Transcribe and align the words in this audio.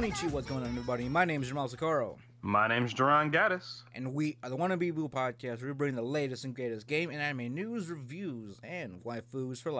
What's 0.00 0.48
going 0.48 0.62
on, 0.62 0.68
everybody? 0.70 1.10
My 1.10 1.26
name 1.26 1.42
is 1.42 1.48
Jamal 1.48 1.68
Sakaro, 1.68 2.16
My 2.40 2.66
name 2.66 2.86
is 2.86 2.94
Duran 2.94 3.30
Gaddis. 3.30 3.82
and 3.94 4.14
we 4.14 4.38
are 4.42 4.48
the 4.48 4.56
Wannabe 4.56 4.94
Boo 4.94 5.10
Podcast. 5.10 5.62
We 5.62 5.70
bring 5.74 5.94
the 5.94 6.00
latest 6.00 6.46
and 6.46 6.54
greatest 6.54 6.86
game 6.86 7.10
and 7.10 7.20
anime 7.20 7.52
news, 7.52 7.90
reviews, 7.90 8.58
and 8.64 9.04
waifus 9.04 9.60
for. 9.60 9.70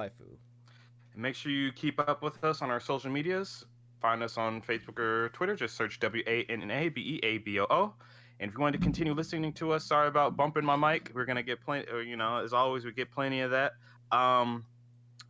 And 1.15 1.23
make 1.23 1.35
sure 1.35 1.51
you 1.51 1.73
keep 1.73 1.99
up 1.99 2.23
with 2.23 2.45
us 2.45 2.61
on 2.61 2.69
our 2.71 2.81
social 2.81 3.11
medias. 3.11 3.65
Find 4.03 4.23
us 4.23 4.37
on 4.37 4.61
Facebook 4.61 4.99
or 4.99 5.31
Twitter. 5.31 5.57
Just 5.57 5.75
search 5.75 5.99
W 6.01 6.23
A 6.27 6.45
N 6.51 6.61
N 6.65 6.71
A 6.71 6.91
B 6.91 7.01
E 7.01 7.27
A 7.27 7.39
B 7.39 7.59
O 7.59 7.67
O. 7.71 7.95
And 8.41 8.51
if 8.51 8.55
you 8.55 8.61
want 8.61 8.75
to 8.75 8.81
continue 8.81 9.15
listening 9.15 9.55
to 9.55 9.73
us, 9.73 9.87
sorry 9.87 10.09
about 10.09 10.37
bumping 10.37 10.67
my 10.67 10.77
mic. 10.77 11.13
We're 11.15 11.25
gonna 11.25 11.43
get 11.43 11.63
plenty. 11.63 11.87
You 12.07 12.19
know, 12.19 12.45
as 12.45 12.53
always, 12.53 12.85
we 12.85 12.93
get 12.93 13.11
plenty 13.11 13.41
of 13.41 13.53
that. 13.53 13.73
Um, 14.13 14.67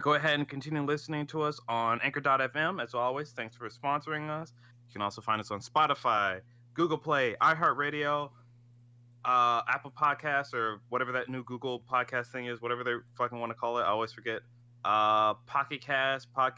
go 0.03 0.15
ahead 0.15 0.35
and 0.35 0.49
continue 0.49 0.83
listening 0.83 1.29
to 1.29 1.43
us 1.43 1.61
on 1.69 2.01
Anchor.fm. 2.03 2.83
As 2.83 2.93
always, 2.93 3.31
thanks 3.31 3.55
for 3.55 3.69
sponsoring 3.69 4.29
us. 4.29 4.53
You 4.91 4.95
can 4.95 5.03
also 5.03 5.21
find 5.21 5.41
us 5.41 5.53
on 5.53 5.61
Spotify, 5.61 6.41
Google 6.75 6.99
Play, 6.99 7.37
iHeartRadio, 7.41 8.31
uh, 9.25 9.63
Apple 9.69 9.93
Podcasts, 9.93 10.53
or 10.53 10.81
whatever 10.89 11.13
that 11.13 11.29
new 11.29 11.45
Google 11.45 11.79
podcast 11.89 12.27
thing 12.33 12.47
is, 12.47 12.61
whatever 12.61 12.83
they 12.83 12.95
fucking 13.17 13.39
want 13.39 13.51
to 13.51 13.55
call 13.55 13.79
it. 13.79 13.83
I 13.83 13.87
always 13.91 14.13
forget. 14.13 14.41
Uh, 14.85 15.35
Pocket 15.47 15.81
Cast, 15.81 16.33
pod, 16.33 16.55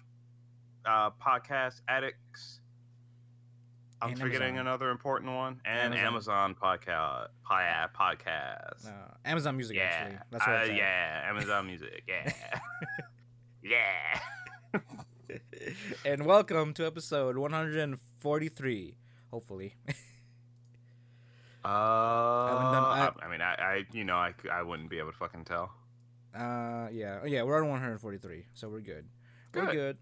uh, 0.87 1.11
Podcast 1.11 1.83
Addicts. 1.89 2.61
I'm 4.01 4.11
And 4.13 4.19
forgetting 4.19 4.55
Amazon. 4.57 4.67
another 4.67 4.91
important 4.91 5.33
one, 5.33 5.61
and 5.67 5.93
Amazon. 5.95 6.55
Amazon, 6.55 6.55
podcast, 6.55 7.29
podcast. 7.45 8.87
Uh, 8.89 9.15
Amazon 9.27 9.57
Music, 9.59 9.77
yeah, 9.77 9.83
actually. 9.83 10.19
That's 10.31 10.47
what 10.47 10.57
uh, 10.71 10.73
yeah, 10.73 11.27
Amazon 11.29 11.67
Music, 11.67 12.03
yeah, 12.09 12.33
yeah. 13.63 14.81
and 16.05 16.25
welcome 16.27 16.73
to 16.75 16.87
episode 16.87 17.37
143, 17.37 18.97
hopefully. 19.31 19.75
Uh, 21.65 21.69
done- 21.71 22.85
I- 22.85 23.13
I, 23.23 23.25
I 23.27 23.31
mean, 23.31 23.41
I, 23.41 23.55
I, 23.55 23.83
you 23.93 24.03
know, 24.03 24.17
I, 24.17 24.35
I 24.53 24.65
wouldn't 24.65 24.91
be 24.91 24.99
able 24.99 25.13
to 25.13 25.17
fucking 25.17 25.45
tell. 25.45 25.71
Uh, 26.35 26.89
yeah, 26.91 27.21
oh, 27.23 27.27
yeah, 27.27 27.45
we're 27.45 27.57
on 27.63 27.69
143, 27.69 28.47
so 28.53 28.69
we're 28.69 28.81
good. 28.81 29.05
We're 29.55 29.67
Good. 29.67 29.73
good. 29.73 29.99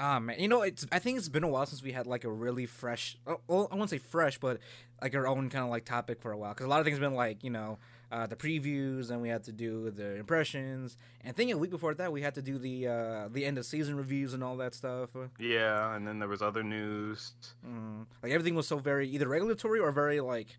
Ah 0.00 0.18
man, 0.18 0.36
you 0.40 0.48
know, 0.48 0.62
it's. 0.62 0.86
I 0.90 0.98
think 0.98 1.18
it's 1.18 1.28
been 1.28 1.44
a 1.44 1.48
while 1.48 1.66
since 1.66 1.82
we 1.82 1.92
had 1.92 2.06
like 2.06 2.24
a 2.24 2.30
really 2.30 2.64
fresh. 2.64 3.18
Oh, 3.26 3.40
well, 3.46 3.68
I 3.70 3.74
won't 3.76 3.90
say 3.90 3.98
fresh, 3.98 4.38
but 4.38 4.60
like 5.02 5.14
our 5.14 5.26
own 5.26 5.50
kind 5.50 5.62
of 5.64 5.70
like 5.70 5.84
topic 5.84 6.22
for 6.22 6.32
a 6.32 6.38
while. 6.38 6.54
Because 6.54 6.64
a 6.64 6.68
lot 6.70 6.80
of 6.80 6.86
things 6.86 6.96
have 6.96 7.02
been 7.02 7.14
like 7.14 7.44
you 7.44 7.50
know 7.50 7.78
uh, 8.12 8.26
the 8.26 8.36
previews, 8.36 9.10
and 9.10 9.22
we 9.22 9.28
had 9.30 9.42
to 9.44 9.52
do 9.52 9.90
the 9.90 10.16
impressions, 10.16 10.96
and 11.22 11.30
I 11.30 11.32
think 11.32 11.50
a 11.50 11.56
week 11.56 11.70
before 11.70 11.94
that 11.94 12.12
we 12.12 12.20
had 12.20 12.34
to 12.34 12.42
do 12.42 12.58
the 12.58 12.86
uh, 12.86 13.28
the 13.32 13.44
end 13.46 13.56
of 13.58 13.64
season 13.64 13.96
reviews 13.96 14.34
and 14.34 14.44
all 14.44 14.56
that 14.58 14.74
stuff. 14.74 15.10
Yeah, 15.38 15.96
and 15.96 16.06
then 16.06 16.18
there 16.18 16.28
was 16.28 16.42
other 16.42 16.62
news. 16.62 17.32
Mm. 17.66 18.06
Like 18.22 18.32
everything 18.32 18.54
was 18.54 18.68
so 18.68 18.78
very 18.78 19.08
either 19.08 19.26
regulatory 19.26 19.80
or 19.80 19.90
very 19.92 20.20
like 20.20 20.58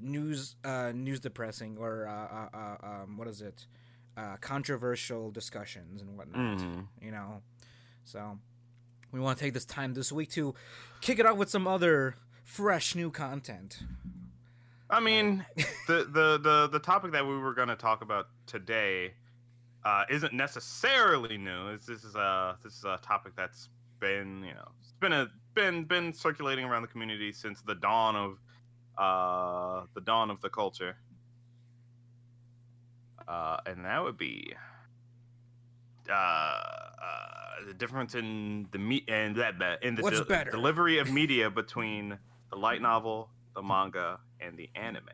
news 0.00 0.56
uh, 0.64 0.92
news 0.94 1.20
depressing 1.20 1.76
or 1.78 2.06
uh, 2.06 2.12
uh, 2.12 2.56
uh, 2.56 2.86
um, 3.02 3.16
what 3.16 3.28
is 3.28 3.42
it 3.42 3.66
uh, 4.16 4.36
controversial 4.40 5.30
discussions 5.30 6.02
and 6.02 6.16
whatnot. 6.16 6.58
Mhm. 6.58 6.86
You 7.00 7.10
know, 7.10 7.42
so 8.04 8.38
we 9.10 9.20
want 9.20 9.38
to 9.38 9.44
take 9.44 9.54
this 9.54 9.64
time 9.64 9.94
this 9.94 10.12
week 10.12 10.30
to 10.30 10.54
kick 11.00 11.18
it 11.18 11.26
off 11.26 11.36
with 11.36 11.50
some 11.50 11.66
other 11.66 12.16
fresh 12.44 12.94
new 12.94 13.10
content. 13.10 13.80
I 14.92 15.00
mean, 15.00 15.44
the, 15.86 16.04
the 16.04 16.38
the 16.42 16.68
the 16.70 16.78
topic 16.78 17.12
that 17.12 17.26
we 17.26 17.38
were 17.38 17.54
going 17.54 17.68
to 17.68 17.76
talk 17.76 18.02
about 18.02 18.26
today 18.46 19.14
uh, 19.84 20.04
isn't 20.10 20.34
necessarily 20.34 21.38
new. 21.38 21.68
It's, 21.68 21.86
this 21.86 22.04
is 22.04 22.14
a 22.14 22.58
this 22.62 22.74
is 22.74 22.84
a 22.84 23.00
topic 23.02 23.32
that's 23.34 23.70
been 24.00 24.44
you 24.44 24.52
know 24.52 24.68
it's 24.80 24.92
been 25.00 25.12
a 25.14 25.28
been 25.54 25.84
been 25.84 26.12
circulating 26.12 26.66
around 26.66 26.82
the 26.82 26.88
community 26.88 27.32
since 27.32 27.62
the 27.62 27.74
dawn 27.74 28.16
of 28.16 28.38
uh, 28.98 29.86
the 29.94 30.02
dawn 30.02 30.30
of 30.30 30.40
the 30.42 30.50
culture, 30.50 30.96
uh, 33.26 33.56
and 33.64 33.84
that 33.86 34.02
would 34.04 34.18
be 34.18 34.54
uh, 36.10 36.12
uh, 36.12 37.64
the 37.66 37.74
difference 37.74 38.14
in 38.14 38.68
the 38.72 38.78
meat 38.78 39.04
and 39.08 39.36
that 39.36 39.58
that 39.58 39.82
in 39.82 39.94
the 39.94 40.02
What's 40.02 40.18
de- 40.18 40.24
better? 40.26 40.50
delivery 40.50 40.98
of 40.98 41.10
media 41.10 41.48
between 41.50 42.18
the 42.50 42.56
light 42.56 42.82
novel, 42.82 43.30
the 43.54 43.62
manga, 43.62 44.18
and 44.40 44.56
the 44.56 44.70
anime. 44.74 45.08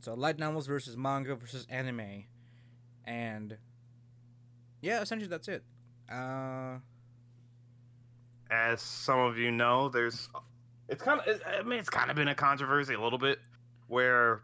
So 0.00 0.14
light 0.14 0.38
novels 0.38 0.66
versus 0.66 0.96
manga 0.96 1.34
versus 1.34 1.66
anime, 1.70 2.24
and 3.04 3.56
yeah, 4.80 5.00
essentially 5.00 5.28
that's 5.28 5.48
it. 5.48 5.62
Uh, 6.10 6.78
As 8.50 8.82
some 8.82 9.20
of 9.20 9.38
you 9.38 9.50
know, 9.50 9.88
there's 9.88 10.28
it's 10.88 11.02
kind 11.02 11.20
of 11.20 11.42
I 11.46 11.62
mean 11.62 11.78
it's 11.78 11.88
kind 11.88 12.10
of 12.10 12.16
been 12.16 12.28
a 12.28 12.34
controversy 12.34 12.94
a 12.94 13.00
little 13.00 13.18
bit 13.18 13.38
where 13.86 14.42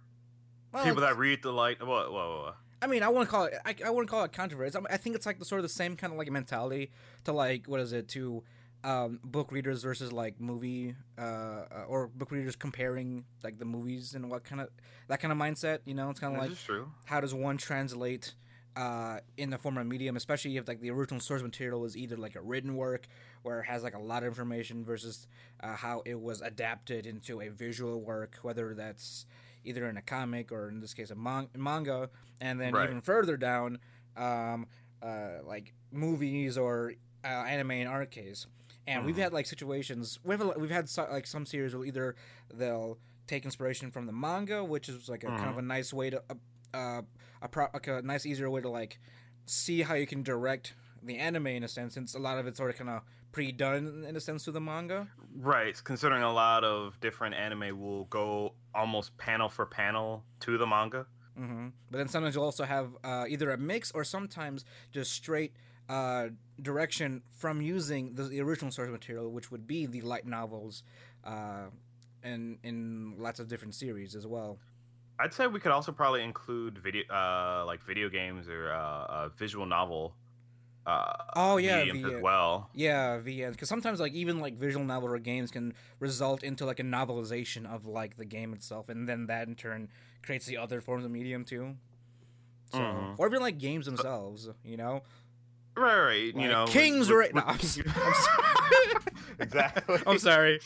well, 0.73 0.85
people 0.85 1.03
that 1.03 1.19
read 1.19 1.43
the 1.43 1.53
light 1.53 1.85
whoa. 1.85 2.53
I 2.81 2.87
mean, 2.87 3.03
I 3.03 3.09
wouldn't 3.09 3.29
call 3.29 3.47
it. 3.47 3.55
I, 3.65 3.75
I 3.85 3.91
wouldn't 3.91 4.09
call 4.09 4.23
it 4.23 4.33
controversy. 4.33 4.77
I, 4.77 4.81
mean, 4.81 4.87
I 4.91 4.97
think 4.97 5.17
it's 5.17 5.27
like 5.27 5.41
the 5.41 5.45
sort 5.45 5.59
of 5.59 5.65
the 5.65 5.69
same 5.69 5.97
kind 5.97 6.13
of 6.13 6.19
like 6.19 6.31
mentality 6.31 6.93
to 7.25 7.33
like 7.33 7.67
what 7.67 7.81
is 7.81 7.93
it 7.93 8.09
to 8.11 8.45
um, 8.85 9.21
book 9.25 9.51
readers 9.53 9.83
versus 9.83 10.13
like 10.13 10.41
movie 10.41 10.95
uh, 11.19 11.21
uh, 11.23 11.85
or 11.89 12.07
book 12.09 12.31
readers 12.31 12.57
comparing 12.57 13.25
like 13.43 13.59
the 13.59 13.65
movies 13.65 14.15
and 14.15 14.31
what 14.31 14.45
kind 14.45 14.61
of 14.61 14.69
that 15.09 15.21
kind 15.21 15.33
of 15.33 15.39
mindset. 15.39 15.81
You 15.85 15.95
know, 15.95 16.11
it's 16.11 16.21
kind 16.21 16.35
of 16.37 16.41
like 16.41 16.57
true. 16.59 16.91
how 17.05 17.21
does 17.21 17.35
one 17.35 17.57
translate 17.59 18.35
uh, 18.77 19.19
in 19.37 19.51
the 19.51 19.59
form 19.59 19.77
of 19.79 19.87
medium, 19.87 20.17
especially 20.17 20.57
if 20.57 20.69
like 20.69 20.81
the 20.81 20.91
original 20.91 21.21
source 21.21 21.43
material 21.43 21.85
is 21.85 21.97
either 21.97 22.17
like 22.17 22.37
a 22.37 22.41
written 22.41 22.77
work 22.77 23.09
where 23.43 23.61
it 23.61 23.65
has 23.65 23.83
like 23.83 23.95
a 23.95 23.99
lot 23.99 24.23
of 24.23 24.29
information 24.29 24.85
versus 24.85 25.27
uh, 25.61 25.75
how 25.75 26.03
it 26.07 26.21
was 26.21 26.41
adapted 26.41 27.05
into 27.07 27.41
a 27.41 27.49
visual 27.49 28.01
work, 28.01 28.37
whether 28.43 28.75
that's 28.75 29.27
either 29.65 29.89
in 29.89 29.97
a 29.97 30.03
comic 30.03 30.53
or 30.53 30.69
in 30.69 30.81
this 30.81 30.95
case 30.95 31.11
a 31.11 31.17
man- 31.17 31.49
manga, 31.57 32.09
and 32.41 32.61
then 32.61 32.73
Right. 32.73 32.89
even 32.89 33.01
further 33.01 33.37
down, 33.37 33.81
um, 34.17 34.67
uh, 35.03 35.43
like 35.45 35.75
movies 35.91 36.57
or 36.57 36.93
uh, 37.25 37.27
anime 37.27 37.73
in 37.73 37.87
our 37.89 38.07
case. 38.07 38.47
And 38.89 39.05
we've 39.05 39.17
Mhm. 39.17 39.25
had 39.25 39.33
like 39.35 39.47
situations 39.47 40.19
we've 40.25 40.43
we've 40.57 40.71
had 40.71 40.89
so, 40.89 41.07
like 41.11 41.27
some 41.27 41.45
series 41.45 41.75
where 41.75 41.85
either 41.85 42.17
they'll 42.53 42.99
take 43.27 43.45
inspiration 43.45 43.91
from 43.91 44.07
the 44.07 44.13
manga, 44.13 44.65
which 44.65 44.89
is 44.89 45.09
like 45.09 45.25
a 45.25 45.31
kind 45.31 45.51
of 45.51 45.59
a 45.59 45.63
nice 45.63 45.93
way 45.93 46.09
to 46.11 46.23
uh, 46.31 46.35
uh, 46.77 47.03
a 47.43 47.49
pro- 47.49 47.69
like 47.75 47.87
a 47.87 48.01
nice 48.03 48.25
easier 48.25 48.49
way 48.49 48.63
to 48.63 48.71
like 48.71 48.99
see 49.45 49.83
how 49.83 49.95
you 49.95 50.07
can 50.07 50.23
direct 50.23 50.75
the 51.03 51.19
anime 51.19 51.47
in 51.49 51.63
a 51.63 51.69
sense, 51.69 51.95
since 51.95 52.15
a 52.15 52.19
lot 52.19 52.39
of 52.39 52.47
it's 52.47 52.59
already 52.61 52.77
kind 52.79 52.91
of 52.91 53.03
pre-done 53.31 54.05
in 54.09 54.17
a 54.17 54.21
sense 54.21 54.45
to 54.45 54.51
the 54.51 54.61
manga. 54.61 55.09
Right, 55.37 55.79
considering 55.85 56.23
a 56.23 56.33
lot 56.33 56.65
of 56.65 56.99
different 57.01 57.35
anime 57.35 57.79
will 57.79 58.07
go 58.07 58.55
almost 58.75 59.17
panel 59.19 59.49
for 59.51 59.67
panel 59.67 60.25
to 60.41 60.57
the 60.59 60.67
manga. 60.67 61.07
hmm 61.37 61.69
But 61.91 61.99
then 61.99 62.09
sometimes 62.09 62.35
you'll 62.35 62.45
also 62.45 62.65
have 62.65 62.97
uh, 63.05 63.27
either 63.29 63.51
a 63.51 63.59
mix 63.59 63.93
or 63.93 64.03
sometimes 64.03 64.65
just 64.91 65.13
straight 65.13 65.53
uh, 65.89 66.29
direction 66.61 67.23
from 67.37 67.61
using 67.63 68.15
the, 68.15 68.25
the 68.25 68.41
original 68.41 68.71
source 68.71 68.91
material, 68.91 69.31
which 69.31 69.51
would 69.51 69.67
be 69.67 69.87
the 69.87 70.01
light 70.03 70.27
novels, 70.27 70.83
uh, 71.25 71.67
and 72.23 72.59
in 72.63 73.15
lots 73.19 73.41
of 73.41 73.49
different 73.49 73.75
series 73.75 74.15
as 74.15 74.27
well. 74.27 74.59
I'd 75.21 75.33
say 75.35 75.47
we 75.47 75.59
could 75.61 75.73
also 75.73 75.91
probably 75.93 76.23
include 76.23 76.79
video, 76.79 77.03
uh, 77.11 77.65
like 77.67 77.83
video 77.85 78.09
games 78.09 78.49
or 78.49 78.73
uh, 78.73 78.77
a 79.27 79.31
visual 79.37 79.67
novel. 79.67 80.15
Uh, 80.87 81.13
Oh, 81.37 81.57
yeah, 81.59 81.85
the, 81.93 82.05
as 82.05 82.23
well. 82.23 82.71
Yeah, 82.73 83.19
VN. 83.19 83.51
Because 83.53 83.69
sometimes 83.69 84.01
like 84.01 84.15
even 84.15 84.41
like 84.41 84.57
visual 84.57 84.85
novel 84.85 85.11
or 85.11 85.19
games 85.19 85.51
can 85.51 85.75
result 86.01 86.43
into 86.43 86.65
like 86.65 86.81
a 86.81 86.85
novelization 86.85 87.67
of 87.67 87.85
like 87.87 88.17
the 88.17 88.25
game 88.25 88.55
itself, 88.55 88.89
and 88.89 89.09
then 89.09 89.27
that 89.27 89.49
in 89.49 89.55
turn 89.55 89.89
creates 90.23 90.47
the 90.47 90.57
other 90.57 90.81
forms 90.81 91.05
of 91.05 91.11
medium 91.11 91.45
too. 91.45 91.77
So, 92.71 92.79
Mhm. 92.79 93.15
or 93.19 93.27
even 93.27 93.41
like 93.41 93.59
games 93.59 93.87
themselves, 93.87 94.49
you 94.65 94.77
know. 94.77 95.03
Right, 95.79 95.99
right. 96.01 96.35
Like 96.35 96.43
you 96.43 96.49
know, 96.51 96.67
Kings 96.67 97.09
with- 97.09 97.19
right 97.19 97.35
with- 97.35 97.45
now. 97.47 97.55
exactly. 99.41 99.99
I'm 100.07 100.19
sorry. 100.19 100.61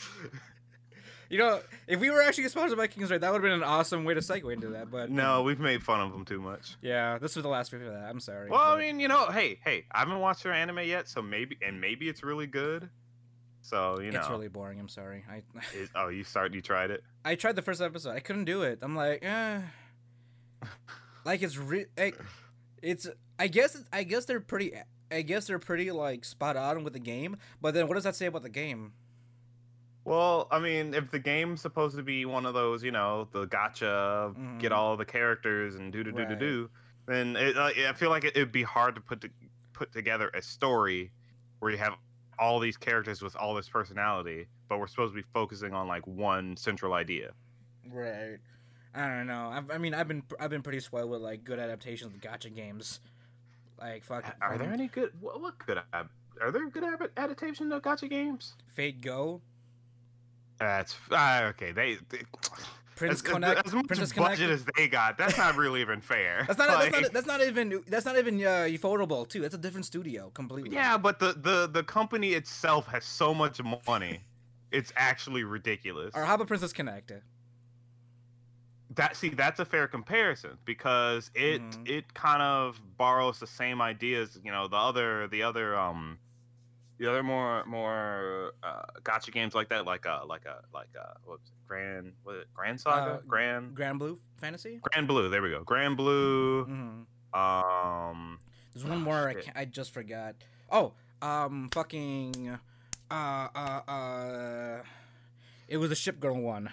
You 1.29 1.39
know, 1.39 1.61
if 1.87 1.99
we 1.99 2.11
were 2.11 2.21
actually 2.21 2.47
sponsored 2.49 2.77
by 2.77 2.85
King's 2.87 3.09
Raid, 3.09 3.21
that 3.21 3.31
would 3.31 3.41
have 3.41 3.49
been 3.49 3.53
an 3.59 3.63
awesome 3.63 4.03
way 4.05 4.13
to 4.13 4.19
segue 4.19 4.53
into 4.53 4.67
that. 4.69 4.91
But 4.91 5.09
No, 5.09 5.41
we've 5.41 5.59
made 5.59 5.81
fun 5.81 5.99
of 6.01 6.11
them 6.11 6.25
too 6.25 6.39
much. 6.39 6.75
yeah, 6.81 7.17
this 7.17 7.35
was 7.35 7.41
the 7.43 7.49
last 7.49 7.73
review 7.73 7.87
of 7.87 7.93
that. 7.95 8.03
I'm 8.07 8.19
sorry. 8.19 8.49
Well, 8.51 8.59
I 8.59 8.77
mean, 8.77 8.99
you 8.99 9.07
know, 9.07 9.31
hey, 9.31 9.59
hey, 9.65 9.85
I 9.91 9.99
haven't 9.99 10.19
watched 10.19 10.43
their 10.43 10.53
anime 10.53 10.79
yet, 10.79 11.07
so 11.07 11.21
maybe, 11.23 11.57
and 11.65 11.81
maybe 11.81 12.07
it's 12.07 12.21
really 12.23 12.45
good. 12.45 12.87
So 13.61 13.99
you 14.01 14.11
know, 14.11 14.19
it's 14.19 14.29
really 14.29 14.49
boring. 14.49 14.79
I'm 14.79 14.89
sorry. 14.89 15.23
I 15.27 15.41
is- 15.75 15.89
oh, 15.95 16.09
you 16.09 16.23
start, 16.23 16.53
you 16.53 16.61
tried 16.61 16.91
it. 16.91 17.01
I 17.25 17.35
tried 17.35 17.55
the 17.55 17.61
first 17.61 17.81
episode. 17.81 18.11
I 18.11 18.19
couldn't 18.19 18.45
do 18.45 18.61
it. 18.63 18.79
I'm 18.81 18.95
like, 18.95 19.23
eh. 19.25 19.61
like 21.25 21.41
it's 21.41 21.57
re- 21.57 21.85
it's. 22.81 23.07
I 23.39 23.47
guess 23.47 23.73
it's- 23.75 23.89
I 23.91 24.03
guess 24.03 24.25
they're 24.25 24.41
pretty. 24.41 24.73
I 25.13 25.21
guess 25.21 25.47
they're 25.47 25.59
pretty 25.59 25.91
like 25.91 26.25
spot 26.25 26.57
on 26.57 26.83
with 26.83 26.93
the 26.93 26.99
game. 26.99 27.37
But 27.61 27.73
then, 27.73 27.87
what 27.87 27.95
does 27.95 28.03
that 28.03 28.15
say 28.15 28.25
about 28.25 28.43
the 28.43 28.49
game? 28.49 28.93
Well, 30.05 30.47
I 30.51 30.59
mean, 30.59 30.93
if 30.93 31.11
the 31.11 31.19
game's 31.19 31.61
supposed 31.61 31.95
to 31.95 32.03
be 32.03 32.25
one 32.25 32.45
of 32.45 32.53
those, 32.53 32.83
you 32.83 32.91
know, 32.91 33.29
the 33.31 33.47
gacha, 33.47 34.59
get 34.59 34.71
Mhm. 34.71 34.75
all 34.75 34.97
the 34.97 35.05
characters 35.05 35.75
and 35.75 35.93
do 35.93 36.03
do 36.03 36.11
do 36.11 36.25
do 36.25 36.35
do, 36.35 36.69
then 37.05 37.35
it, 37.37 37.55
I 37.57 37.93
feel 37.93 38.09
like 38.09 38.25
it, 38.25 38.35
it'd 38.35 38.51
be 38.51 38.63
hard 38.63 38.95
to 38.95 39.01
put 39.01 39.21
to, 39.21 39.29
put 39.71 39.93
together 39.93 40.29
a 40.33 40.41
story 40.41 41.11
where 41.59 41.71
you 41.71 41.77
have 41.77 41.95
all 42.37 42.59
these 42.59 42.75
characters 42.75 43.21
with 43.21 43.35
all 43.37 43.53
this 43.55 43.69
personality, 43.69 44.47
but 44.67 44.77
we're 44.79 44.87
supposed 44.87 45.13
to 45.13 45.15
be 45.21 45.25
focusing 45.33 45.73
on 45.73 45.87
like 45.87 46.05
one 46.05 46.57
central 46.57 46.93
idea. 46.93 47.31
Right. 47.89 48.39
I 48.95 49.07
don't 49.07 49.25
know. 49.27 49.49
I've, 49.53 49.71
I 49.71 49.77
mean, 49.77 49.93
I've 49.93 50.07
been 50.07 50.23
I've 50.39 50.49
been 50.49 50.61
pretty 50.63 50.81
spoiled 50.81 51.09
with 51.09 51.21
like 51.21 51.43
good 51.45 51.59
adaptations 51.59 52.13
of 52.13 52.19
gacha 52.21 52.53
games. 52.53 52.99
Like 53.79 54.03
fuck. 54.03 54.25
Are 54.41 54.57
there 54.57 54.71
any 54.71 54.87
good? 54.87 55.11
What, 55.19 55.41
what 55.41 55.57
good? 55.59 55.79
Are 56.41 56.51
there 56.51 56.69
good 56.69 56.83
adaptation 57.17 57.71
of 57.71 57.81
gacha 57.81 58.09
games? 58.09 58.53
Fate 58.67 59.01
Go, 59.01 59.41
That's 60.59 60.95
uh, 61.11 61.51
okay. 61.51 61.71
They, 61.71 61.97
they 62.09 62.19
Prince 62.95 63.15
as, 63.15 63.21
Connect, 63.21 63.67
as 63.67 63.73
much 63.73 63.87
Princess 63.87 64.13
budget 64.13 64.37
Connect. 64.37 64.53
as 64.53 64.65
they 64.77 64.87
got, 64.87 65.17
that's 65.17 65.37
not 65.37 65.55
really 65.55 65.81
even 65.81 66.01
fair. 66.01 66.43
That's 66.47 66.59
not, 66.59 66.69
Like, 66.69 66.91
that's 66.91 67.03
not 67.03 67.13
that's 67.13 67.27
not 67.27 67.41
even 67.41 67.83
that's 67.87 68.05
not 68.05 68.17
even 68.17 68.39
uh, 68.41 68.67
affordable 68.69 69.27
too. 69.27 69.41
That's 69.41 69.55
a 69.55 69.57
different 69.57 69.85
studio 69.85 70.31
completely. 70.33 70.71
yeah, 70.75 70.97
but 70.97 71.19
the, 71.19 71.33
the 71.33 71.69
the 71.71 71.83
company 71.83 72.33
itself 72.33 72.87
has 72.87 73.03
so 73.03 73.33
much 73.33 73.59
money. 73.87 74.21
It's 74.71 74.91
actually 74.95 75.43
ridiculous. 75.43 76.11
Or 76.15 76.23
how 76.23 76.35
about 76.35 76.47
Princess 76.47 76.73
Connect? 76.73 77.11
That 78.95 79.15
see 79.15 79.29
that's 79.29 79.59
a 79.59 79.65
fair 79.65 79.87
comparison 79.87 80.57
because 80.65 81.31
it 81.33 81.61
Mhm. 81.61 81.87
it 81.89 82.13
kind 82.13 82.41
of 82.41 82.79
borrows 82.97 83.39
the 83.39 83.47
same 83.47 83.81
ideas 83.81 84.39
you 84.43 84.51
know 84.51 84.67
the 84.67 84.75
other 84.75 85.27
the 85.27 85.41
other 85.43 85.75
um 85.77 86.19
the 86.99 87.07
other 87.09 87.23
more 87.23 87.65
more 87.65 88.53
uh 88.61 88.83
gacha 89.03 89.31
games 89.31 89.55
like 89.55 89.69
that 89.69 89.85
like 89.85 90.05
a 90.05 90.23
like 90.27 90.45
a 90.45 90.61
like 90.73 90.89
a 90.95 91.17
what 91.23 91.39
was 91.39 91.47
it 91.49 91.67
grand 91.67 92.13
what 92.23 92.35
it 92.35 92.47
grand 92.53 92.79
saga 92.79 93.11
Uh, 93.15 93.19
grand 93.27 93.75
Granblue 93.75 94.19
Fantasy. 94.39 94.79
grand 94.81 95.07
blue 95.07 95.29
there 95.29 95.41
we 95.41 95.49
go 95.49 95.63
grand 95.63 95.97
blue 95.97 96.65
hmm 96.65 97.01
um 97.39 98.39
There's 98.73 98.85
one 98.85 98.97
Oh, 98.97 99.01
more 99.01 99.29
I, 99.29 99.33
can't, 99.33 99.57
I 99.57 99.65
just 99.65 99.91
forgot. 99.91 100.35
Oh, 100.71 100.93
um, 101.21 101.69
fucking, 101.73 102.49
uh, 103.09 103.47
uh, 103.55 103.81
uh, 103.87 104.83
it 105.67 105.77
was 105.77 105.89
the 105.89 105.95
ship 105.95 106.19
girl 106.19 106.35
one. 106.39 106.71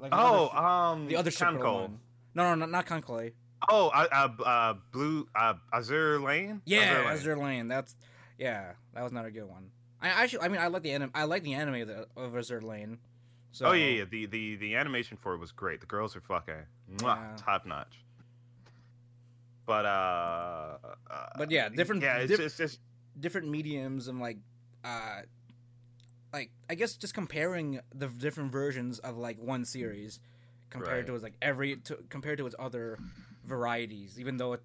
Like 0.00 0.12
oh 0.14 0.48
um 0.50 1.06
the 1.06 1.16
other 1.16 1.30
ship. 1.30 1.52
No, 1.52 1.90
no, 2.34 2.54
no, 2.54 2.66
not 2.66 2.86
Conclave. 2.86 3.32
oh 3.68 3.88
uh, 3.88 4.06
uh, 4.10 4.42
uh 4.42 4.74
blue 4.92 5.28
uh 5.34 5.54
azure 5.72 6.18
lane 6.20 6.62
Yeah, 6.64 6.98
Lane. 7.00 7.06
Azure 7.08 7.36
Lane. 7.36 7.68
That's 7.68 7.94
yeah, 8.38 8.72
that 8.94 9.02
was 9.02 9.12
not 9.12 9.26
a 9.26 9.30
good 9.30 9.44
one. 9.48 9.70
I 10.00 10.08
actually, 10.08 10.40
I 10.44 10.48
mean, 10.48 10.60
I 10.62 10.68
like 10.68 10.82
the 10.82 10.92
anim- 10.92 11.10
I 11.14 11.24
like 11.24 11.42
the 11.42 11.52
anime 11.52 11.82
of, 11.82 11.88
the, 11.88 12.06
of 12.16 12.34
Azure 12.34 12.62
Lane. 12.62 12.98
So, 13.52 13.66
oh 13.66 13.72
yeah, 13.72 13.86
yeah. 13.88 14.04
The, 14.10 14.24
the 14.26 14.56
the 14.56 14.76
animation 14.76 15.18
for 15.20 15.34
it 15.34 15.38
was 15.38 15.52
great. 15.52 15.80
The 15.80 15.86
girls 15.86 16.16
are 16.16 16.20
fucking 16.22 16.54
Yeah. 17.02 17.36
top 17.36 17.66
notch. 17.66 18.02
But 19.66 19.84
uh, 19.84 20.78
uh, 21.10 21.26
But 21.36 21.50
yeah, 21.50 21.68
different- 21.68 22.02
Yeah, 22.02 22.16
it's 22.18 22.28
diff- 22.30 22.40
just, 22.40 22.60
it's 22.60 22.72
just 22.74 22.80
different 23.20 23.48
mediums 23.48 24.08
and 24.08 24.18
like, 24.20 24.38
uh, 24.84 25.20
like 26.32 26.50
I 26.68 26.74
guess 26.74 26.94
just 26.96 27.14
comparing 27.14 27.80
the 27.94 28.08
different 28.08 28.52
versions 28.52 28.98
of 29.00 29.16
like 29.16 29.38
one 29.38 29.64
series 29.64 30.20
compared 30.70 30.98
Right. 30.98 31.06
to 31.06 31.14
its 31.14 31.22
like 31.22 31.34
every 31.42 31.76
to, 31.76 31.96
compared 32.08 32.38
to 32.38 32.46
its 32.46 32.56
other 32.58 32.98
varieties. 33.44 34.18
Even 34.18 34.36
though 34.36 34.52
it 34.52 34.62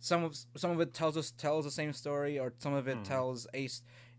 some 0.00 0.24
of 0.24 0.36
some 0.56 0.70
of 0.70 0.80
it 0.80 0.94
tells 0.94 1.16
us 1.16 1.30
tells 1.32 1.64
the 1.64 1.70
same 1.70 1.92
story, 1.92 2.38
or 2.38 2.52
some 2.58 2.74
of 2.74 2.86
it 2.88 2.98
Mhm. 2.98 3.04
tells 3.04 3.46
a 3.54 3.68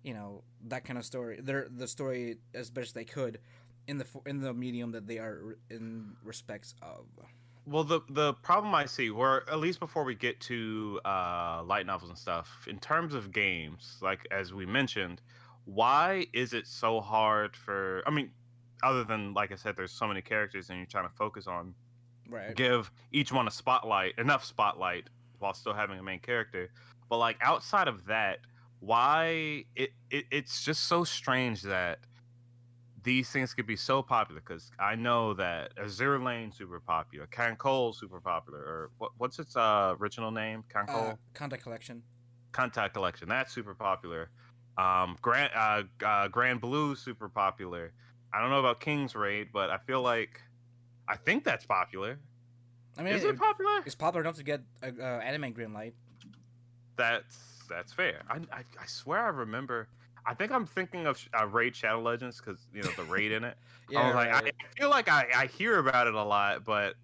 you 0.03 0.13
know 0.13 0.43
that 0.67 0.83
kind 0.85 0.97
of 0.99 1.05
story. 1.05 1.39
They're 1.41 1.67
the 1.69 1.87
story 1.87 2.37
as 2.53 2.69
best 2.69 2.93
they 2.95 3.05
could 3.05 3.39
in 3.87 3.97
the 3.97 4.05
in 4.25 4.41
the 4.41 4.53
medium 4.53 4.91
that 4.91 5.07
they 5.07 5.19
are 5.19 5.57
in 5.69 6.15
respects 6.23 6.75
of. 6.81 7.05
well, 7.65 7.83
the 7.83 8.01
the 8.09 8.33
problem 8.33 8.73
I 8.75 8.85
see, 8.85 9.09
where 9.09 9.47
at 9.49 9.59
least 9.59 9.79
before 9.79 10.03
we 10.03 10.15
get 10.15 10.39
to 10.41 10.99
uh, 11.05 11.63
light 11.63 11.85
novels 11.85 12.09
and 12.09 12.17
stuff, 12.17 12.65
in 12.67 12.79
terms 12.79 13.13
of 13.13 13.31
games, 13.31 13.97
like 14.01 14.27
as 14.31 14.53
we 14.53 14.65
mentioned, 14.65 15.21
why 15.73 16.25
is 16.33 16.53
it 16.53 16.67
so 16.67 16.99
hard 17.01 17.55
for? 17.55 18.03
I 18.05 18.11
mean, 18.11 18.31
other 18.83 19.03
than 19.03 19.33
like 19.33 19.51
I 19.51 19.55
said, 19.55 19.75
there's 19.75 19.91
so 19.91 20.07
many 20.07 20.21
characters 20.21 20.69
and 20.69 20.77
you're 20.79 20.87
trying 20.87 21.07
to 21.07 21.15
focus 21.15 21.47
on 21.47 21.75
Right. 22.27 22.55
give 22.55 22.91
each 23.11 23.31
one 23.31 23.47
a 23.47 23.51
spotlight, 23.51 24.17
enough 24.19 24.45
spotlight, 24.45 25.09
while 25.39 25.53
still 25.53 25.73
having 25.73 25.97
a 25.99 26.03
main 26.03 26.19
character. 26.19 26.69
But 27.09 27.17
like 27.17 27.37
outside 27.41 27.87
of 27.87 28.05
that, 28.05 28.39
why 28.79 29.65
it, 29.75 29.91
it 30.09 30.25
it's 30.31 30.63
just 30.63 30.85
so 30.85 31.03
strange 31.03 31.63
that 31.63 31.99
these 33.03 33.29
things 33.29 33.53
could 33.53 33.65
be 33.65 33.75
so 33.75 34.03
popular 34.03 34.41
because 34.41 34.71
I 34.79 34.95
know 34.95 35.33
that 35.35 35.71
Azure 35.77 36.19
Lane 36.19 36.51
super 36.51 36.79
popular, 36.79 37.27
KanColle 37.27 37.95
super 37.95 38.19
popular, 38.19 38.59
or 38.59 38.91
what, 38.97 39.11
what's 39.17 39.39
its 39.39 39.55
uh, 39.55 39.95
original 39.99 40.31
name? 40.31 40.63
KanColle 40.73 41.13
Uh, 41.13 41.15
Kantai 41.33 41.61
Collection. 41.61 42.03
Kantai 42.51 42.91
Collection. 42.91 43.29
That's 43.29 43.53
super 43.53 43.73
popular. 43.73 44.31
Um, 44.79 45.17
Grand 45.21 45.51
uh, 45.55 45.83
uh, 46.05 46.27
Granblue 46.29 46.97
super 46.97 47.27
popular. 47.27 47.91
I 48.33 48.39
don't 48.39 48.49
know 48.49 48.59
about 48.59 48.79
King's 48.79 49.15
Raid, 49.15 49.49
but 49.51 49.69
I 49.69 49.77
feel 49.77 50.01
like 50.01 50.41
I 51.07 51.15
think 51.15 51.43
that's 51.43 51.65
popular. 51.65 52.19
I 52.97 53.03
mean, 53.03 53.13
Is 53.13 53.23
it- 53.23 53.29
it 53.31 53.39
popular? 53.39 53.81
it's 53.85 53.95
popular 53.95 54.21
enough 54.21 54.37
to 54.37 54.43
get 54.43 54.61
uh, 54.83 54.87
anime 55.03 55.51
green 55.51 55.73
light. 55.73 55.95
That's 56.95 57.63
that's 57.69 57.93
fair. 57.93 58.21
I, 58.29 58.35
I, 58.51 58.63
I 58.79 58.85
swear 58.85 59.19
I 59.25 59.29
remember. 59.29 59.87
I 60.25 60.33
think 60.33 60.51
I'm 60.51 60.65
thinking 60.65 61.07
of 61.07 61.19
uh, 61.39 61.47
Raid 61.47 61.75
Shadow 61.75 62.01
Legends 62.01 62.39
because 62.39 62.59
you 62.73 62.81
know 62.83 62.91
the 62.95 63.03
raid 63.03 63.31
in 63.31 63.43
it. 63.43 63.57
I 63.95 64.05
was 64.05 64.15
like, 64.15 64.29
I 64.29 64.41
right. 64.41 64.55
feel 64.77 64.89
like 64.89 65.09
I, 65.09 65.27
I 65.35 65.45
hear 65.47 65.79
about 65.79 66.07
it 66.07 66.13
a 66.13 66.23
lot, 66.23 66.63
but 66.63 66.95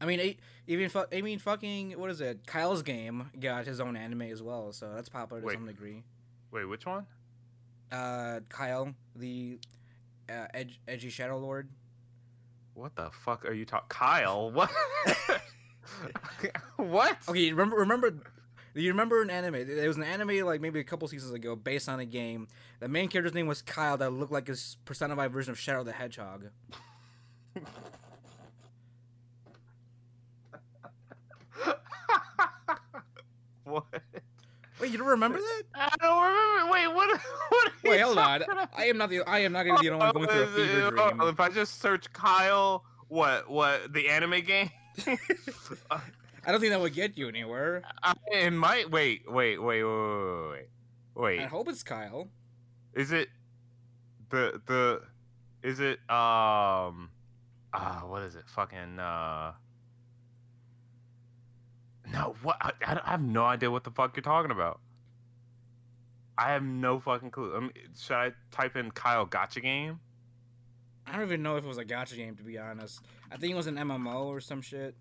I 0.00 0.06
mean, 0.06 0.36
even 0.66 0.88
fu- 0.88 1.04
I 1.12 1.20
mean, 1.20 1.38
fucking 1.38 1.98
what 1.98 2.10
is 2.10 2.20
it? 2.20 2.46
Kyle's 2.46 2.82
game 2.82 3.30
got 3.38 3.66
his 3.66 3.80
own 3.80 3.96
anime 3.96 4.22
as 4.22 4.42
well, 4.42 4.72
so 4.72 4.92
that's 4.94 5.08
popular 5.08 5.40
to 5.42 5.46
Wait. 5.46 5.54
some 5.54 5.66
degree. 5.66 6.04
Wait, 6.52 6.64
which 6.66 6.86
one? 6.86 7.06
Uh, 7.90 8.40
Kyle, 8.48 8.94
the 9.16 9.58
uh, 10.28 10.46
edge, 10.54 10.80
edgy 10.86 11.10
Shadow 11.10 11.38
Lord. 11.38 11.68
What 12.74 12.94
the 12.94 13.10
fuck 13.10 13.44
are 13.44 13.52
you 13.52 13.64
talking? 13.64 13.88
Kyle? 13.88 14.50
What? 14.50 14.70
what? 16.76 17.18
Okay, 17.28 17.50
remember 17.50 17.76
remember. 17.76 18.14
You 18.74 18.88
remember 18.88 19.20
an 19.20 19.28
anime? 19.28 19.56
It 19.56 19.86
was 19.86 19.98
an 19.98 20.02
anime 20.02 20.46
like 20.46 20.62
maybe 20.62 20.80
a 20.80 20.84
couple 20.84 21.06
seasons 21.06 21.34
ago 21.34 21.54
based 21.54 21.90
on 21.90 22.00
a 22.00 22.06
game. 22.06 22.48
The 22.80 22.88
main 22.88 23.08
character's 23.08 23.34
name 23.34 23.46
was 23.46 23.60
Kyle 23.60 23.98
that 23.98 24.10
looked 24.10 24.32
like 24.32 24.48
his 24.48 24.78
personified 24.86 25.30
version 25.30 25.50
of 25.50 25.58
Shadow 25.58 25.84
the 25.84 25.92
Hedgehog. 25.92 26.46
what? 33.64 33.84
Wait, 34.82 34.90
you 34.90 34.98
don't 34.98 35.06
remember 35.06 35.38
that? 35.38 35.62
I 35.76 35.94
don't 36.00 36.24
remember. 36.24 36.72
Wait, 36.72 36.88
what? 36.88 37.20
what 37.50 37.68
are 37.68 37.72
Wait, 37.84 37.98
you 37.98 38.04
hold 38.04 38.18
on. 38.18 38.42
about? 38.42 38.68
I 38.76 38.86
am 38.86 38.98
not 38.98 39.10
the 39.10 39.22
I 39.28 39.38
am 39.38 39.52
not 39.52 39.62
gonna 39.62 39.78
be 39.80 39.86
the 39.86 39.94
only 39.94 40.06
one 40.06 40.12
going 40.12 40.28
through 40.28 40.42
a 40.42 40.46
fever 40.48 40.90
dream. 40.90 41.20
If 41.20 41.38
I 41.38 41.50
just 41.50 41.80
search 41.80 42.12
Kyle, 42.12 42.84
what? 43.06 43.48
What? 43.48 43.92
The 43.92 44.08
anime 44.08 44.40
game? 44.40 44.70
I 45.08 46.50
don't 46.50 46.58
think 46.58 46.72
that 46.72 46.80
would 46.80 46.94
get 46.94 47.16
you 47.16 47.28
anywhere. 47.28 47.84
I- 48.02 48.14
it 48.32 48.50
might. 48.52 48.90
Wait, 48.90 49.22
wait, 49.30 49.62
wait, 49.62 49.84
wait, 49.84 49.84
wait, 49.84 50.50
wait. 50.50 50.68
Wait, 51.14 51.40
I 51.40 51.46
hope 51.46 51.68
it's 51.68 51.84
Kyle. 51.84 52.28
is 52.92 53.12
it 53.12 53.28
the 54.30 54.60
the? 54.66 55.02
Is 55.62 55.78
it 55.78 56.00
um? 56.10 57.10
Ah, 57.72 58.02
what 58.04 58.22
is 58.22 58.34
it? 58.34 58.42
Fucking 58.48 58.98
uh. 58.98 59.52
No, 62.12 62.34
what? 62.42 62.56
I, 62.60 62.72
I 62.86 63.00
I 63.04 63.10
have 63.12 63.22
no 63.22 63.44
idea 63.44 63.70
what 63.70 63.84
the 63.84 63.90
fuck 63.90 64.16
you're 64.16 64.22
talking 64.22 64.50
about. 64.50 64.80
I 66.36 66.52
have 66.52 66.62
no 66.62 66.98
fucking 67.00 67.30
clue. 67.30 67.54
Um, 67.54 67.70
should 67.98 68.14
I 68.16 68.32
type 68.50 68.76
in 68.76 68.90
Kyle 68.90 69.26
Gacha 69.26 69.62
Game? 69.62 70.00
I 71.06 71.12
don't 71.16 71.26
even 71.26 71.42
know 71.42 71.56
if 71.56 71.64
it 71.64 71.68
was 71.68 71.78
a 71.78 71.84
gacha 71.84 72.16
game 72.16 72.36
to 72.36 72.42
be 72.42 72.58
honest. 72.58 73.00
I 73.30 73.36
think 73.36 73.52
it 73.52 73.56
was 73.56 73.66
an 73.66 73.76
MMO 73.76 74.26
or 74.26 74.40
some 74.40 74.62
shit. 74.62 74.94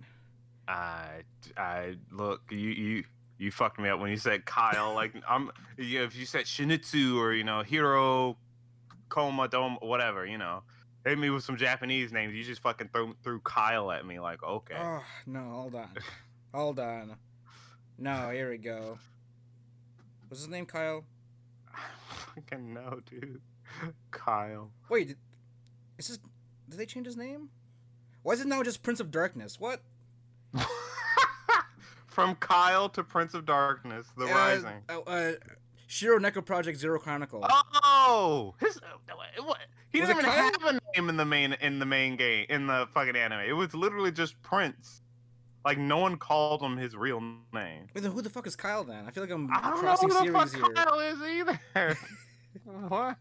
I, 0.68 1.22
I 1.58 1.96
look 2.12 2.42
you 2.50 2.58
you 2.58 3.04
you 3.38 3.52
fucked 3.52 3.80
me 3.80 3.90
up 3.90 4.00
when 4.00 4.10
you 4.12 4.18
said 4.18 4.46
Kyle. 4.46 4.94
Like 5.02 5.14
I'm, 5.28 5.52
you 5.78 6.00
know, 6.00 6.06
if 6.06 6.16
you 6.16 6.26
said 6.26 6.46
Shinitsu 6.46 7.18
or 7.18 7.34
you 7.34 7.44
know 7.44 7.62
Hero, 7.62 8.38
Koma, 9.10 9.48
Dome, 9.48 9.78
whatever, 9.82 10.26
you 10.26 10.38
know, 10.38 10.64
hit 11.06 11.18
me 11.18 11.30
with 11.30 11.44
some 11.44 11.58
Japanese 11.58 12.12
names. 12.12 12.34
You 12.34 12.44
just 12.44 12.62
fucking 12.62 12.90
threw 12.94 13.16
threw 13.24 13.40
Kyle 13.40 13.92
at 13.92 14.06
me. 14.06 14.20
Like 14.20 14.44
okay, 14.44 14.76
Oh 14.78 15.04
no, 15.26 15.40
hold 15.40 15.76
on, 15.76 15.90
hold 16.54 16.80
on. 16.80 17.16
No, 17.98 18.30
here 18.32 18.50
we 18.50 18.58
go. 18.58 18.98
Was 20.30 20.40
his 20.40 20.48
name 20.48 20.66
Kyle? 20.66 21.04
I 21.74 21.80
fucking 22.36 22.74
no, 22.74 23.00
dude. 23.10 23.42
Kyle. 24.12 24.72
Wait, 24.90 25.10
did, 25.10 25.18
is 25.98 26.08
this? 26.08 26.20
Did 26.70 26.80
they 26.80 26.86
change 26.86 27.06
his 27.06 27.18
name? 27.18 27.50
Why 28.24 28.34
is 28.34 28.42
it 28.42 28.48
now 28.48 28.64
just 28.64 28.82
Prince 28.84 29.00
of 29.00 29.12
Darkness? 29.12 29.60
What? 29.60 29.82
From 32.08 32.36
Kyle 32.36 32.90
to 32.90 33.04
Prince 33.04 33.34
of 33.34 33.46
Darkness, 33.46 34.06
The 34.18 34.26
Uh, 34.26 34.30
Rising. 34.30 34.84
Uh, 34.90 35.00
uh, 35.02 35.32
Shiro 35.88 36.20
Neko 36.20 36.46
Project 36.46 36.78
Zero 36.78 37.00
Chronicle. 37.00 37.46
Oh, 37.84 38.54
his 38.60 38.80
what? 39.44 39.58
He 39.90 40.00
didn't 40.00 40.12
even 40.12 40.26
Kyle? 40.26 40.44
have 40.44 40.64
a 40.64 40.80
name 40.96 41.10
in 41.10 41.18
the 41.18 41.26
main 41.26 41.54
in 41.54 41.80
the 41.80 41.86
main 41.86 42.16
game 42.16 42.46
in 42.50 42.68
the 42.68 42.88
fucking 42.94 43.16
anime. 43.16 43.42
It 43.42 43.54
was 43.54 43.74
literally 43.74 44.12
just 44.12 44.42
Prince. 44.42 45.02
Like 45.64 45.78
no 45.78 46.00
one 46.00 46.18
called 46.18 46.62
him 46.62 46.76
his 46.78 46.96
real 46.96 47.22
name. 47.22 47.88
Wait, 47.94 48.02
then 48.02 48.12
who 48.12 48.22
the 48.22 48.30
fuck 48.30 48.48
is 48.48 48.56
Kyle 48.56 48.84
then? 48.84 49.06
I 49.08 49.12
feel 49.12 49.24
like 49.24 49.32
I'm 49.32 49.50
I 49.52 49.62
don't 49.62 49.76
know 49.76 49.82
crossing 49.82 50.10
who 50.10 50.26
the 50.26 50.32
fuck 50.32 50.52
here. 50.54 50.64
Kyle 50.74 51.00
is 51.00 51.22
either. 51.22 51.60
what? 52.88 53.18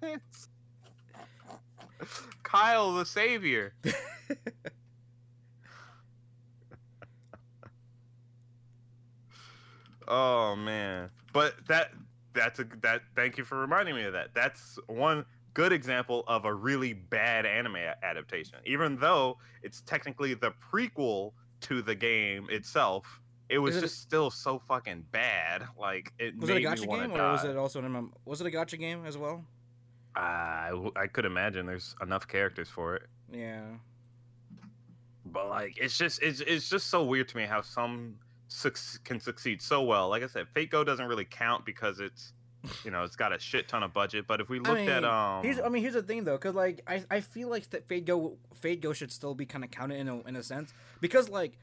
Kyle 2.42 2.94
the 2.94 3.04
Savior. 3.04 3.74
oh 10.08 10.56
man. 10.56 11.10
But 11.32 11.54
that 11.68 11.92
that's 12.32 12.58
a 12.58 12.64
that 12.80 13.02
thank 13.14 13.36
you 13.36 13.44
for 13.44 13.58
reminding 13.58 13.94
me 13.94 14.04
of 14.04 14.14
that. 14.14 14.30
That's 14.34 14.78
one 14.86 15.26
good 15.52 15.72
example 15.72 16.24
of 16.26 16.44
a 16.44 16.54
really 16.54 16.94
bad 16.94 17.44
anime 17.44 17.76
adaptation. 18.02 18.58
Even 18.64 18.96
though 18.96 19.36
it's 19.62 19.82
technically 19.82 20.32
the 20.34 20.52
prequel 20.72 21.32
to 21.62 21.82
the 21.82 21.94
game 21.94 22.48
itself, 22.50 23.20
it 23.48 23.58
was 23.58 23.76
it- 23.76 23.80
just 23.80 24.00
still 24.00 24.30
so 24.30 24.58
fucking 24.58 25.06
bad. 25.12 25.64
Like 25.78 26.12
it 26.18 26.36
Was 26.38 26.48
it 26.50 26.52
a 26.52 26.54
made 26.56 26.64
me 26.64 26.70
gacha 26.86 26.88
game 27.00 27.10
die. 27.10 27.18
or 27.28 27.32
was 27.32 27.44
it 27.44 27.56
also 27.56 27.82
an? 27.82 28.10
Was 28.24 28.40
it 28.40 28.46
a 28.46 28.50
gacha 28.50 28.78
game 28.78 29.04
as 29.06 29.16
well? 29.18 29.44
Uh, 30.16 30.20
I, 30.20 30.68
w- 30.70 30.92
I 30.96 31.06
could 31.06 31.24
imagine 31.24 31.66
there's 31.66 31.94
enough 32.02 32.26
characters 32.26 32.68
for 32.68 32.96
it. 32.96 33.02
Yeah. 33.32 33.62
But 35.26 35.48
like, 35.48 35.78
it's 35.78 35.96
just 35.96 36.22
it's 36.22 36.40
it's 36.40 36.68
just 36.68 36.88
so 36.88 37.04
weird 37.04 37.28
to 37.28 37.36
me 37.36 37.44
how 37.44 37.60
some 37.60 38.16
suc 38.48 38.76
can 39.04 39.20
succeed 39.20 39.62
so 39.62 39.82
well. 39.82 40.08
Like 40.08 40.22
I 40.22 40.26
said, 40.26 40.48
Fate 40.48 40.70
Go 40.70 40.82
doesn't 40.82 41.06
really 41.06 41.24
count 41.26 41.64
because 41.64 42.00
it's 42.00 42.32
you 42.84 42.90
know 42.90 43.04
it's 43.04 43.16
got 43.16 43.32
a 43.32 43.38
shit 43.38 43.68
ton 43.68 43.82
of 43.82 43.92
budget. 43.92 44.26
But 44.26 44.40
if 44.40 44.48
we 44.48 44.58
looked 44.58 44.80
at 44.88 45.02
mean, 45.02 45.04
um, 45.04 45.42
Here's, 45.44 45.58
I 45.60 45.68
mean, 45.68 45.82
here's 45.82 45.94
the 45.94 46.02
thing 46.02 46.24
though, 46.24 46.36
because 46.36 46.54
like 46.54 46.80
I, 46.86 47.04
I 47.10 47.20
feel 47.20 47.48
like 47.48 47.68
that 47.70 47.88
Fate 47.88 48.04
Go 48.06 48.36
Fate 48.54 48.80
Go 48.80 48.92
should 48.92 49.12
still 49.12 49.34
be 49.34 49.46
kind 49.46 49.64
of 49.64 49.70
counted 49.70 49.98
in 49.98 50.08
a, 50.08 50.20
in 50.22 50.36
a 50.36 50.42
sense 50.42 50.72
because 51.00 51.28
like 51.28 51.58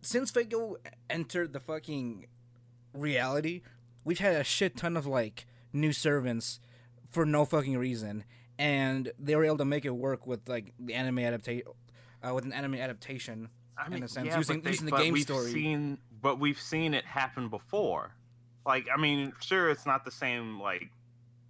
since 0.00 0.30
Fate 0.30 0.50
Go 0.50 0.78
entered 1.08 1.52
the 1.52 1.60
fucking 1.60 2.26
reality, 2.92 3.62
we've 4.04 4.18
had 4.18 4.36
a 4.36 4.44
shit 4.44 4.76
ton 4.76 4.96
of 4.96 5.06
like 5.06 5.46
new 5.72 5.92
servants 5.92 6.60
for 7.10 7.24
no 7.24 7.44
fucking 7.44 7.76
reason, 7.78 8.24
and 8.58 9.12
they 9.18 9.36
were 9.36 9.44
able 9.44 9.58
to 9.58 9.64
make 9.64 9.84
it 9.84 9.90
work 9.96 10.26
with 10.26 10.48
like 10.48 10.72
the 10.78 10.94
anime 10.94 11.20
adaptation, 11.20 11.66
uh, 12.26 12.34
with 12.34 12.44
an 12.44 12.52
anime 12.52 12.74
adaptation. 12.74 13.48
I 13.76 13.86
in 13.94 14.02
a 14.04 14.08
sense, 14.08 14.26
yeah, 14.28 14.36
using- 14.36 14.56
but 14.58 14.64
they- 14.64 14.70
using 14.70 14.86
the 14.86 14.90
but 14.92 15.00
game 15.02 15.12
we've 15.12 15.22
story. 15.24 15.50
Seen, 15.50 15.98
but 16.22 16.38
we've 16.38 16.60
seen 16.60 16.94
it 16.94 17.04
happen 17.04 17.48
before. 17.48 18.14
Like, 18.66 18.86
I 18.94 19.00
mean, 19.00 19.32
sure, 19.40 19.70
it's 19.70 19.86
not 19.86 20.04
the 20.04 20.10
same. 20.10 20.60
Like, 20.60 20.90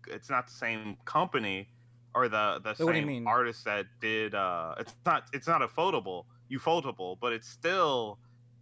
it's 0.09 0.31
not 0.31 0.47
the 0.47 0.53
same 0.53 0.97
company 1.05 1.69
or 2.15 2.29
the 2.29 2.61
the 2.63 2.75
So 2.75 2.87
what 2.87 2.93
do 2.93 3.01
you 3.01 3.07
same 3.07 3.27
artist 3.27 3.65
that 3.65 3.87
did. 4.01 4.35
uh 4.35 4.75
It's 4.79 4.95
not. 5.05 5.25
It's 5.33 5.47
not 5.47 5.63
a 5.63 5.69
photable. 5.69 6.25
Ufotable, 6.51 7.19
but 7.21 7.33
it's 7.33 7.49
still 7.49 8.19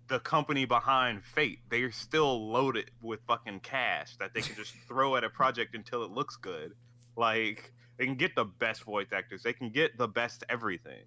the 0.08 0.20
company 0.20 0.64
behind 0.64 1.24
Fate. 1.24 1.60
They're 1.70 1.90
still 1.92 2.50
loaded 2.50 2.90
with 3.00 3.20
fucking 3.26 3.60
cash 3.60 4.16
that 4.18 4.34
they 4.34 4.40
can 4.40 4.56
just 4.56 4.74
throw 4.88 5.16
at 5.16 5.24
a 5.24 5.30
project 5.30 5.74
until 5.74 6.04
it 6.04 6.10
looks 6.10 6.36
good. 6.36 6.72
Like, 7.16 7.72
they 7.98 8.06
can 8.06 8.16
get 8.16 8.34
the 8.34 8.44
best 8.44 8.82
voice 8.84 9.08
actors. 9.12 9.42
They 9.42 9.52
can 9.52 9.70
get 9.70 9.96
the 9.98 10.08
best 10.08 10.44
everything. 10.48 11.02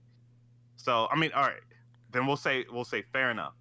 So 0.75 1.07
I 1.11 1.15
mean, 1.17 1.31
all 1.35 1.43
right, 1.43 1.61
then 2.11 2.27
we'll 2.27 2.37
say 2.37 2.65
we'll 2.71 2.85
say 2.85 3.03
fair 3.13 3.31
enough. 3.31 3.53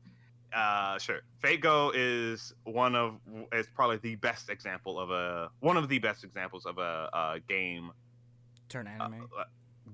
Uh, 0.54 0.98
sure, 0.98 1.20
Fate 1.40 1.60
Go 1.60 1.90
is 1.94 2.54
one 2.64 2.94
of 2.94 3.18
is 3.52 3.66
probably 3.74 3.96
the 3.96 4.14
best 4.16 4.48
example 4.50 5.00
of 5.00 5.10
a 5.10 5.50
one 5.60 5.76
of 5.76 5.88
the 5.88 5.98
best 5.98 6.22
examples 6.22 6.64
of 6.64 6.78
a, 6.78 7.08
uh 7.12 7.38
game 7.48 7.90
Turn 8.68 8.86
uh, 8.86 8.90
anime, 9.04 9.28
uh, 9.36 9.44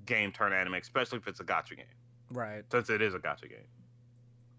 game 0.05 0.31
turn 0.31 0.53
anime, 0.53 0.75
especially 0.75 1.17
if 1.17 1.27
it's 1.27 1.39
a 1.39 1.43
gacha 1.43 1.75
game, 1.75 1.85
right? 2.31 2.63
since 2.71 2.89
it 2.91 3.01
is 3.01 3.15
a 3.15 3.19
gacha 3.19 3.49
game. 3.49 3.65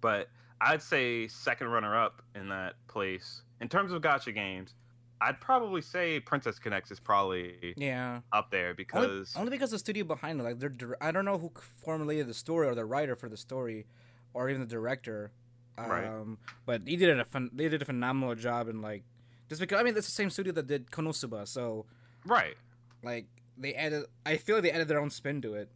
But 0.00 0.28
I'd 0.60 0.82
say 0.82 1.28
second 1.28 1.68
runner 1.68 1.96
up 1.96 2.22
in 2.34 2.48
that 2.48 2.74
place 2.88 3.42
in 3.60 3.68
terms 3.68 3.92
of 3.92 4.02
gacha 4.02 4.34
games. 4.34 4.74
I'd 5.20 5.40
probably 5.40 5.82
say 5.82 6.18
Princess 6.18 6.58
Connects 6.58 6.90
is 6.90 6.98
probably 6.98 7.74
Yeah. 7.76 8.22
up 8.32 8.50
there 8.50 8.74
because 8.74 9.32
only 9.36 9.50
because 9.50 9.70
the 9.70 9.78
studio 9.78 10.02
behind 10.02 10.40
it, 10.40 10.42
like 10.42 10.58
they're, 10.58 10.96
I 11.00 11.12
don't 11.12 11.24
know 11.24 11.38
who 11.38 11.52
formulated 11.84 12.26
the 12.26 12.34
story 12.34 12.66
or 12.66 12.74
the 12.74 12.84
writer 12.84 13.14
for 13.14 13.28
the 13.28 13.36
story, 13.36 13.86
or 14.34 14.50
even 14.50 14.60
the 14.62 14.66
director. 14.66 15.30
Um, 15.78 15.88
Right. 15.88 16.38
But 16.66 16.82
he 16.86 16.96
did 16.96 17.18
a 17.18 17.26
they 17.52 17.68
did 17.68 17.82
a 17.82 17.84
phenomenal 17.84 18.34
job 18.34 18.68
in 18.68 18.82
like, 18.82 19.04
just 19.48 19.60
because 19.60 19.80
I 19.80 19.82
mean 19.82 19.96
it's 19.96 20.06
the 20.06 20.12
same 20.12 20.30
studio 20.30 20.52
that 20.52 20.66
did 20.66 20.90
Konosuba, 20.90 21.46
so 21.48 21.86
right. 22.26 22.56
like 23.02 23.26
they 23.56 23.74
added. 23.74 24.06
I 24.24 24.36
feel 24.36 24.56
like 24.56 24.64
they 24.64 24.70
added 24.70 24.88
their 24.88 25.00
own 25.00 25.10
spin 25.10 25.42
to 25.42 25.54
it. 25.54 25.70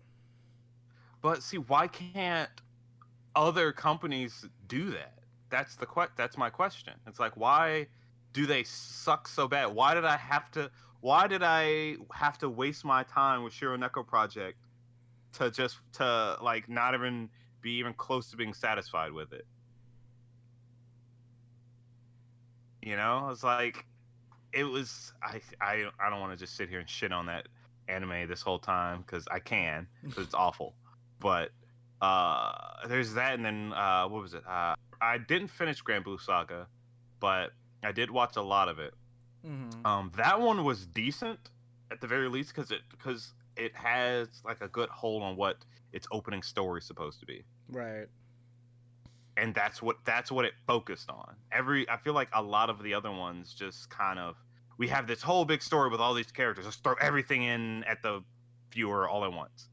But 1.22 1.42
see, 1.42 1.58
why 1.58 1.88
can't 1.88 2.50
other 3.34 3.72
companies 3.72 4.46
do 4.68 4.90
that? 4.90 5.18
That's 5.50 5.76
the 5.76 5.86
que- 5.86 6.10
That's 6.16 6.36
my 6.36 6.50
question. 6.50 6.94
It's 7.06 7.20
like, 7.20 7.36
why 7.36 7.86
do 8.32 8.46
they 8.46 8.64
suck 8.64 9.28
so 9.28 9.48
bad? 9.48 9.66
Why 9.66 9.94
did 9.94 10.04
I 10.04 10.16
have 10.16 10.50
to? 10.52 10.70
Why 11.00 11.26
did 11.26 11.42
I 11.42 11.96
have 12.12 12.38
to 12.38 12.48
waste 12.48 12.84
my 12.84 13.02
time 13.04 13.42
with 13.42 13.52
Shiro 13.52 13.76
Neko 13.76 14.06
Project 14.06 14.58
to 15.34 15.50
just 15.50 15.78
to 15.94 16.36
like 16.42 16.68
not 16.68 16.94
even 16.94 17.28
be 17.60 17.72
even 17.72 17.94
close 17.94 18.30
to 18.30 18.36
being 18.36 18.54
satisfied 18.54 19.12
with 19.12 19.32
it? 19.32 19.46
You 22.86 22.94
know, 22.94 23.30
it's 23.32 23.42
like 23.42 23.84
it 24.52 24.62
was. 24.62 25.12
I 25.20 25.40
I 25.60 25.86
I 25.98 26.08
don't 26.08 26.20
want 26.20 26.30
to 26.30 26.38
just 26.38 26.56
sit 26.56 26.68
here 26.68 26.78
and 26.78 26.88
shit 26.88 27.10
on 27.10 27.26
that 27.26 27.48
anime 27.88 28.28
this 28.28 28.42
whole 28.42 28.60
time 28.60 29.02
because 29.04 29.26
I 29.28 29.40
can 29.40 29.88
because 30.04 30.26
it's 30.26 30.34
awful. 30.34 30.72
But 31.18 31.50
uh, 32.00 32.52
there's 32.86 33.12
that, 33.14 33.34
and 33.34 33.44
then 33.44 33.72
uh, 33.72 34.06
what 34.06 34.22
was 34.22 34.34
it? 34.34 34.46
Uh, 34.46 34.76
I 35.00 35.18
didn't 35.18 35.48
finish 35.48 35.80
Grand 35.80 36.04
Blue 36.04 36.16
Saga, 36.16 36.68
but 37.18 37.50
I 37.82 37.90
did 37.90 38.08
watch 38.08 38.36
a 38.36 38.42
lot 38.42 38.68
of 38.68 38.78
it. 38.78 38.94
Mm-hmm. 39.44 39.84
Um, 39.84 40.12
that 40.16 40.40
one 40.40 40.62
was 40.62 40.86
decent 40.86 41.40
at 41.90 42.00
the 42.00 42.06
very 42.06 42.28
least 42.28 42.54
because 42.54 42.70
it 42.70 42.82
because 42.92 43.34
it 43.56 43.74
has 43.74 44.28
like 44.44 44.60
a 44.60 44.68
good 44.68 44.90
hold 44.90 45.24
on 45.24 45.34
what 45.34 45.56
its 45.92 46.06
opening 46.12 46.42
story 46.42 46.78
is 46.78 46.86
supposed 46.86 47.18
to 47.18 47.26
be 47.26 47.42
Right. 47.68 48.06
And 49.36 49.54
that's 49.54 49.82
what 49.82 49.96
that's 50.04 50.32
what 50.32 50.44
it 50.44 50.54
focused 50.66 51.10
on. 51.10 51.36
Every 51.52 51.88
I 51.88 51.96
feel 51.98 52.14
like 52.14 52.28
a 52.32 52.42
lot 52.42 52.70
of 52.70 52.82
the 52.82 52.94
other 52.94 53.10
ones 53.10 53.54
just 53.54 53.90
kind 53.90 54.18
of 54.18 54.36
we 54.78 54.88
have 54.88 55.06
this 55.06 55.22
whole 55.22 55.44
big 55.44 55.62
story 55.62 55.90
with 55.90 56.00
all 56.00 56.14
these 56.14 56.30
characters. 56.30 56.64
Let's 56.64 56.76
throw 56.76 56.94
everything 57.00 57.42
in 57.44 57.84
at 57.84 58.02
the 58.02 58.22
viewer 58.72 59.08
all 59.08 59.24
at 59.24 59.32
once, 59.32 59.68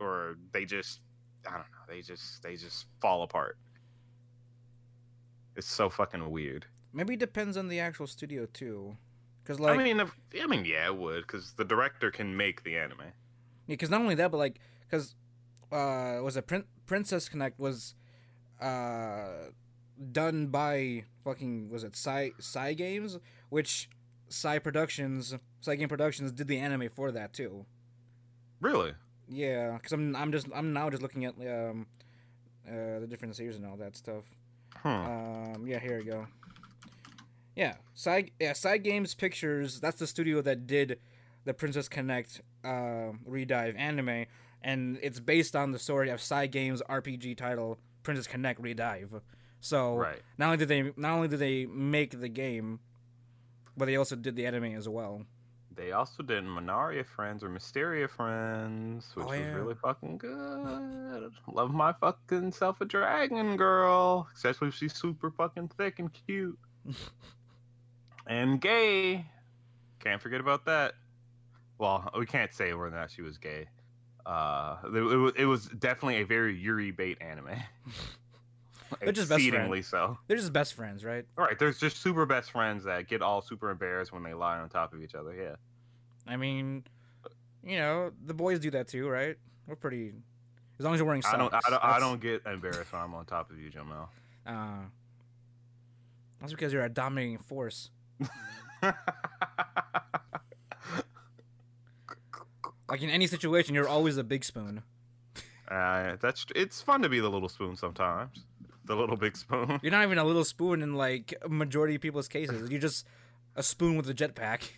or 0.00 0.36
they 0.52 0.64
just 0.64 1.00
I 1.46 1.52
don't 1.52 1.60
know. 1.60 1.84
They 1.88 2.00
just 2.00 2.42
they 2.42 2.56
just 2.56 2.86
fall 3.00 3.22
apart. 3.22 3.58
It's 5.56 5.68
so 5.68 5.88
fucking 5.88 6.30
weird. 6.30 6.66
Maybe 6.92 7.14
it 7.14 7.20
depends 7.20 7.56
on 7.56 7.68
the 7.68 7.80
actual 7.80 8.06
studio 8.06 8.46
too, 8.52 8.96
because 9.42 9.60
like 9.60 9.78
I 9.78 9.82
mean, 9.82 10.00
if, 10.00 10.14
I 10.40 10.46
mean, 10.46 10.64
yeah, 10.64 10.86
it 10.86 10.96
would 10.96 11.22
because 11.22 11.52
the 11.52 11.64
director 11.64 12.10
can 12.10 12.36
make 12.36 12.64
the 12.64 12.76
anime. 12.76 13.00
Yeah, 13.00 13.12
because 13.66 13.90
not 13.90 14.00
only 14.00 14.14
that, 14.16 14.30
but 14.30 14.38
like, 14.38 14.60
because 14.88 15.14
uh, 15.74 16.22
was 16.22 16.36
it 16.36 16.46
Prin- 16.46 16.64
Princess 16.86 17.28
Connect 17.28 17.58
was 17.58 17.94
uh 18.60 19.50
done 20.12 20.46
by 20.46 21.04
fucking 21.24 21.68
was 21.70 21.84
it 21.84 21.96
Psy 21.96 22.30
Cygames, 22.40 23.18
which 23.50 23.88
Psy 24.28 24.58
Productions 24.58 25.34
Psy 25.60 25.74
Game 25.74 25.88
Productions 25.88 26.32
did 26.32 26.48
the 26.48 26.58
anime 26.58 26.88
for 26.94 27.10
that 27.12 27.32
too. 27.32 27.66
Really? 28.60 28.92
Yeah, 29.28 29.72
because 29.74 29.92
I'm 29.92 30.14
I'm 30.14 30.32
just 30.32 30.46
I'm 30.54 30.72
now 30.72 30.88
just 30.90 31.02
looking 31.02 31.24
at 31.24 31.34
um 31.38 31.86
uh 32.66 33.00
the 33.00 33.06
different 33.08 33.34
series 33.36 33.56
and 33.56 33.66
all 33.66 33.76
that 33.76 33.96
stuff. 33.96 34.24
Hmm. 34.76 34.88
Um, 34.88 35.66
yeah, 35.66 35.78
here 35.78 35.98
we 35.98 36.04
go. 36.04 36.26
Yeah, 37.56 37.74
Side 37.94 38.30
yeah, 38.40 38.52
Cygames 38.52 39.16
Pictures. 39.16 39.80
That's 39.80 39.98
the 39.98 40.06
studio 40.06 40.40
that 40.42 40.66
did 40.66 40.98
the 41.44 41.54
Princess 41.54 41.88
Connect 41.88 42.40
uh, 42.64 43.12
redive 43.28 43.78
anime, 43.78 44.26
and 44.64 44.98
it's 45.02 45.20
based 45.20 45.54
on 45.54 45.70
the 45.70 45.78
story 45.78 46.08
of 46.10 46.18
Cygames 46.18 46.80
RPG 46.88 47.36
title 47.36 47.78
Princess 48.02 48.26
Connect 48.26 48.60
Redive. 48.60 49.20
So 49.60 49.96
right. 49.96 50.20
not 50.38 50.46
only 50.46 50.56
did 50.56 50.68
they 50.68 50.92
not 50.96 51.12
only 51.14 51.28
did 51.28 51.38
they 51.38 51.66
make 51.66 52.18
the 52.18 52.28
game, 52.28 52.80
but 53.76 53.84
they 53.84 53.96
also 53.96 54.16
did 54.16 54.34
the 54.34 54.46
anime 54.46 54.74
as 54.74 54.88
well. 54.88 55.22
They 55.76 55.90
also 55.92 56.22
did 56.22 56.44
Manaria 56.44 57.04
Friends 57.04 57.42
or 57.42 57.48
Mysteria 57.48 58.06
Friends, 58.06 59.10
which 59.14 59.26
Oh, 59.26 59.30
was 59.30 59.54
really 59.54 59.74
fucking 59.74 60.18
good. 60.18 61.32
Love 61.52 61.72
my 61.72 61.92
fucking 61.92 62.52
self 62.52 62.80
a 62.80 62.84
dragon 62.84 63.56
girl, 63.56 64.28
especially 64.34 64.68
if 64.68 64.74
she's 64.74 64.94
super 64.94 65.30
fucking 65.30 65.68
thick 65.76 65.98
and 65.98 66.10
cute 66.26 66.58
and 68.26 68.60
gay. 68.60 69.26
Can't 69.98 70.22
forget 70.22 70.40
about 70.40 70.64
that. 70.66 70.94
Well, 71.78 72.08
we 72.16 72.24
can't 72.26 72.54
say 72.54 72.72
whether 72.72 72.94
or 72.94 72.98
not 72.98 73.10
she 73.10 73.22
was 73.22 73.36
gay. 73.36 73.66
Uh, 74.26 74.76
it, 74.84 74.96
it 74.96 75.16
was 75.16 75.32
it 75.36 75.44
was 75.44 75.66
definitely 75.66 76.22
a 76.22 76.26
very 76.26 76.56
Yuri 76.56 76.90
bait 76.90 77.18
anime. 77.20 77.50
They're 79.00 79.12
just 79.12 79.28
best 79.28 79.40
Exceedingly 79.40 79.82
so. 79.82 80.18
They're 80.26 80.36
just 80.36 80.52
best 80.52 80.74
friends, 80.74 81.04
right? 81.04 81.24
All 81.36 81.44
right, 81.44 81.58
there's 81.58 81.78
just 81.78 82.00
super 82.00 82.26
best 82.26 82.50
friends 82.50 82.84
that 82.84 83.08
get 83.08 83.22
all 83.22 83.42
super 83.42 83.70
embarrassed 83.70 84.12
when 84.12 84.22
they 84.22 84.34
lie 84.34 84.58
on 84.58 84.68
top 84.68 84.92
of 84.92 85.02
each 85.02 85.14
other. 85.14 85.34
Yeah. 85.34 85.56
I 86.26 86.36
mean, 86.36 86.84
you 87.64 87.76
know, 87.78 88.12
the 88.24 88.34
boys 88.34 88.60
do 88.60 88.70
that 88.70 88.88
too, 88.88 89.08
right? 89.08 89.36
We're 89.66 89.76
pretty. 89.76 90.12
As 90.78 90.84
long 90.84 90.94
as 90.94 90.98
you're 90.98 91.06
wearing 91.06 91.22
socks. 91.22 91.34
I 91.34 91.38
don't, 91.38 91.54
I 91.54 91.70
don't, 91.70 91.84
I 91.84 91.98
don't 91.98 92.20
get 92.20 92.44
embarrassed 92.46 92.92
when 92.92 93.02
I'm 93.02 93.14
on 93.14 93.24
top 93.26 93.50
of 93.50 93.58
you, 93.58 93.70
Jamel. 93.70 94.08
Uh, 94.46 94.82
that's 96.38 96.52
because 96.52 96.70
you're 96.70 96.84
a 96.84 96.88
dominating 96.90 97.38
force. 97.38 97.88
Like 102.94 103.02
in 103.02 103.10
any 103.10 103.26
situation, 103.26 103.74
you're 103.74 103.88
always 103.88 104.18
a 104.18 104.22
big 104.22 104.44
spoon. 104.44 104.84
Uh, 105.66 106.14
that's 106.20 106.46
it's 106.54 106.80
fun 106.80 107.02
to 107.02 107.08
be 107.08 107.18
the 107.18 107.28
little 107.28 107.48
spoon 107.48 107.76
sometimes. 107.76 108.44
The 108.84 108.94
little 108.94 109.16
big 109.16 109.36
spoon. 109.36 109.80
You're 109.82 109.90
not 109.90 110.04
even 110.04 110.16
a 110.18 110.22
little 110.22 110.44
spoon 110.44 110.80
in 110.80 110.94
like 110.94 111.34
majority 111.48 111.96
of 111.96 112.02
people's 112.02 112.28
cases. 112.28 112.70
You're 112.70 112.80
just 112.80 113.04
a 113.56 113.64
spoon 113.64 113.96
with 113.96 114.08
a 114.08 114.14
jetpack. 114.14 114.70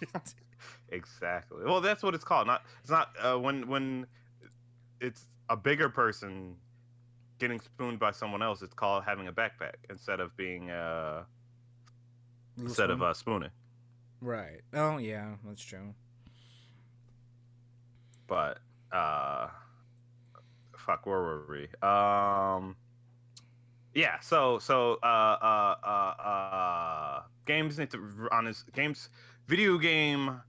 exactly. 0.88 1.62
Well, 1.62 1.82
that's 1.82 2.02
what 2.02 2.14
it's 2.14 2.24
called. 2.24 2.46
Not 2.46 2.62
it's 2.80 2.90
not 2.90 3.10
uh, 3.20 3.36
when 3.36 3.68
when 3.68 4.06
it's 4.98 5.26
a 5.50 5.58
bigger 5.58 5.90
person 5.90 6.56
getting 7.38 7.60
spooned 7.60 7.98
by 7.98 8.12
someone 8.12 8.40
else. 8.40 8.62
It's 8.62 8.72
called 8.72 9.04
having 9.04 9.28
a 9.28 9.32
backpack 9.32 9.74
instead 9.90 10.20
of 10.20 10.34
being 10.38 10.70
uh 10.70 11.24
instead 12.56 12.88
of 12.88 13.00
spoon. 13.00 13.08
uh, 13.10 13.12
spooning. 13.12 13.50
right. 14.22 14.62
Oh 14.72 14.96
yeah, 14.96 15.34
that's 15.44 15.62
true. 15.62 15.92
But 18.30 18.60
uh, 18.92 19.48
fuck, 20.78 21.04
where 21.04 21.18
were 21.18 21.44
we? 21.50 21.62
Um, 21.86 22.76
yeah. 23.92 24.20
So 24.20 24.60
so 24.60 24.98
uh 25.02 25.36
uh 25.42 25.76
uh 25.84 26.22
uh 26.22 27.22
games 27.44 27.76
need 27.76 27.90
to 27.90 28.28
honest 28.30 28.72
games 28.72 29.08
video 29.48 29.78
game 29.78 30.40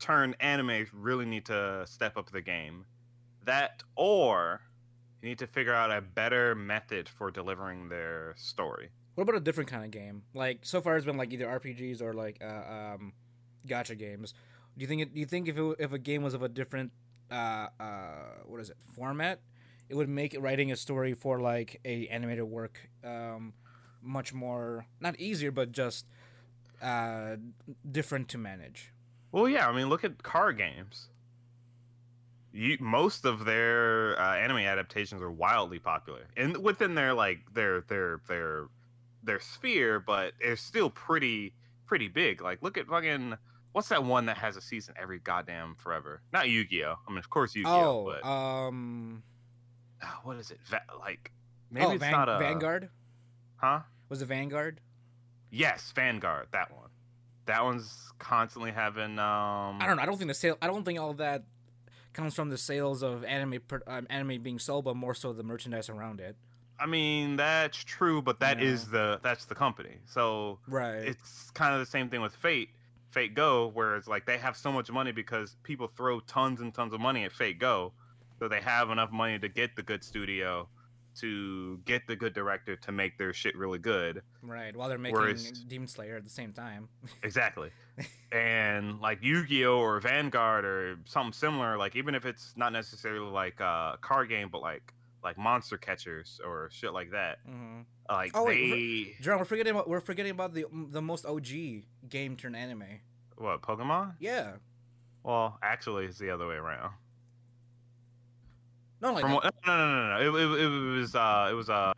turn 0.00 0.34
anime 0.40 0.84
really 0.92 1.24
need 1.24 1.46
to 1.46 1.86
step 1.86 2.16
up 2.16 2.32
the 2.32 2.42
game. 2.42 2.84
That 3.44 3.84
or 3.94 4.60
you 5.22 5.28
need 5.28 5.38
to 5.38 5.46
figure 5.46 5.74
out 5.74 5.92
a 5.92 6.00
better 6.00 6.56
method 6.56 7.08
for 7.08 7.30
delivering 7.30 7.88
their 7.88 8.34
story. 8.36 8.90
What 9.14 9.22
about 9.22 9.36
a 9.36 9.40
different 9.40 9.70
kind 9.70 9.84
of 9.84 9.92
game? 9.92 10.24
Like 10.34 10.60
so 10.62 10.80
far, 10.80 10.96
it's 10.96 11.06
been 11.06 11.16
like 11.16 11.32
either 11.32 11.46
RPGs 11.46 12.02
or 12.02 12.14
like 12.14 12.42
uh, 12.42 12.94
um, 12.96 13.12
gacha 13.64 13.96
games. 13.96 14.34
Do 14.76 14.82
you 14.82 14.88
think 14.88 15.02
it, 15.02 15.14
do 15.14 15.20
you 15.20 15.26
think 15.26 15.46
if 15.46 15.56
it, 15.56 15.76
if 15.78 15.92
a 15.92 15.98
game 15.98 16.22
was 16.22 16.34
of 16.34 16.42
a 16.42 16.48
different 16.48 16.90
uh, 17.32 17.68
uh, 17.80 17.84
what 18.44 18.60
is 18.60 18.70
it 18.70 18.76
format, 18.94 19.40
it 19.88 19.94
would 19.94 20.08
make 20.08 20.36
writing 20.38 20.70
a 20.70 20.76
story 20.76 21.14
for 21.14 21.40
like 21.40 21.80
a 21.84 22.06
animated 22.08 22.44
work 22.44 22.90
um, 23.04 23.54
much 24.02 24.34
more 24.34 24.86
not 25.00 25.18
easier, 25.18 25.50
but 25.50 25.72
just 25.72 26.06
uh, 26.82 27.36
different 27.90 28.28
to 28.28 28.38
manage. 28.38 28.92
Well, 29.30 29.48
yeah, 29.48 29.68
I 29.68 29.74
mean, 29.74 29.88
look 29.88 30.04
at 30.04 30.22
car 30.22 30.52
games. 30.52 31.08
You, 32.52 32.76
most 32.80 33.24
of 33.24 33.46
their 33.46 34.20
uh, 34.20 34.36
anime 34.36 34.58
adaptations 34.58 35.22
are 35.22 35.30
wildly 35.30 35.78
popular, 35.78 36.26
and 36.36 36.58
within 36.58 36.94
their 36.94 37.14
like 37.14 37.38
their 37.54 37.80
their 37.88 38.20
their 38.28 38.66
their 39.22 39.40
sphere, 39.40 40.00
but 40.00 40.34
they're 40.38 40.56
still 40.56 40.90
pretty 40.90 41.54
pretty 41.86 42.08
big. 42.08 42.42
Like, 42.42 42.62
look 42.62 42.76
at 42.76 42.86
fucking 42.86 43.38
what's 43.72 43.88
that 43.88 44.04
one 44.04 44.26
that 44.26 44.38
has 44.38 44.56
a 44.56 44.60
season 44.60 44.94
every 45.00 45.18
goddamn 45.18 45.74
forever? 45.76 46.22
Not 46.32 46.48
Yu 46.48 46.64
Gi 46.64 46.84
Oh. 46.84 46.94
I 47.06 47.10
mean, 47.10 47.18
of 47.18 47.28
course 47.30 47.54
Yu 47.54 47.64
Gi 47.64 47.68
Oh, 47.70 48.04
but 48.04 48.26
um, 48.28 49.22
ah, 50.02 50.20
what 50.24 50.36
is 50.36 50.50
it? 50.50 50.58
Va- 50.66 50.82
like 50.98 51.30
maybe 51.70 51.86
oh, 51.86 51.90
it's 51.92 52.00
Van- 52.00 52.12
not 52.12 52.28
a 52.28 52.38
Vanguard. 52.38 52.88
huh? 53.56 53.80
Was 54.08 54.22
it 54.22 54.26
Vanguard? 54.26 54.80
Yes, 55.50 55.92
Vanguard. 55.94 56.48
That 56.52 56.70
one. 56.74 56.88
That 57.46 57.64
one's 57.64 58.12
constantly 58.18 58.70
having 58.70 59.18
um. 59.18 59.78
I 59.80 59.86
don't 59.86 59.96
know. 59.96 60.02
I 60.02 60.06
don't 60.06 60.16
think 60.16 60.28
the 60.28 60.34
sale. 60.34 60.56
I 60.62 60.66
don't 60.66 60.84
think 60.84 61.00
all 61.00 61.10
of 61.10 61.16
that 61.18 61.42
comes 62.12 62.34
from 62.34 62.50
the 62.50 62.58
sales 62.58 63.02
of 63.02 63.24
anime 63.24 63.58
um, 63.86 64.06
anime 64.10 64.42
being 64.42 64.58
sold, 64.58 64.84
but 64.84 64.94
more 64.96 65.14
so 65.14 65.32
the 65.32 65.42
merchandise 65.42 65.88
around 65.88 66.20
it. 66.20 66.36
I 66.78 66.86
mean, 66.86 67.36
that's 67.36 67.82
true, 67.84 68.22
but 68.22 68.40
that 68.40 68.60
is 68.62 68.84
Yeah. 68.84 68.92
the 68.92 69.20
that's 69.22 69.44
the 69.46 69.54
company. 69.54 69.98
So 70.06 70.58
Right. 70.68 71.02
it's 71.04 71.50
kind 71.52 71.74
of 71.74 71.80
the 71.80 71.86
same 71.86 72.08
thing 72.10 72.20
with 72.20 72.34
Fate, 72.36 72.70
Fate 73.12 73.34
Go, 73.34 73.68
where 73.74 73.96
it's 73.96 74.08
like 74.08 74.26
they 74.26 74.38
have 74.38 74.56
so 74.56 74.72
much 74.72 74.90
money 74.90 75.12
because 75.12 75.56
people 75.62 75.86
throw 75.86 76.20
tons 76.20 76.60
and 76.60 76.72
tons 76.74 76.92
of 76.94 77.00
money 77.00 77.24
at 77.24 77.32
Fate 77.32 77.58
Go, 77.58 77.92
so 78.38 78.48
they 78.48 78.60
have 78.60 78.90
enough 78.90 79.12
money 79.12 79.38
to 79.38 79.48
get 79.48 79.76
the 79.76 79.82
good 79.82 80.02
studio, 80.02 80.66
to 81.16 81.78
get 81.84 82.06
the 82.06 82.16
good 82.16 82.32
director 82.32 82.74
to 82.74 82.90
make 82.90 83.18
their 83.18 83.34
shit 83.34 83.54
really 83.56 83.78
good. 83.78 84.22
right. 84.42 84.74
While 84.74 84.88
they're 84.88 84.96
making 84.98 85.18
whereas- 85.20 85.50
Demon 85.68 85.86
Slayer 85.86 86.16
at 86.16 86.24
the 86.24 86.30
same 86.30 86.52
time. 86.54 86.88
Exactly. 87.22 87.70
and 88.32 88.98
like 89.00 89.18
Yu-Gi-Oh 89.22 89.78
or 89.78 90.00
Vanguard 90.00 90.64
or 90.64 90.98
something 91.04 91.34
similar, 91.34 91.76
like 91.76 91.94
even 91.96 92.14
if 92.14 92.24
it's 92.24 92.54
not 92.56 92.72
necessarily 92.72 93.30
like 93.30 93.60
a 93.60 93.98
card 94.00 94.30
game, 94.30 94.48
but 94.50 94.62
like 94.62 94.94
like 95.24 95.38
monster 95.38 95.76
catchers 95.78 96.40
or 96.44 96.68
shit 96.72 96.92
like 96.92 97.10
that. 97.12 97.38
hmm 97.46 97.80
Like 98.08 98.32
Oh, 98.34 98.46
they 98.46 98.70
wait, 98.70 99.20
John, 99.20 99.38
we're 99.38 99.44
forgetting 99.44 99.72
about 99.72 99.88
we're 99.88 100.00
forgetting 100.00 100.32
about 100.32 100.52
the 100.54 100.66
the 100.90 101.02
most 101.02 101.24
OG 101.26 101.48
game 102.08 102.36
turned 102.36 102.56
anime. 102.56 102.84
what 103.36 103.62
Pokemon? 103.62 104.14
Yeah. 104.20 104.52
Well, 105.22 105.58
actually, 105.62 106.06
it's 106.06 106.18
the 106.18 106.30
other 106.30 106.46
way 106.48 106.56
around. 106.56 106.92
No, 109.00 109.12
like 109.12 109.22
From 109.22 109.32
no, 109.32 109.40
no, 109.66 109.76
no, 109.76 110.18
no. 110.18 110.36
It, 110.38 110.42
it, 110.42 110.64
it 110.64 110.68
was 110.98 111.14
uh, 111.14 111.48
it 111.50 111.54
was 111.54 111.68
uh, 111.68 111.92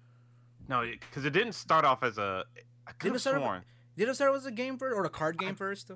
no, 0.69 0.83
because 0.91 1.25
it 1.25 1.31
didn't 1.31 1.53
start 1.53 1.85
off 1.85 2.03
as 2.03 2.17
a. 2.19 2.45
I 2.87 2.93
could 2.93 3.09
have 3.09 3.17
it 3.17 3.19
start 3.21 3.43
off- 3.43 3.63
did 3.97 4.09
it 4.09 4.15
start 4.15 4.35
as 4.35 4.47
a 4.47 4.51
game 4.51 4.79
first 4.79 4.97
or 4.97 5.05
a 5.05 5.11
card 5.11 5.39
game 5.39 5.51
I- 5.51 5.55
first? 5.55 5.91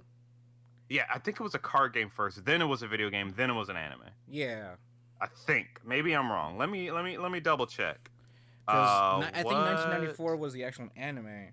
Yeah, 0.91 1.03
I 1.13 1.19
think 1.19 1.39
it 1.39 1.43
was 1.43 1.55
a 1.55 1.59
card 1.59 1.93
game 1.93 2.09
first. 2.09 2.43
Then 2.47 2.63
it 2.63 2.65
was 2.65 2.83
a 2.83 2.89
video 2.89 3.11
game. 3.11 3.35
Then 3.37 3.51
it 3.51 3.55
was 3.55 3.69
an 3.69 3.77
anime. 3.77 4.05
Yeah. 4.27 4.77
I 5.21 5.27
think. 5.27 5.81
Maybe 5.85 6.13
I'm 6.15 6.31
wrong. 6.31 6.59
Let 6.59 6.71
me 6.71 6.91
let 6.91 7.05
me 7.05 7.19
let 7.19 7.31
me 7.33 7.41
double 7.41 7.67
check. 7.67 8.11
Uh, 8.67 9.21
I 9.23 9.31
think 9.33 9.47
what? 9.47 9.55
1994 9.55 10.37
was 10.37 10.53
the 10.53 10.65
actual 10.65 10.89
anime. 10.97 11.49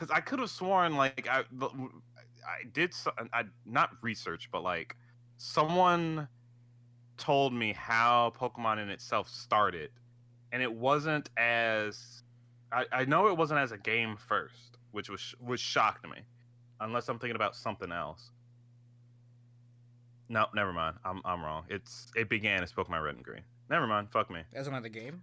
because 0.00 0.10
I 0.10 0.20
could 0.20 0.38
have 0.38 0.48
sworn 0.48 0.96
like 0.96 1.28
I 1.30 1.40
I 1.60 2.64
did 2.72 2.94
so- 2.94 3.12
I 3.34 3.44
not 3.66 3.90
research 4.00 4.48
but 4.50 4.62
like 4.62 4.96
someone 5.36 6.26
told 7.18 7.52
me 7.52 7.74
how 7.74 8.32
Pokemon 8.38 8.82
in 8.82 8.88
itself 8.88 9.28
started, 9.28 9.90
and 10.52 10.62
it 10.62 10.72
wasn't 10.72 11.28
as 11.36 12.22
I, 12.72 12.86
I 12.92 13.04
know 13.04 13.28
it 13.28 13.36
wasn't 13.36 13.60
as 13.60 13.72
a 13.72 13.78
game 13.78 14.16
first, 14.16 14.78
which 14.92 15.10
was 15.10 15.34
which 15.38 15.60
shocked 15.60 16.08
me, 16.08 16.18
unless 16.80 17.08
I'm 17.08 17.18
thinking 17.18 17.36
about 17.36 17.54
something 17.54 17.92
else. 17.92 18.30
No, 20.30 20.46
never 20.54 20.72
mind. 20.72 20.96
I'm 21.04 21.20
I'm 21.24 21.42
wrong. 21.42 21.64
It's 21.68 22.10
it 22.16 22.28
began 22.30 22.62
as 22.62 22.72
Pokemon 22.72 23.04
Red 23.04 23.16
and 23.16 23.24
Green. 23.24 23.42
Never 23.68 23.86
mind. 23.86 24.10
Fuck 24.10 24.30
me. 24.30 24.40
That's 24.52 24.68
another 24.68 24.88
game. 24.88 25.22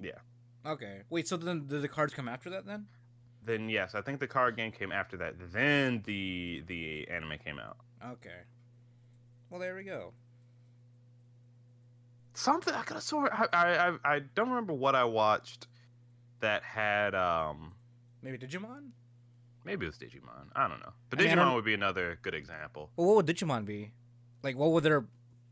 Yeah. 0.00 0.18
Okay. 0.66 1.02
Wait. 1.08 1.26
So 1.28 1.36
then 1.36 1.66
did 1.66 1.80
the 1.80 1.88
cards 1.88 2.12
come 2.12 2.28
after 2.28 2.50
that 2.50 2.66
then? 2.66 2.86
Then 3.44 3.68
yes, 3.70 3.94
I 3.94 4.02
think 4.02 4.18
the 4.20 4.26
card 4.26 4.56
game 4.56 4.72
came 4.72 4.90
after 4.92 5.16
that. 5.18 5.34
Then 5.52 6.02
the 6.04 6.64
the 6.66 7.08
anime 7.08 7.38
came 7.44 7.58
out. 7.58 7.76
Okay. 8.04 8.40
Well, 9.48 9.60
there 9.60 9.74
we 9.76 9.84
go. 9.84 10.12
something 12.34 12.74
I 12.74 12.82
could 12.82 12.94
have 12.94 13.02
sworn 13.02 13.28
I, 13.32 13.46
I 13.52 13.88
I 13.88 13.96
I 14.04 14.18
don't 14.34 14.48
remember 14.48 14.72
what 14.72 14.94
I 14.94 15.04
watched 15.04 15.66
that 16.40 16.62
had 16.62 17.14
um 17.14 17.72
Maybe 18.22 18.38
Digimon. 18.38 18.90
maybe 19.64 19.86
it 19.86 19.88
was 19.88 19.98
Digimon 19.98 20.46
I 20.54 20.68
don't 20.68 20.80
know 20.80 20.92
but 21.10 21.18
I 21.20 21.22
mean, 21.24 21.36
Digimon 21.36 21.54
would 21.54 21.64
be 21.64 21.74
another 21.74 22.18
good 22.22 22.34
example. 22.34 22.90
Well, 22.96 23.08
what 23.08 23.16
would 23.16 23.26
Digimon 23.26 23.64
be? 23.64 23.90
Like, 24.42 24.56
what 24.56 24.70
would 24.72 24.84
their 24.84 25.06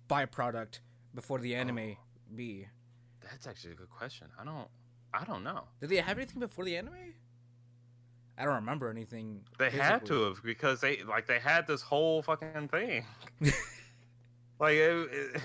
byproduct 0.09 0.81
before 1.15 1.39
the 1.39 1.55
anime 1.55 1.79
Oh. 1.79 1.97
be? 2.35 2.69
That's 3.23 3.47
actually 3.47 3.73
a 3.73 3.77
good 3.77 3.91
question. 3.91 4.29
I 4.39 4.45
don't 4.45 4.69
I 5.15 5.25
don't 5.25 5.43
know. 5.43 5.65
Did 5.81 5.91
they 5.91 5.97
have 5.97 6.19
anything 6.19 6.41
before 6.41 6.65
the 6.65 6.77
anime? 6.77 7.15
I 8.39 8.45
don't 8.45 8.55
remember 8.57 8.91
anything. 8.91 9.45
They 9.59 9.71
had 9.71 10.05
to 10.07 10.25
have 10.25 10.43
because 10.43 10.81
they 10.81 11.03
like 11.05 11.27
they 11.27 11.39
had 11.39 11.67
this 11.67 11.81
whole 11.83 12.23
fucking 12.23 12.69
thing. 12.69 13.05
like 14.61 14.75
it, 14.75 15.09
it, 15.11 15.43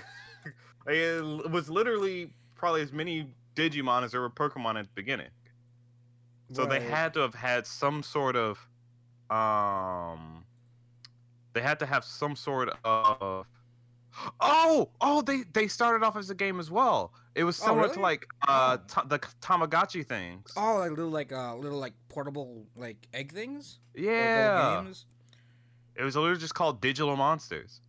it 0.86 1.50
was 1.50 1.70
literally 1.70 2.34
probably 2.54 2.82
as 2.82 2.92
many 2.92 3.34
Digimon 3.54 4.02
as 4.04 4.12
there 4.12 4.20
were 4.20 4.30
Pokemon 4.30 4.78
at 4.78 4.84
the 4.84 4.90
beginning. 4.94 5.28
So 6.52 6.66
they 6.66 6.80
had 6.80 7.14
to 7.14 7.20
have 7.20 7.34
had 7.34 7.66
some 7.66 8.02
sort 8.02 8.36
of 8.36 8.58
um 9.30 10.41
they 11.52 11.60
had 11.60 11.78
to 11.80 11.86
have 11.86 12.04
some 12.04 12.36
sort 12.36 12.70
of 12.84 13.46
Oh, 14.40 14.90
oh 15.00 15.22
they 15.22 15.44
they 15.52 15.68
started 15.68 16.04
off 16.04 16.16
as 16.16 16.28
a 16.30 16.34
game 16.34 16.60
as 16.60 16.70
well. 16.70 17.14
It 17.34 17.44
was 17.44 17.58
Oh, 17.62 17.66
similar 17.66 17.82
really? 17.84 17.94
to 17.94 18.00
like 18.00 18.26
uh 18.46 18.76
Oh. 18.96 19.02
the 19.06 19.18
Tamagotchi 19.40 20.06
things. 20.06 20.52
Oh, 20.56 20.76
like 20.78 20.90
little 20.90 21.08
like 21.10 21.32
uh 21.32 21.56
little 21.56 21.78
like 21.78 21.94
portable 22.08 22.66
like 22.76 23.08
egg 23.14 23.32
things. 23.32 23.78
Yeah. 23.94 24.82
games? 24.82 25.06
It 25.96 26.02
was 26.04 26.16
literally 26.16 26.38
just 26.40 26.54
called 26.54 26.80
Digital 26.80 27.16
Monsters. 27.16 27.80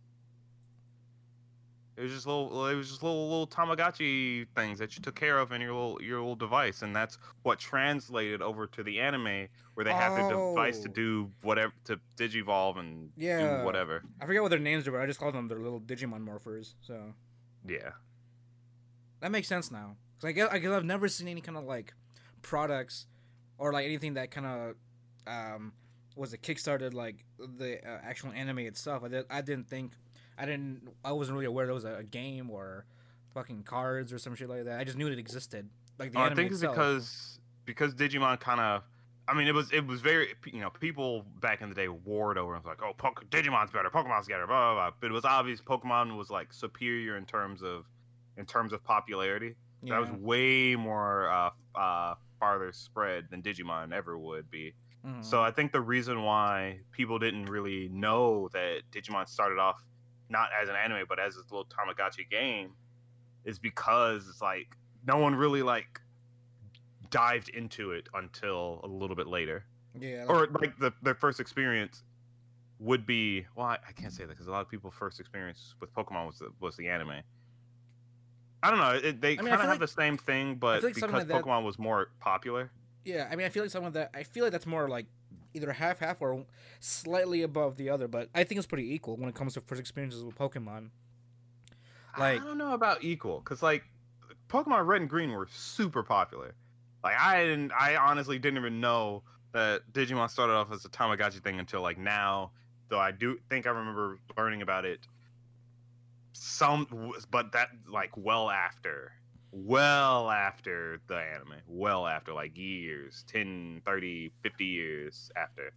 It 1.96 2.02
was 2.02 2.12
just 2.12 2.26
little. 2.26 2.66
It 2.66 2.74
was 2.74 2.88
just 2.88 3.02
little 3.04 3.28
little 3.28 3.46
Tamagotchi 3.46 4.48
things 4.56 4.80
that 4.80 4.96
you 4.96 5.02
took 5.02 5.14
care 5.14 5.38
of 5.38 5.52
in 5.52 5.60
your 5.60 5.72
little 5.72 6.02
your 6.02 6.18
little 6.18 6.34
device, 6.34 6.82
and 6.82 6.94
that's 6.94 7.18
what 7.44 7.58
translated 7.60 8.42
over 8.42 8.66
to 8.66 8.82
the 8.82 9.00
anime, 9.00 9.46
where 9.74 9.84
they 9.84 9.92
have 9.92 10.14
the 10.16 10.22
device 10.22 10.80
to 10.80 10.88
Oh. 10.88 10.92
do 10.92 11.32
whatever 11.42 11.72
to 11.84 12.00
digivolve 12.16 12.78
and 12.78 13.10
Yeah. 13.16 13.60
do 13.60 13.64
whatever. 13.64 14.02
I 14.20 14.26
forget 14.26 14.42
what 14.42 14.48
their 14.48 14.58
names 14.58 14.88
are, 14.88 14.92
but 14.92 15.00
I 15.00 15.06
just 15.06 15.20
called 15.20 15.34
them 15.34 15.46
their 15.46 15.60
little 15.60 15.80
Digimon 15.80 16.24
morphers. 16.26 16.74
So 16.82 17.14
Yeah, 17.64 17.92
that 19.20 19.30
makes 19.30 19.48
sense 19.48 19.70
now. 19.70 19.96
Cause 20.20 20.28
I 20.28 20.32
guess, 20.32 20.48
I 20.50 20.58
guess 20.58 20.70
I've 20.72 20.84
never 20.84 21.08
seen 21.08 21.28
any 21.28 21.40
kind 21.40 21.56
of 21.56 21.64
like 21.64 21.94
products 22.42 23.06
or 23.58 23.72
like 23.72 23.84
anything 23.84 24.14
that 24.14 24.30
kind 24.30 24.46
of 24.46 24.76
um 25.26 25.72
was 26.16 26.32
it 26.32 26.42
kickstarted 26.42 26.92
like 26.94 27.24
the 27.38 27.78
uh, 27.88 28.00
actual 28.02 28.32
anime 28.32 28.58
itself. 28.60 29.02
I 29.04 29.08
did 29.08 29.26
I 29.30 29.40
didn't 29.40 29.68
think 29.68 29.92
I 30.38 30.46
didn't 30.46 30.88
I 31.04 31.12
wasn't 31.12 31.34
really 31.36 31.46
aware 31.46 31.66
there 31.66 31.74
was 31.74 31.84
a, 31.84 31.96
a 31.96 32.02
game 32.04 32.50
or 32.50 32.84
fucking 33.34 33.62
cards 33.64 34.12
or 34.12 34.18
some 34.18 34.34
shit 34.34 34.48
like 34.48 34.64
that. 34.64 34.78
I 34.80 34.84
just 34.84 34.96
knew 34.98 35.06
it 35.08 35.18
existed. 35.18 35.68
Like 35.98 36.12
the 36.12 36.18
Oh, 36.18 36.22
I 36.22 36.34
think 36.34 36.50
it's 36.50 36.56
itself. 36.62 36.74
because 36.76 37.38
because 37.64 37.94
Digimon 37.94 38.38
kind 38.40 38.60
of. 38.60 38.82
I 39.26 39.32
mean, 39.32 39.46
it 39.48 39.54
was 39.54 39.72
it 39.72 39.86
was 39.86 40.00
very 40.02 40.34
you 40.52 40.60
know 40.60 40.68
people 40.70 41.24
back 41.40 41.62
in 41.62 41.68
the 41.70 41.74
day 41.74 41.88
warred 41.88 42.36
over. 42.36 42.54
It 42.54 42.58
was 42.58 42.66
like, 42.66 42.82
oh, 42.82 42.92
Poke- 42.96 43.24
Digimon's 43.30 43.70
better, 43.70 43.88
Pokemon's 43.88 44.28
better, 44.28 44.46
blah, 44.46 44.74
blah 44.74 44.90
blah. 44.90 44.96
But 45.00 45.10
it 45.10 45.14
was 45.14 45.24
obvious 45.24 45.62
Pokemon 45.62 46.16
was 46.18 46.28
like 46.30 46.52
superior 46.52 47.16
in 47.16 47.24
terms 47.24 47.62
of 47.62 47.86
in 48.36 48.44
terms 48.44 48.72
of 48.74 48.84
popularity. 48.84 49.54
yeah. 49.82 49.94
That 49.94 50.00
was 50.00 50.10
way 50.20 50.76
more 50.76 51.30
uh, 51.30 51.50
uh, 51.74 52.14
farther 52.38 52.70
spread 52.72 53.28
than 53.30 53.40
Digimon 53.40 53.92
ever 53.94 54.18
would 54.18 54.50
be. 54.50 54.74
Mhm. 55.06 55.24
So 55.24 55.42
I 55.42 55.50
think 55.50 55.72
the 55.72 55.80
reason 55.80 56.22
why 56.22 56.80
people 56.92 57.18
didn't 57.18 57.46
really 57.46 57.88
know 57.90 58.48
that 58.52 58.82
Digimon 58.92 59.26
started 59.28 59.58
off 59.58 59.82
not 60.28 60.48
as 60.60 60.68
an 60.68 60.74
anime 60.76 61.04
but 61.08 61.18
as 61.20 61.34
this 61.34 61.44
little 61.50 61.66
Tamagotchi 61.66 62.28
game 62.30 62.72
is 63.44 63.58
because 63.58 64.26
it's 64.28 64.40
like 64.42 64.76
no 65.06 65.18
one 65.18 65.34
really 65.34 65.62
like 65.62 66.00
dived 67.10 67.48
into 67.50 67.92
it 67.92 68.08
until 68.14 68.80
a 68.82 68.86
little 68.86 69.14
bit 69.16 69.26
later, 69.26 69.64
yeah, 69.98 70.24
or 70.26 70.48
like 70.60 70.76
the 70.78 70.92
their 71.02 71.14
first 71.14 71.38
experience 71.40 72.02
would 72.80 73.06
be 73.06 73.46
well 73.54 73.66
I, 73.66 73.78
I 73.88 73.92
can't 73.92 74.12
say 74.12 74.24
that 74.24 74.30
because 74.30 74.46
a 74.46 74.50
lot 74.50 74.62
of 74.62 74.68
people 74.70 74.90
first 74.90 75.20
experience 75.20 75.74
with 75.80 75.94
Pokemon 75.94 76.26
was 76.26 76.38
the, 76.38 76.48
was 76.60 76.76
the 76.76 76.88
anime. 76.88 77.20
I 78.62 78.70
don't 78.70 78.78
know. 78.78 78.92
It, 79.08 79.20
they 79.20 79.32
I 79.38 79.42
mean, 79.42 79.50
kind 79.50 79.54
of 79.54 79.60
have 79.60 79.68
like- 79.70 79.78
the 79.80 79.88
same 79.88 80.16
thing, 80.16 80.54
but 80.56 80.82
like 80.82 80.94
because 80.94 81.12
like 81.12 81.28
that- 81.28 81.44
Pokemon 81.44 81.64
was 81.64 81.78
more 81.78 82.08
popular, 82.18 82.70
Yeah, 83.04 83.28
I 83.30 83.36
mean, 83.36 83.46
I 83.46 83.50
feel 83.50 83.62
like 83.62 83.70
some 83.70 83.84
of 83.84 83.92
that. 83.92 84.10
I 84.14 84.22
feel 84.22 84.42
like 84.42 84.52
that's 84.52 84.66
more 84.66 84.88
like 84.88 85.06
either 85.54 85.72
half 85.72 86.00
half 86.00 86.20
or 86.20 86.44
slightly 86.80 87.42
above 87.42 87.76
the 87.76 87.88
other. 87.88 88.08
But 88.08 88.28
I 88.34 88.44
think 88.44 88.58
it's 88.58 88.66
pretty 88.66 88.92
equal 88.92 89.16
when 89.16 89.28
it 89.28 89.34
comes 89.34 89.54
to 89.54 89.60
first 89.60 89.80
experiences 89.80 90.22
with 90.24 90.36
Pokemon. 90.36 90.90
Like- 92.18 92.40
I 92.40 92.44
don't 92.44 92.58
know 92.58 92.74
about 92.74 93.02
equal 93.02 93.40
because 93.40 93.62
like 93.62 93.84
Pokemon 94.48 94.86
Red 94.86 95.00
and 95.00 95.10
Green 95.10 95.32
were 95.32 95.48
super 95.50 96.02
popular. 96.02 96.54
Like 97.02 97.18
I 97.18 97.44
didn't, 97.44 97.72
I 97.72 97.96
honestly 97.96 98.38
didn't 98.38 98.58
even 98.58 98.80
know 98.80 99.22
that 99.52 99.82
Digimon 99.92 100.28
started 100.30 100.54
off 100.54 100.72
as 100.72 100.84
a 100.84 100.88
Tamagotchi 100.88 101.42
thing 101.42 101.58
until 101.58 101.80
like 101.80 101.98
now. 101.98 102.50
Though 102.88 102.98
I 102.98 103.12
do 103.12 103.38
think 103.48 103.66
I 103.66 103.70
remember 103.70 104.18
learning 104.36 104.62
about 104.62 104.84
it. 104.84 105.00
Some, 106.32 107.12
but 107.30 107.52
that 107.52 107.68
like 107.88 108.16
well 108.16 108.50
after, 108.50 109.12
well 109.56 110.30
after 110.30 111.00
the 111.06 111.16
anime, 111.16 111.54
well 111.68 112.06
after 112.06 112.32
like 112.32 112.56
years, 112.56 113.24
10, 113.28 113.82
30, 113.86 114.32
50 114.42 114.64
years 114.64 115.30
after. 115.36 115.72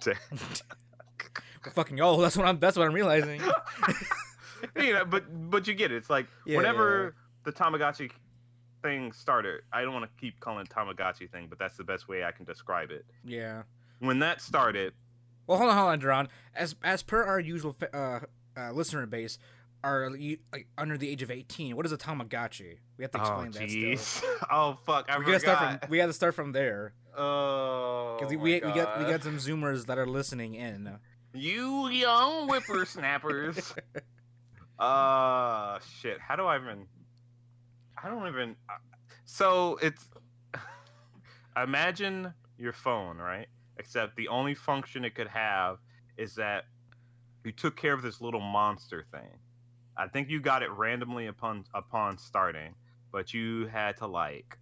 Damn. 0.00 0.16
We're 1.64 1.72
fucking 1.72 2.00
old. 2.00 2.22
That's 2.22 2.36
what 2.36 2.46
I'm. 2.46 2.58
That's 2.58 2.76
what 2.76 2.86
I'm 2.86 2.92
realizing. 2.94 3.40
you 4.76 4.94
know, 4.94 5.04
but 5.04 5.50
but 5.50 5.66
you 5.66 5.74
get 5.74 5.92
it. 5.92 5.96
It's 5.96 6.10
like 6.10 6.26
Yeah, 6.46 6.56
whenever 6.56 7.14
the 7.44 7.52
Tamagotchi 7.52 8.10
thing 8.82 9.12
started, 9.12 9.62
I 9.72 9.82
don't 9.82 9.92
want 9.92 10.04
to 10.04 10.20
keep 10.20 10.40
calling 10.40 10.66
it 10.66 10.68
Tamagotchi 10.70 11.30
thing, 11.30 11.46
but 11.48 11.58
that's 11.58 11.76
the 11.76 11.84
best 11.84 12.08
way 12.08 12.24
I 12.24 12.32
can 12.32 12.44
describe 12.44 12.90
it. 12.90 13.04
yeah. 13.24 13.62
When 14.00 14.20
that 14.20 14.40
started, 14.40 14.92
Well, 15.48 15.58
hold 15.58 15.70
on, 15.70 15.76
hold 15.76 15.90
on, 15.90 15.98
Duran. 15.98 16.28
As 16.54 16.76
as 16.84 17.02
per 17.02 17.24
our 17.24 17.40
usual 17.40 17.76
uh, 17.92 18.20
uh, 18.56 18.70
listener 18.72 19.06
base, 19.06 19.38
are 19.84 20.10
you 20.16 20.38
like 20.52 20.66
under 20.76 20.98
the 20.98 21.08
age 21.08 21.22
of 21.22 21.30
eighteen? 21.30 21.76
What 21.76 21.86
is 21.86 21.92
a 21.92 21.96
Tamagotchi? 21.98 22.78
We 22.96 23.04
have 23.04 23.10
to 23.12 23.18
oh 23.18 23.20
explain 23.42 23.50
that. 23.52 23.62
jeez, 23.62 23.98
Still. 23.98 24.30
oh 24.50 24.78
fuck, 24.84 25.06
I 25.08 25.18
We 25.18 25.24
gotta 25.24 25.38
start 25.40 25.58
forgot. 25.58 25.80
from. 25.82 25.90
We 25.90 25.96
gotta 25.98 26.12
start 26.12 26.34
from 26.34 26.52
there 26.52 26.94
oh, 27.16 28.16
because 28.18 28.30
we 28.30 28.36
we, 28.36 28.54
we 28.54 28.60
got 28.72 28.98
we 28.98 29.04
got 29.04 29.22
some 29.22 29.36
Zoomers 29.38 29.86
that 29.86 29.98
are 29.98 30.06
listening 30.06 30.54
in. 30.54 30.98
you 31.32 31.88
young 31.88 32.48
whippersnappers. 32.48 33.74
uh 34.78 35.78
shit. 36.00 36.18
How 36.20 36.36
do 36.36 36.44
I 36.44 36.56
even? 36.58 36.86
I 38.02 38.08
don't 38.08 38.26
even. 38.28 38.56
uh, 38.68 38.74
So 39.24 39.78
it's 39.82 40.08
imagine 41.62 42.32
your 42.58 42.72
phone, 42.72 43.18
right? 43.18 43.46
Except 43.78 44.16
the 44.16 44.28
only 44.28 44.54
function 44.54 45.04
it 45.04 45.14
could 45.14 45.28
have 45.28 45.78
is 46.16 46.34
that 46.34 46.64
you 47.44 47.52
took 47.52 47.76
care 47.76 47.92
of 47.92 48.02
this 48.02 48.20
little 48.20 48.40
monster 48.40 49.04
thing. 49.12 49.38
I 49.98 50.06
think 50.06 50.28
you 50.30 50.40
got 50.40 50.62
it 50.62 50.70
randomly 50.70 51.26
upon 51.26 51.64
upon 51.74 52.16
starting, 52.18 52.74
but 53.12 53.34
you 53.34 53.66
had 53.66 53.96
to 53.98 54.06
like 54.06 54.56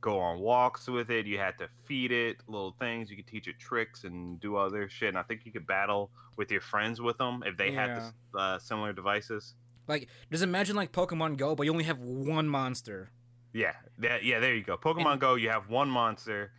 go 0.00 0.18
on 0.18 0.40
walks 0.40 0.86
with 0.88 1.10
it. 1.10 1.24
You 1.26 1.38
had 1.38 1.56
to 1.58 1.68
feed 1.86 2.12
it 2.12 2.36
little 2.48 2.74
things. 2.78 3.08
You 3.10 3.16
could 3.16 3.26
teach 3.26 3.48
it 3.48 3.58
tricks 3.58 4.04
and 4.04 4.38
do 4.40 4.56
other 4.56 4.88
shit. 4.88 5.08
And 5.10 5.18
I 5.18 5.22
think 5.22 5.46
you 5.46 5.52
could 5.52 5.66
battle 5.66 6.10
with 6.36 6.50
your 6.50 6.60
friends 6.60 7.00
with 7.00 7.16
them 7.18 7.42
if 7.46 7.56
they 7.56 7.70
had 7.72 7.96
this, 7.96 8.12
uh, 8.36 8.58
similar 8.58 8.92
devices. 8.92 9.54
Like, 9.86 10.08
just 10.30 10.42
imagine 10.42 10.76
like 10.76 10.92
Pokemon 10.92 11.36
Go, 11.38 11.54
but 11.54 11.62
you 11.64 11.70
only 11.72 11.84
have 11.84 12.00
one 12.00 12.48
monster. 12.48 13.10
Yeah, 13.52 13.74
that, 13.98 14.24
yeah. 14.24 14.40
There 14.40 14.54
you 14.54 14.64
go. 14.64 14.76
Pokemon 14.76 15.20
Go. 15.20 15.36
You 15.36 15.50
have 15.50 15.68
one 15.70 15.88
monster. 15.88 16.50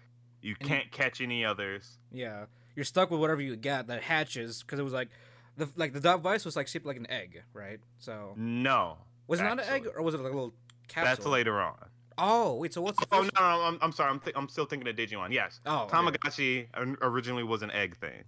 You 0.41 0.56
And- 0.60 0.69
can't 0.69 0.91
catch 0.91 1.21
any 1.21 1.43
others. 1.43 1.97
Yeah, 2.12 2.45
you're 2.75 2.86
stuck 2.86 3.12
with 3.12 3.19
whatever 3.19 3.41
you 3.41 3.56
got 3.58 3.88
that 3.88 4.01
hatches 4.04 4.62
because 4.63 4.80
it 4.80 4.84
was 4.84 4.93
like 4.93 5.10
the 5.58 5.70
like 5.76 5.94
the 5.94 6.00
device 6.00 6.46
was 6.46 6.56
like 6.56 6.68
shaped 6.68 6.86
like 6.86 6.98
an 6.98 7.10
egg, 7.10 7.44
right? 7.54 7.80
So 8.00 8.34
No, 8.38 8.98
was 9.28 9.39
it 9.39 9.44
not 9.44 9.60
an 9.60 9.65
egg 9.70 9.88
or 9.96 10.02
was 10.04 10.13
it 10.13 10.20
like 10.22 10.32
a 10.32 10.36
little 10.36 10.54
capsule? 10.88 11.15
that's 11.15 11.26
later 11.26 11.60
on. 11.62 11.76
Oh 12.18 12.56
wait, 12.56 12.74
so 12.74 12.82
what's 12.82 12.98
the 13.00 13.08
Oh 13.12 13.22
no, 13.24 13.30
no, 13.36 13.41
I'm, 13.41 13.78
I'm 13.82 13.91
sorry. 13.91 14.10
I'm, 14.10 14.20
th- 14.20 14.36
I'm 14.38 14.48
still 14.48 14.65
thinking 14.65 14.88
of 14.88 14.96
Digimon. 14.96 15.32
Yes, 15.32 15.60
Oh, 15.65 15.84
okay. 15.84 15.98
Tamagotchi 15.98 16.68
or- 16.78 16.98
originally 17.10 17.44
was 17.44 17.62
an 17.62 17.72
egg 17.72 17.98
thing. 17.98 18.24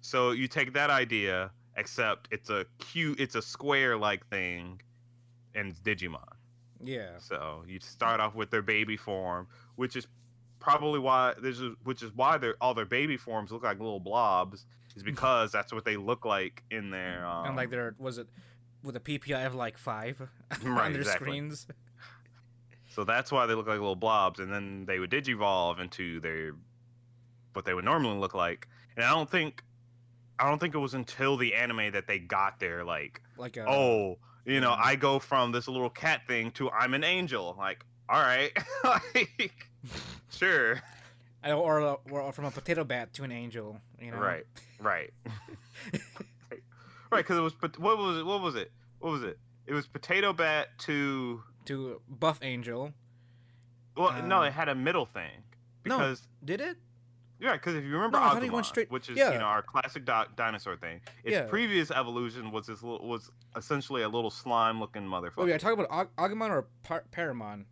So 0.00 0.32
you 0.32 0.48
take 0.48 0.72
that 0.74 0.90
idea, 0.90 1.50
except 1.76 2.28
it's 2.30 2.50
a 2.50 2.66
cute, 2.78 3.18
it's 3.20 3.36
a 3.36 3.42
square-like 3.42 4.26
thing, 4.28 4.80
and 5.54 5.68
it's 5.70 5.80
Digimon. 5.80 6.18
Yeah, 6.82 7.16
So 7.18 7.64
you 7.66 7.80
start 7.80 8.20
off 8.20 8.34
with 8.34 8.50
their 8.50 8.60
baby 8.60 8.96
form, 8.96 9.46
which 9.76 9.96
is 9.96 10.06
probably 10.60 10.98
why 10.98 11.34
this 11.40 11.60
is 11.60 11.74
which 11.84 12.02
is 12.02 12.10
why 12.14 12.36
their 12.38 12.56
all 12.60 12.74
their 12.74 12.84
baby 12.84 13.16
forms 13.16 13.52
look 13.52 13.62
like 13.62 13.78
little 13.78 14.00
blobs, 14.00 14.66
is 14.96 15.02
because 15.02 15.52
that's 15.52 15.72
what 15.72 15.84
they 15.84 15.96
look 15.96 16.24
like 16.24 16.62
in 16.70 16.90
their 16.90 17.26
um, 17.26 17.46
and 17.46 17.56
like 17.56 17.70
there 17.70 17.94
was 17.98 18.18
it 18.18 18.28
with 18.82 18.96
a 18.96 19.00
PPI 19.00 19.46
of 19.46 19.54
like 19.54 19.78
five 19.78 20.20
on 20.64 20.92
their 20.92 21.00
exactly. 21.00 21.26
screens. 21.26 21.66
So 22.88 23.02
that's 23.02 23.32
why 23.32 23.46
they 23.46 23.54
look 23.54 23.66
like 23.66 23.78
little 23.78 23.96
blobs, 23.96 24.38
and 24.38 24.52
then 24.52 24.84
they 24.86 25.00
would 25.00 25.10
digivolve 25.10 25.80
into 25.80 26.20
their 26.20 26.52
what 27.54 27.64
they 27.64 27.74
would 27.74 27.84
normally 27.84 28.18
look 28.18 28.34
like. 28.34 28.68
And 28.96 29.04
I 29.04 29.10
don't 29.10 29.28
think 29.28 29.64
I 30.38 30.48
don't 30.48 30.58
think 30.58 30.74
it 30.74 30.78
was 30.78 30.94
until 30.94 31.36
the 31.36 31.54
anime 31.54 31.92
that 31.92 32.06
they 32.06 32.18
got 32.18 32.58
there 32.58 32.84
like, 32.84 33.20
Like 33.36 33.56
a, 33.56 33.68
oh, 33.68 34.18
you 34.44 34.60
know. 34.60 34.76
I 34.76 34.96
go 34.96 35.18
from 35.18 35.52
this 35.52 35.68
little 35.68 35.90
cat 35.90 36.22
thing 36.26 36.50
to 36.52 36.70
I'm 36.70 36.94
an 36.94 37.04
angel. 37.04 37.54
Like, 37.58 37.84
all 38.08 38.20
right. 38.20 38.50
like 38.84 39.68
sure. 40.30 40.80
Or, 41.46 41.98
or 42.10 42.32
from 42.32 42.46
a 42.46 42.50
potato 42.50 42.84
bat 42.84 43.12
to 43.14 43.24
an 43.24 43.30
angel. 43.32 43.80
You 44.00 44.10
know, 44.12 44.18
Right. 44.18 44.46
Right. 44.80 45.10
right, 47.10 47.24
cuz 47.24 47.36
it 47.36 47.40
was 47.40 47.54
But 47.54 47.78
what 47.78 47.98
was 47.98 48.18
it? 48.18 48.26
What 48.26 48.40
was 48.40 48.54
it? 48.54 48.72
What 48.98 49.10
was 49.12 49.22
it? 49.22 49.38
It 49.66 49.74
was 49.74 49.86
potato 49.86 50.32
bat 50.32 50.68
to 50.80 51.42
To 51.66 52.00
buff 52.08 52.38
angel. 52.42 52.92
well, 53.96 54.22
no, 54.22 54.38
Um, 54.40 54.44
it 54.46 54.52
had 54.52 54.68
a 54.68 54.74
middle 54.74 55.06
thing. 55.06 55.42
no. 55.84 55.98
Because 55.98 56.26
Did 56.44 56.60
it? 56.60 56.78
Yeah, 57.40 57.54
because 57.54 57.74
if 57.74 57.84
you 57.84 57.90
remember 57.92 58.18
No, 58.18 58.24
Agumon, 58.26 58.64
straight- 58.64 58.90
which 58.90 59.10
is 59.10 59.18
yeah. 59.18 59.32
you 59.32 59.38
know 59.38 59.44
our 59.44 59.60
classic 59.62 60.04
di- 60.04 60.26
dinosaur 60.36 60.76
thing, 60.76 61.00
its 61.24 61.32
Yeah. 61.34 61.46
previous 61.46 61.90
evolution 61.90 62.52
was 62.52 62.66
this 62.68 62.82
little, 62.82 63.06
was 63.06 63.30
essentially 63.56 64.02
a 64.02 64.08
little 64.08 64.30
slime-looking 64.30 65.02
motherfucker. 65.02 65.32
Oh 65.38 65.44
yeah, 65.44 65.58
talk 65.58 65.72
about 65.74 65.88
Ag- 65.90 66.14
Agumon 66.16 66.50
or 66.50 66.62
Par- 66.84 67.04
Paramon. 67.10 67.64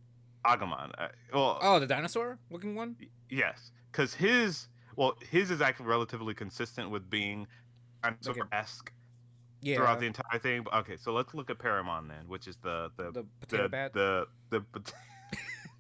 Agumon. 0.45 0.91
Uh, 0.99 1.09
well, 1.33 1.59
Oh, 1.63 1.79
the 1.79 1.87
dinosaur 1.87 2.39
looking 2.51 2.75
one. 2.75 2.97
yes, 3.31 3.71
because 3.91 4.15
his 4.15 4.69
well, 4.97 5.17
his 5.31 5.51
is 5.51 5.61
actually 5.61 5.87
relatively 5.87 6.35
consistent 6.35 6.91
with 6.91 7.09
being 7.09 7.47
dinosaur-esque 8.03 8.93
Yeah, 9.63 9.77
throughout 9.77 10.01
the 10.01 10.07
entire 10.07 10.39
thing. 10.39 10.63
But, 10.65 10.75
okay, 10.81 10.97
so 10.97 11.13
let's 11.13 11.33
look 11.35 11.49
at 11.51 11.59
Paramon 11.59 12.09
then, 12.09 12.27
which 12.29 12.47
is 12.49 12.57
the 12.63 12.91
the 12.97 13.11
the 13.13 13.25
potato 13.41 13.63
the, 13.65 13.69
bat. 13.69 13.93
the 13.95 14.27
the, 14.51 14.61
pot- 14.61 14.93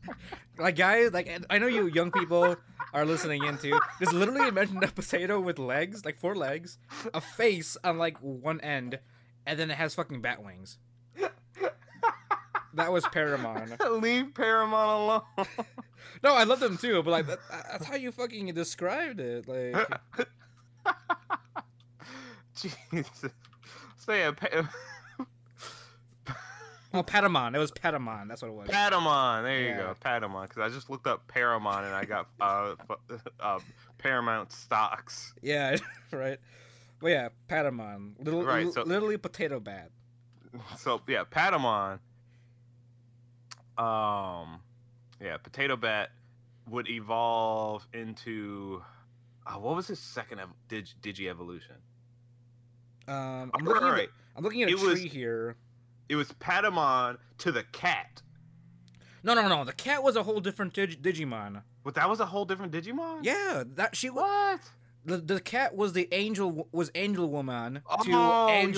Like 0.58 0.76
guys, 0.76 1.12
like 1.12 1.30
I 1.50 1.58
know 1.58 1.66
you 1.66 1.86
young 1.86 2.10
people 2.10 2.56
are 2.92 3.04
listening 3.06 3.44
into. 3.44 3.78
Just 4.00 4.12
literally 4.12 4.46
imagine 4.48 4.82
a 4.82 4.86
potato 5.00 5.40
with 5.40 5.58
legs, 5.58 6.04
like 6.04 6.18
four 6.18 6.34
legs, 6.36 6.78
a 7.14 7.20
face 7.20 7.76
on 7.82 7.98
like 7.98 8.16
one 8.18 8.60
end, 8.60 8.98
and 9.46 9.58
then 9.58 9.70
it 9.70 9.76
has 9.78 9.94
fucking 9.94 10.20
bat 10.20 10.44
wings. 10.44 10.78
That 12.74 12.92
was 12.92 13.04
Paramon. 13.04 14.00
leave 14.02 14.26
Paramon 14.34 14.72
alone. 15.02 15.22
No, 16.22 16.34
I 16.34 16.44
love 16.44 16.60
them 16.60 16.76
too, 16.76 17.02
but 17.02 17.10
like 17.10 17.26
that, 17.28 17.38
that's 17.70 17.84
how 17.86 17.94
you 17.94 18.10
fucking 18.12 18.52
described 18.54 19.18
it. 19.20 19.46
Like, 19.48 19.88
Jesus. 22.56 23.32
So 23.96 24.12
yeah, 24.12 24.32
pa- 24.32 24.68
Oh, 26.94 27.02
Patamon. 27.02 27.54
It 27.54 27.58
was 27.58 27.72
Patamon. 27.72 28.28
That's 28.28 28.42
what 28.42 28.48
it 28.48 28.54
was. 28.54 28.68
Patamon. 28.68 29.44
There 29.44 29.58
you 29.60 29.68
Yeah. 29.68 29.76
go, 29.78 29.94
Patamon. 30.04 30.42
Because 30.42 30.58
I 30.58 30.68
just 30.74 30.90
looked 30.90 31.06
up 31.06 31.26
Paramount 31.26 31.86
and 31.86 31.94
I 31.94 32.04
got 32.04 32.28
uh, 32.38 32.74
uh 33.40 33.60
Paramount 33.96 34.52
stocks. 34.52 35.32
Yeah, 35.40 35.76
right. 36.12 36.38
Well, 37.00 37.12
yeah, 37.12 37.28
Patamon. 37.48 38.14
Little, 38.22 38.42
Right, 38.44 38.70
so- 38.70 38.82
literally 38.82 39.16
potato 39.16 39.58
bat. 39.58 39.90
So 40.76 41.00
yeah, 41.08 41.24
Patamon. 41.24 41.98
Um, 43.78 44.60
yeah, 45.20 45.36
Potato 45.42 45.76
Bat 45.76 46.10
would 46.68 46.88
evolve 46.88 47.86
into. 47.92 48.82
Uh, 49.46 49.54
what 49.54 49.74
was 49.76 49.86
his 49.88 49.98
second 49.98 50.38
ev- 50.40 50.48
dig, 50.68 50.86
digi 51.02 51.28
evolution? 51.28 51.74
Um, 53.08 53.50
I'm 53.54 53.64
looking, 53.64 53.82
right. 53.82 54.02
at, 54.04 54.08
I'm 54.36 54.44
looking 54.44 54.62
at 54.62 54.68
a 54.68 54.72
It 54.72 54.78
tree 54.78 54.88
was- 54.88 55.00
here. 55.02 55.56
It 56.08 56.16
was 56.16 56.30
Patamon 56.32 57.16
to 57.38 57.50
the 57.52 57.62
cat. 57.64 58.22
No, 59.24 59.34
no, 59.34 59.48
no. 59.48 59.64
The 59.64 59.72
cat 59.72 60.02
was 60.02 60.14
a 60.16 60.22
whole 60.22 60.40
different 60.40 60.74
dig- 60.74 61.00
Digimon. 61.02 61.62
But 61.84 61.94
that 61.94 62.08
was 62.08 62.20
a 62.20 62.26
whole 62.26 62.44
different 62.44 62.72
Digimon. 62.72 63.20
Yeah, 63.24 63.64
that 63.74 63.96
she 63.96 64.10
was. 64.10 64.22
What? 64.24 64.60
The, 65.04 65.16
the 65.34 65.40
cat 65.40 65.74
was 65.74 65.94
the 65.94 66.08
angel 66.12 66.68
was 66.70 66.90
Angel 66.94 67.28
Woman 67.28 67.74
to 67.74 67.80
oh, 67.88 68.04
you're 68.04 68.14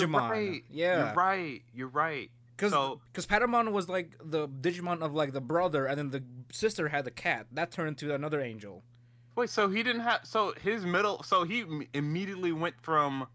Angemon. 0.07 0.29
right. 0.29 0.63
Yeah, 0.71 1.05
You're 1.07 1.13
right. 1.15 1.61
You're 1.73 1.87
right. 1.87 2.31
Because 2.55 2.71
So- 2.71 3.01
Patamon 3.13 3.71
was 3.71 3.89
like 3.89 4.17
the 4.23 4.47
Digimon 4.47 5.01
of 5.01 5.13
like 5.13 5.33
the 5.33 5.41
brother, 5.41 5.85
and 5.85 5.97
then 5.97 6.09
the 6.11 6.23
sister 6.51 6.89
had 6.89 7.05
the 7.05 7.11
cat. 7.11 7.47
That 7.51 7.71
turned 7.71 7.89
into 7.89 8.13
another 8.13 8.41
angel. 8.41 8.83
Wait, 9.35 9.49
so 9.49 9.67
he 9.69 9.83
didn't 9.83 10.01
have 10.01 10.21
so 10.23 10.53
his 10.61 10.85
middle 10.85 11.21
so 11.23 11.43
he 11.43 11.61
im- 11.61 11.87
immediately 11.93 12.51
went 12.53 12.75
from 12.81 13.27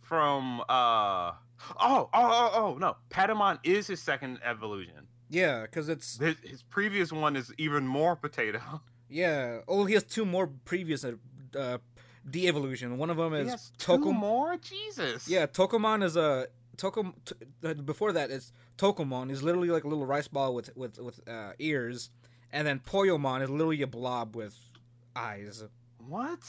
from 0.00 0.60
uh 0.68 1.32
oh 1.80 2.08
oh 2.08 2.08
oh 2.12 2.50
oh 2.54 2.76
no 2.78 2.96
Patamon 3.10 3.58
is 3.62 3.86
his 3.86 4.02
second 4.02 4.40
evolution. 4.44 5.06
Yeah, 5.30 5.62
because 5.62 5.88
it's 5.88 6.18
His, 6.18 6.36
his 6.42 6.62
previous 6.62 7.10
one 7.12 7.36
is 7.36 7.52
even 7.56 7.86
more 7.86 8.16
potato. 8.16 8.60
yeah. 9.08 9.60
Oh, 9.66 9.86
he 9.86 9.94
has 9.94 10.02
two 10.04 10.26
more 10.26 10.46
previous 10.66 11.04
uh, 11.04 11.12
uh 11.58 11.78
de-evolution. 12.28 12.98
One 12.98 13.08
of 13.08 13.16
them 13.16 13.32
He 13.32 13.40
is 13.40 13.50
has 13.50 13.72
two 13.78 13.98
more. 14.12 14.56
Jesus. 14.58 15.26
Yeah, 15.26 15.46
Tokomon 15.46 16.02
is 16.04 16.16
a 16.16 16.48
Tokom. 16.76 17.14
T- 17.24 17.74
before 17.82 18.12
that, 18.12 18.30
it's 18.30 18.52
Tokomon. 18.78 19.30
Is 19.30 19.42
literally 19.42 19.68
like 19.68 19.84
a 19.84 19.88
little 19.88 20.06
rice 20.06 20.28
ball 20.28 20.54
with 20.54 20.74
with 20.76 20.98
with 20.98 21.26
uh, 21.28 21.52
ears, 21.58 22.10
and 22.52 22.66
then 22.66 22.80
Poyomon 22.80 23.42
is 23.42 23.50
literally 23.50 23.82
a 23.82 23.86
blob 23.86 24.36
with 24.36 24.56
eyes. 25.14 25.64
What? 25.98 26.40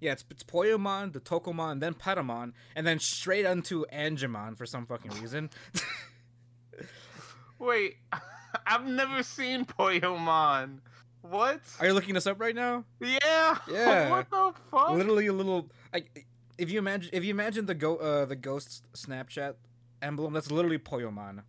Yeah, 0.00 0.12
it's, 0.12 0.24
it's 0.30 0.44
Poyomon, 0.44 1.12
the 1.12 1.20
Tokomon, 1.20 1.80
then 1.80 1.94
Patamon, 1.94 2.52
and 2.76 2.86
then 2.86 3.00
straight 3.00 3.44
onto 3.44 3.84
Angemon 3.92 4.56
for 4.56 4.64
some 4.64 4.86
fucking 4.86 5.10
reason. 5.20 5.50
Wait, 7.58 7.96
I've 8.66 8.86
never 8.86 9.22
seen 9.22 9.64
Poyomon. 9.64 10.78
What? 11.22 11.60
Are 11.80 11.86
you 11.86 11.92
looking 11.94 12.14
this 12.14 12.26
up 12.26 12.40
right 12.40 12.54
now? 12.54 12.84
Yeah. 13.00 13.58
Yeah. 13.70 14.10
what 14.10 14.30
the 14.30 14.52
fuck? 14.70 14.90
Literally 14.92 15.26
a 15.26 15.32
little. 15.32 15.68
Like, 15.92 16.26
if 16.58 16.70
you 16.70 16.78
imagine, 16.78 17.10
if 17.12 17.24
you 17.24 17.30
imagine 17.30 17.66
the 17.66 17.74
go, 17.74 17.96
uh, 17.96 18.24
the 18.24 18.36
ghost 18.36 18.84
Snapchat 18.92 19.54
emblem, 20.02 20.32
that's 20.32 20.50
literally 20.50 20.78
Poyomon. 20.78 21.42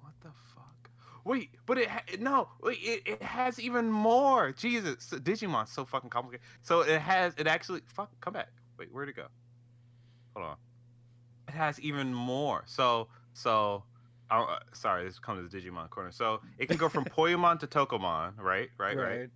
What 0.00 0.12
the 0.20 0.28
fuck? 0.54 0.90
Wait, 1.24 1.50
but 1.66 1.78
it 1.78 1.88
ha- 1.88 2.02
no, 2.20 2.48
wait, 2.60 2.78
it, 2.82 3.02
it 3.06 3.22
has 3.22 3.58
even 3.58 3.90
more. 3.90 4.52
Jesus, 4.52 4.96
so 5.00 5.16
Digimon's 5.18 5.72
so 5.72 5.84
fucking 5.84 6.10
complicated. 6.10 6.46
So 6.62 6.82
it 6.82 7.00
has 7.00 7.34
it 7.38 7.46
actually 7.46 7.80
fuck 7.86 8.10
come 8.20 8.34
back. 8.34 8.50
Wait, 8.78 8.92
where'd 8.92 9.08
it 9.08 9.16
go? 9.16 9.26
Hold 10.36 10.50
on. 10.50 10.56
It 11.48 11.54
has 11.54 11.80
even 11.80 12.12
more. 12.12 12.64
So 12.66 13.08
so 13.32 13.84
uh, 14.30 14.58
sorry, 14.74 15.04
this 15.04 15.18
comes 15.18 15.50
to 15.50 15.56
the 15.56 15.70
Digimon 15.70 15.88
corner. 15.88 16.12
So 16.12 16.40
it 16.58 16.66
can 16.66 16.76
go 16.76 16.88
from 16.88 17.04
Poyomon 17.16 17.58
to 17.60 17.66
Tokomon, 17.66 18.38
right? 18.38 18.68
Right, 18.76 18.96
right. 18.96 19.30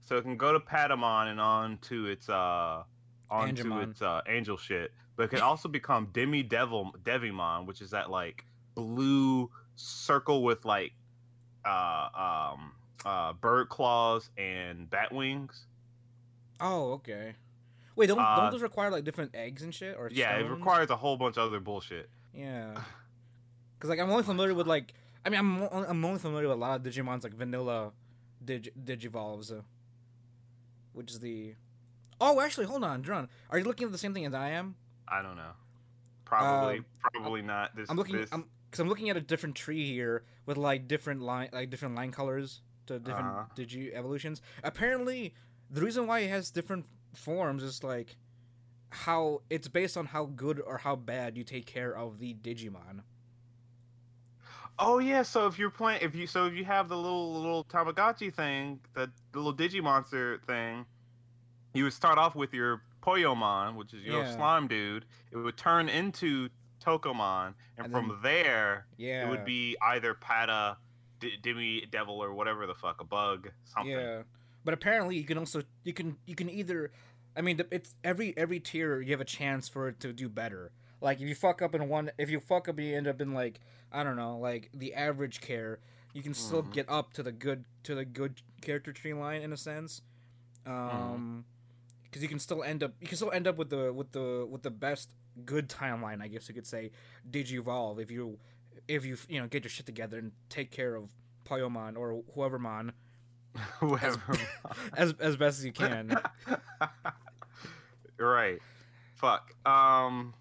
So 0.00 0.16
it 0.18 0.22
can 0.22 0.36
go 0.36 0.52
to 0.52 0.60
Patamon 0.60 1.30
and 1.30 1.40
on 1.40 1.78
to 1.82 2.06
its 2.06 2.28
uh 2.28 2.82
onto 3.32 3.64
Angemon. 3.64 3.90
its 3.90 4.02
uh 4.02 4.20
angel 4.28 4.56
shit. 4.56 4.92
But 5.16 5.24
it 5.24 5.28
can 5.30 5.40
also 5.40 5.68
become 5.68 6.08
Demi 6.12 6.42
Devil 6.42 6.94
Devimon, 7.02 7.66
which 7.66 7.80
is 7.80 7.90
that 7.90 8.10
like 8.10 8.44
blue 8.74 9.50
circle 9.76 10.42
with 10.42 10.64
like 10.64 10.92
uh 11.64 12.50
um 12.54 12.72
uh 13.04 13.32
bird 13.32 13.68
claws 13.68 14.30
and 14.36 14.88
bat 14.90 15.12
wings. 15.12 15.64
Oh, 16.60 16.92
okay. 16.92 17.34
Wait, 17.96 18.06
don't 18.06 18.18
Uh, 18.18 18.36
don't 18.36 18.52
those 18.52 18.62
require 18.62 18.90
like 18.90 19.04
different 19.04 19.34
eggs 19.34 19.62
and 19.62 19.74
shit 19.74 19.96
or 19.98 20.08
Yeah, 20.12 20.36
it 20.38 20.48
requires 20.48 20.90
a 20.90 20.96
whole 20.96 21.16
bunch 21.16 21.36
of 21.36 21.48
other 21.48 21.60
bullshit. 21.60 22.08
Yeah. 22.34 22.74
Cause 23.80 23.90
like 23.90 23.98
I'm 23.98 24.10
only 24.10 24.22
familiar 24.22 24.54
with 24.54 24.66
like 24.66 24.94
I 25.24 25.28
mean 25.30 25.40
I'm 25.40 25.62
o- 25.62 25.84
I'm 25.88 26.04
only 26.04 26.20
familiar 26.20 26.48
with 26.48 26.56
a 26.56 26.60
lot 26.60 26.76
of 26.80 26.86
Digimons 26.86 27.24
like 27.24 27.34
vanilla 27.34 27.92
Dig 28.44 28.72
Digivolves, 28.84 29.52
uh, 29.52 29.62
which 30.92 31.10
is 31.10 31.20
the. 31.20 31.54
Oh, 32.24 32.40
actually, 32.40 32.66
hold 32.66 32.84
on, 32.84 33.02
John. 33.02 33.28
Are 33.50 33.58
you 33.58 33.64
looking 33.64 33.84
at 33.86 33.92
the 33.92 33.98
same 33.98 34.14
thing 34.14 34.24
as 34.24 34.32
I 34.32 34.50
am? 34.50 34.76
I 35.08 35.22
don't 35.22 35.36
know. 35.36 35.50
Probably 36.24 36.78
Um, 36.78 36.84
probably 37.00 37.42
not. 37.42 37.74
This 37.74 37.90
I'm 37.90 37.96
looking. 37.96 38.16
this, 38.16 38.30
I'm 38.32 38.46
because 38.70 38.80
I'm 38.80 38.88
looking 38.88 39.10
at 39.10 39.16
a 39.16 39.20
different 39.20 39.56
tree 39.56 39.84
here 39.84 40.24
with 40.46 40.56
like 40.56 40.86
different 40.88 41.20
line, 41.20 41.50
like 41.52 41.68
different 41.68 41.94
line 41.96 42.12
colors 42.12 42.62
to 42.86 42.98
different 43.00 43.26
Uh-huh. 43.26 43.44
Digi 43.56 43.92
evolutions. 43.92 44.40
Apparently, 44.62 45.34
the 45.68 45.80
reason 45.82 46.06
why 46.06 46.20
it 46.20 46.28
has 46.30 46.50
different 46.52 46.86
forms 47.12 47.62
is 47.64 47.82
like 47.82 48.16
how 48.90 49.42
it's 49.50 49.66
based 49.68 49.96
on 49.96 50.06
how 50.06 50.26
good 50.26 50.60
or 50.60 50.78
how 50.78 50.94
bad 50.96 51.36
you 51.36 51.42
take 51.44 51.66
care 51.66 51.94
of 51.94 52.18
the 52.20 52.34
Digimon. 52.34 53.02
Oh 54.78 54.98
yeah, 55.00 55.22
so 55.22 55.46
if 55.46 55.58
you're 55.58 55.70
playing 55.70 56.00
if 56.02 56.14
you 56.14 56.26
so 56.26 56.46
if 56.46 56.54
you 56.54 56.64
have 56.64 56.88
the 56.88 56.96
little 56.96 57.34
little 57.34 57.64
Tamagotchi 57.64 58.32
thing, 58.32 58.80
the, 58.94 59.10
the 59.32 59.38
little 59.38 59.54
Digimonster 59.54 60.42
thing, 60.44 60.86
you 61.74 61.84
would 61.84 61.92
start 61.92 62.18
off 62.18 62.34
with 62.34 62.52
your 62.52 62.82
Poyomon, 63.02 63.74
which 63.76 63.92
is 63.94 64.02
your 64.04 64.22
Yeah. 64.22 64.34
slime 64.34 64.68
dude. 64.68 65.04
It 65.30 65.36
would 65.36 65.56
turn 65.56 65.88
into 65.88 66.48
Tokomon, 66.80 67.54
and, 67.76 67.86
And 67.86 67.92
from 67.92 68.08
then- 68.08 68.22
there 68.22 68.86
Yeah. 68.96 69.26
it 69.26 69.30
would 69.30 69.44
be 69.44 69.76
either 69.80 70.14
Pata, 70.14 70.76
D- 71.20 71.36
Demi 71.40 71.86
Devil, 71.86 72.22
or 72.22 72.32
whatever 72.32 72.66
the 72.66 72.74
fuck, 72.74 73.00
a 73.00 73.04
bug, 73.04 73.50
something. 73.64 73.92
Yeah, 73.92 74.22
but 74.64 74.74
apparently 74.74 75.16
you 75.16 75.24
can 75.24 75.38
also 75.38 75.62
you 75.84 75.92
can 75.92 76.18
you 76.26 76.34
can 76.34 76.50
either, 76.50 76.90
I 77.36 77.40
mean 77.40 77.60
it's 77.70 77.94
every 78.02 78.36
every 78.36 78.58
tier 78.60 79.00
you 79.00 79.12
have 79.12 79.20
a 79.20 79.24
chance 79.24 79.68
for 79.68 79.88
it 79.88 80.00
to 80.00 80.12
do 80.12 80.28
better. 80.28 80.72
Like 81.00 81.20
if 81.20 81.28
you 81.28 81.34
fuck 81.36 81.62
up 81.62 81.74
in 81.74 81.88
one, 81.88 82.10
if 82.18 82.30
you 82.30 82.40
fuck 82.40 82.68
up, 82.68 82.78
you 82.78 82.96
end 82.96 83.06
up 83.06 83.20
in 83.20 83.32
like 83.32 83.60
I 83.92 84.02
don't 84.02 84.16
know, 84.16 84.36
like 84.38 84.70
the 84.74 84.94
average 84.94 85.40
care. 85.40 85.78
You 86.14 86.22
can 86.22 86.34
still 86.34 86.62
Mhm. 86.64 86.72
get 86.72 86.88
up 86.88 87.12
to 87.14 87.22
the 87.22 87.32
good 87.32 87.64
to 87.84 87.94
the 87.94 88.04
good 88.04 88.42
character 88.60 88.92
tree 88.92 89.14
line 89.14 89.42
in 89.42 89.52
a 89.52 89.56
sense, 89.56 90.02
um, 90.66 91.44
because 92.12 92.22
you 92.22 92.28
can 92.28 92.38
still 92.38 92.62
end 92.62 92.82
up 92.82 92.92
you 93.00 93.06
can 93.08 93.16
still 93.16 93.30
end 93.32 93.46
up 93.48 93.56
with 93.56 93.70
the 93.70 93.90
with 93.92 94.12
the 94.12 94.46
with 94.48 94.62
the 94.62 94.70
best 94.70 95.14
good 95.46 95.68
timeline, 95.70 96.20
I 96.22 96.28
guess 96.28 96.46
you 96.46 96.54
could 96.54 96.66
say. 96.66 96.90
Digivolve 97.30 97.98
if 98.00 98.10
you 98.10 98.38
if 98.86 99.06
you 99.06 99.16
you 99.28 99.40
know 99.40 99.46
get 99.46 99.64
your 99.64 99.70
shit 99.70 99.86
together 99.86 100.18
and 100.18 100.32
take 100.50 100.70
care 100.70 100.94
of 100.94 101.08
Poyomon 101.46 101.96
or 101.96 102.22
whoevermon, 102.36 102.90
whoever 103.80 104.20
mon 104.28 104.38
Whatever. 104.38 104.38
as 104.96 105.14
as 105.20 105.36
best 105.38 105.58
as 105.60 105.64
you 105.64 105.72
can. 105.72 106.14
right. 108.18 108.60
Fuck. 109.16 109.54
Um. 109.66 110.34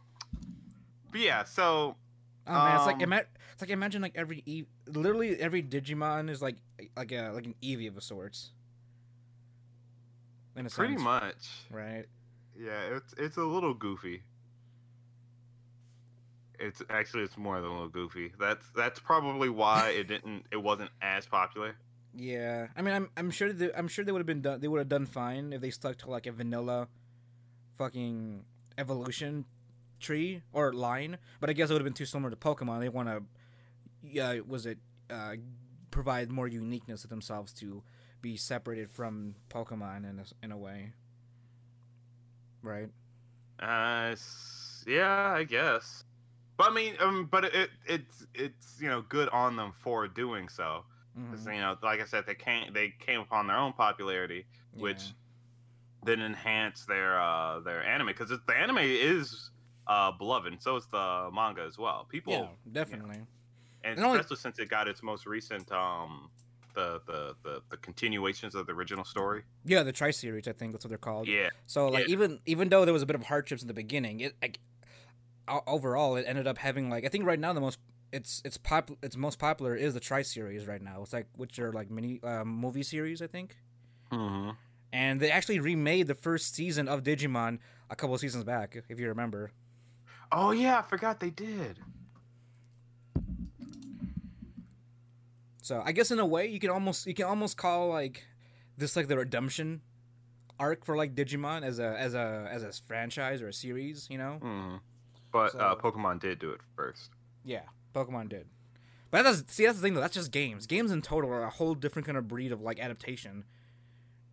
But 1.11 1.21
yeah, 1.21 1.43
so 1.43 1.95
Oh 2.47 2.53
man, 2.53 2.75
it's 2.77 2.85
like 2.85 2.95
Um, 2.95 3.01
ima- 3.01 3.25
it's 3.53 3.61
like 3.61 3.69
imagine 3.69 4.01
like 4.01 4.13
every 4.15 4.43
e- 4.45 4.65
literally 4.87 5.37
every 5.39 5.61
Digimon 5.61 6.29
is 6.29 6.41
like 6.41 6.57
like 6.97 7.11
a 7.11 7.31
like 7.33 7.45
an 7.45 7.55
Eevee 7.61 7.87
of 7.87 7.97
a 7.97 8.01
sorts. 8.01 8.51
In 10.55 10.65
a 10.65 10.69
pretty 10.69 10.93
sense, 10.93 11.03
much. 11.03 11.49
right? 11.69 12.05
Yeah, 12.59 12.97
it's 12.97 13.13
it's 13.17 13.37
a 13.37 13.43
little 13.43 13.73
goofy. 13.73 14.23
It's 16.59 16.81
actually 16.89 17.23
it's 17.23 17.37
more 17.37 17.59
than 17.59 17.69
a 17.69 17.73
little 17.73 17.89
goofy. 17.89 18.33
That's 18.39 18.65
that's 18.75 18.99
probably 18.99 19.49
why 19.49 19.89
it 19.89 20.07
didn't 20.07 20.45
it 20.51 20.57
wasn't 20.57 20.91
as 21.01 21.25
popular. 21.25 21.75
Yeah, 22.13 22.67
I 22.75 22.81
mean, 22.81 22.93
I'm 22.93 23.09
I'm 23.15 23.31
sure 23.31 23.53
they, 23.53 23.73
I'm 23.73 23.87
sure 23.87 24.03
they 24.03 24.11
would 24.11 24.19
have 24.19 24.27
been 24.27 24.41
done. 24.41 24.59
They 24.59 24.67
would 24.67 24.79
have 24.79 24.89
done 24.89 25.05
fine 25.05 25.53
if 25.53 25.61
they 25.61 25.69
stuck 25.69 25.97
to 25.99 26.09
like 26.09 26.27
a 26.27 26.31
vanilla, 26.31 26.87
fucking 27.77 28.43
evolution 28.77 29.45
tree 29.99 30.41
or 30.51 30.73
line. 30.73 31.17
But 31.39 31.49
I 31.49 31.53
guess 31.53 31.69
it 31.69 31.73
would 31.73 31.81
have 31.81 31.85
been 31.85 31.93
too 31.93 32.05
similar 32.05 32.29
to 32.29 32.35
Pokemon. 32.35 32.81
They 32.81 32.89
want 32.89 33.07
to, 33.07 33.23
yeah, 34.03 34.39
was 34.45 34.65
it 34.65 34.77
uh, 35.09 35.35
provide 35.89 36.29
more 36.29 36.47
uniqueness 36.47 37.01
to 37.03 37.07
themselves 37.07 37.53
to 37.53 37.81
be 38.21 38.37
separated 38.37 38.91
from 38.91 39.35
Pokemon 39.49 40.09
in 40.09 40.19
a, 40.19 40.25
in 40.45 40.51
a 40.51 40.57
way, 40.57 40.93
right? 42.61 42.89
Uh, 43.59 44.15
yeah, 44.87 45.33
I 45.35 45.43
guess. 45.43 46.03
But 46.57 46.71
I 46.71 46.73
mean, 46.73 46.95
um, 46.99 47.27
but 47.31 47.45
it 47.45 47.69
it's 47.85 48.25
it's 48.33 48.77
you 48.79 48.87
know 48.89 49.01
good 49.01 49.29
on 49.29 49.55
them 49.55 49.71
for 49.73 50.07
doing 50.07 50.49
so. 50.49 50.85
'Cause, 51.29 51.45
Mhm. 51.45 51.55
You 51.55 51.61
know, 51.61 51.77
like 51.83 51.99
I 51.99 52.05
said, 52.05 52.25
they 52.25 52.35
came 52.35 52.71
they 52.73 52.89
came 52.89 53.19
upon 53.21 53.47
their 53.47 53.57
own 53.57 53.73
popularity, 53.73 54.45
which 54.73 55.13
then 56.03 56.19
enhanced 56.21 56.87
their 56.87 57.19
uh 57.19 57.59
their 57.61 57.83
anime 57.83 58.07
because 58.07 58.29
the 58.29 58.53
anime 58.55 58.79
is 58.79 59.51
uh 59.87 60.11
beloved, 60.11 60.51
and 60.53 60.61
so 60.61 60.75
is 60.75 60.85
the 60.87 61.29
manga 61.33 61.61
as 61.63 61.77
well. 61.77 62.05
People 62.05 62.33
yeah, 62.33 62.47
definitely. 62.71 63.17
and 63.83 63.97
And 63.97 63.99
only- 64.05 64.19
especially 64.19 64.37
since 64.37 64.59
it 64.59 64.69
got 64.69 64.87
its 64.87 65.01
most 65.03 65.25
recent 65.25 65.71
um 65.71 66.29
the 66.73 67.01
the 67.05 67.35
the, 67.43 67.61
the 67.69 67.77
continuations 67.77 68.55
of 68.55 68.65
the 68.67 68.73
original 68.73 69.03
story. 69.05 69.43
Yeah, 69.65 69.83
the 69.83 69.91
Tri 69.91 70.11
series, 70.11 70.47
I 70.47 70.53
think 70.53 70.71
that's 70.71 70.85
what 70.85 70.89
they're 70.89 70.97
called. 70.97 71.27
Yeah, 71.27 71.49
So 71.65 71.87
like 71.87 72.07
Yeah. 72.07 72.13
even 72.13 72.39
even 72.45 72.69
though 72.69 72.85
there 72.85 72.93
was 72.93 73.01
a 73.03 73.05
bit 73.05 73.15
of 73.15 73.23
hardships 73.23 73.61
in 73.61 73.67
the 73.67 73.73
beginning, 73.73 74.19
it 74.19 74.35
like 74.41 74.59
overall 75.67 76.15
it 76.15 76.25
ended 76.27 76.47
up 76.47 76.57
having 76.57 76.89
like 76.89 77.05
I 77.05 77.09
think 77.09 77.25
right 77.25 77.39
now 77.39 77.51
the 77.53 77.61
most 77.61 77.79
it's 78.13 78.41
it's 78.45 78.57
pop 78.57 78.91
it's 79.01 79.15
most 79.17 79.39
popular 79.39 79.75
is 79.75 79.93
the 79.93 79.99
Tri 79.99 80.21
series 80.21 80.67
right 80.67 80.81
now. 80.81 81.01
It's 81.01 81.13
like 81.13 81.27
which 81.35 81.59
are 81.59 81.71
like 81.71 81.89
mini 81.89 82.19
um, 82.23 82.47
movie 82.47 82.83
series 82.83 83.21
I 83.21 83.27
think. 83.27 83.57
mm-hmm. 84.11 84.51
And 84.93 85.21
they 85.21 85.31
actually 85.31 85.59
remade 85.59 86.07
the 86.07 86.15
first 86.15 86.53
season 86.53 86.89
of 86.89 87.03
Digimon 87.03 87.59
a 87.89 87.95
couple 87.95 88.13
of 88.13 88.19
seasons 88.19 88.43
back, 88.43 88.77
if 88.89 88.99
you 88.99 89.07
remember. 89.07 89.51
Oh 90.33 90.51
yeah, 90.51 90.79
I 90.79 90.81
forgot 90.81 91.19
they 91.19 91.29
did. 91.29 91.79
So 95.61 95.81
I 95.85 95.91
guess 95.91 96.11
in 96.11 96.19
a 96.19 96.25
way 96.25 96.47
you 96.47 96.59
can 96.59 96.69
almost 96.69 97.05
you 97.07 97.13
can 97.13 97.25
almost 97.25 97.55
call 97.57 97.89
like 97.89 98.25
this 98.77 98.95
like 98.95 99.07
the 99.07 99.17
redemption 99.17 99.81
arc 100.59 100.85
for 100.85 100.95
like 100.95 101.15
Digimon 101.15 101.63
as 101.63 101.79
a 101.79 101.95
as 101.97 102.13
a 102.13 102.47
as 102.51 102.63
a 102.63 102.71
franchise 102.87 103.41
or 103.41 103.47
a 103.47 103.53
series, 103.53 104.07
you 104.09 104.17
know? 104.17 104.33
hmm 104.41 104.75
But 105.31 105.55
uh, 105.55 105.75
Pokemon 105.75 106.19
did 106.19 106.39
do 106.39 106.51
it 106.51 106.61
first. 106.75 107.11
Yeah, 107.45 107.63
Pokemon 107.93 108.29
did. 108.29 108.47
But 109.11 109.23
that's 109.23 109.43
see 109.53 109.65
that's 109.65 109.77
the 109.77 109.83
thing 109.83 109.93
though. 109.93 110.01
That's 110.01 110.13
just 110.15 110.31
games. 110.31 110.65
Games 110.65 110.91
in 110.91 111.01
total 111.01 111.29
are 111.31 111.43
a 111.43 111.49
whole 111.49 111.75
different 111.75 112.05
kind 112.05 112.17
of 112.17 112.27
breed 112.27 112.51
of 112.51 112.61
like 112.61 112.79
adaptation 112.79 113.45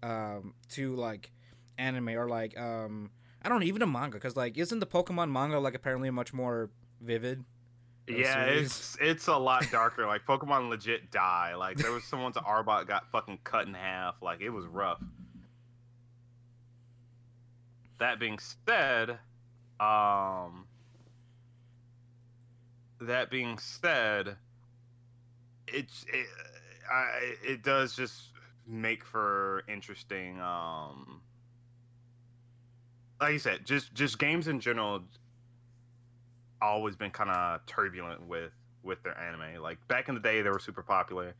um, 0.03 0.55
to 0.71 0.95
like 0.95 1.33
anime 1.77 2.09
or 2.11 2.29
like 2.29 2.59
um, 2.59 3.11
I 3.43 3.49
don't 3.49 3.61
know 3.61 3.67
even 3.67 3.83
a 3.83 3.87
manga 3.87 4.17
because 4.17 4.37
like 4.37 4.57
isn't 4.57 4.79
the 4.79 4.87
Pokemon 4.87 5.31
manga 5.31 5.59
like 5.59 5.75
apparently 5.75 6.11
much 6.11 6.33
more 6.33 6.71
vivid? 7.01 7.45
Yeah, 8.09 8.45
series? 8.47 8.67
it's 8.67 8.99
it's 9.01 9.27
a 9.29 9.37
lot 9.37 9.71
darker. 9.71 10.07
like 10.07 10.25
Pokemon 10.27 10.69
legit 10.69 11.11
die. 11.11 11.55
Like 11.55 11.77
there 11.77 11.93
was 11.93 12.05
someone's 12.05 12.37
Arbok 12.37 12.87
got 12.87 13.11
fucking 13.11 13.41
cut 13.45 13.67
in 13.67 13.75
half. 13.75 14.17
Like 14.23 14.41
it 14.41 14.51
was 14.51 14.67
rough. 14.67 15.03
That 17.99 18.21
being 18.21 18.39
said, 18.39 19.19
um, 19.81 20.67
that 23.01 23.31
being 23.31 23.59
said, 23.59 24.37
it's 25.67 26.05
it, 26.13 26.27
I, 26.91 27.35
it 27.45 27.63
does 27.63 27.95
just 27.95 28.31
make 28.67 29.05
for 29.05 29.65
interesting. 29.69 30.41
Um, 30.41 31.21
like 33.21 33.33
you 33.33 33.39
said, 33.39 33.65
just 33.65 33.95
just 33.95 34.19
games 34.19 34.49
in 34.49 34.61
general 34.61 35.03
always 36.61 36.97
been 36.97 37.11
kind 37.11 37.31
of 37.31 37.65
turbulent 37.67 38.27
with 38.27 38.53
with 38.83 39.03
their 39.03 39.19
anime. 39.19 39.63
Like 39.63 39.79
back 39.89 40.09
in 40.09 40.15
the 40.15 40.21
day, 40.21 40.43
they 40.43 40.51
were 40.51 40.59
super 40.59 40.83
popular. 40.83 41.35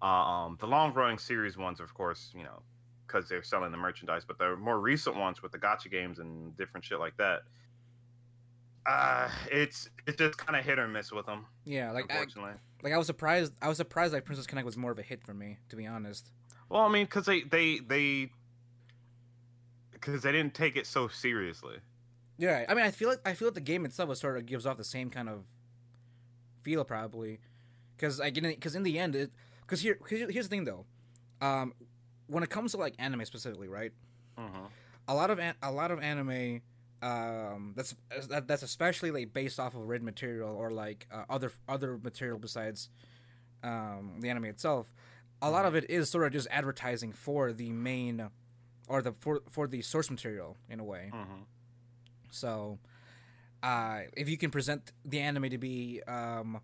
Um, 0.00 0.56
the 0.60 0.66
long 0.66 0.94
running 0.94 1.18
series 1.18 1.56
ones, 1.56 1.80
of 1.80 1.92
course, 1.92 2.30
you 2.34 2.44
know, 2.44 2.62
because 3.06 3.28
they're 3.28 3.42
selling 3.42 3.72
the 3.72 3.78
merchandise. 3.78 4.24
But 4.26 4.38
the 4.38 4.56
more 4.56 4.78
recent 4.80 5.16
ones 5.16 5.42
with 5.42 5.52
the 5.52 5.58
gacha 5.58 5.90
games 5.90 6.18
and 6.18 6.56
different 6.56 6.84
shit 6.84 7.00
like 7.00 7.16
that, 7.16 7.42
uh, 8.86 9.28
it's 9.50 9.90
it's 10.06 10.16
just 10.16 10.38
kind 10.38 10.58
of 10.58 10.64
hit 10.64 10.78
or 10.78 10.88
miss 10.88 11.12
with 11.12 11.26
them. 11.26 11.46
Yeah, 11.64 11.90
like 11.92 12.10
I, 12.10 12.14
unfortunately. 12.14 12.54
like 12.82 12.92
I 12.92 12.98
was 12.98 13.06
surprised. 13.06 13.52
I 13.60 13.68
was 13.68 13.76
surprised 13.76 14.12
like 14.12 14.24
Princess 14.24 14.46
Connect 14.46 14.64
was 14.64 14.76
more 14.76 14.92
of 14.92 14.98
a 14.98 15.02
hit 15.02 15.22
for 15.24 15.34
me, 15.34 15.58
to 15.68 15.76
be 15.76 15.86
honest. 15.86 16.30
well, 16.68 16.82
I 16.82 16.88
mean, 16.88 17.04
because 17.04 17.26
they 17.26 17.42
they 17.42 17.80
they 17.80 18.30
because 19.92 20.22
they 20.22 20.32
didn't 20.32 20.54
take 20.54 20.76
it 20.76 20.86
so 20.86 21.08
seriously. 21.08 21.76
Yeah, 22.38 22.64
I 22.68 22.74
mean, 22.74 22.84
I 22.84 22.90
feel 22.92 23.08
like 23.08 23.20
I 23.26 23.34
feel 23.34 23.48
like 23.48 23.54
the 23.56 23.60
game 23.60 23.84
itself 23.84 24.08
was 24.08 24.20
sort 24.20 24.36
of 24.36 24.46
gives 24.46 24.64
off 24.64 24.76
the 24.76 24.84
same 24.84 25.10
kind 25.10 25.28
of 25.28 25.44
feel 26.62 26.84
probably, 26.84 27.40
because 27.96 28.20
I 28.20 28.26
like 28.26 28.34
because 28.42 28.74
in 28.76 28.84
the 28.84 28.98
end, 28.98 29.16
it 29.16 29.32
because 29.62 29.80
here 29.80 29.96
'cause 29.96 30.18
here's 30.30 30.48
the 30.48 30.56
thing 30.56 30.64
though, 30.64 30.86
um, 31.40 31.74
when 32.28 32.42
it 32.44 32.50
comes 32.50 32.72
to 32.72 32.76
like 32.78 32.94
anime 32.98 33.24
specifically, 33.24 33.68
right? 33.68 33.92
Mm-hmm. 34.38 34.66
A 35.08 35.14
lot 35.14 35.30
of 35.30 35.38
an- 35.40 35.56
a 35.62 35.72
lot 35.72 35.90
of 35.90 36.00
anime, 36.00 36.60
um, 37.02 37.72
that's 37.76 37.96
that's 38.46 38.62
especially 38.62 39.10
like 39.10 39.32
based 39.32 39.58
off 39.58 39.74
of 39.74 39.88
written 39.88 40.04
material 40.04 40.54
or 40.54 40.70
like 40.70 41.06
uh, 41.12 41.24
other 41.28 41.50
other 41.68 41.98
material 41.98 42.38
besides, 42.38 42.88
um, 43.64 44.16
the 44.20 44.28
anime 44.30 44.44
itself. 44.44 44.92
A 45.42 45.50
lot 45.50 45.64
of 45.64 45.74
it 45.74 45.88
is 45.90 46.08
sort 46.10 46.24
of 46.26 46.32
just 46.32 46.46
advertising 46.50 47.12
for 47.12 47.52
the 47.52 47.70
main, 47.72 48.28
or 48.88 49.02
the 49.02 49.12
for 49.12 49.42
for 49.48 49.66
the 49.66 49.82
source 49.82 50.08
material 50.10 50.56
in 50.68 50.78
a 50.78 50.84
way. 50.84 51.10
Mm-hmm. 51.12 51.42
So, 52.30 52.78
uh, 53.62 54.02
if 54.16 54.28
you 54.28 54.36
can 54.38 54.50
present 54.50 54.92
the 55.04 55.20
anime 55.20 55.50
to 55.50 55.58
be 55.58 56.02
um, 56.06 56.60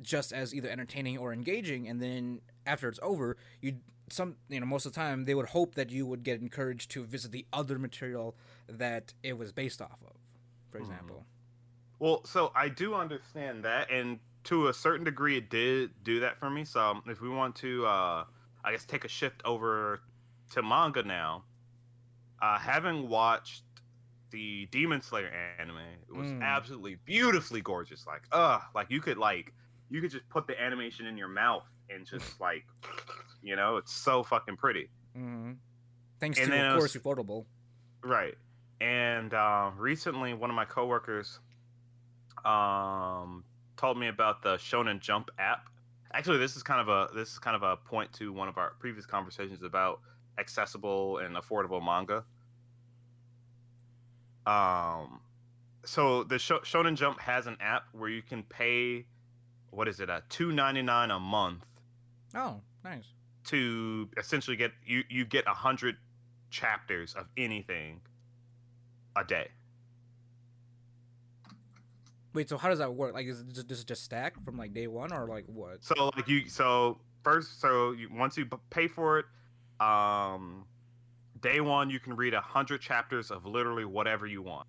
just 0.00 0.32
as 0.32 0.54
either 0.54 0.68
entertaining 0.68 1.18
or 1.18 1.32
engaging, 1.32 1.88
and 1.88 2.00
then 2.00 2.40
after 2.66 2.88
it's 2.88 3.00
over, 3.02 3.36
you 3.60 3.78
some 4.08 4.36
you 4.48 4.60
know 4.60 4.66
most 4.66 4.86
of 4.86 4.92
the 4.92 4.96
time 4.96 5.24
they 5.24 5.34
would 5.34 5.46
hope 5.48 5.74
that 5.74 5.90
you 5.90 6.06
would 6.06 6.22
get 6.22 6.40
encouraged 6.40 6.90
to 6.92 7.04
visit 7.04 7.32
the 7.32 7.44
other 7.52 7.78
material 7.78 8.36
that 8.68 9.14
it 9.22 9.36
was 9.38 9.52
based 9.52 9.82
off 9.82 9.98
of, 10.06 10.16
for 10.70 10.78
Mhm. 10.78 10.78
example. 10.78 11.26
Well, 11.98 12.24
so 12.24 12.52
I 12.54 12.68
do 12.68 12.94
understand 12.94 13.64
that, 13.64 13.90
and 13.90 14.20
to 14.44 14.68
a 14.68 14.74
certain 14.74 15.04
degree, 15.04 15.38
it 15.38 15.50
did 15.50 16.04
do 16.04 16.20
that 16.20 16.38
for 16.38 16.50
me. 16.50 16.64
So 16.64 17.02
if 17.06 17.20
we 17.20 17.28
want 17.28 17.56
to, 17.56 17.86
uh, 17.86 18.26
I 18.64 18.72
guess, 18.72 18.84
take 18.86 19.04
a 19.04 19.08
shift 19.08 19.42
over 19.44 20.02
to 20.50 20.62
manga 20.62 21.02
now, 21.02 21.44
uh, 22.40 22.58
having 22.58 23.08
watched 23.08 23.64
the 24.30 24.66
Demon 24.72 25.00
Slayer 25.02 25.30
anime, 25.58 25.78
it 26.08 26.14
was 26.14 26.32
Mm. 26.32 26.42
absolutely 26.42 26.96
beautifully 27.04 27.60
gorgeous. 27.62 28.06
Like, 28.06 28.22
uh, 28.32 28.60
like 28.74 28.90
you 28.90 29.00
could 29.00 29.18
like 29.18 29.52
you 29.88 30.00
could 30.00 30.10
just 30.10 30.28
put 30.28 30.46
the 30.48 30.60
animation 30.60 31.06
in 31.06 31.16
your 31.16 31.28
mouth 31.28 31.64
and 31.90 32.04
just 32.10 32.40
like, 32.40 32.64
you 33.42 33.54
know, 33.56 33.76
it's 33.76 33.92
so 33.92 34.22
fucking 34.22 34.56
pretty. 34.56 34.90
hmm 35.14 35.52
Thanks 36.18 36.38
And 36.40 36.50
to, 36.50 36.58
of 36.72 36.78
course, 36.78 36.94
was- 36.94 37.02
Ufotable. 37.02 37.44
Right. 38.02 38.34
And 38.80 39.32
uh, 39.34 39.70
recently, 39.76 40.34
one 40.34 40.50
of 40.50 40.56
my 40.56 40.64
coworkers 40.64 41.40
um, 42.44 43.44
told 43.76 43.98
me 43.98 44.08
about 44.08 44.42
the 44.42 44.56
Shonen 44.56 45.00
Jump 45.00 45.30
app. 45.38 45.68
Actually, 46.12 46.38
this 46.38 46.56
is 46.56 46.62
kind 46.62 46.80
of 46.80 46.88
a 46.88 47.12
this 47.14 47.32
is 47.32 47.38
kind 47.38 47.56
of 47.56 47.62
a 47.62 47.76
point 47.76 48.12
to 48.14 48.32
one 48.32 48.48
of 48.48 48.58
our 48.58 48.74
previous 48.78 49.06
conversations 49.06 49.62
about 49.62 50.00
accessible 50.38 51.18
and 51.18 51.36
affordable 51.36 51.84
manga. 51.84 52.24
Um, 54.46 55.20
so 55.84 56.22
the 56.24 56.38
Sho- 56.38 56.60
Shonen 56.60 56.96
Jump 56.96 57.20
has 57.20 57.46
an 57.46 57.56
app 57.60 57.84
where 57.92 58.08
you 58.08 58.22
can 58.22 58.42
pay, 58.44 59.06
what 59.70 59.88
is 59.88 60.00
it, 60.00 60.08
a 60.08 60.22
two 60.28 60.52
ninety 60.52 60.82
nine 60.82 61.10
a 61.10 61.18
month 61.18 61.64
Oh, 62.34 62.60
nice. 62.84 63.06
to 63.46 64.08
essentially 64.16 64.56
get 64.56 64.72
you 64.84 65.02
you 65.08 65.24
get 65.24 65.46
a 65.46 65.54
hundred 65.54 65.96
chapters 66.50 67.14
of 67.14 67.26
anything 67.36 68.00
a 69.16 69.24
day. 69.24 69.48
Wait, 72.34 72.48
so 72.48 72.58
how 72.58 72.68
does 72.68 72.78
that 72.78 72.94
work? 72.94 73.14
Like, 73.14 73.26
is 73.26 73.42
this, 73.46 73.64
just, 73.64 73.88
just 73.88 74.04
stack 74.04 74.34
from 74.44 74.58
like 74.58 74.74
day 74.74 74.86
one, 74.86 75.12
or 75.12 75.26
like 75.26 75.44
what? 75.46 75.82
So 75.82 76.10
like 76.16 76.28
you 76.28 76.48
so 76.48 76.98
first 77.24 77.60
so 77.60 77.92
you 77.92 78.08
once 78.12 78.36
you 78.36 78.46
pay 78.70 78.86
for 78.88 79.18
it, 79.18 79.26
um, 79.80 80.66
day 81.50 81.60
one 81.60 81.90
you 81.90 82.00
can 82.00 82.14
read 82.16 82.34
a 82.34 82.40
hundred 82.40 82.80
chapters 82.80 83.30
of 83.30 83.44
literally 83.46 83.84
whatever 83.84 84.26
you 84.26 84.42
want. 84.42 84.66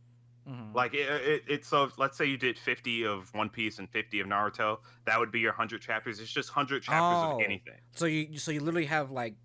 Mhm. 0.48 0.74
Like 0.74 0.94
it, 0.94 1.08
it, 1.34 1.44
it's 1.48 1.68
so 1.68 1.90
let's 1.98 2.18
say 2.18 2.26
you 2.26 2.38
did 2.38 2.58
fifty 2.58 3.04
of 3.06 3.34
One 3.34 3.50
Piece 3.50 3.80
and 3.80 3.90
fifty 3.90 4.20
of 4.22 4.28
Naruto, 4.28 4.80
that 5.06 5.20
would 5.20 5.32
be 5.32 5.40
your 5.40 5.54
hundred 5.54 5.82
chapters. 5.82 6.20
It's 6.20 6.32
just 6.32 6.50
hundred 6.50 6.84
chapters 6.84 7.22
Oh. 7.32 7.36
of 7.38 7.42
anything. 7.42 7.80
So 7.96 8.06
you 8.06 8.38
so 8.38 8.52
you 8.52 8.62
literally 8.62 8.86
have 8.86 9.12
like 9.12 9.36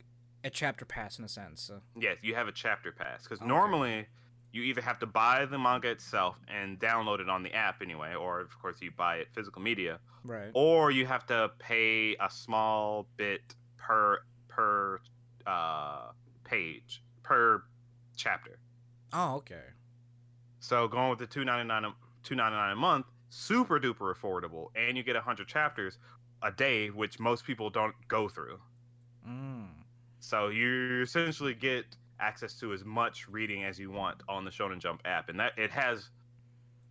a 0.44 0.50
chapter 0.50 0.84
pass 0.84 1.18
in 1.18 1.24
a 1.24 1.28
sense. 1.28 1.60
So. 1.62 1.80
Yes, 1.98 2.16
you 2.22 2.34
have 2.34 2.48
a 2.48 2.52
chapter 2.52 2.90
pass 2.92 3.22
because 3.24 3.38
Okay. 3.40 3.48
normally 3.48 4.06
you 4.52 4.62
either 4.62 4.82
have 4.82 4.98
to 4.98 5.06
buy 5.06 5.46
the 5.46 5.58
manga 5.58 5.88
itself 5.88 6.36
and 6.48 6.78
download 6.78 7.20
it 7.20 7.28
on 7.30 7.42
the 7.42 7.52
app 7.54 7.80
anyway, 7.80 8.14
or 8.14 8.40
of 8.40 8.52
course 8.60 8.76
you 8.82 8.90
buy 8.90 9.16
it 9.22 9.28
physical 9.32 9.62
media, 9.62 9.98
Right. 10.24 10.50
or 10.54 10.90
you 10.90 11.06
have 11.06 11.24
to 11.26 11.50
pay 11.58 12.14
a 12.20 12.28
small 12.30 13.08
bit 13.16 13.54
per 13.78 14.22
per 14.48 15.00
uh, 15.46 16.10
page 16.44 17.02
per 17.22 17.64
chapter. 18.16 18.58
Oh, 19.12 19.36
okay. 19.36 19.62
So 20.60 20.88
going 20.88 21.10
with 21.10 21.18
the 21.18 21.26
two 21.26 21.44
ninety 21.44 21.66
nine 21.66 21.92
two 22.22 22.34
ninety 22.34 22.56
nine 22.56 22.72
a 22.72 22.76
month, 22.76 23.06
super 23.28 23.78
duper 23.80 24.14
affordable, 24.14 24.68
and 24.76 24.96
you 24.96 25.02
get 25.02 25.16
hundred 25.16 25.48
chapters 25.48 25.98
a 26.42 26.50
day, 26.52 26.90
which 26.90 27.18
most 27.20 27.44
people 27.44 27.70
don't 27.70 27.94
go 28.08 28.28
through. 28.28 28.60
Mm. 29.26 29.84
So 30.20 30.48
you 30.48 31.02
essentially 31.02 31.54
get 31.54 31.96
access 32.20 32.58
to 32.60 32.72
as 32.72 32.84
much 32.84 33.28
reading 33.28 33.64
as 33.64 33.78
you 33.78 33.90
want 33.90 34.22
on 34.28 34.44
the 34.44 34.50
Shonen 34.50 34.78
Jump 34.78 35.02
app, 35.04 35.28
and 35.28 35.40
that 35.40 35.58
it 35.58 35.70
has. 35.70 36.10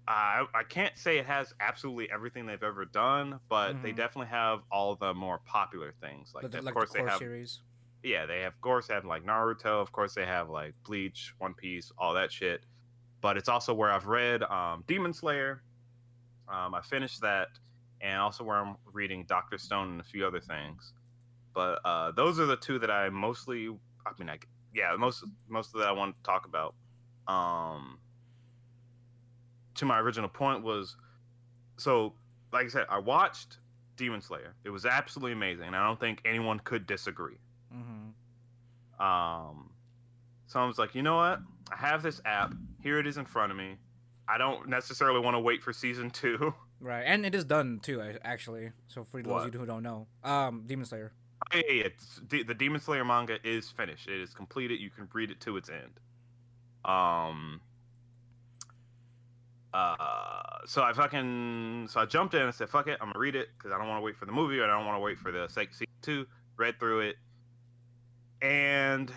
I 0.08 0.46
I 0.54 0.64
can't 0.64 0.98
say 0.98 1.20
it 1.20 1.26
has 1.28 1.54
absolutely 1.60 2.12
everything 2.12 2.46
they've 2.46 2.62
ever 2.64 2.86
done, 2.86 3.40
but 3.50 3.82
they 3.82 3.92
Mhm. 3.92 3.96
definitely 3.96 4.30
have 4.30 4.64
all 4.72 4.96
the 4.96 5.14
more 5.14 5.40
popular 5.40 5.92
things. 5.94 6.34
Like, 6.34 6.44
Like, 6.44 6.52
the, 6.52 6.60
of 6.60 6.64
like 6.66 6.74
course 6.74 6.92
the 6.92 7.00
they 7.00 7.04
have, 7.04 7.20
series. 7.20 7.62
Yeah, 8.04 8.26
they 8.26 8.42
have, 8.42 8.54
of 8.54 8.62
course, 8.62 8.88
have 8.90 9.06
like 9.06 9.24
Naruto. 9.26 9.82
Of 9.82 9.92
course, 9.92 10.14
they 10.14 10.26
have 10.26 10.50
like 10.50 10.74
Bleach, 10.84 11.34
One 11.38 11.54
Piece, 11.54 11.92
all 11.98 12.14
that 12.14 12.32
shit. 12.32 12.66
But 13.22 13.38
it's 13.38 13.50
also 13.50 13.74
where 13.74 13.92
I've 13.92 14.08
read 14.08 14.44
um, 14.44 14.84
Demon 14.88 15.14
Slayer. 15.14 15.62
Um, 16.52 16.74
I 16.74 16.82
finished 16.82 17.22
that, 17.22 17.50
and 18.02 18.20
also 18.20 18.44
where 18.44 18.58
I'm 18.58 18.76
reading 18.92 19.26
Doctor 19.28 19.58
Stone 19.58 19.92
and 19.92 20.02
a 20.02 20.04
few 20.04 20.26
other 20.26 20.40
things. 20.40 20.94
But 21.54 21.80
uh, 21.86 22.12
those 22.12 22.40
are 22.40 22.46
the 22.46 22.58
two 22.58 22.80
that 22.80 22.90
I 22.90 23.10
mostly. 23.10 23.68
I 24.06 24.12
mean, 24.18 24.30
I 24.30 24.40
yeah, 24.74 24.96
most 24.98 25.24
most 25.48 25.74
of 25.76 25.82
that 25.82 25.88
I 25.88 25.92
want 25.92 26.16
to 26.16 26.24
talk 26.24 26.46
about. 26.48 26.74
Um, 27.28 28.00
to 29.76 29.86
my 29.86 30.00
original 30.00 30.30
point 30.30 30.64
was, 30.64 30.96
so 31.78 32.14
like 32.52 32.66
I 32.66 32.70
said, 32.70 32.86
I 32.90 32.98
watched 32.98 33.60
Demon 33.96 34.22
Slayer. 34.22 34.56
It 34.64 34.72
was 34.72 34.86
absolutely 34.88 35.34
amazing, 35.34 35.68
and 35.68 35.76
I 35.76 35.86
don't 35.86 36.00
think 36.00 36.22
anyone 36.26 36.60
could 36.60 36.88
disagree. 36.88 37.38
Mm-hmm. 37.74 39.04
Um, 39.04 39.72
so 40.48 40.60
I 40.60 40.66
was 40.66 40.78
like, 40.78 40.96
you 40.96 41.02
know 41.02 41.16
what? 41.16 41.40
I 41.72 41.76
have 41.78 42.04
this 42.04 42.22
app. 42.26 42.54
Here 42.82 43.00
it 43.00 43.08
is 43.08 43.18
in 43.18 43.26
front 43.26 43.52
of 43.52 43.58
me. 43.58 43.78
I 44.28 44.38
don't 44.38 44.70
necessarily 44.70 45.20
want 45.20 45.36
to 45.36 45.40
wait 45.40 45.64
for 45.64 45.74
season 45.74 46.10
two. 46.12 46.54
Right, 46.80 47.04
and 47.06 47.26
it 47.26 47.36
is 47.36 47.46
done 47.46 47.80
too, 47.82 48.02
actually. 48.24 48.72
So 48.88 49.04
for 49.04 49.22
those 49.22 49.46
of 49.46 49.54
you 49.54 49.60
who 49.60 49.66
don't 49.66 49.84
know, 49.84 50.08
um, 50.24 50.64
Demon 50.66 50.86
Slayer. 50.86 51.12
Yeah, 51.54 51.62
yeah. 51.70 51.84
It's, 51.84 52.22
the, 52.30 52.44
the 52.44 52.54
Demon 52.54 52.82
Slayer 52.82 53.06
manga 53.06 53.38
is 53.44 53.70
finished. 53.70 54.08
It 54.08 54.20
is 54.20 54.34
completed. 54.34 54.80
You 54.80 54.90
can 54.90 55.08
read 55.14 55.32
it 55.32 55.40
to 55.42 55.58
its 55.58 55.70
end. 55.70 56.00
Um. 56.86 57.62
Uh. 59.74 59.96
So 60.66 60.82
I 60.82 60.94
fucking 60.94 61.88
so 61.90 62.00
I 62.00 62.06
jumped 62.06 62.34
in 62.34 62.42
and 62.42 62.54
said, 62.54 62.70
"Fuck 62.70 62.88
it, 62.88 62.98
I'm 63.00 63.10
gonna 63.10 63.20
read 63.20 63.36
it 63.36 63.50
because 63.58 63.72
I 63.72 63.78
don't 63.78 63.88
want 63.88 64.00
to 64.00 64.06
wait 64.06 64.16
for 64.18 64.26
the 64.26 64.32
movie 64.32 64.62
I 64.62 64.68
don't 64.68 64.86
want 64.86 64.96
to 64.96 65.02
wait 65.02 65.18
for 65.18 65.32
the 65.32 65.48
second 65.50 65.74
season 65.74 65.88
two." 66.02 66.26
Read 66.58 66.80
through 66.80 67.02
it, 67.02 67.16
and 68.42 69.12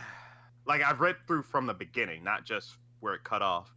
like 0.66 0.82
I've 0.82 1.00
read 1.00 1.16
through 1.26 1.42
from 1.42 1.66
the 1.66 1.74
beginning, 1.74 2.24
not 2.24 2.44
just 2.44 2.76
where 3.00 3.14
it 3.14 3.24
cut 3.24 3.42
off. 3.42 3.72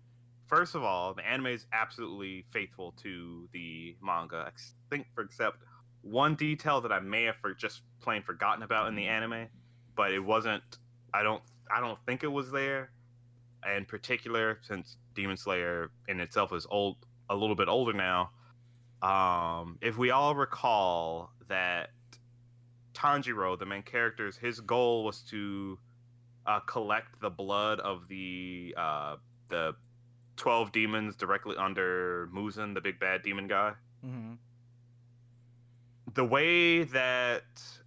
First 0.48 0.76
of 0.76 0.84
all, 0.84 1.14
the 1.14 1.28
anime 1.28 1.48
is 1.48 1.66
absolutely 1.74 2.46
faithful 2.52 2.94
to 3.04 3.50
the 3.52 3.96
manga. 4.02 4.46
I 4.48 4.52
think, 4.90 5.08
for 5.14 5.24
except 5.24 5.58
one 6.02 6.36
detail 6.36 6.80
that 6.82 6.92
I 6.92 7.00
may 7.00 7.24
have 7.24 7.36
for 7.42 7.54
just 7.54 7.82
plain 8.02 8.24
forgotten 8.24 8.64
about 8.64 8.88
in 8.88 8.96
the 8.96 9.08
anime, 9.08 9.48
but 9.96 10.12
it 10.12 10.20
wasn't. 10.20 10.64
I 11.14 11.24
don't. 11.24 11.44
I 11.70 11.82
don't 11.82 12.00
think 12.06 12.24
it 12.24 12.32
was 12.32 12.52
there. 12.52 12.92
In 13.76 13.86
particular, 13.86 14.60
since 14.62 14.98
Demon 15.16 15.36
Slayer 15.36 15.92
in 16.08 16.22
itself 16.22 16.54
is 16.54 16.66
old, 16.70 16.98
a 17.30 17.36
little 17.36 17.56
bit 17.56 17.68
older 17.68 17.92
now. 17.92 18.30
Um, 19.02 19.78
if 19.82 19.98
we 19.98 20.12
all 20.12 20.36
recall 20.36 21.32
that 21.50 21.90
Tanjiro, 22.98 23.58
the 23.60 23.66
main 23.66 23.84
character's, 23.84 24.36
his 24.38 24.60
goal 24.60 25.04
was 25.06 25.22
to 25.30 25.78
uh, 26.48 26.60
collect 26.62 27.20
the 27.22 27.30
blood 27.30 27.80
of 27.82 28.08
the 28.08 28.74
uh, 28.76 29.18
the 29.50 29.76
twelve 30.36 30.72
demons 30.72 31.16
directly 31.16 31.56
under 31.58 32.28
Muzan, 32.34 32.74
the 32.74 32.82
big 32.82 33.00
bad 33.00 33.22
demon 33.22 33.48
guy 33.48 33.74
Mm-hmm. 34.06 34.34
the 36.14 36.24
way 36.24 36.84
that 36.84 37.44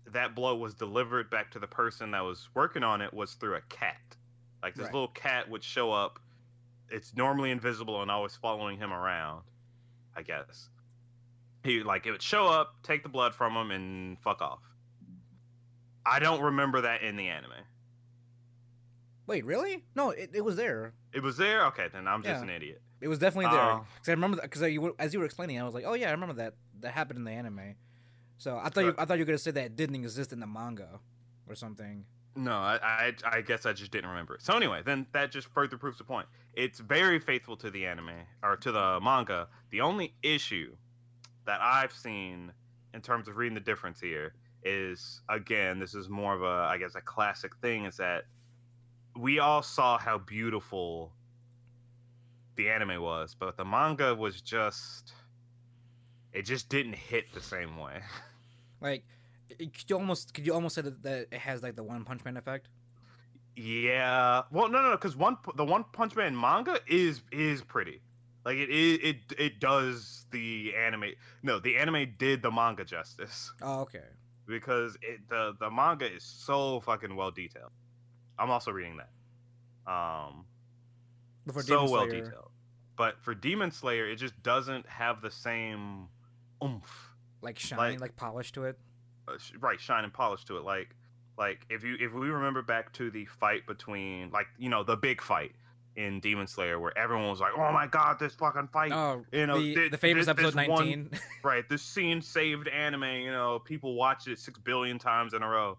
that 0.07 0.35
blow 0.35 0.57
was 0.57 0.75
delivered 0.75 1.31
back 1.31 1.51
to 1.53 1.59
the 1.59 1.67
person 1.67 2.11
that 2.11 2.21
was 2.25 2.49
working 2.55 2.83
on 2.83 3.01
it 3.01 3.13
was 3.15 3.35
through 3.35 3.55
a 3.57 3.61
cat. 3.69 4.01
Like 4.63 4.75
this 4.75 4.85
Right. 4.87 4.95
little 4.95 5.09
cat 5.09 5.49
would 5.49 5.63
show 5.65 5.93
up. 5.93 6.19
It's 6.91 7.15
normally 7.17 7.51
invisible 7.53 8.03
and 8.03 8.11
always 8.11 8.35
following 8.37 8.77
him 8.79 8.93
around. 8.93 9.43
I 10.17 10.23
guess 10.23 10.69
he 11.65 11.83
like 11.83 12.07
it 12.07 12.11
would 12.11 12.23
show 12.23 12.47
up, 12.49 12.75
take 12.83 13.03
the 13.05 13.09
blood 13.09 13.35
from 13.35 13.57
him, 13.57 13.71
and 13.71 14.19
fuck 14.21 14.43
off. 14.43 14.61
I 16.05 16.19
don't 16.19 16.41
remember 16.43 16.81
that 16.83 17.03
in 17.03 17.17
the 17.17 17.29
anime. 17.29 17.53
Wait, 19.27 19.45
really? 19.45 19.85
No, 19.95 20.11
it, 20.11 20.31
it 20.35 20.41
was 20.45 20.57
there. 20.57 20.95
It 21.13 21.23
was 21.23 21.37
there. 21.37 21.67
Okay, 21.67 21.89
then 21.93 22.09
I'm 22.09 22.23
just 22.23 22.37
Yeah. 22.39 22.43
an 22.43 22.51
idiot. 22.51 22.83
It 23.01 23.09
was 23.09 23.19
definitely 23.19 23.51
there. 23.57 23.71
Oh. 23.73 23.87
Because 23.95 24.09
I 24.09 24.13
remember 24.13 24.39
because 24.43 24.63
you 24.63 24.81
were, 24.81 24.93
as 24.99 25.15
you 25.15 25.21
were 25.21 25.25
explaining, 25.25 25.59
I 25.61 25.65
was 25.65 25.73
like, 25.75 25.85
oh 25.87 25.95
yeah, 25.95 26.09
I 26.09 26.13
remember 26.13 26.35
that 26.35 26.55
that 26.81 26.93
happened 26.93 27.19
in 27.19 27.25
the 27.25 27.31
anime. 27.31 27.75
So 28.39 28.59
I 28.59 28.69
thought 28.71 28.85
you, 28.85 28.95
I 28.99 29.05
thought 29.05 29.15
you 29.19 29.23
were 29.23 29.27
gonna 29.27 29.39
say 29.39 29.51
that 29.53 29.65
it 29.65 29.77
didn't 29.77 29.97
exist 29.97 30.33
in 30.33 30.41
the 30.41 30.47
manga 30.47 31.01
or 31.49 31.55
something. 31.55 32.05
No, 32.37 32.53
I, 32.53 32.79
I 32.83 33.13
I 33.25 33.41
guess 33.41 33.67
I 33.67 33.73
just 33.73 33.91
didn't 33.91 34.11
remember 34.11 34.35
it. 34.35 34.43
So 34.43 34.55
anyway, 34.55 34.83
then 34.85 35.07
that 35.13 35.31
just 35.33 35.49
further 35.49 35.77
proves 35.79 35.99
the 35.99 36.05
point. 36.05 36.27
It's 36.55 36.79
very 36.81 37.19
faithful 37.19 37.57
to 37.59 37.71
the 37.71 37.87
anime 37.87 38.11
or 38.43 38.57
to 38.57 38.73
the 38.73 38.99
manga. 39.03 39.49
The 39.71 39.81
only 39.81 40.15
issue 40.23 40.75
that 41.47 41.61
I've 41.61 41.93
seen 41.93 42.53
in 42.95 43.01
terms 43.01 43.29
of 43.29 43.37
reading 43.37 43.55
the 43.55 43.61
difference 43.61 44.01
here 44.01 44.35
is 44.65 45.23
again, 45.29 45.79
this 45.79 45.95
is 45.95 46.09
more 46.09 46.35
of 46.35 46.43
a 46.43 46.69
I 46.71 46.79
guess 46.79 46.95
a 46.95 47.01
classic 47.01 47.57
thing 47.57 47.85
is 47.85 47.97
that 47.97 48.25
we 49.17 49.39
all 49.39 49.63
saw 49.63 49.99
how 49.99 50.19
beautiful 50.19 51.13
the 52.57 52.69
anime 52.69 53.01
was, 53.01 53.35
but 53.39 53.57
the 53.57 53.65
manga 53.65 54.15
was 54.15 54.41
just 54.41 55.15
it 56.33 56.43
just 56.43 56.69
didn't 56.69 56.95
hit 56.95 57.33
the 57.33 57.41
same 57.41 57.77
way. 57.77 58.01
Like, 58.83 59.05
could 59.59 59.85
you 59.89 59.97
almost 59.97 60.33
could 60.33 60.47
you 60.47 60.55
almost 60.55 60.75
say 60.75 60.81
that, 60.81 61.03
that 61.03 61.27
it 61.31 61.39
has 61.39 61.63
like 61.63 61.77
the 61.77 61.83
One 61.83 62.03
Punch 62.03 62.25
Man 62.25 62.39
effect? 62.39 62.69
Yeah. 63.57 64.45
Well, 64.51 64.71
no, 64.71 64.81
no, 64.81 64.93
because 64.93 65.17
one 65.17 65.37
the 65.57 65.67
One 65.67 65.85
Punch 65.93 66.17
Man 66.17 66.35
manga 66.35 66.79
is 66.87 67.21
is 67.31 67.61
pretty. 67.61 68.01
Like 68.45 68.57
it 68.57 68.71
is 68.71 68.99
it 69.03 69.17
it 69.39 69.61
does 69.61 70.25
the 70.31 70.75
anime. 70.75 71.11
No, 71.43 71.59
the 71.59 71.77
anime 71.77 72.15
did 72.17 72.41
the 72.41 72.51
manga 72.51 72.85
justice 72.85 73.53
Oh, 73.61 73.81
okay. 73.81 74.05
Because 74.51 74.97
it 75.03 75.21
the 75.29 75.55
the 75.59 75.71
manga 75.71 76.11
is 76.13 76.23
so 76.25 76.81
fucking 76.81 77.15
well 77.17 77.31
detailed. 77.31 77.71
I'm 78.39 78.51
also 78.51 78.71
reading 78.71 78.99
that. 78.99 79.91
Um, 79.91 80.45
so 81.53 81.63
Demon 81.63 81.91
well 81.91 82.07
Slayer, 82.09 82.25
detailed. 82.25 82.51
But 82.97 83.21
for 83.23 83.35
Demon 83.35 83.71
Slayer, 83.71 84.09
it 84.09 84.17
just 84.17 84.41
doesn't 84.43 84.87
have 84.87 85.23
the 85.23 85.31
same 85.31 86.09
oomph. 86.63 87.13
like 87.43 87.59
shine, 87.59 87.79
like- 87.79 88.01
like, 88.01 88.17
polish 88.17 88.53
to 88.53 88.65
it. 88.65 88.79
uh, 89.29 89.39
sh- 89.39 89.53
right 89.61 89.81
shine 89.81 90.05
and 90.05 90.13
polish 90.13 90.45
to 90.45 90.57
it 90.59 90.65
like 90.65 90.95
like 91.39 91.65
if 91.71 91.83
you 91.85 91.97
if 92.01 92.13
we 92.13 92.29
remember 92.29 92.61
back 92.63 92.93
to 92.95 93.11
the 93.11 93.25
fight 93.25 93.67
between 93.67 94.31
like 94.31 94.47
you 94.59 94.69
know 94.69 94.83
the 94.85 94.97
big 94.97 95.23
fight 95.23 95.53
in 95.97 96.21
demon 96.21 96.47
slayer 96.47 96.79
where 96.79 96.97
everyone 96.97 97.29
was 97.29 97.41
like 97.41 97.53
oh 97.57 97.73
my 97.73 97.87
god 97.87 98.19
this 98.19 98.35
fucking 98.35 98.69
fight 98.73 98.93
Oh, 98.93 99.25
you 99.33 99.47
know 99.47 99.59
the, 99.61 99.75
thi- 99.75 99.89
the 99.89 99.99
famous 99.99 100.27
this 100.27 100.31
episode 100.31 100.55
one- 100.55 100.67
nineteen. 100.69 101.11
right 101.43 101.69
this 101.69 101.83
scene 101.83 102.23
saved 102.23 102.69
anime 102.69 103.03
you 103.05 103.33
know 103.33 103.59
people 103.59 103.95
watched 103.95 104.29
it 104.29 104.39
six 104.39 104.59
billion 104.61 104.99
times 104.99 105.35
in 105.35 105.43
a 105.43 105.49
row 105.49 105.77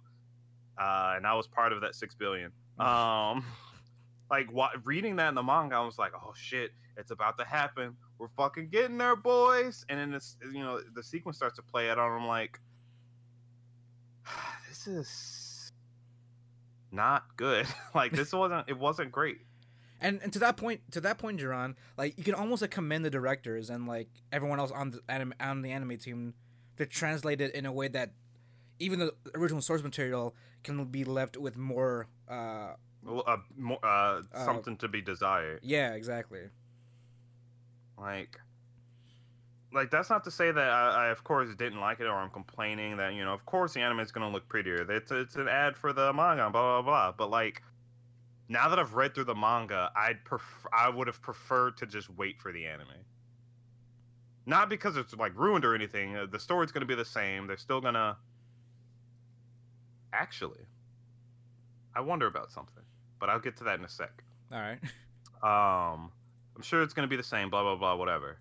uh 0.78 1.14
and 1.16 1.26
i 1.26 1.34
was 1.34 1.48
part 1.48 1.72
of 1.74 1.82
that 1.82 1.96
six 1.96 2.14
billion. 2.16 2.52
Um 2.80 3.46
like 4.30 4.48
reading 4.86 5.16
that 5.18 5.30
in 5.30 5.36
the 5.36 5.44
manga 5.44 5.76
i 5.76 5.80
was 5.86 5.98
like 5.98 6.12
oh 6.16 6.34
shit 6.36 6.72
it's 6.98 7.12
about 7.12 7.38
to 7.38 7.46
happen. 7.46 7.96
We're 8.20 8.28
fucking 8.36 8.68
getting 8.70 8.98
there 8.98 9.16
boys. 9.16 9.86
And 9.88 9.98
then 9.98 10.12
this 10.12 10.36
you 10.54 10.60
know 10.60 10.82
the 10.94 11.02
sequence 11.02 11.38
starts 11.38 11.56
to 11.56 11.62
play 11.62 11.90
out 11.90 11.98
and 11.98 12.22
i'm 12.22 12.28
like 12.28 12.60
this 14.68 14.88
is 14.88 15.72
not 16.92 17.24
good. 17.38 17.66
Like 17.96 18.12
this 18.12 18.34
wasn't 18.34 18.66
it 18.70 18.78
wasn't 18.78 19.12
great 19.12 19.38
And, 20.04 20.20
and 20.24 20.34
to 20.34 20.40
that 20.40 20.58
point, 20.58 20.82
to 20.92 21.02
that 21.02 21.18
point, 21.20 21.40
Jerron, 21.40 21.76
like 21.98 22.18
you 22.18 22.24
can 22.24 22.34
almost 22.34 22.62
like 22.64 22.72
commend 22.72 23.06
the 23.06 23.10
directors 23.12 23.70
and 23.70 23.88
like 23.88 24.10
everyone 24.32 24.60
else 24.60 24.72
on 24.72 24.90
the 24.92 25.02
anime 25.08 25.34
on 25.40 25.62
the 25.62 25.72
anime 25.72 25.98
team 25.98 26.34
to 26.78 26.86
translate 26.88 27.40
it 27.40 27.54
in 27.54 27.66
a 27.68 27.72
way 27.72 27.88
that 27.90 28.12
even 28.80 28.98
the 29.00 29.14
original 29.36 29.62
source 29.62 29.84
material 29.84 30.36
can 30.64 30.84
be 30.86 31.04
left 31.04 31.38
with 31.38 31.56
more. 31.56 32.08
uh 32.28 32.74
uh, 33.08 33.38
more, 33.58 33.80
uh, 33.84 34.22
Uh, 34.34 34.46
something 34.46 34.78
to 34.78 34.88
be 34.88 35.02
desired 35.02 35.60
Yeah, 35.64 35.94
exactly. 35.94 36.50
like 37.98 38.40
like 39.74 39.90
that's 39.90 40.10
not 40.10 40.24
to 40.26 40.32
say 40.32 40.52
that 40.52 40.70
I, 40.70 41.06
I 41.06 41.08
of 41.10 41.24
course 41.24 41.50
didn't 41.56 41.80
like 41.80 42.00
it 42.00 42.06
or 42.06 42.14
i'm 42.16 42.30
complaining 42.30 42.98
that 42.98 43.14
you 43.14 43.24
know 43.24 43.34
of 43.34 43.46
course 43.46 43.74
the 43.74 43.82
anime 43.82 44.02
is 44.02 44.12
going 44.12 44.28
to 44.28 44.32
look 44.34 44.48
prettier 44.48 44.86
it's, 44.92 45.12
it's 45.12 45.36
an 45.36 45.48
ad 45.48 45.78
for 45.78 45.94
the 45.94 46.12
manga 46.14 46.50
blah 46.50 46.82
blah 46.82 46.82
blah 46.82 47.12
but 47.18 47.30
like 47.30 47.64
now 48.52 48.68
that 48.70 48.78
i've 48.80 48.94
read 48.96 49.14
through 49.16 49.24
the 49.24 49.36
manga 49.36 49.92
i'd 49.96 50.24
prefer 50.26 50.68
i 50.74 50.90
would 50.90 51.08
have 51.08 51.22
preferred 51.22 51.78
to 51.78 51.86
just 51.86 52.10
wait 52.18 52.40
for 52.40 52.52
the 52.52 52.66
anime 52.66 52.88
not 54.46 54.68
because 54.70 54.98
it's 54.98 55.14
like 55.14 55.32
ruined 55.38 55.64
or 55.64 55.74
anything 55.76 56.16
uh, 56.18 56.26
the 56.32 56.40
story's 56.40 56.72
going 56.72 56.82
to 56.82 56.88
be 56.88 56.96
the 56.96 57.06
same 57.06 57.48
they're 57.48 57.56
still 57.58 57.80
going 57.82 57.94
to 57.94 58.16
actually 60.14 60.66
i 61.96 62.02
wonder 62.02 62.28
about 62.28 62.52
something 62.52 62.84
but 63.20 63.30
i'll 63.30 63.40
get 63.40 63.56
to 63.58 63.64
that 63.64 63.80
in 63.80 63.86
a 63.86 63.90
sec 63.90 64.24
All 64.52 64.60
right. 64.60 64.80
um, 65.44 66.12
I'm 66.56 66.62
sure 66.64 66.82
it's 66.84 66.94
gonna 66.94 67.08
be 67.08 67.16
the 67.16 67.24
same. 67.24 67.50
Blah 67.50 67.64
blah 67.64 67.76
blah. 67.78 67.96
Whatever. 67.96 68.38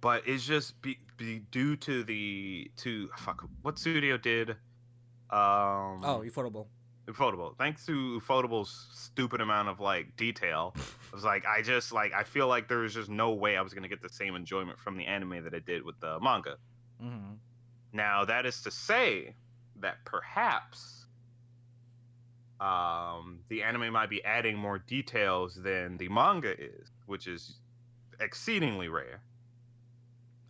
But 0.00 0.22
it's 0.26 0.46
just 0.46 0.80
be, 0.80 0.98
be 1.16 1.40
due 1.50 1.74
to 1.76 2.04
the 2.04 2.70
to 2.76 3.08
fuck 3.18 3.44
what 3.62 3.78
studio 3.78 4.16
did. 4.16 4.50
Um, 5.30 6.00
Oh, 6.04 6.22
Ufotable. 6.24 6.66
Ufotable. 7.08 7.56
Thanks 7.56 7.86
to 7.86 8.20
Ufotable's 8.20 8.86
stupid 8.92 9.40
amount 9.40 9.68
of 9.68 9.80
like 9.80 10.14
detail, 10.16 10.74
I 10.76 11.14
was 11.14 11.24
like, 11.24 11.44
I 11.46 11.62
just 11.62 11.90
like 11.90 12.12
I 12.12 12.22
feel 12.22 12.48
like 12.48 12.68
there 12.68 12.78
was 12.78 12.94
just 12.94 13.08
no 13.08 13.32
way 13.32 13.56
I 13.56 13.62
was 13.62 13.72
gonna 13.72 13.88
get 13.88 14.02
the 14.02 14.10
same 14.10 14.36
enjoyment 14.36 14.78
from 14.78 14.96
the 14.96 15.06
anime 15.06 15.42
that 15.44 15.54
I 15.54 15.60
did 15.60 15.82
with 15.84 15.98
the 16.00 16.20
manga. 16.20 16.56
Mm-hmm. 17.02 17.34
Now 17.92 18.24
that 18.26 18.44
is 18.44 18.60
to 18.62 18.70
say 18.70 19.34
that 19.80 20.04
perhaps 20.04 21.06
um, 22.60 23.38
the 23.48 23.62
anime 23.62 23.92
might 23.92 24.10
be 24.10 24.22
adding 24.24 24.56
more 24.56 24.78
details 24.78 25.54
than 25.54 25.96
the 25.96 26.08
manga 26.08 26.60
is, 26.60 26.90
which 27.06 27.26
is 27.26 27.60
exceedingly 28.20 28.88
rare. 28.88 29.22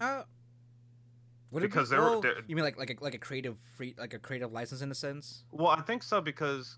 Uh, 0.01 0.23
Would 1.51 1.63
Because 1.63 1.89
be, 1.89 1.97
there 1.97 2.03
were- 2.05 2.19
well, 2.21 2.35
you 2.47 2.57
mean 2.57 2.65
like 2.65 2.79
like 2.79 2.91
a, 2.91 3.03
like 3.03 3.15
a 3.15 3.19
creative 3.19 3.57
free 3.77 3.95
like 3.99 4.13
a 4.15 4.19
creative 4.19 4.53
license 4.53 4.83
in 4.83 4.91
a 4.91 4.95
sense? 4.95 5.45
Well, 5.51 5.69
I 5.69 5.81
think 5.81 6.03
so 6.03 6.21
because 6.21 6.77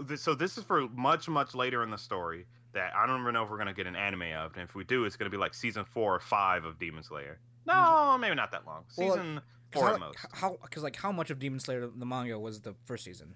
this, 0.00 0.20
so 0.22 0.34
this 0.34 0.58
is 0.58 0.64
for 0.64 0.88
much 0.88 1.28
much 1.28 1.54
later 1.54 1.82
in 1.82 1.90
the 1.90 1.98
story 1.98 2.46
that 2.72 2.92
I 2.96 3.06
don't 3.06 3.20
even 3.20 3.32
know 3.34 3.44
if 3.44 3.50
we're 3.50 3.58
gonna 3.58 3.72
get 3.74 3.86
an 3.86 3.96
anime 3.96 4.32
of, 4.36 4.54
and 4.54 4.62
if 4.68 4.74
we 4.74 4.82
do, 4.84 5.04
it's 5.04 5.16
gonna 5.16 5.30
be 5.30 5.36
like 5.36 5.54
season 5.54 5.84
four 5.84 6.14
or 6.14 6.20
five 6.20 6.64
of 6.64 6.78
Demon 6.78 7.02
Slayer. 7.04 7.38
No, 7.66 8.16
maybe 8.18 8.34
not 8.34 8.50
that 8.52 8.66
long. 8.66 8.84
Well, 8.96 9.12
Season 9.12 9.40
Cause 9.70 9.80
four 9.80 9.88
how, 9.88 9.94
at 9.94 10.00
most. 10.00 10.18
how 10.32 10.58
because 10.62 10.82
like 10.82 10.96
how 10.96 11.12
much 11.12 11.30
of 11.30 11.38
Demon 11.38 11.60
Slayer 11.60 11.86
the 11.94 12.06
manga 12.06 12.38
was 12.38 12.60
the 12.62 12.74
first 12.86 13.04
season? 13.04 13.34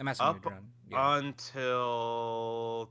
I'm 0.00 0.08
asking 0.08 0.26
Up 0.26 0.36
you, 0.44 0.50
John. 0.50 0.68
Yeah. 0.90 1.16
Until 1.18 2.90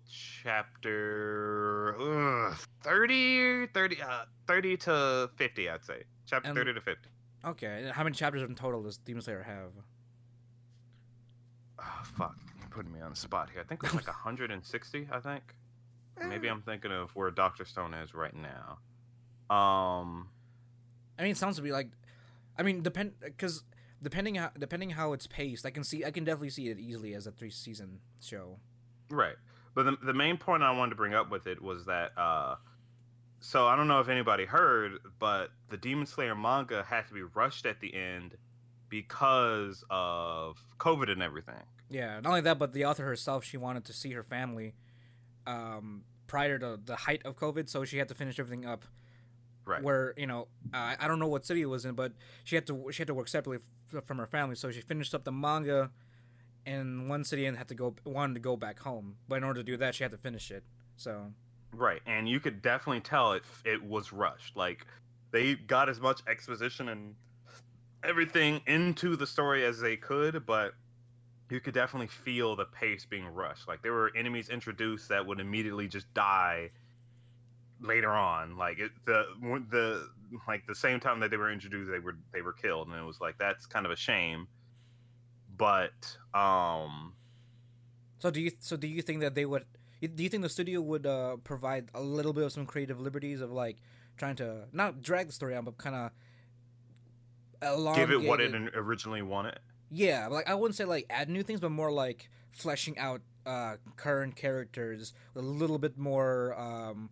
chapter 0.83 1.95
ugh, 1.99 2.57
30, 2.81 3.67
30, 3.67 4.01
uh, 4.01 4.25
30 4.47 4.77
to 4.77 5.29
50, 5.35 5.69
I'd 5.69 5.85
say. 5.85 6.03
Chapter 6.25 6.49
And- 6.49 6.57
30 6.57 6.73
to 6.73 6.81
50. 6.81 7.09
okay, 7.45 7.83
and 7.83 7.91
how 7.91 8.03
many 8.03 8.15
chapters 8.15 8.41
in 8.41 8.55
total 8.55 8.81
does 8.83 8.97
Demon 8.97 9.21
Slayer 9.21 9.43
have? 9.43 9.71
Oh, 11.79 12.01
fuck. 12.17 12.35
You're 12.59 12.69
putting 12.69 12.91
me 12.91 13.01
on 13.01 13.11
the 13.11 13.15
spot 13.15 13.49
here. 13.51 13.61
I 13.61 13.63
think 13.63 13.83
it's 13.83 13.93
like 13.93 14.07
160, 14.25 15.07
I 15.11 15.19
think. 15.19 15.43
Maybe 16.27 16.47
I'm 16.47 16.61
thinking 16.61 16.91
of 16.91 17.09
where 17.15 17.31
Dr. 17.31 17.65
Stone 17.65 17.93
is 17.95 18.13
right 18.13 18.35
now. 18.35 18.77
Um, 19.55 20.29
I 21.19 21.23
mean, 21.23 21.31
it 21.31 21.37
sounds 21.37 21.55
to 21.57 21.61
be 21.61 21.71
like, 21.71 21.89
I 22.57 22.63
mean, 22.63 22.81
depend 22.83 23.13
because 23.19 23.63
depending 24.03 24.35
how 24.35 24.51
depending 24.57 24.91
how 24.91 25.13
it's 25.13 25.25
paced, 25.25 25.65
I 25.65 25.71
can 25.71 25.83
see 25.83 26.05
I 26.05 26.11
can 26.11 26.23
definitely 26.23 26.51
see 26.51 26.67
it 26.67 26.77
easily 26.77 27.15
as 27.15 27.25
a 27.25 27.31
three 27.31 27.49
season 27.49 27.99
show. 28.21 28.59
right. 29.09 29.35
But 29.75 29.85
the, 29.85 29.97
the 30.03 30.13
main 30.13 30.37
point 30.37 30.61
I 30.61 30.71
wanted 30.71 30.91
to 30.91 30.95
bring 30.95 31.15
up 31.15 31.31
with 31.31 31.47
it 31.47 31.59
was 31.59 31.85
that, 31.85 32.11
uh, 32.15 32.57
so 33.39 33.65
I 33.65 33.75
don't 33.75 33.87
know 33.87 33.99
if 33.99 34.07
anybody 34.07 34.45
heard, 34.45 34.99
but 35.17 35.49
the 35.69 35.77
Demon 35.77 36.05
Slayer 36.05 36.35
manga 36.35 36.83
had 36.83 37.07
to 37.07 37.13
be 37.15 37.23
rushed 37.23 37.65
at 37.65 37.79
the 37.79 37.91
end 37.93 38.37
because 38.89 39.83
of 39.89 40.59
COVID 40.77 41.11
and 41.11 41.23
everything. 41.23 41.55
Yeah, 41.89 42.19
not 42.19 42.27
only 42.27 42.41
that, 42.41 42.59
but 42.59 42.73
the 42.73 42.85
author 42.85 43.03
herself, 43.03 43.43
she 43.43 43.57
wanted 43.57 43.85
to 43.85 43.93
see 43.93 44.11
her 44.11 44.23
family 44.23 44.75
um, 45.47 46.03
prior 46.27 46.59
to 46.59 46.79
the 46.83 46.95
height 46.95 47.23
of 47.25 47.35
COVID, 47.35 47.67
so 47.67 47.83
she 47.83 47.97
had 47.97 48.07
to 48.09 48.15
finish 48.15 48.39
everything 48.39 48.65
up. 48.65 48.85
Right. 49.65 49.81
Where 49.81 50.13
you 50.17 50.27
know, 50.27 50.47
uh, 50.73 50.95
I 50.99 51.07
don't 51.07 51.19
know 51.19 51.27
what 51.27 51.45
city 51.45 51.61
it 51.61 51.67
was 51.67 51.85
in, 51.85 51.95
but 51.95 52.13
she 52.43 52.55
had 52.55 52.67
to 52.67 52.91
she 52.91 52.99
had 52.99 53.07
to 53.07 53.13
work 53.13 53.27
separately 53.27 53.63
f- 53.93 54.03
from 54.05 54.17
her 54.17 54.27
family, 54.27 54.55
so 54.55 54.71
she 54.71 54.81
finished 54.81 55.15
up 55.15 55.23
the 55.23 55.31
manga 55.31 55.91
in 56.65 57.07
one 57.07 57.23
city 57.23 57.45
and 57.45 57.57
had 57.57 57.67
to 57.69 57.75
go 57.75 57.95
wanted 58.05 58.33
to 58.35 58.39
go 58.39 58.55
back 58.57 58.79
home. 58.79 59.15
But 59.27 59.37
in 59.37 59.43
order 59.43 59.61
to 59.61 59.63
do 59.63 59.77
that, 59.77 59.95
she 59.95 60.03
had 60.03 60.11
to 60.11 60.17
finish 60.17 60.51
it. 60.51 60.63
So 60.97 61.31
Right, 61.73 62.01
and 62.05 62.29
you 62.29 62.39
could 62.39 62.61
definitely 62.61 63.01
tell 63.01 63.33
it 63.33 63.43
it 63.65 63.83
was 63.83 64.13
rushed. 64.13 64.55
Like 64.55 64.85
they 65.31 65.55
got 65.55 65.89
as 65.89 65.99
much 65.99 66.21
exposition 66.27 66.89
and 66.89 67.15
everything 68.03 68.61
into 68.67 69.15
the 69.15 69.25
story 69.25 69.65
as 69.65 69.79
they 69.79 69.95
could, 69.95 70.45
but 70.45 70.73
you 71.49 71.59
could 71.59 71.73
definitely 71.73 72.07
feel 72.07 72.55
the 72.55 72.65
pace 72.65 73.05
being 73.05 73.25
rushed. 73.25 73.67
Like 73.67 73.81
there 73.81 73.93
were 73.93 74.11
enemies 74.15 74.49
introduced 74.49 75.09
that 75.09 75.25
would 75.25 75.39
immediately 75.39 75.87
just 75.87 76.11
die 76.13 76.69
later 77.83 78.11
on. 78.11 78.57
Like 78.57 78.79
it, 78.79 78.91
the 79.05 79.25
the 79.69 80.09
like 80.47 80.65
the 80.65 80.75
same 80.75 80.99
time 80.99 81.19
that 81.19 81.29
they 81.29 81.37
were 81.37 81.51
introduced, 81.51 81.91
they 81.91 81.99
were 81.99 82.17
they 82.33 82.41
were 82.41 82.53
killed, 82.53 82.87
and 82.87 82.97
it 82.97 83.03
was 83.03 83.21
like 83.21 83.37
that's 83.37 83.65
kind 83.65 83.85
of 83.85 83.91
a 83.91 83.95
shame. 83.95 84.47
But 85.55 86.17
um, 86.33 87.13
So 88.19 88.31
do 88.31 88.41
you 88.41 88.51
so 88.59 88.75
do 88.75 88.87
you 88.87 89.01
think 89.01 89.21
that 89.21 89.35
they 89.35 89.45
would 89.45 89.65
do 90.01 90.23
you 90.23 90.29
think 90.29 90.43
the 90.43 90.49
studio 90.49 90.81
would 90.81 91.05
uh, 91.05 91.37
provide 91.43 91.89
a 91.93 92.01
little 92.01 92.33
bit 92.33 92.43
of 92.43 92.51
some 92.51 92.65
creative 92.65 92.99
liberties 92.99 93.41
of 93.41 93.51
like 93.51 93.77
trying 94.17 94.35
to 94.37 94.65
not 94.71 95.01
drag 95.01 95.27
the 95.27 95.33
story 95.33 95.55
out 95.55 95.65
but 95.65 95.77
kind 95.77 95.95
of 95.95 97.95
give 97.95 98.11
it 98.11 98.21
what 98.23 98.41
it 98.41 98.53
originally 98.75 99.21
wanted. 99.21 99.57
yeah 99.89 100.27
like 100.27 100.49
I 100.49 100.55
wouldn't 100.55 100.75
say 100.75 100.85
like 100.85 101.05
add 101.09 101.29
new 101.29 101.43
things 101.43 101.59
but 101.61 101.71
more 101.71 101.91
like 101.91 102.29
fleshing 102.51 102.97
out 102.97 103.21
uh, 103.45 103.75
current 103.95 104.35
characters 104.35 105.13
a 105.35 105.41
little 105.41 105.77
bit 105.77 105.97
more 105.97 106.59
um, 106.59 107.09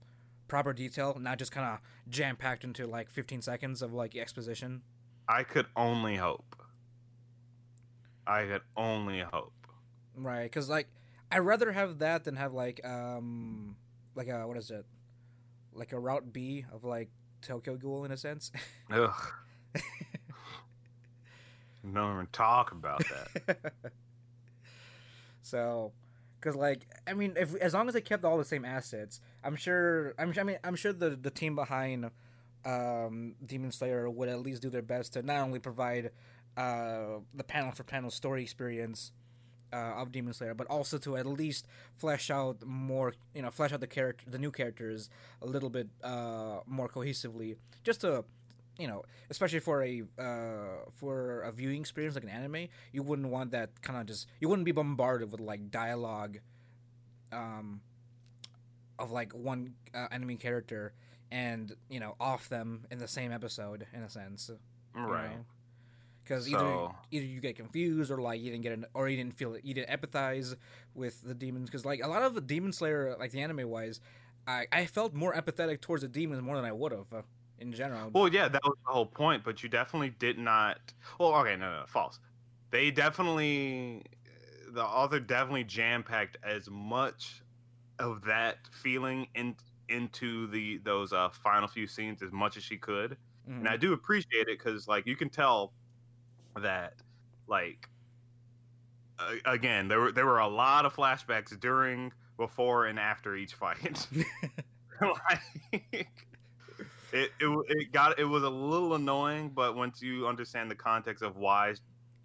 proper 0.51 0.73
detail 0.73 1.17
not 1.17 1.39
just 1.39 1.49
kind 1.49 1.65
of 1.65 1.79
jam 2.09 2.35
packed 2.35 2.65
into 2.65 2.85
like 2.85 3.09
15 3.09 3.41
seconds 3.41 3.81
of 3.81 3.93
like 3.93 4.17
exposition 4.17 4.81
I 5.29 5.43
could 5.43 5.67
only 5.77 6.17
hope. 6.17 6.57
I 8.27 8.43
could 8.43 8.63
only 8.75 9.21
hope. 9.21 9.53
right 10.13 10.43
because 10.43 10.67
like 10.67 10.87
I'd 11.31 11.39
rather 11.39 11.71
have 11.71 11.99
that 11.99 12.25
than 12.25 12.35
have 12.35 12.53
like 12.53 12.85
um 12.85 13.77
like 14.13 14.27
a 14.27 14.45
what 14.45 14.57
is 14.57 14.71
it 14.71 14.85
like 15.73 15.93
a 15.93 15.99
route 15.99 16.33
B 16.33 16.65
of 16.69 16.83
like 16.83 17.07
Tokyo 17.41 17.77
Ghoul 17.77 18.03
in 18.03 18.11
a 18.11 18.17
sense. 18.17 18.51
Ugh. 18.91 19.33
Don't 21.93 22.13
even 22.13 22.27
talk 22.33 22.73
about 22.73 23.03
that. 23.07 23.73
so, 25.41 25.93
because 26.41 26.55
like 26.55 26.87
I 27.07 27.13
mean, 27.13 27.35
if 27.37 27.55
as 27.55 27.73
long 27.73 27.87
as 27.87 27.93
they 27.93 28.01
kept 28.01 28.25
all 28.25 28.37
the 28.37 28.45
same 28.45 28.65
assets, 28.65 29.21
I'm 29.43 29.55
sure. 29.55 30.13
I'm. 30.17 30.33
I 30.37 30.43
mean, 30.43 30.57
I'm 30.63 30.75
sure 30.75 30.91
the 30.91 31.11
the 31.11 31.29
team 31.29 31.55
behind 31.55 32.09
um, 32.65 33.35
Demon 33.45 33.71
Slayer 33.71 34.09
would 34.09 34.29
at 34.29 34.39
least 34.39 34.61
do 34.61 34.69
their 34.69 34.81
best 34.81 35.13
to 35.13 35.21
not 35.21 35.41
only 35.41 35.59
provide 35.59 36.11
uh, 36.57 37.19
the 37.33 37.43
panel 37.43 37.71
for 37.71 37.83
panel 37.83 38.09
story 38.09 38.41
experience. 38.41 39.11
Uh, 39.73 40.01
of 40.01 40.11
Demon 40.11 40.33
Slayer, 40.33 40.53
but 40.53 40.67
also 40.67 40.97
to 40.97 41.15
at 41.15 41.25
least 41.25 41.65
flesh 41.95 42.29
out 42.29 42.57
more, 42.65 43.13
you 43.33 43.41
know, 43.41 43.49
flesh 43.49 43.71
out 43.71 43.79
the 43.79 43.87
character, 43.87 44.29
the 44.29 44.37
new 44.37 44.51
characters 44.51 45.09
a 45.41 45.45
little 45.45 45.69
bit 45.69 45.87
uh, 46.03 46.59
more 46.65 46.89
cohesively, 46.89 47.55
just 47.81 48.01
to 48.01 48.25
you 48.77 48.87
know, 48.87 49.03
especially 49.29 49.59
for 49.59 49.83
a 49.83 50.03
uh, 50.19 50.89
for 50.93 51.41
a 51.41 51.51
viewing 51.51 51.79
experience 51.81 52.15
like 52.15 52.23
an 52.23 52.29
anime, 52.29 52.67
you 52.91 53.03
wouldn't 53.03 53.29
want 53.29 53.51
that 53.51 53.81
kind 53.81 53.99
of 53.99 54.05
just 54.07 54.27
you 54.39 54.49
wouldn't 54.49 54.65
be 54.65 54.71
bombarded 54.71 55.31
with 55.31 55.41
like 55.41 55.69
dialogue, 55.71 56.39
um, 57.31 57.81
of 58.99 59.11
like 59.11 59.33
one 59.33 59.73
uh, 59.93 60.07
enemy 60.11 60.35
character 60.35 60.93
and 61.31 61.75
you 61.89 61.99
know 61.99 62.15
off 62.19 62.49
them 62.49 62.85
in 62.91 62.99
the 62.99 63.07
same 63.07 63.31
episode 63.31 63.85
in 63.93 64.01
a 64.03 64.09
sense, 64.09 64.49
right. 64.95 65.37
Because 66.23 66.47
either 66.47 66.59
So- 66.59 66.95
either 67.11 67.25
you 67.25 67.39
get 67.41 67.55
confused 67.55 68.11
or 68.11 68.21
like 68.21 68.39
you 68.41 68.51
didn't 68.51 68.63
get 68.63 68.73
an 68.73 68.85
or 68.93 69.09
you 69.09 69.17
didn't 69.17 69.33
feel 69.37 69.57
you 69.63 69.73
didn't 69.73 69.89
empathize 70.01 70.55
with 70.93 71.21
the 71.23 71.33
demons 71.33 71.69
because 71.69 71.85
like 71.85 72.01
a 72.03 72.07
lot 72.07 72.21
of 72.21 72.35
the 72.35 72.41
Demon 72.41 72.71
Slayer 72.73 73.15
like 73.19 73.31
the 73.31 73.41
anime 73.41 73.67
wise, 73.69 73.99
I 74.47 74.65
I 74.71 74.85
felt 74.85 75.13
more 75.13 75.33
empathetic 75.33 75.81
towards 75.81 76.03
the 76.03 76.07
demons 76.07 76.41
more 76.41 76.55
than 76.55 76.65
I 76.65 76.71
would 76.71 76.91
have. 76.91 77.07
In 77.61 77.71
general, 77.71 78.09
Well, 78.11 78.27
yeah, 78.27 78.47
that 78.47 78.61
was 78.63 78.75
the 78.85 78.91
whole 78.91 79.05
point, 79.05 79.43
but 79.43 79.61
you 79.61 79.69
definitely 79.69 80.09
did 80.09 80.37
not. 80.39 80.93
Well, 81.19 81.35
okay, 81.35 81.55
no, 81.55 81.79
no, 81.79 81.85
false. 81.87 82.19
They 82.71 82.89
definitely, 82.91 84.03
the 84.69 84.83
author 84.83 85.19
definitely 85.19 85.65
jam 85.65 86.03
packed 86.03 86.37
as 86.43 86.69
much 86.69 87.43
of 87.99 88.23
that 88.23 88.67
feeling 88.71 89.27
in, 89.35 89.55
into 89.89 90.47
the 90.47 90.79
those 90.79 91.13
uh, 91.13 91.29
final 91.29 91.67
few 91.67 91.87
scenes 91.87 92.23
as 92.23 92.31
much 92.31 92.57
as 92.57 92.63
she 92.63 92.77
could. 92.77 93.17
Mhm. 93.47 93.59
and 93.59 93.69
I 93.69 93.77
do 93.77 93.93
appreciate 93.93 94.47
it 94.47 94.57
because 94.59 94.87
like 94.87 95.05
you 95.07 95.15
can 95.15 95.29
tell 95.29 95.73
that 96.55 97.01
like 97.47 97.89
uh, 99.19 99.35
again 99.45 99.87
there 99.87 99.99
were 99.99 100.11
there 100.11 100.25
were 100.25 100.39
a 100.39 100.47
lot 100.47 100.85
of 100.85 100.95
flashbacks 100.95 101.57
during, 101.59 102.13
before, 102.37 102.85
and 102.85 102.99
after 102.99 103.35
each 103.35 103.53
fight. 103.53 104.07
like 105.01 106.27
it, 107.13 107.31
it 107.39 107.65
it 107.69 107.91
got 107.91 108.19
it 108.19 108.25
was 108.25 108.43
a 108.43 108.49
little 108.49 108.95
annoying, 108.95 109.51
but 109.53 109.75
once 109.75 110.01
you 110.01 110.27
understand 110.27 110.69
the 110.71 110.75
context 110.75 111.23
of 111.23 111.37
why 111.37 111.73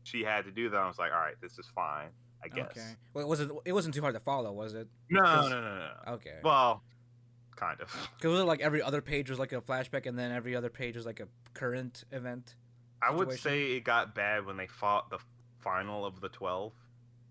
she 0.03 0.23
had 0.23 0.45
to 0.45 0.51
do 0.51 0.69
that, 0.71 0.77
I 0.77 0.87
was 0.87 0.99
like, 0.99 1.13
all 1.13 1.19
right, 1.19 1.35
this 1.41 1.59
is 1.59 1.67
fine, 1.75 2.09
I 2.43 2.49
guess. 2.49 2.71
Okay. 2.71 2.97
Well, 3.13 3.25
it 3.25 3.29
wasn't. 3.29 3.53
It 3.65 3.73
wasn't 3.73 3.95
too 3.95 4.01
hard 4.01 4.15
to 4.15 4.21
follow, 4.21 4.53
was 4.53 4.75
it? 4.75 4.89
No, 5.11 5.23
no, 5.23 5.49
no, 5.49 5.61
no, 5.61 5.79
no. 5.79 6.13
Okay. 6.15 6.39
Well, 6.43 6.83
kind 7.57 7.81
of. 7.81 7.95
Because 8.17 8.33
was 8.33 8.41
it 8.41 8.45
like 8.45 8.61
every 8.61 8.83
other 8.83 9.03
page 9.03 9.31
was 9.31 9.39
like 9.39 9.53
a 9.53 9.61
flashback, 9.61 10.07
and 10.07 10.19
then 10.19 10.33
every 10.33 10.55
other 10.55 10.71
page 10.71 10.97
was 10.97 11.07
like 11.07 11.21
a 11.21 11.29
current 11.55 12.05
event? 12.13 12.55
I 13.03 13.11
would 13.11 13.33
say 13.33 13.73
it 13.73 13.85
got 13.85 14.15
bad 14.15 14.47
when 14.47 14.57
they 14.57 14.67
fought 14.67 15.11
the 15.11 15.19
final 15.61 16.05
of 16.05 16.21
the 16.21 16.29
twelve. 16.29 16.73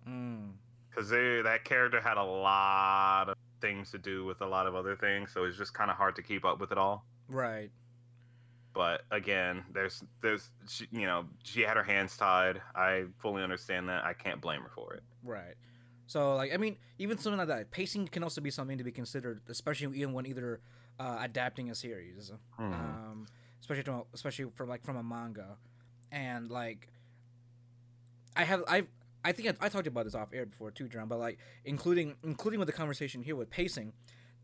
Mm. 0.08 0.51
because 0.89 1.10
that 1.10 1.62
character 1.64 1.99
had 1.99 2.18
a 2.18 2.24
lot 2.24 3.30
of 3.30 3.36
things 3.60 3.89
to 3.91 3.97
do 3.97 4.24
with 4.24 4.41
a 4.41 4.45
lot 4.45 4.68
of 4.68 4.76
other 4.76 4.95
things, 4.95 5.32
so 5.34 5.45
it's 5.45 5.58
just 5.58 5.74
kind 5.74 5.89
of 5.89 5.97
hard 5.97 6.16
to 6.16 6.22
keep 6.22 6.45
up 6.45 6.60
with 6.60 6.72
it 6.72 6.78
all. 6.78 7.06
Right. 7.28 7.71
But 8.73 9.03
again, 9.09 9.63
there's 9.73 10.03
there's 10.21 10.51
she, 10.67 10.88
you 10.91 11.05
know 11.05 11.26
she 11.43 11.61
had 11.61 11.78
her 11.78 11.84
hands 11.84 12.17
tied. 12.17 12.61
I 12.76 13.05
fully 13.19 13.41
understand 13.41 13.88
that. 13.89 14.03
I 14.03 14.13
can't 14.13 14.41
blame 14.41 14.61
her 14.61 14.69
for 14.73 14.93
it. 14.93 15.03
Right. 15.23 15.55
So 16.07 16.36
like 16.36 16.53
I 16.53 16.57
mean, 16.57 16.78
even 16.99 17.17
something 17.17 17.38
like 17.39 17.47
that, 17.47 17.71
pacing 17.71 18.07
can 18.07 18.21
also 18.23 18.41
be 18.41 18.51
something 18.51 18.78
to 18.78 18.84
be 18.84 18.91
considered, 18.91 19.41
especially 19.47 19.97
even 19.97 20.13
when 20.13 20.26
either 20.26 20.59
uh, 20.99 21.19
adapting 21.21 21.69
a 21.71 21.76
series, 21.76 22.32
Hmm. 22.57 22.73
um, 22.73 23.28
especially 23.61 23.84
from 23.84 24.03
especially 24.13 24.51
from 24.55 24.67
like 24.69 24.84
from 24.84 24.97
a 24.97 25.03
manga, 25.03 25.57
and 26.11 26.51
like 26.51 26.89
I 28.36 28.43
have 28.43 28.63
I 28.67 28.84
I 29.23 29.32
think 29.32 29.49
I, 29.49 29.65
I 29.65 29.69
talked 29.69 29.88
about 29.88 30.03
this 30.03 30.15
off 30.15 30.30
air 30.34 30.45
before 30.45 30.71
too, 30.71 30.88
John, 30.89 31.07
but 31.07 31.17
like 31.17 31.39
including 31.63 32.15
including 32.23 32.59
with 32.59 32.67
the 32.67 32.73
conversation 32.73 33.23
here 33.23 33.36
with 33.36 33.49
pacing, 33.49 33.93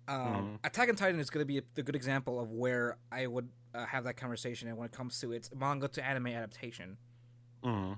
Um, 0.07 0.59
Attack 0.63 0.89
on 0.89 0.95
Titan 0.95 1.19
is 1.19 1.29
going 1.29 1.41
to 1.41 1.45
be 1.45 1.59
a, 1.59 1.63
a 1.77 1.83
good 1.83 1.95
example 1.95 2.39
of 2.39 2.51
where 2.51 2.97
I 3.11 3.27
would 3.27 3.49
uh, 3.73 3.85
have 3.85 4.03
that 4.05 4.17
conversation, 4.17 4.67
and 4.67 4.77
when 4.77 4.85
it 4.85 4.91
comes 4.91 5.19
to 5.21 5.31
its 5.31 5.49
manga 5.55 5.87
to 5.89 6.05
anime 6.05 6.27
adaptation. 6.27 6.97
Mm-hmm. 7.63 7.93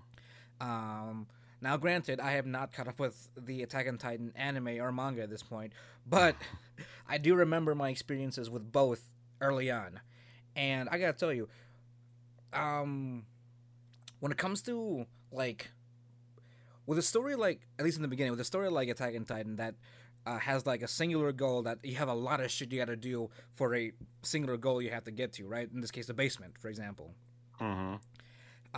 Um, 0.61 1.27
now, 1.61 1.77
granted, 1.77 2.19
I 2.19 2.31
have 2.33 2.45
not 2.45 2.73
caught 2.73 2.87
up 2.87 2.99
with 2.99 3.29
the 3.37 3.63
Attack 3.63 3.87
on 3.87 3.97
Titan 3.97 4.33
anime 4.35 4.79
or 4.79 4.91
manga 4.91 5.23
at 5.23 5.29
this 5.29 5.43
point, 5.43 5.73
but 6.05 6.35
I 7.07 7.17
do 7.17 7.35
remember 7.35 7.73
my 7.73 7.89
experiences 7.89 8.49
with 8.49 8.71
both 8.71 9.09
early 9.41 9.71
on, 9.71 9.99
and 10.55 10.89
I 10.89 10.97
gotta 10.97 11.13
tell 11.13 11.33
you, 11.33 11.47
um, 12.53 13.25
when 14.19 14.31
it 14.31 14.37
comes 14.37 14.61
to 14.63 15.05
like 15.31 15.71
with 16.85 16.97
a 16.97 17.01
story 17.01 17.35
like 17.35 17.61
at 17.79 17.85
least 17.85 17.97
in 17.97 18.01
the 18.01 18.07
beginning 18.07 18.31
with 18.31 18.39
a 18.39 18.45
story 18.45 18.69
like 18.69 18.89
Attack 18.89 19.15
on 19.15 19.25
Titan 19.25 19.55
that 19.55 19.75
uh, 20.26 20.39
has 20.39 20.65
like 20.65 20.82
a 20.82 20.88
singular 20.88 21.32
goal 21.32 21.63
that 21.63 21.80
you 21.84 21.95
have 21.95 22.07
a 22.09 22.13
lot 22.13 22.39
of 22.39 22.49
shit 22.51 22.71
you 22.71 22.80
got 22.80 22.86
to 22.86 22.95
do 22.95 23.30
for 23.53 23.76
a 23.76 23.91
singular 24.21 24.57
goal 24.57 24.82
you 24.82 24.89
have 24.89 25.03
to 25.03 25.11
get 25.11 25.34
to, 25.34 25.47
right? 25.47 25.69
In 25.74 25.82
this 25.82 25.91
case, 25.91 26.07
the 26.07 26.13
basement, 26.13 26.57
for 26.57 26.69
example. 26.69 27.13
Mm-hmm. 27.59 27.95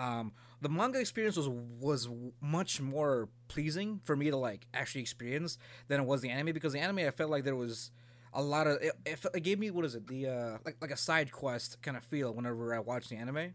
Um, 0.02 0.34
the 0.62 0.70
manga 0.70 1.00
experience 1.00 1.38
was 1.38 1.48
was 1.48 2.10
much 2.42 2.82
more 2.82 3.30
pleasing 3.48 4.02
for 4.04 4.16
me 4.16 4.30
to 4.30 4.38
like 4.38 4.68
actually 4.74 5.02
experience 5.02 5.58
than 5.88 6.02
it 6.02 6.06
was 6.06 6.22
the 6.22 6.30
anime 6.30 6.54
because 6.54 6.74
the 6.74 6.80
anime 6.80 7.00
I 7.00 7.12
felt 7.12 7.30
like 7.30 7.44
there 7.46 7.56
was 7.56 7.92
a 8.34 8.42
lot 8.42 8.68
of 8.68 8.82
it, 8.82 8.92
it, 9.06 9.26
it 9.34 9.40
gave 9.44 9.58
me 9.60 9.72
what 9.72 9.86
is 9.86 9.96
it 9.96 10.08
the 10.08 10.28
uh 10.28 10.58
like 10.66 10.76
like 10.82 10.92
a 10.92 10.98
side 10.98 11.32
quest 11.32 11.82
kind 11.82 11.96
of 11.96 12.04
feel 12.04 12.34
whenever 12.34 12.76
I 12.76 12.80
watched 12.80 13.10
the 13.10 13.16
anime, 13.18 13.54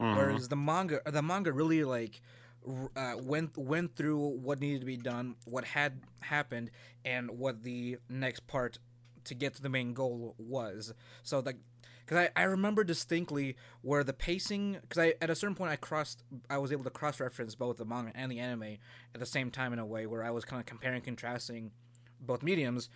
Mm-hmm. 0.00 0.16
whereas 0.16 0.48
the 0.48 0.56
manga 0.56 1.00
the 1.06 1.22
manga 1.22 1.52
really 1.52 1.84
like 1.84 2.20
uh, 2.96 3.14
went 3.18 3.56
went 3.56 3.96
through 3.96 4.18
what 4.18 4.60
needed 4.60 4.80
to 4.80 4.86
be 4.86 4.96
done, 4.96 5.36
what 5.44 5.64
had 5.64 6.00
happened, 6.20 6.70
and 7.04 7.30
what 7.30 7.62
the 7.62 7.98
next 8.08 8.46
part 8.46 8.78
to 9.24 9.34
get 9.34 9.54
to 9.54 9.62
the 9.62 9.68
main 9.68 9.94
goal 9.94 10.34
was. 10.38 10.92
So 11.22 11.40
like, 11.40 11.56
because 12.04 12.28
I, 12.36 12.40
I 12.40 12.44
remember 12.44 12.84
distinctly 12.84 13.56
where 13.82 14.02
the 14.04 14.12
pacing, 14.12 14.78
because 14.82 14.98
I 14.98 15.14
at 15.20 15.30
a 15.30 15.34
certain 15.34 15.54
point 15.54 15.70
I 15.70 15.76
crossed, 15.76 16.22
I 16.50 16.58
was 16.58 16.72
able 16.72 16.84
to 16.84 16.90
cross 16.90 17.20
reference 17.20 17.54
both 17.54 17.76
the 17.76 17.84
manga 17.84 18.12
and 18.14 18.30
the 18.30 18.38
anime 18.38 18.78
at 19.14 19.20
the 19.20 19.26
same 19.26 19.50
time 19.50 19.72
in 19.72 19.78
a 19.78 19.86
way 19.86 20.06
where 20.06 20.24
I 20.24 20.30
was 20.30 20.44
kind 20.44 20.60
of 20.60 20.66
comparing, 20.66 21.02
contrasting 21.02 21.72
both 22.20 22.42
mediums, 22.42 22.88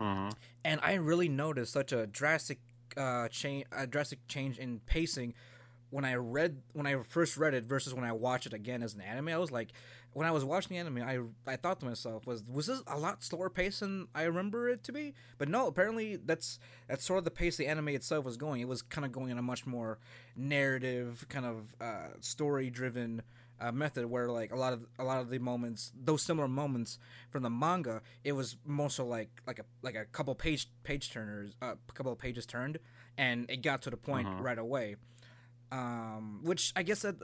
Mm-hmm. 0.00 0.30
and 0.64 0.80
I 0.82 0.94
really 0.94 1.28
noticed 1.28 1.72
such 1.72 1.92
a 1.92 2.04
drastic 2.06 2.58
uh, 2.96 3.28
change, 3.28 3.64
a 3.70 3.86
drastic 3.86 4.26
change 4.26 4.58
in 4.58 4.80
pacing 4.80 5.34
when 5.94 6.04
I 6.04 6.14
read 6.16 6.60
when 6.72 6.86
I 6.88 6.96
first 7.08 7.36
read 7.36 7.54
it 7.54 7.64
versus 7.64 7.94
when 7.94 8.04
I 8.04 8.12
watched 8.12 8.46
it 8.46 8.52
again 8.52 8.82
as 8.82 8.94
an 8.94 9.00
anime. 9.00 9.28
I 9.28 9.38
was 9.38 9.52
like, 9.52 9.70
when 10.12 10.26
I 10.26 10.32
was 10.32 10.44
watching 10.44 10.74
the 10.74 10.78
anime, 10.80 11.02
I 11.02 11.52
I 11.52 11.56
thought 11.56 11.78
to 11.80 11.86
myself, 11.86 12.26
was 12.26 12.42
was 12.44 12.66
this 12.66 12.82
a 12.86 12.98
lot 12.98 13.22
slower 13.22 13.48
pace 13.48 13.78
than 13.80 14.08
I 14.14 14.24
remember 14.24 14.68
it 14.68 14.82
to 14.84 14.92
be? 14.92 15.14
But 15.38 15.48
no, 15.48 15.68
apparently 15.68 16.16
that's 16.16 16.58
that's 16.88 17.04
sort 17.04 17.18
of 17.18 17.24
the 17.24 17.30
pace 17.30 17.56
the 17.56 17.68
anime 17.68 17.88
itself 17.90 18.24
was 18.24 18.36
going. 18.36 18.60
It 18.60 18.68
was 18.68 18.82
kind 18.82 19.04
of 19.04 19.12
going 19.12 19.30
in 19.30 19.38
a 19.38 19.42
much 19.42 19.66
more 19.66 19.98
narrative, 20.54 21.24
kind 21.28 21.46
of 21.46 21.74
uh, 21.80 22.08
story 22.20 22.70
driven. 22.70 23.22
Uh, 23.60 23.70
method 23.70 24.04
where 24.06 24.28
like 24.32 24.52
a 24.52 24.56
lot 24.56 24.72
of 24.72 24.84
a 24.98 25.04
lot 25.04 25.20
of 25.20 25.30
the 25.30 25.38
moments 25.38 25.92
those 25.94 26.20
similar 26.22 26.48
moments 26.48 26.98
from 27.30 27.44
the 27.44 27.48
manga 27.48 28.02
it 28.24 28.32
was 28.32 28.56
more 28.66 28.90
so 28.90 29.06
like 29.06 29.30
like 29.46 29.60
a 29.60 29.64
like 29.80 29.94
a 29.94 30.04
couple 30.06 30.34
page 30.34 30.68
page 30.82 31.12
turners 31.12 31.52
uh, 31.62 31.74
a 31.88 31.92
couple 31.92 32.10
of 32.10 32.18
pages 32.18 32.44
turned 32.46 32.80
and 33.16 33.48
it 33.48 33.62
got 33.62 33.80
to 33.80 33.90
the 33.90 33.96
point 33.96 34.26
Mhm. 34.26 34.40
right 34.42 34.58
away 34.58 34.96
um, 35.72 36.40
which 36.42 36.72
I 36.76 36.82
guess 36.82 37.02
that 37.02 37.16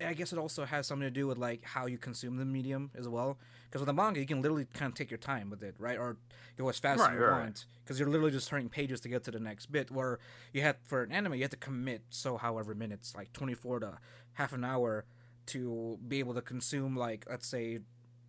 I 0.00 0.12
guess 0.14 0.32
it 0.32 0.38
also 0.38 0.64
has 0.64 0.86
something 0.86 1.06
to 1.06 1.10
do 1.10 1.26
with 1.26 1.38
like 1.38 1.64
how 1.64 1.86
you 1.86 1.98
consume 1.98 2.36
the 2.36 2.44
medium 2.44 2.90
as 2.94 3.08
well. 3.08 3.38
Because 3.64 3.80
with 3.80 3.86
the 3.86 3.92
manga, 3.92 4.20
you 4.20 4.26
can 4.26 4.42
literally 4.42 4.66
kind 4.72 4.90
of 4.90 4.94
take 4.96 5.10
your 5.10 5.18
time 5.18 5.50
with 5.50 5.62
it, 5.62 5.74
right? 5.78 5.98
Or 5.98 6.16
go 6.56 6.68
as 6.68 6.78
fast 6.78 7.00
Right, 7.00 7.12
as 7.12 7.18
you 7.18 7.24
right. 7.24 7.40
want, 7.40 7.64
because 7.82 7.98
you're 7.98 8.08
literally 8.08 8.30
just 8.30 8.48
turning 8.48 8.68
pages 8.68 9.00
to 9.00 9.08
get 9.08 9.24
to 9.24 9.30
the 9.30 9.40
next 9.40 9.66
bit. 9.72 9.90
Where 9.90 10.18
you 10.52 10.62
had 10.62 10.76
for 10.84 11.02
an 11.02 11.12
anime, 11.12 11.34
you 11.34 11.42
have 11.42 11.50
to 11.50 11.56
commit 11.56 12.02
so 12.10 12.36
however 12.36 12.74
minutes, 12.74 13.14
like 13.16 13.32
24 13.32 13.80
to 13.80 13.98
half 14.34 14.52
an 14.52 14.64
hour, 14.64 15.04
to 15.46 15.98
be 16.06 16.18
able 16.18 16.34
to 16.34 16.42
consume 16.42 16.96
like 16.96 17.26
let's 17.28 17.46
say, 17.46 17.80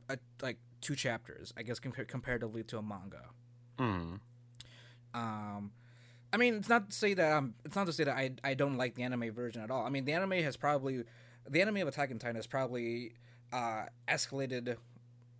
a, 0.09 0.18
like 0.41 0.57
two 0.82 0.95
chapters. 0.95 1.53
I 1.57 1.63
guess 1.63 1.80
compar- 1.80 2.07
comparatively 2.07 2.63
to 2.63 2.78
a 2.78 2.84
manga. 2.84 3.30
Mm-hmm. 3.80 4.16
Um, 5.13 5.72
I 6.36 6.38
mean, 6.38 6.55
it's 6.55 6.67
not 6.67 6.89
to 6.89 6.95
say 6.95 7.13
that 7.13 7.31
um, 7.31 7.53
it's 7.63 7.77
not 7.77 7.86
to 7.86 7.93
say 7.93 8.03
that 8.03 8.17
I 8.17 8.31
I 8.43 8.55
don't 8.55 8.75
like 8.75 8.95
the 8.95 9.03
anime 9.03 9.31
version 9.31 9.61
at 9.61 9.71
all. 9.71 9.86
I 9.86 9.89
mean, 9.89 10.03
the 10.03 10.11
anime 10.11 10.33
has 10.43 10.57
probably 10.57 11.05
the 11.49 11.61
anime 11.61 11.77
of 11.77 11.88
Attack 11.88 12.11
on 12.11 12.19
Titan 12.19 12.36
has 12.36 12.45
probably 12.45 13.13
uh, 13.53 13.86
escalated 14.09 14.75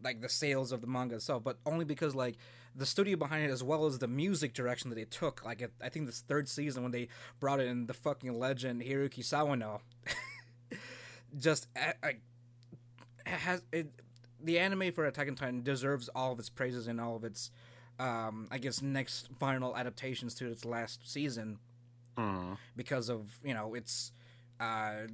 like 0.02 0.22
the 0.22 0.30
sales 0.30 0.72
of 0.72 0.80
the 0.80 0.88
manga 0.88 1.16
itself, 1.16 1.44
but 1.44 1.58
only 1.66 1.84
because 1.84 2.16
like 2.16 2.38
the 2.74 2.86
studio 2.86 3.18
behind 3.18 3.44
it 3.44 3.52
as 3.52 3.62
well 3.62 3.86
as 3.86 4.00
the 4.00 4.08
music 4.08 4.54
direction 4.54 4.90
that 4.90 4.96
they 4.96 5.04
took. 5.04 5.44
Like 5.44 5.70
I 5.82 5.90
think 5.90 6.06
this 6.06 6.22
third 6.22 6.48
season 6.48 6.82
when 6.82 6.94
they 6.94 7.10
brought 7.42 7.60
in 7.60 7.88
the 7.88 7.94
fucking 7.94 8.34
legend 8.40 8.82
Hiroki 8.82 9.20
Sawano, 9.20 9.82
just 11.38 11.68
uh, 11.76 11.92
like 12.02 12.22
has 13.26 13.64
it. 13.74 13.90
The 14.42 14.60
anime 14.60 14.94
for 14.94 15.06
Attack 15.06 15.28
on 15.28 15.36
Titan 15.36 15.62
deserves 15.62 16.08
all 16.16 16.32
of 16.32 16.40
its 16.40 16.50
praises 16.50 16.88
and 16.88 17.02
all 17.02 17.18
of 17.18 17.26
its 17.26 17.52
um, 18.00 18.48
I 18.52 18.58
guess 18.58 18.82
next 18.82 19.30
final 19.40 19.76
adaptations 19.76 20.34
to 20.36 20.48
its 20.52 20.66
last 20.66 21.10
season 21.10 21.60
Mm-hmm. 22.18 22.54
because 22.78 23.10
of 23.10 23.40
you 23.44 23.54
know 23.54 23.74
its 23.74 24.14
uh, 24.62 25.08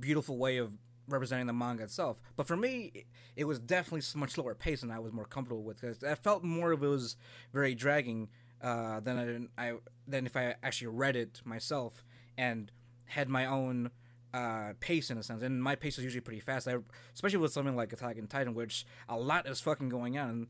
beautiful 0.00 0.36
way 0.38 0.56
of 0.56 0.72
representing 1.06 1.46
the 1.46 1.52
manga 1.52 1.84
itself. 1.84 2.20
But 2.36 2.48
for 2.48 2.56
me, 2.56 2.90
it, 2.92 3.06
it 3.36 3.44
was 3.44 3.60
definitely 3.60 4.02
much 4.18 4.32
slower 4.32 4.56
pace 4.56 4.80
than 4.80 4.90
I 4.90 4.98
was 4.98 5.12
more 5.12 5.24
comfortable 5.24 5.62
with 5.62 5.80
because 5.80 6.02
I 6.02 6.16
felt 6.16 6.42
more 6.42 6.72
of 6.72 6.82
it 6.82 6.88
was 6.88 7.14
very 7.52 7.76
dragging 7.76 8.28
uh, 8.60 8.98
than 8.98 9.48
I, 9.56 9.68
I 9.68 9.72
than 10.08 10.26
if 10.26 10.36
I 10.36 10.56
actually 10.62 10.88
read 10.88 11.14
it 11.14 11.40
myself 11.44 12.04
and 12.36 12.72
had 13.04 13.28
my 13.28 13.46
own 13.46 13.90
uh, 14.34 14.72
pace 14.80 15.10
in 15.10 15.16
a 15.16 15.22
sense. 15.22 15.42
And 15.44 15.62
my 15.62 15.76
pace 15.76 15.96
is 15.96 16.02
usually 16.02 16.20
pretty 16.22 16.40
fast, 16.40 16.66
I, 16.66 16.78
especially 17.14 17.38
with 17.38 17.52
something 17.52 17.76
like 17.76 17.92
Attack 17.92 18.18
on 18.18 18.26
Titan, 18.26 18.52
which 18.54 18.84
a 19.08 19.16
lot 19.16 19.46
is 19.46 19.60
fucking 19.60 19.88
going 19.90 20.18
on. 20.18 20.48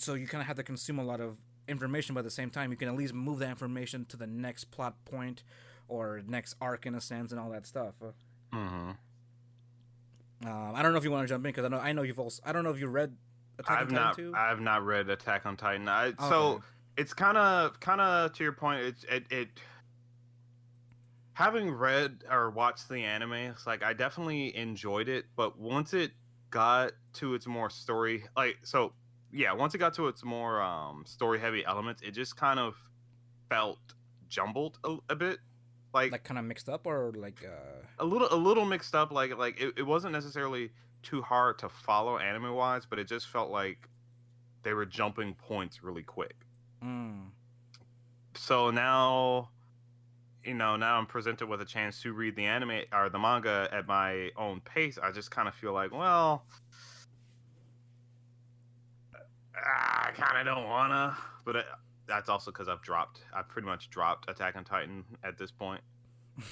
So 0.00 0.14
you 0.14 0.26
kind 0.26 0.40
of 0.40 0.46
have 0.46 0.56
to 0.56 0.62
consume 0.62 0.98
a 0.98 1.04
lot 1.04 1.20
of 1.20 1.36
information, 1.68 2.14
but 2.14 2.20
at 2.20 2.24
the 2.24 2.30
same 2.30 2.50
time, 2.50 2.70
you 2.70 2.76
can 2.76 2.88
at 2.88 2.96
least 2.96 3.14
move 3.14 3.38
that 3.40 3.50
information 3.50 4.04
to 4.06 4.16
the 4.16 4.26
next 4.26 4.70
plot 4.70 4.94
point 5.04 5.42
or 5.88 6.22
next 6.26 6.56
arc 6.60 6.86
in 6.86 6.94
a 6.94 7.00
sense, 7.00 7.30
and 7.32 7.40
all 7.40 7.50
that 7.50 7.66
stuff. 7.66 7.94
Mm-hmm. 8.52 8.90
Um, 10.44 10.72
I 10.74 10.82
don't 10.82 10.92
know 10.92 10.98
if 10.98 11.04
you 11.04 11.10
want 11.10 11.26
to 11.26 11.32
jump 11.32 11.44
in 11.44 11.50
because 11.50 11.64
I 11.64 11.68
know 11.68 11.78
I 11.78 11.92
know 11.92 12.02
you've 12.02 12.20
also 12.20 12.42
I 12.44 12.52
don't 12.52 12.64
know 12.64 12.70
if 12.70 12.78
you 12.78 12.88
read 12.88 13.16
Attack 13.58 13.80
I've 13.80 13.88
on 13.88 13.94
not 13.94 14.16
Titan 14.16 14.32
too. 14.32 14.36
I've 14.36 14.60
not 14.60 14.84
read 14.84 15.08
Attack 15.08 15.46
on 15.46 15.56
Titan. 15.56 15.88
I, 15.88 16.06
Okay. 16.06 16.16
So 16.28 16.62
it's 16.96 17.14
kind 17.14 17.36
of 17.36 17.80
kind 17.80 18.00
of 18.00 18.32
to 18.34 18.44
your 18.44 18.52
point. 18.52 18.82
It's 18.82 19.04
it, 19.04 19.24
it 19.30 19.48
having 21.32 21.70
read 21.70 22.24
or 22.30 22.50
watched 22.50 22.88
the 22.88 22.98
anime. 22.98 23.32
It's 23.32 23.66
like 23.66 23.82
I 23.82 23.92
definitely 23.92 24.56
enjoyed 24.56 25.08
it, 25.08 25.26
but 25.36 25.58
once 25.58 25.94
it 25.94 26.12
got 26.50 26.92
to 27.14 27.34
its 27.34 27.46
more 27.46 27.70
story, 27.70 28.24
like 28.36 28.58
so, 28.62 28.92
yeah, 29.36 29.52
once 29.52 29.74
it 29.74 29.78
got 29.78 29.92
to 29.94 30.08
its 30.08 30.24
more 30.24 30.62
um 30.62 31.04
story 31.06 31.38
heavy 31.38 31.64
elements, 31.64 32.02
it 32.02 32.12
just 32.12 32.36
kind 32.36 32.58
of 32.58 32.74
felt 33.50 33.78
jumbled 34.28 34.78
a, 34.82 34.96
a 35.10 35.16
bit. 35.16 35.38
Like, 35.94 36.12
like 36.12 36.24
kind 36.24 36.38
of 36.38 36.44
mixed 36.44 36.68
up 36.68 36.86
or 36.86 37.12
like 37.16 37.42
uh 37.46 37.86
a 37.98 38.04
little 38.04 38.28
a 38.30 38.36
little 38.36 38.66
mixed 38.66 38.94
up 38.94 39.10
like 39.12 39.36
like 39.38 39.58
it, 39.58 39.74
it 39.78 39.82
wasn't 39.82 40.12
necessarily 40.12 40.70
too 41.02 41.22
hard 41.22 41.58
to 41.60 41.70
follow 41.70 42.18
anime 42.18 42.52
wise 42.52 42.84
but 42.84 42.98
it 42.98 43.08
just 43.08 43.28
felt 43.28 43.50
like 43.50 43.88
they 44.62 44.74
were 44.74 44.84
jumping 44.84 45.32
points 45.32 45.82
really 45.82 46.02
quick 46.02 46.34
mm, 46.84 47.22
so 48.34 48.70
now 48.70 49.48
you 50.44 50.52
know 50.52 50.76
now 50.76 50.98
i'm 50.98 51.06
presented 51.06 51.46
with 51.46 51.62
a 51.62 51.64
chance 51.64 52.02
to 52.02 52.12
read 52.12 52.36
the 52.36 52.44
anime 52.44 52.82
or 52.92 53.08
the 53.08 53.18
manga 53.18 53.66
at 53.72 53.86
my 53.86 54.30
own 54.36 54.60
pace 54.60 54.98
i 55.02 55.10
just 55.10 55.30
kind 55.30 55.48
of 55.48 55.54
feel 55.54 55.72
like 55.72 55.92
well 55.92 56.44
i 59.64 60.10
kind 60.14 60.38
of 60.38 60.54
don't 60.54 60.68
wanna 60.68 61.16
but 61.44 61.56
it, 61.56 61.66
that's 62.06 62.28
also 62.28 62.50
because 62.50 62.68
i've 62.68 62.82
dropped 62.82 63.20
i've 63.34 63.48
pretty 63.48 63.66
much 63.66 63.90
dropped 63.90 64.28
attack 64.30 64.56
on 64.56 64.64
titan 64.64 65.04
at 65.24 65.38
this 65.38 65.50
point 65.50 65.80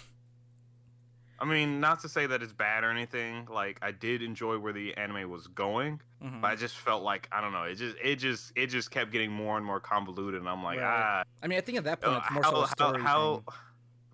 I 1.37 1.47
mean, 1.47 1.81
not 1.81 2.01
to 2.01 2.09
say 2.09 2.27
that 2.27 2.43
it's 2.43 2.53
bad 2.53 2.85
or 2.85 2.91
anything. 2.91 3.49
Like, 3.51 3.79
I 3.83 3.91
did 3.91 4.23
enjoy 4.23 4.57
where 4.59 4.73
the 4.73 4.95
anime 4.97 5.29
was 5.29 5.49
going, 5.49 6.01
mhm. 6.23 6.41
but 6.41 6.53
I 6.53 6.57
just 6.57 6.77
felt 6.77 7.03
like 7.03 7.29
I 7.33 7.41
don't 7.41 7.53
know. 7.53 7.65
It 7.65 7.75
just, 7.75 7.97
it 8.03 8.17
just, 8.17 8.53
it 8.55 8.69
just 8.69 8.93
kept 8.93 9.11
getting 9.11 9.33
more 9.33 9.57
and 9.57 9.67
more 9.67 9.81
convoluted, 9.81 10.41
and 10.41 10.49
I'm 10.49 10.63
like, 10.63 10.79
Right. 10.79 10.87
ah, 10.87 11.25
I 11.43 11.47
mean, 11.49 11.59
I 11.59 11.61
think 11.61 11.77
at 11.77 11.85
that 11.85 12.01
point 12.01 12.17
uh, 12.17 12.21
it's 12.23 12.31
more 12.31 12.43
how, 12.45 12.51
so 12.51 12.57
a 12.57 12.61
how, 12.61 12.67
story 12.69 13.03
how, 13.03 13.45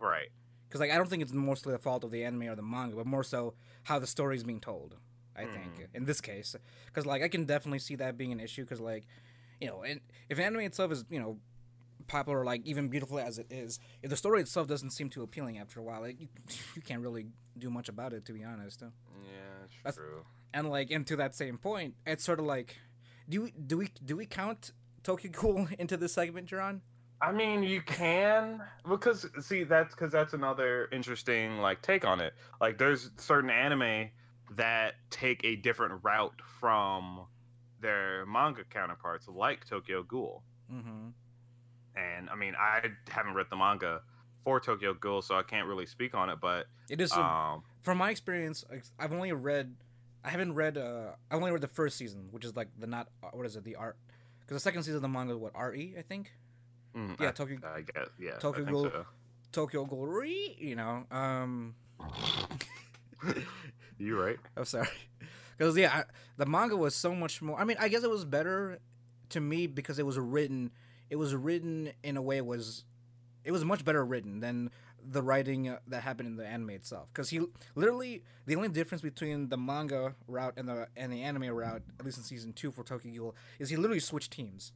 right? 0.01 0.29
because 0.71 0.81
like 0.81 0.91
I 0.93 0.97
don't 0.97 1.09
think 1.09 1.23
it's 1.23 1.33
mostly 1.33 1.73
the 1.73 1.79
fault 1.79 2.05
of 2.05 2.13
the 2.13 2.25
anime 2.25 2.45
or 2.45 2.55
the 2.55 2.63
manga, 2.63 2.97
but 2.97 3.07
more 3.07 3.25
so 3.25 3.55
how 3.85 3.99
the 3.99 4.07
story 4.07 4.37
is 4.37 4.45
being 4.45 4.61
told. 4.61 4.97
I 5.41 5.47
think 5.47 5.75
Mhm. 5.79 5.95
in 5.95 6.05
this 6.05 6.21
case, 6.21 6.55
because 6.87 7.07
like 7.07 7.23
I 7.23 7.29
can 7.29 7.45
definitely 7.45 7.79
see 7.81 7.97
that 7.97 8.17
being 8.17 8.33
an 8.33 8.41
issue 8.41 8.63
because 8.63 8.81
like 8.81 9.07
you 9.61 9.69
know, 9.69 9.83
and 9.83 10.01
if 10.29 10.39
anime 10.39 10.61
itself 10.61 10.91
is 10.93 11.05
you 11.11 11.21
know 11.21 11.39
popular, 12.07 12.45
like 12.45 12.63
even 12.67 12.89
beautiful 12.89 13.19
as 13.19 13.39
it 13.39 13.47
is, 13.51 13.79
if 14.03 14.11
the 14.11 14.17
story 14.17 14.41
itself 14.41 14.67
doesn't 14.67 14.91
seem 14.91 15.09
too 15.11 15.23
appealing 15.23 15.59
after 15.59 15.79
a 15.81 15.83
while, 15.83 16.01
like 16.01 16.21
you, 16.21 16.29
you 16.77 16.83
can't 16.83 17.03
really 17.03 17.27
do 17.59 17.71
much 17.71 17.89
about 17.89 18.13
it 18.13 18.25
to 18.27 18.33
be 18.33 18.43
honest. 18.45 18.83
Yeah, 18.83 18.89
That's- 19.85 19.95
true. 19.97 20.25
and 20.53 20.69
like 20.71 20.91
and 20.91 21.07
to 21.07 21.17
that 21.17 21.35
same 21.35 21.59
point 21.59 21.95
it's 22.07 22.25
sort 22.25 22.41
of 22.41 22.47
like 22.47 22.77
do 23.29 23.43
we 23.43 23.51
do 23.53 23.79
we 23.79 23.89
do 24.05 24.17
we 24.17 24.27
count 24.27 24.73
Tokyo 25.03 25.31
Ghoul 25.31 25.69
into 25.79 25.97
this 25.97 26.13
segment, 26.15 26.49
Jerron? 26.51 26.81
I 27.23 27.33
mean, 27.33 27.63
you 27.63 27.83
can 27.83 28.63
because 28.89 29.27
see 29.47 29.63
that's 29.65 29.95
because 29.95 30.11
that's 30.11 30.33
another 30.33 30.89
interesting 30.91 31.59
like 31.59 31.83
take 31.83 32.07
on 32.07 32.19
it. 32.21 32.33
Like, 32.63 32.79
there's 32.79 33.11
certain 33.19 33.51
anime 33.51 34.09
that 34.57 34.95
take 35.11 35.45
a 35.45 35.57
different 35.57 36.03
route 36.03 36.41
from 36.59 37.27
their 37.81 38.27
manga 38.27 38.65
counterparts, 38.65 39.29
like 39.29 39.67
Tokyo 39.69 40.03
Ghoul. 40.03 40.43
Mm-hmm. 40.73 41.09
And 41.97 42.31
I 42.31 42.35
mean, 42.35 42.55
I 42.59 42.81
haven't 43.09 43.35
read 43.35 43.47
the 43.51 43.57
manga 43.57 44.03
for 44.45 44.61
Tokyo 44.61 44.95
Ghoul, 44.95 45.23
so 45.23 45.35
I 45.35 45.43
can't 45.43 45.67
really 45.67 45.87
speak 45.87 46.15
on 46.15 46.31
it. 46.31 46.39
But 46.41 46.67
It 46.89 47.01
is 47.01 47.13
um, 47.13 47.63
from 47.83 47.99
my 47.99 48.11
experience. 48.11 48.65
I've 48.99 49.13
only 49.13 49.33
read, 49.33 49.75
I 50.25 50.31
haven't 50.31 50.55
read. 50.55 50.79
Uh, 50.79 51.13
I 51.31 51.35
only 51.35 51.51
read 51.51 51.61
the 51.61 51.69
first 51.69 51.97
season, 51.97 52.29
which 52.31 52.45
is 52.45 52.57
like 52.57 52.69
the 52.79 52.87
not 52.87 53.09
uh, 53.23 53.29
what 53.33 53.47
is 53.47 53.57
it 53.57 53.65
the 53.65 53.77
art? 53.77 53.97
Because 54.41 54.57
the 54.57 54.61
second 54.61 54.83
season 54.83 54.97
of 54.97 55.03
the 55.03 55.09
manga, 55.09 55.37
what 55.37 55.53
re 55.57 55.95
I 55.99 56.03
think 56.03 56.33
mm, 56.97 57.21
Yeah, 57.21 57.29
I, 57.29 57.33
Tokyo- 57.33 57.59
I 57.65 57.81
guess 57.83 58.09
yeah, 58.19 58.33
Tokyo 58.39 58.65
Ghoul. 58.65 58.91
so. 58.91 59.07
Tokyo 59.53 59.85
Ghoul 59.85 60.07
re, 60.07 60.57
you 60.59 60.77
know. 60.77 61.05
Um, 61.11 61.75
you 64.01 64.21
right? 64.21 64.39
I'm 64.57 64.65
sorry, 64.65 64.89
because 65.59 65.77
yeah, 65.77 65.91
I, 65.95 66.05
the 66.37 66.47
manga 66.47 66.77
was 66.77 66.95
so 66.95 67.15
much 67.15 67.43
more. 67.43 67.59
I 67.59 67.65
mean, 67.65 67.77
I 67.79 67.89
guess 67.89 68.03
it 68.03 68.11
was 68.11 68.25
better 68.25 68.79
to 69.31 69.41
me 69.41 69.67
because 69.67 69.99
it 69.99 70.07
was 70.07 70.19
written. 70.19 70.71
It 71.09 71.17
was 71.17 71.35
written 71.35 71.93
in 72.03 72.17
a 72.17 72.23
way 72.23 72.37
it 72.37 72.47
was, 72.47 72.85
it 73.45 73.51
was 73.51 73.65
much 73.65 73.85
better 73.85 74.05
written 74.05 74.41
than 74.41 74.71
the 75.05 75.23
writing 75.23 75.69
uh, 75.69 75.79
that 75.89 76.03
happened 76.03 76.29
in 76.29 76.37
the 76.37 76.47
anime 76.47 76.71
itself. 76.71 77.09
Because 77.13 77.31
he 77.31 77.41
literally 77.75 78.23
the 78.47 78.57
only 78.57 78.69
difference 78.69 79.03
between 79.03 79.49
the 79.49 79.57
manga 79.57 80.15
route 80.27 80.55
and 80.57 80.69
the 80.69 80.89
and 80.97 81.13
the 81.13 81.23
anime 81.23 81.49
route, 81.51 81.83
at 81.99 82.05
least 82.05 82.19
in 82.19 82.25
season 82.25 82.53
two 82.53 82.71
for 82.71 82.83
Tokyo 82.83 83.13
Ghoul, 83.13 83.35
is 83.59 83.71
he 83.71 83.77
literally 83.77 84.01
switched 84.01 84.33
teams. 84.33 84.73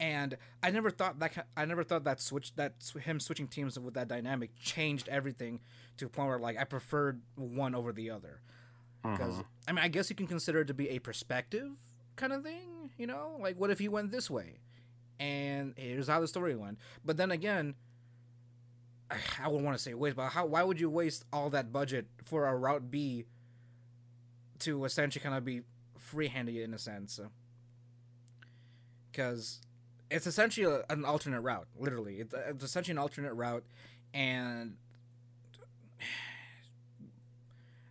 And 0.00 0.36
I 0.62 0.70
never 0.70 0.90
thought 0.90 1.20
that 1.20 1.46
I 1.56 1.64
never 1.64 1.84
thought 1.84 2.04
that 2.04 2.20
switch 2.20 2.54
that 2.56 2.74
him 3.02 3.20
switching 3.20 3.46
teams 3.46 3.78
with 3.78 3.94
that 3.94 4.08
dynamic 4.08 4.50
changed 4.60 5.08
everything 5.08 5.60
to 5.98 6.06
a 6.06 6.08
point 6.08 6.28
where 6.28 6.38
like 6.38 6.58
I 6.58 6.64
preferred 6.64 7.20
one 7.36 7.74
over 7.74 7.92
the 7.92 8.10
other 8.10 8.40
because 9.02 9.34
Mhm. 9.36 9.44
I 9.68 9.72
mean 9.72 9.84
I 9.84 9.88
guess 9.88 10.08
you 10.10 10.16
can 10.16 10.26
consider 10.26 10.60
it 10.60 10.66
to 10.66 10.74
be 10.74 10.88
a 10.90 10.98
perspective 10.98 11.70
kind 12.16 12.32
of 12.32 12.42
thing, 12.42 12.90
you 12.98 13.06
know, 13.06 13.36
like 13.40 13.56
what 13.58 13.70
if 13.70 13.78
he 13.78 13.88
went 13.88 14.10
this 14.10 14.30
way, 14.30 14.58
and 15.18 15.74
here's 15.76 16.08
how 16.08 16.20
the 16.20 16.28
story 16.28 16.54
went. 16.54 16.78
But 17.04 17.16
then 17.16 17.30
again, 17.30 17.74
I, 19.10 19.16
I 19.42 19.48
would 19.48 19.62
want 19.62 19.76
to 19.76 19.82
say 19.82 19.94
waste, 19.94 20.16
but 20.16 20.30
how? 20.30 20.46
Why 20.46 20.62
would 20.62 20.78
you 20.80 20.88
waste 20.90 21.24
all 21.32 21.50
that 21.50 21.72
budget 21.72 22.06
for 22.24 22.46
a 22.46 22.56
route 22.56 22.90
B 22.90 23.26
to 24.60 24.84
essentially 24.84 25.22
kind 25.22 25.34
of 25.34 25.44
be 25.44 25.62
free-handing 25.98 26.54
it 26.54 26.62
in 26.62 26.72
a 26.74 26.78
sense? 26.78 27.18
Because 29.10 29.60
it's 30.10 30.26
essentially 30.26 30.66
a, 30.66 30.84
an 30.92 31.04
alternate 31.04 31.40
route, 31.40 31.66
literally. 31.78 32.20
It's, 32.20 32.34
it's 32.34 32.64
essentially 32.64 32.92
an 32.92 32.98
alternate 32.98 33.34
route, 33.34 33.64
and 34.14 34.76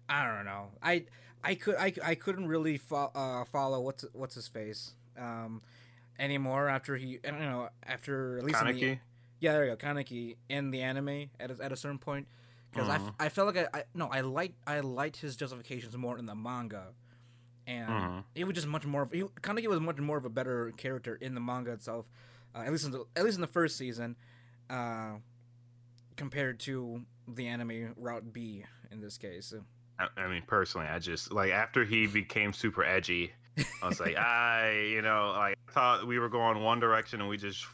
I 0.10 0.26
don't 0.36 0.46
know. 0.46 0.68
I 0.82 1.06
I 1.44 1.56
could 1.56 1.76
I, 1.76 1.94
I 2.04 2.16
couldn't 2.16 2.48
really 2.48 2.78
fo- 2.78 3.12
uh, 3.16 3.46
follow 3.46 3.80
what's 3.82 4.06
what's 4.14 4.36
his 4.36 4.48
face 4.48 4.94
um, 5.18 5.62
anymore 6.20 6.68
after 6.70 6.96
he 6.98 7.20
I 7.26 7.32
don't 7.32 7.40
know 7.42 7.70
after 7.86 8.38
at 8.38 8.44
least 8.44 8.60
the, 8.60 9.00
yeah 9.40 9.54
there 9.54 9.66
you 9.66 9.76
go 9.76 9.78
Kaneki 9.78 10.36
in 10.50 10.72
the 10.72 10.82
anime 10.82 11.30
at 11.40 11.52
a, 11.52 11.58
at 11.64 11.72
a 11.72 11.76
certain 11.76 11.98
point 11.98 12.28
because 12.72 12.88
I, 12.90 12.96
f- 12.96 13.02
Mhm. 13.04 13.14
I 13.20 13.30
felt 13.30 13.56
like 13.56 13.70
I, 13.74 13.80
I 13.80 13.84
no 13.94 14.08
I 14.08 14.22
liked 14.22 14.56
I 14.68 14.80
liked 14.82 15.18
his 15.18 15.36
justifications 15.36 15.96
more 15.98 16.18
in 16.18 16.26
the 16.26 16.36
manga 16.36 16.88
and 17.68 17.90
Mhm. 17.90 18.24
he 18.36 18.44
was 18.44 18.56
just 18.56 18.68
much 18.68 18.86
more 18.86 19.04
of, 19.04 19.12
he, 19.12 19.22
Kaneki 19.24 19.68
was 19.68 19.80
much 19.80 19.98
more 19.98 20.18
of 20.18 20.26
a 20.26 20.30
better 20.30 20.72
character 20.78 21.16
in 21.16 21.34
the 21.36 21.42
manga 21.42 21.72
itself 21.72 22.06
uh, 22.56 22.60
at 22.60 22.72
least 22.72 22.86
in 22.86 22.92
the 22.92 23.06
at 23.16 23.24
least 23.24 23.36
in 23.36 23.42
the 23.42 23.48
first 23.48 23.78
season 23.78 24.16
uh, 24.70 25.14
compared 26.16 26.60
to 26.60 27.04
the 27.28 27.48
anime 27.48 27.94
route 27.98 28.32
B 28.34 28.66
in 28.92 29.00
this 29.02 29.18
case 29.18 29.54
I, 30.00 30.08
I 30.18 30.28
mean, 30.28 30.42
personally, 30.48 30.88
I 30.88 30.98
just 31.00 31.32
like 31.32 31.52
after 31.52 31.86
he 31.86 32.08
became 32.08 32.54
super 32.54 32.84
edgy, 32.84 33.32
I 33.84 33.88
was 33.88 34.00
like, 34.00 34.18
I, 34.18 34.88
you 34.92 35.02
know, 35.04 35.34
like 35.38 35.58
I 35.70 35.72
thought 35.72 36.08
we 36.08 36.18
were 36.18 36.30
going 36.30 36.62
one 36.64 36.80
direction 36.80 37.20
and 37.22 37.30
we 37.30 37.38
just 37.38 37.66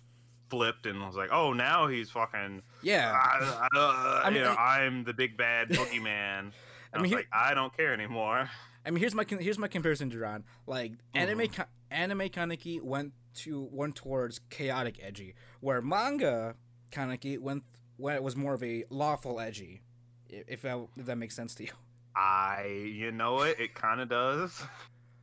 flipped 0.49 0.85
and 0.87 0.99
was 1.05 1.15
like, 1.15 1.29
oh, 1.31 1.53
now 1.53 1.87
he's 1.87 2.09
fucking. 2.09 2.61
yeah 2.83 3.13
I, 3.13 3.67
I, 3.73 4.21
I 4.25 4.29
mean, 4.29 4.37
you 4.39 4.43
know, 4.43 4.53
I- 4.57 4.81
I'm 4.81 5.03
the 5.05 5.13
big 5.13 5.37
bad 5.37 5.69
boogeyman. 5.69 6.51
I 6.93 6.97
I 6.97 6.97
mean, 6.97 7.01
was 7.03 7.09
here- 7.11 7.19
like, 7.19 7.27
I 7.31 7.53
don't 7.53 7.75
care 7.75 7.93
anymore. 7.93 8.49
I 8.85 8.89
mean, 8.91 8.99
here's 8.99 9.13
my 9.15 9.25
here's 9.27 9.57
my 9.59 9.67
comparison, 9.67 10.09
Duran. 10.09 10.43
Like 10.65 10.93
anime, 11.13 11.39
Mhm. 11.39 11.53
ka- 11.53 11.67
anime 11.91 12.29
Kaneki 12.29 12.81
went 12.81 13.11
to 13.35 13.67
went 13.71 13.95
towards 13.95 14.39
chaotic 14.49 14.99
edgy, 15.03 15.35
where 15.59 15.81
manga 15.81 16.55
Kaneki 16.91 17.37
went 17.39 17.63
went 17.97 18.21
was 18.23 18.35
more 18.35 18.53
of 18.53 18.63
a 18.63 18.83
lawful 18.89 19.39
edgy. 19.39 19.81
If 20.29 20.61
that, 20.63 20.77
if 20.97 21.05
that 21.05 21.17
makes 21.17 21.35
sense 21.35 21.55
to 21.55 21.63
you, 21.63 21.71
I, 22.15 22.65
you 22.93 23.11
know 23.11 23.41
it, 23.41 23.59
it 23.59 23.73
kind 23.75 24.01
of 24.01 24.09
does. 24.09 24.61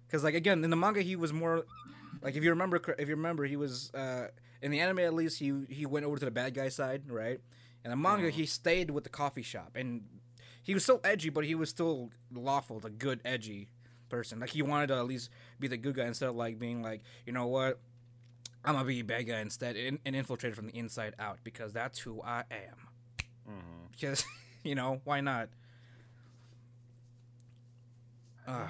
because 0.07 0.25
like 0.25 0.35
again 0.35 0.63
in 0.65 0.71
the 0.71 0.77
manga 0.77 1.03
he 1.03 1.17
was 1.17 1.33
more 1.33 1.65
like 2.23 2.37
if 2.37 2.45
you 2.45 2.51
remember 2.51 2.81
if 2.99 3.09
you 3.09 3.17
remember 3.17 3.45
he 3.45 3.57
was 3.57 3.93
uh, 3.95 4.29
in 4.63 4.71
the 4.71 4.81
anime 4.81 5.01
at 5.01 5.13
least 5.15 5.39
he 5.39 5.53
he 5.69 5.85
went 5.87 6.07
over 6.07 6.17
to 6.19 6.25
the 6.25 6.31
bad 6.31 6.55
guy 6.55 6.69
side, 6.69 7.11
right? 7.11 7.41
In 7.85 7.91
the 7.91 7.97
manga 7.97 8.29
Mhm. 8.29 8.33
he 8.33 8.47
stayed 8.47 8.91
with 8.91 9.05
the 9.05 9.11
coffee 9.11 9.43
shop 9.43 9.73
and 9.75 10.03
he 10.63 10.73
was 10.73 10.83
still 10.85 11.01
edgy, 11.05 11.29
but 11.29 11.45
he 11.45 11.55
was 11.55 11.69
still 11.69 12.11
lawful, 12.33 12.81
the 12.81 12.89
good 12.91 13.21
edgy 13.27 13.69
person. 14.09 14.41
Like 14.41 14.51
he 14.51 14.63
wanted 14.63 14.87
to 14.87 14.95
at 14.97 15.05
least 15.05 15.29
be 15.61 15.69
the 15.69 15.77
good 15.77 15.97
guy 15.97 16.07
instead 16.07 16.31
of 16.31 16.37
like 16.37 16.59
being 16.59 16.83
like, 16.83 17.03
you 17.27 17.33
know 17.35 17.47
what, 17.47 17.79
I'm 18.65 18.75
gonna 18.75 18.87
be 18.87 19.01
a 19.01 19.05
bad 19.05 19.25
guy 19.27 19.41
instead 19.41 19.77
and, 19.77 19.99
and 20.05 20.17
infiltrate 20.17 20.55
from 20.57 20.67
the 20.67 20.77
inside 20.77 21.15
out 21.19 21.39
because 21.45 21.73
that's 21.73 21.99
who 21.99 22.23
I 22.23 22.45
am. 22.51 22.89
Mhm. 23.49 23.91
Because 23.93 24.25
you 24.65 24.75
know 24.75 25.01
why 25.05 25.21
not? 25.21 25.49
Uh, 28.47 28.69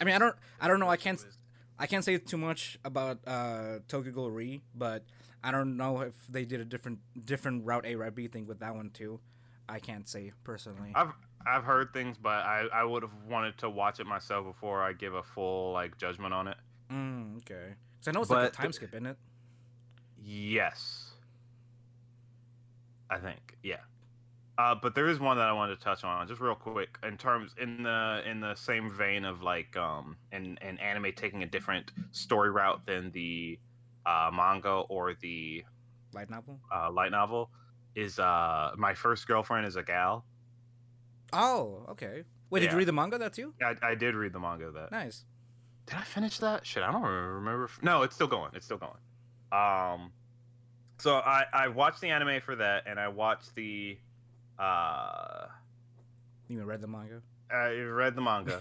I 0.00 0.04
mean, 0.04 0.14
I 0.14 0.18
don't, 0.18 0.34
I 0.60 0.68
don't 0.68 0.80
know. 0.80 0.88
I 0.88 0.96
can't, 0.96 1.24
I 1.78 1.86
can't 1.86 2.04
say 2.04 2.18
too 2.18 2.36
much 2.36 2.78
about 2.84 3.18
uh, 3.26 3.78
Tokyo 3.88 4.26
Re, 4.26 4.62
but 4.74 5.04
I 5.44 5.50
don't 5.52 5.76
know 5.76 6.00
if 6.00 6.14
they 6.28 6.44
did 6.44 6.60
a 6.60 6.64
different, 6.64 6.98
different 7.24 7.64
route 7.64 7.86
A, 7.86 7.94
route 7.94 8.14
B 8.14 8.26
thing 8.28 8.46
with 8.46 8.58
that 8.60 8.74
one 8.74 8.90
too. 8.90 9.20
I 9.68 9.78
can't 9.78 10.08
say 10.08 10.32
personally. 10.44 10.92
I've 10.94 11.12
I've 11.44 11.64
heard 11.64 11.92
things, 11.92 12.16
but 12.20 12.30
I 12.44 12.66
I 12.72 12.84
would 12.84 13.02
have 13.02 13.12
wanted 13.28 13.58
to 13.58 13.70
watch 13.70 13.98
it 14.00 14.06
myself 14.06 14.46
before 14.46 14.82
I 14.82 14.92
give 14.92 15.14
a 15.14 15.22
full 15.22 15.72
like 15.72 15.96
judgment 15.98 16.32
on 16.34 16.48
it. 16.48 16.56
Mm, 16.92 17.38
okay. 17.38 17.74
So 18.06 18.12
I 18.12 18.14
know 18.14 18.20
it's 18.22 18.30
like 18.30 18.48
a 18.48 18.52
time 18.52 18.70
skip, 18.70 18.94
isn't 18.94 19.04
it? 19.04 19.16
Yes. 20.22 21.10
I 23.10 23.18
think, 23.18 23.56
yeah. 23.64 23.78
Uh, 24.56 24.76
but 24.80 24.94
there 24.94 25.08
is 25.08 25.18
one 25.18 25.36
that 25.38 25.48
I 25.48 25.52
wanted 25.52 25.76
to 25.76 25.82
touch 25.84 26.04
on 26.04 26.28
just 26.28 26.40
real 26.40 26.54
quick 26.54 26.98
in 27.02 27.16
terms 27.16 27.56
in 27.60 27.82
the 27.82 28.22
in 28.24 28.38
the 28.38 28.54
same 28.54 28.92
vein 28.92 29.24
of 29.24 29.42
like 29.42 29.76
um 29.76 30.16
an, 30.30 30.56
an 30.62 30.78
anime 30.78 31.12
taking 31.16 31.42
a 31.42 31.46
different 31.46 31.90
story 32.12 32.52
route 32.52 32.86
than 32.86 33.10
the 33.10 33.58
uh, 34.06 34.30
manga 34.32 34.84
or 34.88 35.14
the 35.20 35.64
Light 36.14 36.30
novel. 36.30 36.60
uh, 36.72 36.88
light 36.92 37.10
novel 37.10 37.50
is 37.96 38.20
uh 38.20 38.70
my 38.76 38.94
first 38.94 39.26
girlfriend 39.26 39.66
is 39.66 39.74
a 39.74 39.82
gal. 39.82 40.24
Oh, 41.32 41.84
okay. 41.90 42.22
Wait, 42.50 42.60
did 42.60 42.70
you 42.70 42.78
read 42.78 42.86
the 42.86 42.92
manga 42.92 43.18
that 43.18 43.32
too? 43.32 43.52
I, 43.60 43.74
I 43.82 43.94
did 43.96 44.14
read 44.14 44.32
the 44.32 44.38
manga 44.38 44.70
that. 44.70 44.92
Nice. 44.92 45.24
Did 45.86 45.96
I 45.96 46.02
finish 46.02 46.38
that? 46.38 46.66
Shit, 46.66 46.82
I 46.82 46.90
don't 46.90 47.02
remember. 47.02 47.70
No, 47.82 48.02
it's 48.02 48.14
still 48.14 48.26
going. 48.26 48.50
It's 48.54 48.64
still 48.64 48.78
going. 48.78 48.92
Um, 49.52 50.10
so 50.98 51.16
I 51.16 51.44
I 51.52 51.68
watched 51.68 52.00
the 52.00 52.08
anime 52.08 52.40
for 52.40 52.56
that, 52.56 52.84
and 52.86 52.98
I 52.98 53.08
watched 53.08 53.54
the 53.54 53.98
uh 54.58 55.46
You 56.48 56.62
read 56.64 56.80
the 56.80 56.88
manga? 56.88 57.22
I 57.50 57.74
read 57.74 58.16
the 58.16 58.22
manga. 58.22 58.60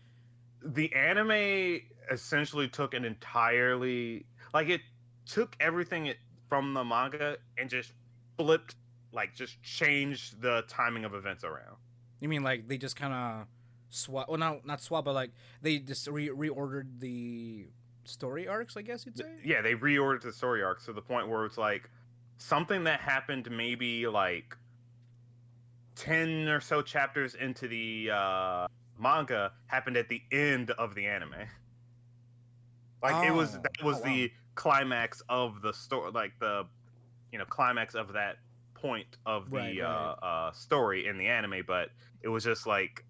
the 0.64 0.92
anime 0.94 1.80
essentially 2.10 2.68
took 2.68 2.94
an 2.94 3.04
entirely 3.04 4.26
like 4.52 4.68
it 4.68 4.80
took 5.26 5.56
everything 5.60 6.06
it, 6.06 6.18
from 6.48 6.74
the 6.74 6.84
manga 6.84 7.36
and 7.58 7.68
just 7.68 7.92
flipped 8.36 8.76
like 9.12 9.34
just 9.34 9.62
changed 9.62 10.40
the 10.40 10.64
timing 10.68 11.04
of 11.04 11.14
events 11.14 11.44
around. 11.44 11.76
You 12.20 12.28
mean 12.28 12.42
like 12.42 12.68
they 12.68 12.78
just 12.78 12.96
kind 12.96 13.12
of 13.12 13.46
swap? 13.94 14.28
Well, 14.28 14.38
not 14.38 14.66
not 14.66 14.80
swap, 14.80 15.04
but 15.04 15.14
like 15.14 15.30
they 15.62 15.78
just 15.78 16.06
re- 16.08 16.28
reordered 16.28 17.00
the 17.00 17.66
story 18.04 18.46
arcs. 18.48 18.76
I 18.76 18.82
guess 18.82 19.06
you'd 19.06 19.16
say. 19.18 19.24
Yeah, 19.44 19.62
they 19.62 19.74
reordered 19.74 20.22
the 20.22 20.32
story 20.32 20.62
arcs 20.62 20.86
to 20.86 20.92
the 20.92 21.02
point 21.02 21.28
where 21.28 21.44
it's 21.46 21.58
like 21.58 21.88
something 22.38 22.84
that 22.84 23.00
happened 23.00 23.48
maybe 23.50 24.06
like 24.06 24.56
10 25.96 26.48
or 26.48 26.60
so 26.60 26.82
chapters 26.82 27.34
into 27.34 27.68
the 27.68 28.10
uh, 28.12 28.66
manga 28.98 29.52
happened 29.66 29.96
at 29.96 30.08
the 30.08 30.20
end 30.32 30.70
of 30.72 30.94
the 30.94 31.06
anime. 31.06 31.34
Like 33.02 33.26
it 33.26 33.32
was 33.32 33.56
Oh. 33.56 33.60
that 33.62 33.84
was 33.84 33.96
Oh, 33.98 34.00
wow. 34.00 34.06
the 34.06 34.32
climax 34.54 35.22
of 35.28 35.62
the 35.62 35.72
story 35.72 36.10
like 36.12 36.32
the 36.40 36.64
you 37.32 37.38
know 37.38 37.44
climax 37.44 37.94
of 37.94 38.12
that 38.14 38.36
point 38.74 39.16
of 39.26 39.50
the 39.50 39.56
Right, 39.56 39.80
uh, 39.80 40.14
uh 40.22 40.52
story 40.52 41.06
in 41.08 41.18
the 41.18 41.26
anime 41.26 41.64
but 41.66 41.90
it 42.22 42.28
was 42.28 42.44
just 42.44 42.64
like 42.66 43.04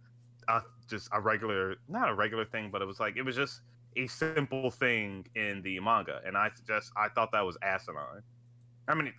a, 0.49 0.62
just 0.89 1.09
a 1.12 1.20
regular 1.20 1.76
not 1.89 2.09
a 2.09 2.14
regular 2.14 2.45
thing 2.45 2.70
but 2.70 2.82
it 2.82 2.85
was 2.85 3.01
like 3.01 3.16
it 3.16 3.22
was 3.22 3.37
just 3.37 3.61
a 3.97 4.07
simple 4.07 4.70
thing 4.70 5.26
in 5.35 5.62
the 5.62 5.78
manga, 5.80 6.20
and 6.26 6.37
I 6.37 6.51
just 6.66 6.93
I 6.97 7.09
thought 7.09 7.30
that 7.32 7.45
was 7.45 7.57
asinine. 7.62 8.22
I 8.89 8.95
mean, 8.95 9.12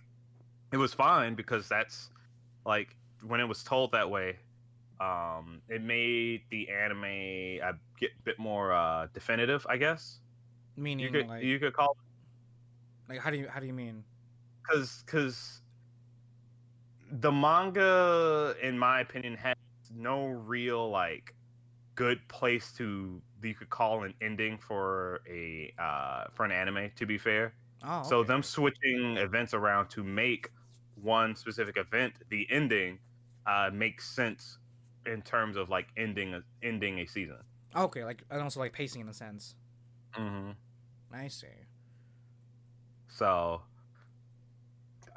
it 0.72 0.76
was 0.76 0.94
fine 0.94 1.34
because 1.34 1.68
that's 1.68 2.10
like 2.64 2.96
when 3.26 3.40
it 3.40 3.44
was 3.44 3.62
told 3.62 3.92
that 3.92 4.08
way, 4.08 4.36
um, 5.00 5.60
it 5.68 5.82
made 5.82 6.42
the 6.50 6.68
anime 6.68 7.04
a 7.04 7.72
get 7.98 8.10
bit 8.24 8.38
more 8.38 8.72
uh, 8.72 9.08
definitive, 9.14 9.66
I 9.68 9.76
guess. 9.76 10.20
Meaning, 10.76 11.06
You 11.06 11.10
could 11.10 11.28
like, 11.28 11.42
you 11.42 11.58
could 11.58 11.72
call 11.72 11.96
it... 13.08 13.12
like, 13.12 13.20
how 13.20 13.30
do 13.30 13.38
you 13.38 13.48
how 13.48 13.60
do 13.60 13.66
you 13.66 13.72
mean? 13.72 14.04
because 14.62 15.04
because 15.06 15.60
the 17.20 17.30
manga, 17.30 18.54
in 18.62 18.78
my 18.78 19.00
opinion, 19.00 19.36
has 19.36 19.54
no 19.94 20.26
real 20.26 20.90
like 20.90 21.35
good 21.96 22.28
place 22.28 22.72
to 22.74 23.22
you 23.42 23.54
could 23.54 23.70
call 23.70 24.04
an 24.04 24.14
ending 24.22 24.58
for 24.58 25.22
a 25.28 25.74
uh, 25.78 26.26
for 26.32 26.44
an 26.46 26.52
anime. 26.52 26.92
To 26.96 27.06
be 27.06 27.18
fair, 27.18 27.54
Oh, 27.82 28.02
so 28.02 28.24
them 28.24 28.42
switching 28.44 29.18
events 29.18 29.54
around 29.54 29.88
to 29.90 30.04
make 30.04 30.50
one 30.96 31.36
specific 31.36 31.76
event 31.78 32.14
the 32.30 32.46
ending 32.50 33.00
uh, 33.46 33.70
makes 33.72 34.08
sense 34.10 34.58
in 35.06 35.22
terms 35.22 35.56
of 35.56 35.70
like 35.70 35.88
ending 35.96 36.34
a, 36.34 36.42
ending 36.62 37.00
a 37.00 37.06
season. 37.06 37.42
okay, 37.74 38.04
like 38.04 38.24
and 38.30 38.42
also 38.42 38.60
like 38.60 38.72
pacing 38.72 39.00
in 39.02 39.08
a 39.08 39.14
sense. 39.14 39.56
Mm-hmm. 40.16 40.52
I 41.12 41.28
see. 41.28 41.66
So 43.08 43.62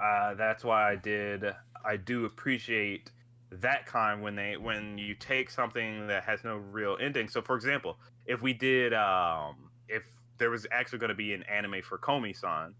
uh, 0.01 0.33
that's 0.35 0.63
why 0.63 0.91
I 0.91 0.95
did. 0.95 1.45
I 1.85 1.97
do 1.97 2.25
appreciate 2.25 3.11
that 3.51 3.85
kind 3.85 4.21
when 4.21 4.35
they 4.35 4.57
when 4.57 4.97
you 4.97 5.15
take 5.15 5.49
something 5.49 6.07
that 6.07 6.23
has 6.23 6.43
no 6.43 6.57
real 6.57 6.97
ending. 7.01 7.27
So, 7.27 7.41
for 7.41 7.55
example, 7.55 7.97
if 8.25 8.41
we 8.41 8.53
did, 8.53 8.93
um, 8.93 9.69
if 9.87 10.03
there 10.37 10.49
was 10.49 10.67
actually 10.71 10.99
going 10.99 11.09
to 11.09 11.15
be 11.15 11.33
an 11.33 11.43
anime 11.43 11.81
for 11.81 11.97
Komi-san, 11.97 12.75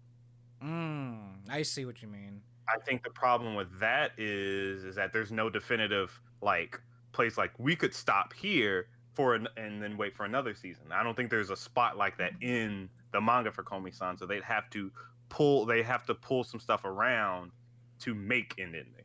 Mm, 0.62 1.48
I 1.48 1.62
see 1.62 1.84
what 1.84 2.02
you 2.02 2.08
mean. 2.08 2.42
I 2.68 2.78
think 2.84 3.02
the 3.02 3.10
problem 3.10 3.54
with 3.54 3.80
that 3.80 4.12
is 4.18 4.84
is 4.84 4.94
that 4.96 5.12
there's 5.12 5.32
no 5.32 5.48
definitive 5.48 6.20
like 6.42 6.80
place 7.12 7.38
like 7.38 7.52
we 7.58 7.74
could 7.74 7.94
stop 7.94 8.32
here 8.32 8.88
for 9.14 9.34
an, 9.34 9.48
and 9.56 9.82
then 9.82 9.96
wait 9.96 10.14
for 10.14 10.24
another 10.24 10.54
season. 10.54 10.92
I 10.92 11.02
don't 11.02 11.16
think 11.16 11.30
there's 11.30 11.50
a 11.50 11.56
spot 11.56 11.96
like 11.96 12.16
that 12.18 12.32
in 12.40 12.88
the 13.12 13.20
manga 13.20 13.50
for 13.50 13.64
Komi-san, 13.64 14.16
so 14.18 14.26
they'd 14.26 14.44
have 14.44 14.70
to 14.70 14.92
pull 15.30 15.64
they 15.64 15.82
have 15.82 16.04
to 16.06 16.14
pull 16.14 16.44
some 16.44 16.60
stuff 16.60 16.84
around 16.84 17.52
to 18.00 18.14
make 18.14 18.54
an 18.58 18.74
ending. 18.74 19.04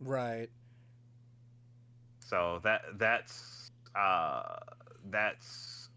Right. 0.00 0.48
So 2.20 2.60
that 2.64 2.82
that's 2.96 3.70
uh 3.94 4.56
that's 5.10 5.88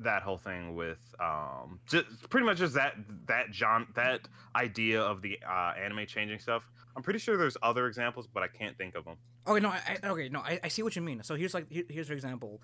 that 0.00 0.22
whole 0.22 0.38
thing 0.38 0.74
with 0.74 1.14
um 1.20 1.80
just 1.86 2.06
pretty 2.30 2.46
much 2.46 2.58
just 2.58 2.74
that 2.74 2.94
that 3.26 3.50
John 3.50 3.86
that 3.94 4.20
idea 4.54 5.00
of 5.00 5.22
the 5.22 5.38
uh 5.48 5.72
anime 5.78 6.06
changing 6.06 6.38
stuff. 6.38 6.68
I'm 6.96 7.02
pretty 7.02 7.18
sure 7.18 7.36
there's 7.36 7.56
other 7.62 7.86
examples, 7.88 8.28
but 8.32 8.42
I 8.42 8.48
can't 8.48 8.78
think 8.78 8.94
of 8.94 9.04
them. 9.04 9.16
Okay, 9.46 9.60
no, 9.60 9.70
I, 9.70 9.98
okay, 10.04 10.28
no, 10.28 10.40
I, 10.40 10.60
I 10.62 10.68
see 10.68 10.82
what 10.82 10.94
you 10.94 11.02
mean. 11.02 11.22
So 11.24 11.34
here's 11.34 11.52
like 11.52 11.70
here, 11.70 11.84
here's 11.88 12.06
for 12.06 12.14
example, 12.14 12.62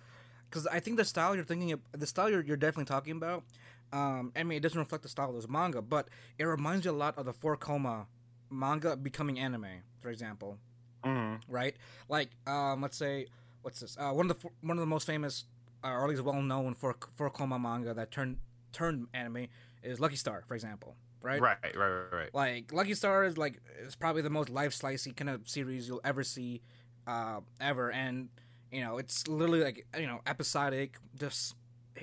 because 0.49 0.67
I 0.69 0.79
think 0.79 0.97
the 0.97 1.05
style 1.05 1.35
you're 1.35 1.45
thinking 1.45 1.73
of, 1.73 1.81
the 1.93 2.07
style 2.07 2.31
you're, 2.31 2.43
you're 2.43 2.57
definitely 2.57 2.85
talking 2.85 3.17
about. 3.17 3.43
Um, 3.93 4.31
I 4.37 4.45
mean, 4.45 4.59
it 4.59 4.61
doesn't 4.61 4.79
reflect 4.79 5.03
the 5.03 5.09
style 5.09 5.31
of 5.31 5.35
this 5.35 5.49
manga, 5.49 5.83
but 5.83 6.09
it 6.39 6.45
reminds 6.45 6.85
you 6.85 6.93
a 6.93 6.93
lot 6.93 7.19
of 7.19 7.25
the 7.25 7.33
Four 7.33 7.57
Koma 7.57 8.07
manga 8.51 8.97
becoming 8.97 9.39
anime, 9.39 9.83
for 10.01 10.11
example. 10.11 10.59
Mm-hmm. 11.05 11.51
right? 11.51 11.75
Like, 12.09 12.31
um, 12.47 12.83
let's 12.83 12.97
say, 12.97 13.27
what's 13.63 13.81
this? 13.81 13.97
Uh, 13.99 14.11
one 14.13 14.31
of 14.31 14.39
the 14.39 14.49
one 14.61 14.77
of 14.77 14.83
the 14.83 14.87
most 14.87 15.07
famous, 15.07 15.45
uh, 15.83 15.89
or 15.89 16.05
at 16.05 16.11
least 16.11 16.23
well 16.23 16.43
known 16.43 16.75
for 16.75 16.95
four 17.17 17.31
Koma 17.31 17.59
manga 17.59 17.95
that 17.95 18.11
turned 18.11 18.37
turned 18.73 19.09
anime 19.15 19.47
is 19.83 20.01
Lucky 20.01 20.17
Star, 20.17 20.45
for 20.47 20.55
example, 20.55 20.97
right? 21.23 21.41
Right, 21.41 21.57
right, 21.63 21.75
right, 21.75 22.13
right. 22.13 22.35
Like 22.35 22.73
Lucky 22.73 22.95
Star 22.95 23.25
is 23.25 23.39
like 23.39 23.61
is 23.87 23.97
probably 23.97 24.23
the 24.23 24.31
most 24.31 24.51
life 24.51 24.73
slicey 24.79 25.17
kind 25.17 25.31
of 25.31 25.49
series 25.49 25.89
you'll 25.89 26.03
ever 26.05 26.23
see, 26.23 26.61
uh, 27.07 27.41
ever, 27.61 27.91
and 27.91 28.29
you 28.71 28.83
know 28.83 28.99
it's 28.99 29.27
literally 29.27 29.65
like 29.65 29.87
you 29.99 30.07
know 30.07 30.21
episodic, 30.27 30.99
just 31.19 31.55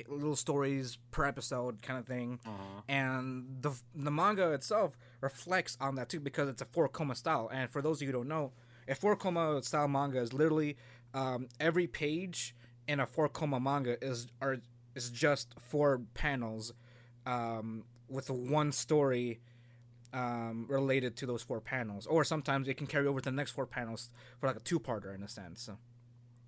little 0.07 0.35
stories 0.35 0.97
per 1.11 1.25
episode 1.25 1.81
kind 1.81 1.99
of 1.99 2.05
thing 2.05 2.39
Uh-huh. 2.45 2.81
and 2.87 3.61
the 3.61 3.71
the 3.95 4.11
manga 4.11 4.51
itself 4.53 4.97
reflects 5.21 5.77
on 5.81 5.95
that 5.95 6.09
too 6.09 6.19
because 6.19 6.47
it's 6.49 6.61
a 6.61 6.65
four 6.65 6.87
koma 6.89 7.15
style. 7.15 7.49
And 7.51 7.69
for 7.69 7.81
those 7.81 7.97
of 7.97 8.01
you 8.03 8.07
who 8.09 8.13
don't 8.19 8.27
know, 8.27 8.53
a 8.87 8.95
four 8.95 9.15
koma 9.15 9.61
style 9.63 9.87
manga 9.87 10.19
is 10.19 10.31
literally 10.33 10.77
um, 11.13 11.47
every 11.59 11.87
page 11.87 12.55
in 12.87 12.99
a 12.99 13.05
four 13.07 13.27
koma 13.29 13.59
manga 13.59 13.97
is 14.03 14.27
are 14.41 14.57
is 14.95 15.09
just 15.09 15.53
four 15.59 16.01
panels 16.13 16.73
um, 17.25 17.83
with 18.09 18.29
one 18.29 18.71
story 18.71 19.39
um, 20.13 20.65
related 20.69 21.15
to 21.17 21.25
those 21.25 21.43
four 21.43 21.59
panels, 21.59 22.07
or 22.07 22.23
sometimes 22.23 22.67
it 22.67 22.75
can 22.77 22.87
carry 22.87 23.05
over 23.07 23.19
to 23.19 23.29
the 23.29 23.35
next 23.35 23.51
four 23.51 23.65
panels 23.65 24.09
for 24.39 24.47
like 24.47 24.55
a 24.55 24.59
two 24.61 24.79
parter 24.79 25.13
in 25.13 25.21
a 25.21 25.27
sense. 25.27 25.69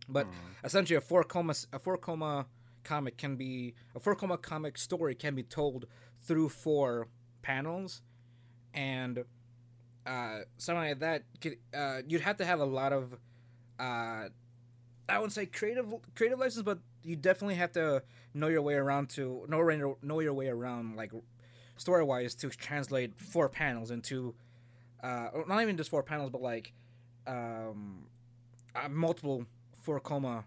But 0.07 0.25
Mhm. 0.27 0.33
essentially, 0.63 0.95
a 0.97 1.01
four 1.01 1.23
koma 1.23 1.53
a 1.73 1.77
four 1.79 1.97
koma 1.97 2.47
comic 2.84 3.17
can 3.17 3.36
be 3.36 3.73
a 3.95 3.99
four 3.99 4.15
koma 4.15 4.38
comic 4.38 4.77
story 4.77 5.15
can 5.15 5.36
be 5.36 5.43
told 5.43 5.86
through 6.21 6.49
four 6.49 7.07
panels, 7.41 8.01
and 8.73 9.23
uh, 10.05 10.39
something 10.57 10.89
like 10.89 10.99
that. 10.99 11.23
could- 11.41 11.57
Uh, 11.73 12.01
you'd 12.07 12.21
have 12.21 12.38
to 12.38 12.45
have 12.45 12.59
a 12.59 12.65
lot 12.65 12.91
of, 12.93 13.13
uh, 13.80 14.30
I 15.07 15.17
wouldn't 15.17 15.34
say 15.34 15.45
creative 15.45 15.93
creative 16.15 16.39
license, 16.39 16.63
but 16.63 16.80
you 17.03 17.15
definitely 17.15 17.55
have 17.55 17.71
to 17.73 18.03
know 18.34 18.47
your 18.47 18.61
way 18.61 18.75
around 18.75 19.09
to 19.11 19.45
know 19.49 19.67
your- 19.69 19.97
know 20.01 20.19
your 20.19 20.34
way 20.34 20.47
around 20.47 20.95
like 20.95 21.11
story 21.77 22.03
wise 22.03 22.36
to 22.36 22.49
translate 22.49 23.17
four 23.17 23.49
panels 23.49 23.89
into, 23.91 24.36
uh, 25.01 25.30
not 25.47 25.61
even 25.61 25.77
just 25.77 25.89
four 25.89 26.03
panels, 26.03 26.30
but 26.30 26.41
like, 26.41 26.73
um, 27.25 28.07
uh, 28.75 28.89
multiple 28.89 29.45
four 29.82 29.99
koma 29.99 30.45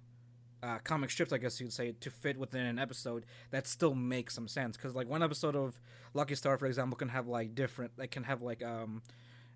uh, 0.63 0.79
comic 0.85 1.11
strips, 1.11 1.33
I 1.33 1.39
guess 1.39 1.61
you'd 1.61 1.73
say, 1.73 1.93
to 2.01 2.11
fit 2.11 2.39
within 2.39 2.65
an 2.67 2.79
episode 2.79 3.25
that 3.51 3.67
still 3.67 3.95
makes 3.95 4.35
some 4.35 4.47
sense. 4.49 4.77
Because 4.77 4.95
like 4.95 5.09
one 5.09 5.23
episode 5.23 5.57
of 5.57 5.81
Lucky 6.15 6.35
Star, 6.37 6.57
for 6.59 6.67
example, 6.67 6.97
can 6.97 7.09
have 7.09 7.27
like 7.27 7.55
different, 7.55 7.93
like 7.99 8.11
can 8.13 8.25
have 8.25 8.43
like 8.43 8.63
um, 8.63 9.03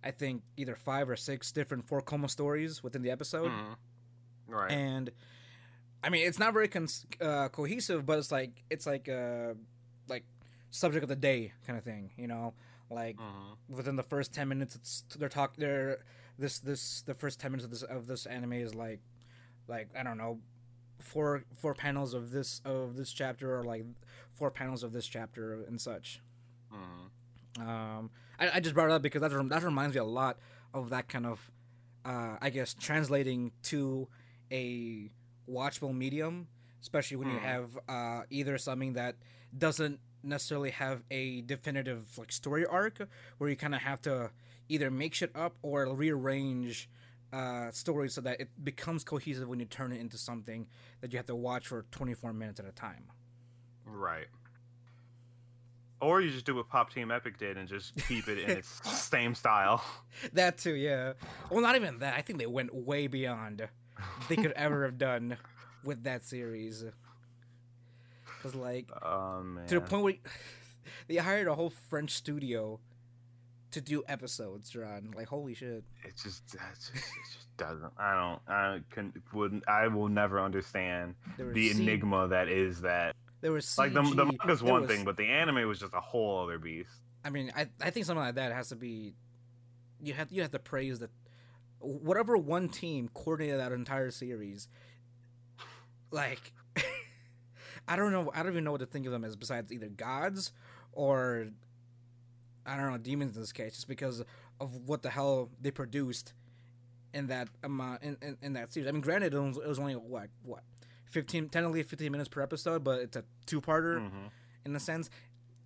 I 0.03 0.11
think 0.11 0.43
either 0.57 0.75
five 0.75 1.09
or 1.09 1.17
six 1.17 1.53
different 1.53 1.87
four 1.87 2.01
koma 2.03 2.29
stories 2.29 2.83
within 2.83 3.03
the 3.03 3.11
episode, 3.11 3.51
Mhm. 3.53 3.77
Right. 4.49 4.71
and 4.71 5.11
I 6.05 6.09
mean 6.11 6.27
it's 6.27 6.39
not 6.39 6.53
very 6.53 6.69
cons- 6.69 7.07
uh, 7.21 7.49
cohesive, 7.49 8.05
but 8.07 8.19
it's 8.19 8.31
like 8.33 8.63
it's 8.71 8.87
like 8.87 9.09
uh 9.09 9.55
like 10.09 10.25
subject 10.71 11.03
of 11.03 11.09
the 11.09 11.17
day 11.17 11.53
kind 11.67 11.79
of 11.79 11.85
thing, 11.85 12.11
you 12.17 12.27
know, 12.29 12.55
like 12.91 13.17
Mhm. 13.17 13.57
within 13.69 13.97
the 13.97 14.03
first 14.03 14.33
10 14.33 14.49
minutes 14.49 14.75
it's 14.77 15.05
they're 15.19 15.29
talk 15.29 15.57
they're 15.57 16.05
this 16.39 16.59
this 16.61 17.03
the 17.03 17.15
first 17.15 17.41
10 17.41 17.51
minutes 17.53 17.65
of 17.65 17.71
this 17.71 17.83
of 17.83 18.07
this 18.07 18.27
anime 18.27 18.53
is 18.53 18.75
like 18.75 19.01
like 19.69 19.89
i 19.99 20.03
don't 20.05 20.19
know 20.19 20.39
four 20.99 21.45
four 21.55 21.75
panels 21.75 22.15
of 22.15 22.31
this 22.31 22.61
of 22.65 22.97
this 22.97 23.13
chapter 23.13 23.59
or 23.59 23.63
like 23.65 23.85
four 24.35 24.51
panels 24.51 24.83
of 24.83 24.93
this 24.93 25.07
chapter 25.07 25.55
and 25.67 25.81
such 25.81 26.21
Mhm. 26.73 27.61
um 27.61 28.11
i, 28.39 28.51
I 28.55 28.61
just 28.61 28.75
brought 28.75 28.87
it 28.87 28.93
up 28.93 29.03
because 29.03 29.23
that, 29.23 29.31
that 29.49 29.63
reminds 29.63 29.95
me 29.95 30.01
a 30.01 30.05
lot 30.05 30.39
of 30.75 30.91
that 30.91 31.09
kind 31.09 31.27
of 31.27 31.51
uh 32.05 32.37
i 32.41 32.51
guess 32.51 32.75
translating 32.75 33.53
to 33.65 34.09
a 34.51 35.11
watchable 35.49 35.95
medium 35.95 36.49
especially 36.83 37.17
when 37.17 37.29
you 37.31 37.39
Hmm. 37.39 37.45
have 37.45 37.79
uh 37.89 38.23
either 38.31 38.59
something 38.59 38.95
that 38.95 39.17
doesn't 39.57 40.01
necessarily 40.23 40.71
have 40.71 41.03
a 41.11 41.41
definitive 41.43 42.19
like 42.19 42.33
story 42.33 42.67
arc 42.67 43.07
where 43.39 43.49
you 43.49 43.57
kind 43.57 43.75
of 43.75 43.83
have 43.83 44.01
to 44.03 44.31
either 44.69 44.91
make 44.91 45.15
shit 45.15 45.31
up 45.35 45.57
or 45.63 45.87
rearrange 45.95 46.89
uh 47.37 47.71
stories 47.73 48.15
so 48.15 48.21
that 48.21 48.41
it 48.41 48.49
becomes 48.63 49.05
cohesive 49.05 49.49
when 49.49 49.59
you 49.61 49.67
turn 49.67 49.93
it 49.93 50.01
into 50.01 50.17
something 50.17 50.67
that 51.01 51.13
you 51.13 51.17
have 51.19 51.27
to 51.27 51.35
watch 51.37 51.67
for 51.67 51.85
24 51.91 52.33
minutes 52.33 52.61
at 52.61 52.67
a 52.67 52.73
time 52.73 53.05
Right. 53.89 54.27
Or 56.01 56.21
you 56.21 56.31
just 56.31 56.45
do 56.45 56.55
what 56.57 56.69
Pop 56.69 56.93
Team 56.93 57.11
Epic 57.11 57.39
did 57.39 57.57
and 57.57 57.67
just 57.69 57.95
keep 58.09 58.29
it 58.29 58.39
in 58.39 58.51
its 58.51 58.69
same 59.11 59.35
style. 59.35 59.83
that 60.35 60.59
too 60.59 60.75
yeah 60.75 61.15
well 61.51 61.61
not 61.61 61.75
even 61.77 61.99
that 62.01 62.15
i 62.17 62.21
think 62.23 62.39
they 62.39 62.47
went 62.47 62.75
way 62.75 63.07
beyond 63.07 63.67
they 64.29 64.37
could 64.37 64.53
ever 64.53 64.85
have 64.85 64.99
done 64.99 65.37
with 65.85 66.03
that 66.05 66.23
series 66.25 66.85
because 68.37 68.55
like 68.55 68.87
Oh 69.03 69.43
man. 69.43 69.67
to 69.69 69.75
the 69.77 69.81
point 69.81 70.05
where 70.05 70.15
they 71.09 71.17
hired 71.17 71.49
a 71.49 71.55
whole 71.55 71.71
french 71.71 72.11
studio 72.11 72.79
to 73.73 73.81
do 73.81 74.03
episodes 74.09 74.75
Ron. 74.77 75.13
like 75.17 75.29
holy 75.29 75.55
shit 75.55 75.85
it 76.05 76.15
just, 76.23 76.43
it 76.55 76.61
just 76.75 76.91
it 76.95 77.03
just 77.35 77.57
doesn't. 77.57 77.93
I 77.99 78.15
don't. 78.15 78.41
I 78.49 78.81
can 78.91 79.13
wouldn't. 79.33 79.65
I 79.69 79.89
will 79.89 80.09
never 80.09 80.41
understand 80.41 81.15
the 81.39 81.73
C- 81.73 81.83
enigma 81.83 82.29
that 82.29 82.49
is 82.49 82.83
that. 82.83 83.15
there 83.41 83.51
was 83.53 83.65
CG, 83.67 83.79
Like 83.79 83.93
the 83.95 84.03
the 84.03 84.25
manga's 84.27 84.63
one 84.63 84.83
was- 84.83 84.91
thing, 84.91 85.05
but 85.05 85.17
the 85.17 85.25
anime 85.27 85.67
was 85.67 85.79
just 85.81 85.95
a 85.95 86.01
whole 86.01 86.45
other 86.45 86.59
beast. 86.59 86.91
I 87.25 87.31
mean, 87.31 87.51
I 87.57 87.67
I 87.81 87.91
think 87.91 88.07
something 88.07 88.25
like 88.25 88.35
that 88.37 88.53
has 88.53 88.69
to 88.69 88.77
be. 88.77 89.15
You 90.01 90.13
have 90.13 90.31
you 90.31 90.43
have 90.43 90.51
to 90.53 90.59
praise 90.59 90.99
that 91.01 91.11
whatever 91.79 92.37
one 92.37 92.69
team 92.69 93.09
coordinated 93.15 93.59
that 93.61 93.73
entire 93.73 94.11
series. 94.11 94.69
Like, 96.11 96.53
I 97.89 97.97
don't 97.97 98.13
know. 98.13 98.31
I 98.35 98.43
don't 98.43 98.53
even 98.53 98.65
know 98.65 98.73
what 98.73 98.81
to 98.81 98.87
think 98.87 99.07
of 99.07 99.13
them 99.13 99.25
as 99.25 99.35
besides 99.37 99.73
either 99.73 99.89
gods 99.89 100.53
or 100.93 101.49
I 102.67 102.77
don't 102.77 102.91
know 102.91 102.99
demons 102.99 103.37
in 103.37 103.41
this 103.43 103.53
case, 103.53 103.75
just 103.75 103.89
because 103.89 104.23
of 104.61 104.75
what 104.89 105.03
the 105.03 105.11
hell 105.11 105.51
they 105.61 105.71
produced 105.71 106.33
in 107.15 107.29
that 107.29 107.49
amount 107.63 108.03
in, 108.03 108.17
in, 108.21 108.37
in 108.43 108.53
that 108.55 108.73
series. 108.73 108.89
I 108.89 108.93
mean, 108.93 109.01
granted, 109.03 109.33
it 109.35 109.39
was, 109.41 109.57
it 109.57 109.67
was 109.69 109.79
only 109.79 109.95
what 109.95 110.29
what 110.43 110.63
15 111.11 111.49
technically 111.51 111.83
15 111.83 112.11
minutes 112.13 112.29
per 112.29 112.43
episode, 112.43 112.83
but 112.85 113.01
it's 113.01 113.17
a 113.17 113.25
two 113.47 113.61
parter 113.61 114.01
Mhm. 114.01 114.31
in 114.65 114.75
a 114.77 114.81
sense. 114.81 115.09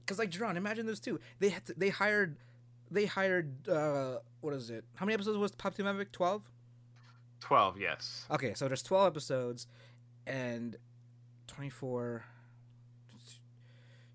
Because 0.01 0.19
like 0.19 0.31
Jerron, 0.31 0.57
imagine 0.57 0.87
this 0.87 1.01
too. 1.01 1.19
They 1.39 1.49
had 1.51 1.65
to, 1.67 1.75
they 1.75 1.89
hired 1.89 2.37
they 2.91 3.07
hired 3.07 3.69
uh 3.69 4.19
what 4.41 4.53
is 4.55 4.69
it? 4.71 4.85
How 4.97 5.07
many 5.07 5.15
episodes 5.15 5.39
was 5.39 5.53
Pop 5.53 5.75
Team 5.75 5.87
Epic? 5.87 6.13
Twelve. 6.13 6.43
12, 7.41 7.79
yes. 7.79 8.27
Okay, 8.31 8.53
so 8.55 8.69
there's 8.69 8.83
12 8.83 9.07
episodes 9.07 9.67
and 10.27 10.77
24 11.47 12.23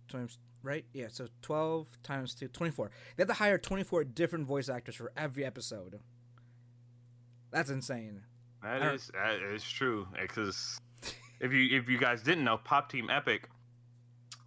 times 0.08 0.38
right? 0.66 0.84
Yeah, 0.94 1.08
so 1.10 1.28
12 1.42 1.88
times 2.04 2.34
2 2.36 2.48
24. 2.50 2.92
They 3.16 3.22
have 3.22 3.28
to 3.30 3.34
hire 3.36 3.58
24 3.58 4.04
different 4.06 4.46
voice 4.48 4.68
actors 4.68 4.96
for 4.96 5.12
every 5.16 5.46
episode. 5.46 6.00
That's 7.52 7.70
insane. 7.70 8.22
That 8.64 8.82
is 8.96 9.12
that 9.14 9.42
is 9.42 9.64
true 9.64 10.08
because 10.20 10.78
if 11.40 11.54
you 11.54 11.78
if 11.78 11.88
you 11.88 11.98
guys 11.98 12.22
didn't 12.24 12.44
know, 12.44 12.58
Pop 12.58 12.90
Team 12.92 13.10
Epic, 13.10 13.48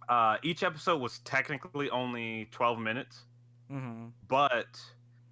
uh, 0.09 0.37
each 0.43 0.61
episode 0.63 1.01
was 1.01 1.19
technically 1.19 1.89
only 1.89 2.47
12 2.51 2.79
minutes, 2.79 3.23
Mhm. 3.71 4.11
but 4.27 4.79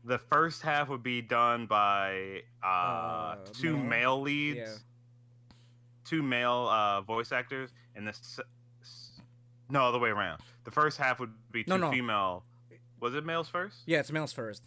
the 0.06 0.18
first 0.18 0.62
half 0.62 0.88
would 0.88 1.04
be 1.04 1.22
done 1.22 1.66
by 1.68 2.44
uh, 2.64 2.68
Uh, 2.68 3.36
two 3.54 3.76
male? 3.76 3.86
male 3.88 4.22
leads, 4.22 4.58
Yeah. 4.58 4.76
two 6.06 6.24
male 6.24 6.68
uh, 6.70 7.02
voice 7.02 7.34
actors, 7.34 7.72
and 7.96 8.08
the 8.08 8.12
s- 8.12 8.40
s- 8.82 9.22
no 9.70 9.86
other 9.86 10.00
way 10.00 10.10
around. 10.10 10.42
The 10.68 10.72
first 10.72 10.98
half 10.98 11.22
would 11.22 11.32
be 11.50 11.64
two 11.64 11.70
No, 11.70 11.78
no. 11.78 11.92
female. 11.92 12.44
Was 13.00 13.16
it 13.16 13.26
males 13.26 13.48
first? 13.48 13.78
Yeah, 13.86 14.00
it's 14.02 14.12
males 14.12 14.34
first. 14.34 14.64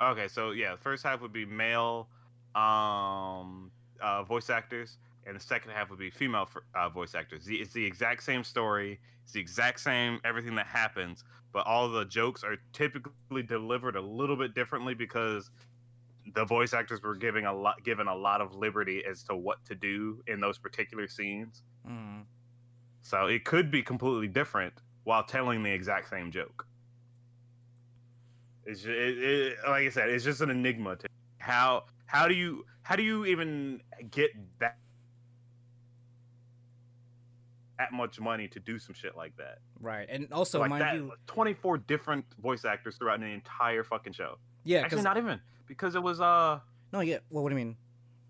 Okay, 0.00 0.28
so 0.28 0.52
yeah, 0.52 0.70
the 0.72 0.78
first 0.80 1.02
half 1.02 1.20
would 1.20 1.32
be 1.34 1.44
male 1.44 2.08
um, 2.54 3.70
uh, 4.00 4.22
voice 4.22 4.48
actors, 4.48 4.96
and 5.26 5.36
the 5.36 5.40
second 5.40 5.72
half 5.72 5.90
would 5.90 5.98
be 5.98 6.08
female 6.08 6.48
uh, 6.74 6.88
voice 6.88 7.14
actors. 7.14 7.44
The- 7.44 7.56
It's 7.56 7.74
the 7.74 7.84
exact 7.84 8.22
same 8.22 8.42
story. 8.44 8.98
It's 9.24 9.32
the 9.32 9.40
exact 9.40 9.80
same 9.80 10.20
everything 10.24 10.54
that 10.54 10.64
happens, 10.68 11.22
but 11.52 11.66
all 11.66 11.86
the 11.90 12.06
jokes 12.06 12.42
are 12.42 12.56
typically 12.72 13.42
delivered 13.42 13.94
a 13.96 14.00
little 14.00 14.36
bit 14.36 14.54
differently 14.54 14.94
because 14.94 15.50
the 16.34 16.46
voice 16.46 16.72
actors 16.72 17.02
were 17.02 17.14
giving 17.14 17.44
a 17.44 17.52
lot 17.52 17.84
given 17.84 18.06
a 18.08 18.14
lot 18.14 18.40
of 18.40 18.54
liberty 18.54 19.04
as 19.04 19.22
to 19.24 19.36
what 19.36 19.62
to 19.66 19.74
do 19.74 20.22
in 20.28 20.40
those 20.40 20.56
particular 20.56 21.06
scenes. 21.08 21.62
Mhm. 21.86 22.24
So 23.02 23.26
it 23.26 23.44
could 23.44 23.70
be 23.70 23.82
completely 23.82 24.28
different 24.28 24.72
while 25.06 25.22
telling 25.22 25.62
the 25.62 25.70
exact 25.70 26.10
same 26.10 26.32
joke. 26.32 26.66
It's 28.64 28.82
ju- 28.82 28.90
it, 28.90 29.18
it, 29.18 29.56
like 29.64 29.86
I 29.86 29.88
said, 29.90 30.08
it's 30.10 30.24
just 30.24 30.40
an 30.40 30.50
enigma. 30.50 30.96
To 30.96 31.06
how 31.38 31.84
how 32.06 32.26
do 32.26 32.34
you 32.34 32.64
how 32.82 32.96
do 32.96 33.04
you 33.04 33.24
even 33.24 33.80
get 34.10 34.30
that 34.58 34.78
that 37.78 37.92
much 37.92 38.18
money 38.18 38.48
to 38.48 38.58
do 38.58 38.80
some 38.80 38.94
shit 38.94 39.16
like 39.16 39.36
that? 39.36 39.58
Right. 39.80 40.08
And 40.10 40.32
also 40.32 40.58
like 40.58 40.70
mind 40.70 40.82
that, 40.82 40.94
you, 40.96 41.12
twenty 41.28 41.54
four 41.54 41.78
different 41.78 42.24
voice 42.42 42.64
actors 42.64 42.96
throughout 42.96 43.20
an 43.20 43.26
entire 43.28 43.84
fucking 43.84 44.12
show. 44.12 44.38
yeah, 44.64 44.80
Actually, 44.80 45.02
not 45.02 45.16
even 45.18 45.40
because 45.68 45.94
it 45.94 46.02
was 46.02 46.20
uh 46.20 46.58
No, 46.92 46.98
yeah. 47.00 47.18
Well, 47.30 47.44
what 47.44 47.50
do 47.50 47.54
you 47.56 47.64
mean? 47.64 47.76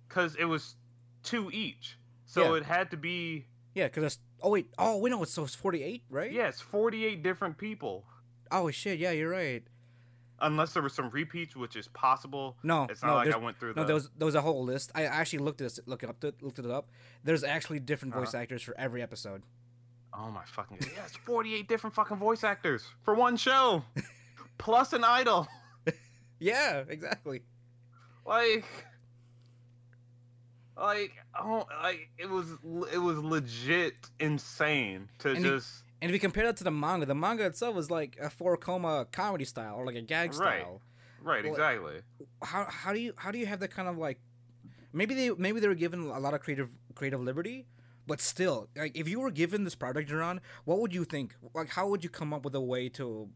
because 0.09 0.37
it 0.37 0.45
was 0.45 0.77
two 1.23 1.51
each, 1.53 1.97
so 2.27 2.53
Yeah. 2.53 2.59
it 2.61 2.65
had 2.65 2.91
to 2.91 2.99
be 2.99 3.47
Yeah, 3.77 3.89
cuz 3.89 4.03
it's 4.05 4.19
Oh 4.43 4.51
wait. 4.51 4.67
Oh, 4.79 4.97
we 4.99 5.11
know 5.11 5.23
it's 5.23 5.33
so 5.33 5.45
it's 5.45 5.55
48, 5.55 6.03
right? 6.11 6.33
yes 6.33 6.61
forty 6.61 7.05
eight 7.05 7.23
different 7.23 7.59
people. 7.59 8.05
Oh 8.51 8.71
shit, 8.71 8.99
yeah, 8.99 9.11
you're 9.13 9.31
right. 9.31 9.63
unless 10.41 10.73
there 10.75 10.83
were 10.83 10.89
some 11.01 11.09
repeats, 11.11 11.55
which 11.57 11.77
is 11.77 11.89
possible. 11.89 12.57
No, 12.63 12.87
It's 12.91 13.03
not 13.03 13.09
no, 13.11 13.15
like 13.17 13.35
I 13.35 13.39
went 13.39 13.59
through 13.61 13.73
the. 13.75 13.81
No, 13.81 13.87
there 13.87 13.95
was 13.95 14.11
there 14.19 14.27
was 14.27 14.35
a 14.35 14.41
whole 14.43 14.63
list. 14.65 14.91
I 14.95 15.05
actually 15.05 15.41
looked 15.47 15.59
this 15.59 15.79
look 15.87 16.03
it 16.03 16.09
up 16.11 16.23
looked 16.43 16.59
it 16.59 16.71
up. 16.71 16.91
There's 17.25 17.45
actually 17.45 17.81
different 17.81 18.15
voice 18.15 18.35
Uh-huh. 18.35 18.43
actors 18.43 18.63
for 18.63 18.75
every 18.79 19.03
episode. 19.03 19.43
oh 20.15 20.31
my 20.31 20.45
fucking! 20.45 20.79
Yes, 20.97 21.15
forty-eight 21.17 21.69
different 21.69 21.95
fucking 21.95 22.17
voice 22.29 22.43
actors 22.45 22.83
for 23.03 23.15
one 23.15 23.37
show, 23.37 23.85
plus 24.59 24.93
an 24.95 25.05
idol. 25.05 25.47
Yeah, 26.39 26.85
exactly. 26.89 27.41
Like, 28.27 28.67
like, 30.77 31.13
oh, 31.39 31.67
like 31.83 32.11
it 32.19 32.29
was 32.29 32.47
it 32.93 32.99
was 32.99 33.19
legit 33.19 33.95
insane 34.21 35.09
to 35.21 35.31
And 35.31 35.45
just 35.45 35.83
And 36.03 36.11
if 36.11 36.15
you 36.15 36.21
compare 36.21 36.45
that 36.47 36.57
to 36.59 36.65
the 36.65 36.71
manga, 36.71 37.07
the 37.07 37.15
manga 37.15 37.45
itself 37.47 37.75
was 37.75 37.91
like 37.91 38.17
a 38.21 38.29
four 38.31 38.57
koma 38.57 39.07
comedy 39.13 39.45
style 39.45 39.77
or 39.77 39.87
like 39.87 39.97
a 39.97 40.03
gag 40.03 40.31
Right. 40.31 40.61
style. 40.61 40.83
right 41.23 41.45
well, 41.45 41.53
exactly. 41.55 42.01
How 42.43 42.65
how 42.69 42.93
do 42.93 43.01
you 43.01 43.13
how 43.17 43.31
do 43.31 43.39
you 43.39 43.47
have 43.47 43.61
that 43.61 43.71
kind 43.71 43.89
of 43.89 43.97
like 43.99 44.19
maybe 44.93 45.15
they 45.15 45.31
maybe 45.31 45.61
they 45.61 45.69
were 45.69 45.75
given 45.75 46.01
a 46.03 46.19
lot 46.21 46.35
of 46.35 46.41
creative 46.41 46.71
creative 46.95 47.21
liberty, 47.21 47.67
but 48.07 48.21
still, 48.21 48.69
like 48.77 48.97
if 48.97 49.09
you 49.09 49.21
were 49.21 49.31
given 49.31 49.65
this 49.65 49.75
product 49.75 50.11
you're 50.11 50.23
on, 50.23 50.41
what 50.65 50.79
would 50.81 50.95
you 50.95 51.05
think? 51.05 51.35
Like 51.55 51.71
how 51.71 51.89
would 51.89 52.05
you 52.05 52.11
come 52.11 52.33
up 52.35 52.45
with 52.45 52.55
a 52.55 52.61
way 52.61 52.89
to 52.91 53.29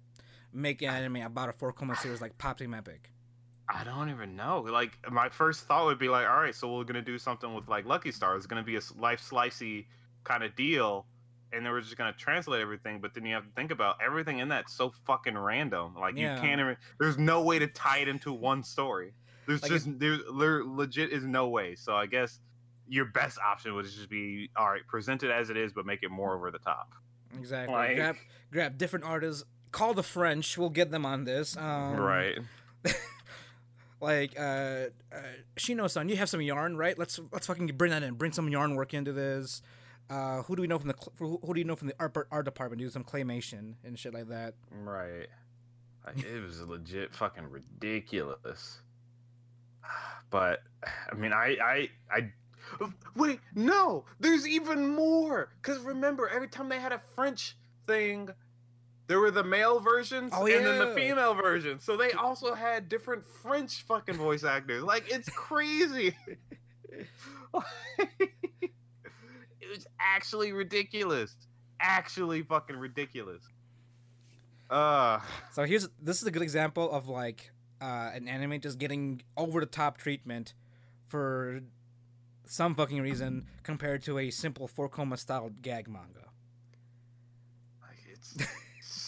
make 0.52 0.82
an 0.82 0.88
anime 0.88 1.16
about 1.22 1.48
a 1.48 1.52
four 1.52 1.72
koma 1.72 1.96
series 1.96 2.20
like 2.20 2.36
Pop 2.38 2.58
Team 2.58 2.74
Epic? 2.74 3.10
I 3.72 3.84
don't 3.84 4.10
even 4.10 4.34
know. 4.36 4.60
Like 4.68 4.98
my 5.10 5.28
first 5.28 5.66
thought 5.66 5.86
would 5.86 5.98
be 5.98 6.08
like, 6.08 6.26
all 6.28 6.36
right, 6.40 6.54
so 6.54 6.76
we're 6.76 6.84
gonna 6.84 7.02
do 7.02 7.18
something 7.18 7.54
with 7.54 7.68
like 7.68 7.86
Lucky 7.86 8.10
Star. 8.12 8.36
It's 8.36 8.46
gonna 8.46 8.62
be 8.64 8.76
a 8.76 8.80
life 8.98 9.22
slicey 9.28 9.86
kind 10.24 10.42
of 10.42 10.56
deal, 10.56 11.06
and 11.52 11.64
then 11.64 11.72
we're 11.72 11.80
just 11.80 11.96
gonna 11.96 12.12
translate 12.12 12.60
everything. 12.60 13.00
But 13.00 13.14
then 13.14 13.24
you 13.24 13.34
have 13.34 13.44
to 13.44 13.50
think 13.52 13.70
about 13.70 13.96
everything 14.04 14.40
in 14.40 14.48
that 14.48 14.68
so 14.68 14.92
fucking 15.06 15.38
random. 15.38 15.94
Like 15.94 16.16
Yeah. 16.16 16.34
you 16.34 16.40
can't 16.40 16.60
even. 16.60 16.76
There's 16.98 17.16
no 17.18 17.42
way 17.42 17.58
to 17.60 17.66
tie 17.68 17.98
it 17.98 18.08
into 18.08 18.32
one 18.32 18.62
story. 18.64 19.12
There's 19.46 19.62
Like, 19.62 19.70
just 19.70 19.98
there, 19.98 20.18
there 20.38 20.64
legit 20.64 21.10
is 21.12 21.24
no 21.24 21.48
way. 21.48 21.74
So 21.76 21.94
I 21.94 22.06
guess 22.06 22.40
your 22.88 23.04
best 23.04 23.38
option 23.38 23.74
would 23.74 23.84
just 23.84 24.10
be 24.10 24.50
all 24.56 24.68
right, 24.68 24.84
present 24.88 25.22
it 25.22 25.30
as 25.30 25.48
it 25.48 25.56
is, 25.56 25.72
but 25.72 25.86
make 25.86 26.02
it 26.02 26.10
more 26.10 26.34
over 26.34 26.50
the 26.50 26.58
top. 26.58 26.92
Exactly. 27.38 27.74
Like- 27.74 27.96
grab 27.96 28.16
grab 28.50 28.78
different 28.78 29.04
artists. 29.04 29.44
Call 29.70 29.94
the 29.94 30.02
French. 30.02 30.58
We'll 30.58 30.70
get 30.70 30.90
them 30.90 31.06
on 31.06 31.22
this. 31.22 31.56
Um, 31.56 31.94
right. 31.96 32.36
Like 34.00 34.38
uh, 34.38 34.88
uh 35.12 35.22
Shino-san, 35.56 36.08
you 36.08 36.16
have 36.16 36.28
some 36.28 36.40
yarn, 36.40 36.76
right? 36.76 36.98
Let's 36.98 37.20
let's 37.32 37.46
fucking 37.46 37.66
bring 37.76 37.90
that 37.90 38.02
in. 38.02 38.14
Bring 38.14 38.32
some 38.32 38.48
yarn 38.48 38.74
work 38.74 38.94
into 38.94 39.12
this. 39.12 39.62
Uh, 40.08 40.42
who 40.42 40.56
do 40.56 40.62
we 40.62 40.68
know 40.68 40.78
from 40.78 40.88
the 40.88 40.96
who, 41.18 41.38
who 41.44 41.54
do 41.54 41.60
you 41.60 41.64
know 41.64 41.76
from 41.76 41.88
the 41.88 41.94
art, 42.00 42.16
art 42.30 42.44
department? 42.44 42.80
Do 42.80 42.90
some 42.90 43.04
claymation 43.04 43.74
and 43.84 43.98
shit 43.98 44.12
like 44.12 44.28
that. 44.28 44.54
Right. 44.70 45.28
It 46.16 46.42
was 46.42 46.60
legit 46.62 47.14
fucking 47.14 47.50
ridiculous. 47.50 48.80
But 50.30 50.62
I 50.82 51.14
mean, 51.14 51.32
I, 51.32 51.56
I, 51.62 51.90
I. 52.10 52.32
Wait, 53.16 53.40
no. 53.54 54.04
There's 54.20 54.46
even 54.46 54.88
more. 54.88 55.52
Cause 55.62 55.78
remember, 55.80 56.28
every 56.28 56.48
time 56.48 56.68
they 56.68 56.78
had 56.78 56.92
a 56.92 57.00
French 57.14 57.56
thing, 57.86 58.30
there 59.10 59.18
were 59.18 59.32
the 59.32 59.42
male 59.42 59.80
versions 59.80 60.32
Oh, 60.32 60.46
and 60.46 60.64
then 60.64 60.78
the 60.78 60.94
female 60.94 61.34
versions. 61.34 61.82
So 61.82 61.96
they 61.96 62.12
also 62.12 62.54
had 62.54 62.88
different 62.88 63.24
French 63.24 63.82
fucking 63.82 64.14
voice 64.14 64.44
actors. 64.44 64.84
Like 64.84 65.10
it's 65.10 65.28
crazy. 65.48 66.16
it 67.98 68.70
was 69.68 69.84
actually 69.98 70.52
ridiculous. 70.52 71.34
Actually 71.80 72.42
fucking 72.42 72.76
ridiculous. 72.76 73.42
Uh 74.70 75.18
So 75.50 75.64
here's 75.64 75.88
this 76.00 76.22
is 76.22 76.28
a 76.28 76.30
good 76.30 76.42
example 76.42 76.88
of 76.88 77.08
like 77.08 77.50
uh, 77.80 78.10
an 78.14 78.28
anime 78.28 78.60
just 78.60 78.78
getting 78.78 79.22
over 79.36 79.58
the 79.58 79.66
top 79.66 79.98
treatment 79.98 80.54
for 81.08 81.62
some 82.46 82.76
fucking 82.76 83.00
reason 83.00 83.46
compared 83.64 84.02
to 84.04 84.18
a 84.18 84.30
simple 84.30 84.68
four 84.68 84.88
koma 84.88 85.16
style 85.16 85.50
gag 85.62 85.88
manga. 85.88 86.28
Like 87.82 87.98
it's 88.08 88.36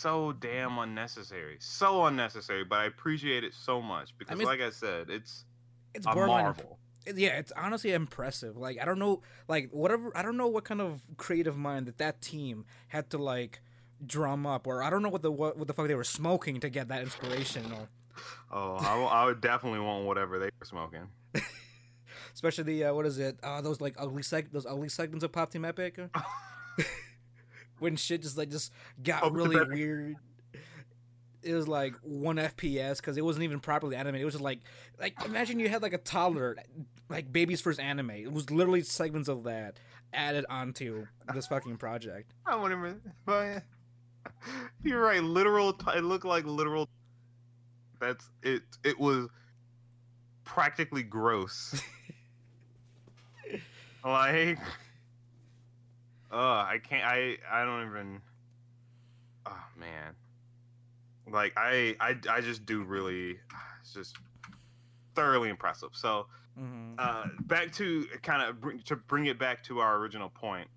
so 0.03 0.33
damn 0.33 0.79
unnecessary. 0.79 1.57
So 1.61 2.07
unnecessary, 2.07 2.65
but 2.65 2.79
I 2.81 2.85
appreciate 2.87 3.45
it 3.45 3.55
so 3.55 3.81
much 3.81 4.17
because 4.19 4.37
mean, 4.39 4.47
like 4.47 4.61
I 4.61 4.71
said, 4.71 5.09
it's 5.11 5.45
It's 5.95 6.07
a 6.07 6.15
marvel. 6.15 6.79
yeah, 7.15 7.39
it's 7.39 7.53
honestly 7.57 7.93
impressive. 7.93 8.57
Like 8.57 8.81
I 8.81 8.85
don't 8.85 8.99
know, 8.99 9.23
like 9.49 9.71
whatever. 9.71 10.13
I 10.17 10.23
don't 10.23 10.37
know 10.37 10.49
what 10.49 10.65
kind 10.65 10.81
of 10.81 11.01
creative 11.17 11.57
mind 11.57 11.87
that 11.87 11.99
that 11.99 12.21
team 12.21 12.65
had 12.89 13.11
to 13.11 13.19
like 13.19 13.61
drum 14.05 14.47
up, 14.47 14.67
or 14.67 14.83
I 14.83 14.91
don't 14.91 15.03
know 15.03 15.09
what 15.09 15.23
the 15.23 15.31
what, 15.33 15.57
what 15.57 15.67
the 15.69 15.75
fuck 15.75 15.87
they 15.89 15.95
were 15.95 16.05
smoking 16.05 16.61
to 16.61 16.69
get 16.69 16.89
that 16.89 17.03
inspiration. 17.03 17.73
Or 17.73 17.89
Oh, 18.51 18.77
I, 18.77 18.85
w- 18.91 19.09
I 19.09 19.25
would 19.25 19.41
definitely 19.41 19.81
want 19.81 20.05
whatever 20.05 20.39
they 20.39 20.51
were 20.61 20.67
smoking. 20.67 21.09
especially 22.35 22.65
the 22.65 22.85
uh, 22.85 22.95
what 22.95 23.07
is 23.07 23.19
it? 23.19 23.39
Uh, 23.43 23.61
those 23.61 23.81
like 23.81 23.95
ugly 23.99 24.23
seg 24.23 24.51
those 24.53 24.67
ugly 24.67 24.89
segments 24.89 25.25
of 25.25 25.33
Pop 25.33 25.51
Team 25.51 25.65
Epic. 25.65 25.99
when 27.83 27.97
shit 27.97 28.23
just 28.23 28.39
like 28.39 28.49
just 28.51 28.73
got 29.03 29.25
Team 29.25 29.35
really 29.35 29.57
weird. 29.67 30.17
it 31.43 31.55
was 31.55 31.69
like 31.69 31.95
one 32.03 32.37
FPS 32.37 32.97
because 32.97 33.17
it 33.17 33.25
wasn't 33.25 33.43
even 33.45 33.61
properly 33.61 33.97
animated. 33.97 34.23
It 34.23 34.25
was 34.25 34.35
just 34.35 34.45
like 34.45 34.61
like 34.99 35.15
imagine 35.25 35.59
you 35.59 35.69
had 35.69 35.83
like 35.83 35.93
a 35.93 35.99
toddler, 35.99 36.57
like 37.11 37.31
baby's 37.33 37.61
first 37.61 37.81
anime. 37.81 38.11
It 38.11 38.33
was 38.33 38.51
literally 38.51 38.83
segments 38.83 39.29
of 39.29 39.45
that 39.45 39.79
added 40.15 40.45
onto 40.49 41.07
this 41.35 41.47
fucking 41.47 41.77
project. 41.77 42.33
I 42.47 42.57
wouldn't 42.57 42.79
even. 42.79 43.01
But 43.25 43.63
you're 44.83 45.03
right. 45.03 45.23
Literal. 45.23 45.79
It 45.95 46.05
looked 46.05 46.25
like 46.25 46.45
literal. 46.45 46.89
That's 48.01 48.29
it. 48.43 48.63
It 48.85 48.99
was 48.99 49.29
practically 50.45 51.03
gross. 51.03 51.81
like, 54.05 54.59
uh, 56.33 56.37
I 56.37 56.81
can't. 56.83 57.05
I 57.05 57.37
I 57.51 57.65
don't 57.65 57.87
even. 57.87 58.21
Oh 59.47 59.65
man. 59.77 60.15
Like 61.31 61.53
I 61.57 61.97
I 62.01 62.17
I 62.31 62.41
just 62.41 62.67
do 62.67 62.83
really. 62.83 63.39
It's 63.81 63.93
just 63.93 64.17
thoroughly 65.15 65.49
impressive. 65.51 65.91
So 65.93 66.27
hmm 66.57 66.95
uh, 66.99 67.27
back 67.43 67.73
to 67.73 68.07
kind 68.23 68.43
of 68.49 68.61
bring, 68.61 68.79
to 68.81 68.97
bring 68.97 69.27
it 69.27 69.39
back 69.39 69.63
to 69.65 69.81
our 69.81 69.97
original 69.97 70.29
point. 70.29 70.69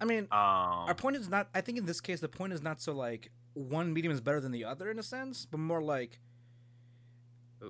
I 0.00 0.04
mean, 0.04 0.24
Um, 0.24 0.86
our 0.88 0.94
point 0.94 1.16
is 1.16 1.28
not. 1.28 1.48
I 1.54 1.60
think 1.60 1.78
in 1.78 1.86
this 1.86 2.00
case, 2.00 2.20
the 2.20 2.28
point 2.28 2.52
is 2.52 2.62
not 2.62 2.80
so 2.80 2.92
like 2.92 3.30
one 3.54 3.92
medium 3.92 4.12
is 4.12 4.20
better 4.20 4.40
than 4.40 4.52
the 4.52 4.64
other 4.64 4.90
in 4.90 4.98
a 4.98 5.02
sense, 5.02 5.44
but 5.46 5.58
more 5.58 5.82
like 5.82 6.20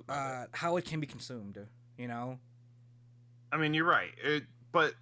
uh, 0.07 0.45
how 0.53 0.77
it 0.77 0.85
can 0.85 0.99
be 0.99 1.07
consumed. 1.07 1.57
You 1.97 2.07
know. 2.07 2.39
I 3.51 3.57
mean, 3.57 3.73
you're 3.73 3.85
right. 3.85 4.11
It, 4.23 4.43
but 4.71 4.93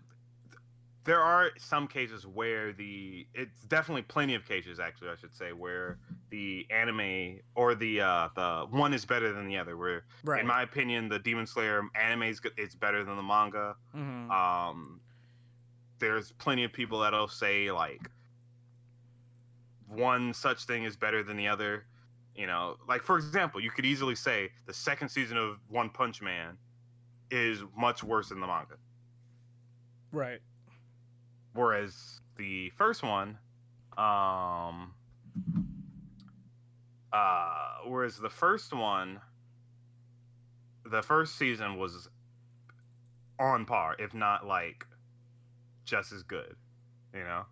there 1.07 1.21
are 1.21 1.51
some 1.57 1.87
cases 1.87 2.27
where 2.27 2.73
the 2.73 3.25
it's 3.33 3.63
definitely 3.63 4.03
plenty 4.03 4.35
of 4.35 4.45
cases 4.45 4.79
actually 4.79 5.09
I 5.09 5.15
should 5.15 5.33
say 5.33 5.53
where 5.53 5.99
the 6.29 6.67
anime 6.69 7.39
or 7.55 7.75
the 7.75 8.01
uh 8.01 8.29
the 8.35 8.67
one 8.69 8.93
is 8.93 9.05
better 9.05 9.31
than 9.33 9.47
the 9.47 9.57
other. 9.57 9.77
Where 9.77 10.05
Right. 10.23 10.41
in 10.41 10.47
my 10.47 10.61
opinion, 10.63 11.09
the 11.09 11.17
Demon 11.19 11.47
Slayer 11.47 11.81
anime 11.95 12.23
is 12.23 12.41
it's 12.57 12.75
better 12.75 13.03
than 13.05 13.15
the 13.15 13.23
manga. 13.23 13.77
hmm 13.93 14.29
Um, 14.29 15.01
there's 15.99 16.33
plenty 16.33 16.63
of 16.65 16.73
people 16.73 16.99
that'll 16.99 17.27
say 17.29 17.71
like 17.71 18.11
one 19.87 20.33
such 20.33 20.65
thing 20.65 20.83
is 20.83 20.97
better 20.97 21.23
than 21.23 21.37
the 21.37 21.47
other. 21.47 21.85
You 22.35 22.47
know, 22.47 22.77
like 22.87 23.01
for 23.01 23.17
example, 23.17 23.61
you 23.61 23.71
could 23.71 23.85
easily 23.85 24.15
say 24.15 24.51
the 24.65 24.73
second 24.73 25.09
season 25.09 25.37
of 25.37 25.59
One 25.69 25.89
Punch 25.89 26.21
Man 26.21 26.57
is 27.31 27.63
much 27.75 28.03
worse 28.03 28.29
than 28.29 28.39
the 28.41 28.47
manga, 28.47 28.77
Right. 30.11 30.41
Whereas 31.57 32.21
the 32.37 32.69
first 32.77 33.03
one, 33.03 33.37
um, 33.97 34.93
uh, 37.11 37.77
whereas 37.87 38.17
the 38.17 38.29
first 38.29 38.73
one, 38.73 39.19
the 40.85 41.01
first 41.01 41.37
season 41.37 41.77
was 41.77 42.07
on 43.39 43.65
par, 43.65 43.95
if 43.99 44.13
not 44.13 44.45
like 44.45 44.85
just 45.83 46.11
as 46.11 46.23
good. 46.23 46.55
You 47.13 47.23
know. 47.23 47.45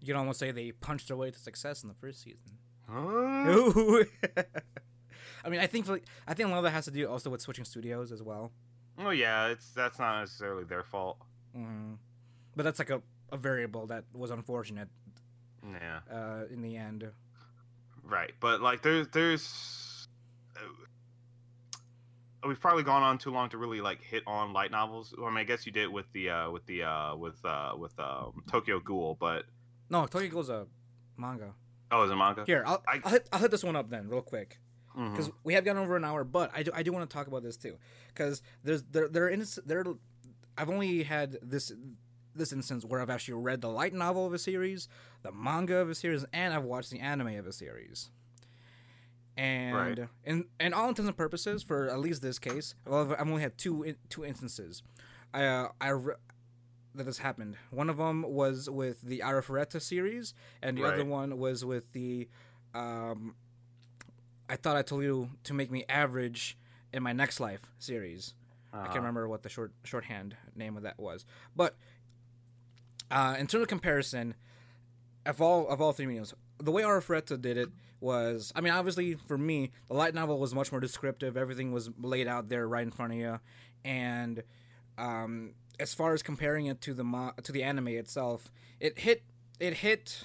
You 0.00 0.08
can 0.08 0.16
almost 0.16 0.38
say 0.38 0.50
they 0.50 0.72
punched 0.72 1.08
their 1.08 1.16
way 1.16 1.30
to 1.30 1.38
success 1.38 1.82
in 1.82 1.88
the 1.88 1.94
first 1.94 2.22
season. 2.22 2.58
Huh? 2.86 4.04
I 5.44 5.48
mean, 5.48 5.60
I 5.60 5.66
think 5.66 5.88
like 5.88 6.04
I 6.26 6.34
think 6.34 6.48
a 6.48 6.52
lot 6.52 6.58
of 6.58 6.64
that 6.64 6.72
has 6.72 6.84
to 6.84 6.90
do 6.90 7.08
also 7.08 7.30
with 7.30 7.40
switching 7.40 7.64
studios 7.64 8.12
as 8.12 8.22
well. 8.22 8.52
Oh 8.98 9.10
yeah, 9.10 9.48
it's 9.48 9.70
that's 9.70 9.98
not 9.98 10.20
necessarily 10.20 10.64
their 10.64 10.82
fault. 10.82 11.16
hmm 11.54 11.94
But 12.56 12.62
that's 12.64 12.78
like 12.78 12.90
a, 12.90 13.02
a 13.32 13.36
variable 13.36 13.86
that 13.88 14.04
was 14.12 14.30
unfortunate 14.30 14.88
Yeah, 15.68 16.00
uh, 16.10 16.44
in 16.52 16.62
the 16.62 16.76
end. 16.76 17.04
right. 18.04 18.32
But 18.40 18.60
like 18.60 18.82
there's 18.82 19.08
there's 19.08 20.06
uh, 20.56 20.60
we've 22.48 22.60
probably 22.60 22.82
gone 22.82 23.02
on 23.02 23.18
too 23.18 23.30
long 23.30 23.48
to 23.50 23.58
really 23.58 23.80
like 23.80 24.02
hit 24.02 24.22
on 24.26 24.52
light 24.52 24.70
novels. 24.70 25.14
I 25.18 25.26
mean, 25.28 25.38
I 25.38 25.44
guess 25.44 25.66
you 25.66 25.72
did 25.72 25.88
with 25.88 26.06
the 26.12 26.30
uh 26.30 26.50
with 26.50 26.66
the 26.66 26.82
uh 26.84 27.16
with 27.16 27.44
uh 27.44 27.72
with 27.76 27.98
um, 27.98 28.42
Tokyo 28.50 28.80
Ghoul, 28.80 29.16
but 29.18 29.44
No, 29.90 30.06
Tokyo 30.06 30.28
Ghoul's 30.30 30.48
a 30.50 30.66
manga. 31.16 31.54
oh, 31.90 32.02
is 32.04 32.10
it 32.10 32.14
a 32.14 32.16
manga? 32.16 32.44
Here, 32.46 32.62
I'll, 32.66 32.82
I- 32.86 33.00
I'll, 33.04 33.10
hit, 33.12 33.28
I'll 33.32 33.40
hit 33.40 33.50
this 33.50 33.64
one 33.64 33.76
up 33.76 33.88
then, 33.90 34.08
real 34.08 34.22
quick, 34.22 34.58
because 34.94 35.30
we 35.44 35.54
have 35.54 35.64
gone 35.64 35.76
over 35.78 35.96
an 35.96 36.04
hour. 36.04 36.22
But 36.24 36.50
I 36.54 36.62
do, 36.62 36.70
I 36.74 36.82
do 36.82 36.92
want 36.92 37.08
to 37.08 37.12
talk 37.14 37.26
about 37.26 37.42
this 37.42 37.56
too, 37.56 37.76
because 38.08 38.42
there's 38.62 38.82
there 38.84 39.08
there 39.08 39.28
in 39.28 39.44
there. 39.66 39.84
I've 40.56 40.70
only 40.70 41.02
had 41.02 41.38
this 41.42 41.72
this 42.34 42.52
instance 42.52 42.84
where 42.84 43.00
I've 43.00 43.10
actually 43.10 43.34
read 43.42 43.60
the 43.60 43.68
light 43.68 43.92
novel 43.94 44.26
of 44.26 44.32
a 44.32 44.38
series, 44.38 44.88
the 45.22 45.32
manga 45.32 45.76
of 45.76 45.88
a 45.90 45.94
series, 45.94 46.24
and 46.32 46.52
I've 46.54 46.64
watched 46.64 46.90
the 46.90 47.00
anime 47.00 47.36
of 47.38 47.46
a 47.46 47.52
series. 47.52 48.10
And 49.36 49.98
Right. 49.98 50.08
in 50.24 50.46
in 50.60 50.72
all 50.72 50.88
intents 50.88 51.08
and 51.08 51.16
purposes, 51.16 51.62
for 51.62 51.88
at 51.88 51.98
least 51.98 52.22
this 52.22 52.38
case, 52.38 52.74
well, 52.86 53.12
I've 53.12 53.28
only 53.28 53.42
had 53.42 53.58
two 53.58 53.94
two 54.08 54.24
instances. 54.24 54.82
I 55.32 55.44
uh, 55.44 55.68
I 55.80 55.88
re- 55.88 56.14
that 56.94 57.06
has 57.06 57.18
happened. 57.18 57.56
One 57.70 57.90
of 57.90 57.96
them 57.96 58.22
was 58.22 58.70
with 58.70 59.02
the 59.02 59.20
Arifureta 59.24 59.82
series, 59.82 60.34
and 60.62 60.78
the 60.78 60.84
other 60.84 61.04
one 61.04 61.36
was 61.38 61.64
with 61.64 61.90
the. 61.92 62.28
Um, 62.74 63.34
I 64.48 64.54
thought 64.56 64.76
I 64.76 64.82
told 64.82 65.02
you 65.02 65.30
to 65.44 65.54
make 65.54 65.70
me 65.72 65.84
average 65.88 66.56
in 66.92 67.02
my 67.02 67.12
next 67.12 67.40
life 67.40 67.62
series. 67.78 68.34
I 68.72 68.76
Uh-huh. 68.76 68.86
can't 68.86 68.96
remember 68.98 69.26
what 69.28 69.42
the 69.42 69.48
short 69.48 69.72
shorthand 69.82 70.36
name 70.54 70.76
of 70.76 70.84
that 70.84 70.98
was, 71.00 71.24
but 71.56 71.76
uh, 73.14 73.36
in 73.38 73.46
terms 73.46 73.62
of 73.62 73.68
comparison, 73.68 74.34
of 75.24 75.40
all 75.40 75.68
of 75.68 75.80
all 75.80 75.92
three 75.92 76.06
mediums, 76.06 76.34
the 76.58 76.72
way 76.72 76.82
Arifureta 76.82 77.40
did 77.40 77.56
it 77.56 77.68
was, 78.00 78.52
I 78.54 78.60
mean, 78.60 78.72
obviously 78.72 79.14
for 79.14 79.38
me, 79.38 79.70
the 79.88 79.94
light 79.94 80.14
novel 80.14 80.38
was 80.38 80.54
much 80.54 80.72
more 80.72 80.80
descriptive. 80.80 81.36
Everything 81.36 81.72
was 81.72 81.88
laid 81.98 82.26
out 82.26 82.48
there 82.48 82.68
right 82.68 82.82
in 82.82 82.90
front 82.90 83.12
of 83.12 83.18
you, 83.18 83.40
and 83.84 84.42
um, 84.98 85.54
as 85.78 85.94
far 85.94 86.12
as 86.12 86.22
comparing 86.22 86.66
it 86.66 86.80
to 86.82 86.92
the 86.92 87.04
mo- 87.04 87.32
to 87.42 87.52
the 87.52 87.62
anime 87.62 87.88
itself, 87.88 88.50
it 88.80 88.98
hit 88.98 89.22
it 89.60 89.74
hit 89.74 90.24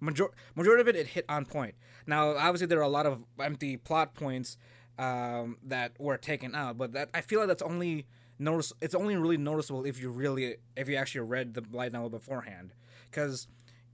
major- 0.00 0.30
majority 0.54 0.82
of 0.82 0.88
it 0.88 0.96
it 0.96 1.06
hit 1.08 1.24
on 1.30 1.46
point. 1.46 1.74
Now, 2.06 2.36
obviously, 2.36 2.66
there 2.66 2.78
are 2.78 2.82
a 2.82 2.88
lot 2.88 3.06
of 3.06 3.24
empty 3.40 3.78
plot 3.78 4.14
points 4.14 4.58
um, 4.98 5.56
that 5.64 5.92
were 5.98 6.18
taken 6.18 6.54
out, 6.54 6.76
but 6.76 6.92
that 6.92 7.08
I 7.14 7.22
feel 7.22 7.40
like 7.40 7.48
that's 7.48 7.62
only 7.62 8.06
notice. 8.38 8.72
It's 8.80 8.94
only 8.94 9.16
really 9.16 9.36
noticeable 9.36 9.84
if 9.84 10.00
you 10.00 10.10
really 10.10 10.56
if 10.76 10.88
you 10.88 10.96
actually 10.96 11.22
read 11.22 11.54
the 11.54 11.64
light 11.72 11.92
novel 11.92 12.10
beforehand, 12.10 12.74
because 13.10 13.48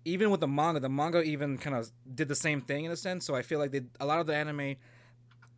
even 0.04 0.30
with 0.30 0.40
the 0.40 0.48
manga, 0.48 0.80
the 0.80 0.88
manga 0.88 1.22
even 1.22 1.58
kind 1.58 1.76
of 1.76 1.90
did 2.14 2.28
the 2.28 2.34
same 2.34 2.60
thing 2.60 2.84
in 2.84 2.90
a 2.90 2.96
sense. 2.96 3.24
So 3.24 3.34
I 3.34 3.42
feel 3.42 3.58
like 3.58 3.70
they, 3.70 3.82
a 4.00 4.06
lot 4.06 4.18
of 4.18 4.26
the 4.26 4.34
anime 4.34 4.76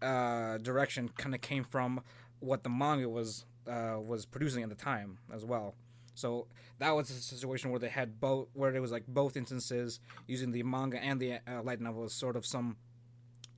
uh, 0.03 0.59
direction 0.59 1.09
kind 1.17 1.35
of 1.35 1.41
came 1.41 1.65
from 1.65 2.03
what 2.41 2.63
the 2.63 2.69
manga 2.69 3.09
was 3.09 3.47
uh, 3.67 3.99
was 3.99 4.27
producing 4.27 4.63
at 4.63 4.69
the 4.69 4.75
time 4.75 5.19
as 5.33 5.45
well. 5.45 5.75
So 6.15 6.47
that 6.79 6.95
was 6.95 7.11
a 7.11 7.15
situation 7.15 7.71
where 7.71 7.81
they 7.81 7.89
had 7.89 8.21
both, 8.21 8.49
where 8.53 8.71
there 8.71 8.83
was 8.83 8.93
like 8.93 9.07
both 9.07 9.37
instances 9.37 10.01
using 10.27 10.53
the 10.53 10.63
manga 10.63 11.03
and 11.03 11.19
the 11.19 11.35
uh, 11.35 11.63
light 11.63 11.81
novel 11.81 12.05
as 12.05 12.13
sort 12.13 12.37
of 12.37 12.47
some 12.47 12.77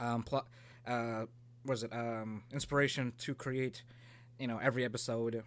um, 0.01 0.23
plot. 0.23 0.47
Uh, 0.86 1.27
was 1.65 1.82
it 1.82 1.93
um, 1.93 2.44
inspiration 2.53 3.12
to 3.19 3.35
create, 3.35 3.82
you 4.38 4.46
know, 4.46 4.58
every 4.58 4.84
episode 4.84 5.42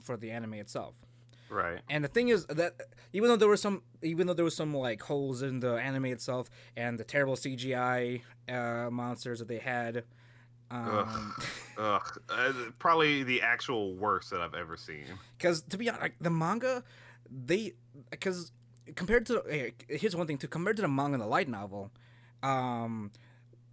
for 0.00 0.16
the 0.16 0.30
anime 0.30 0.54
itself. 0.54 0.94
right. 1.48 1.80
And 1.88 2.02
the 2.04 2.08
thing 2.08 2.28
is 2.28 2.46
that 2.46 2.74
even 3.12 3.28
though 3.28 3.36
there 3.36 3.48
were 3.48 3.56
some, 3.56 3.82
even 4.02 4.26
though 4.26 4.34
there 4.34 4.44
was 4.44 4.56
some 4.56 4.74
like 4.74 5.02
holes 5.02 5.42
in 5.42 5.60
the 5.60 5.74
anime 5.74 6.06
itself 6.06 6.50
and 6.76 6.98
the 6.98 7.04
terrible 7.04 7.36
CGI 7.36 8.22
uh, 8.48 8.90
monsters 8.90 9.38
that 9.38 9.48
they 9.48 9.58
had, 9.58 10.04
um, 10.70 11.34
Ugh, 11.78 12.20
uh, 12.30 12.52
probably 12.78 13.22
the 13.22 13.42
actual 13.42 13.94
worst 13.94 14.30
that 14.30 14.40
I've 14.40 14.54
ever 14.54 14.76
seen. 14.76 15.04
because 15.36 15.62
to 15.62 15.76
be 15.76 15.88
honest, 15.90 16.02
like, 16.02 16.14
the 16.20 16.30
manga, 16.30 16.82
they 17.30 17.74
because 18.10 18.52
compared 18.96 19.26
to 19.26 19.42
here's 19.88 20.16
one 20.16 20.26
thing 20.26 20.38
to 20.38 20.48
compared 20.48 20.76
to 20.76 20.82
the 20.82 20.88
manga 20.88 21.14
and 21.14 21.22
the 21.22 21.26
light 21.26 21.48
novel, 21.48 21.90
um, 22.42 23.10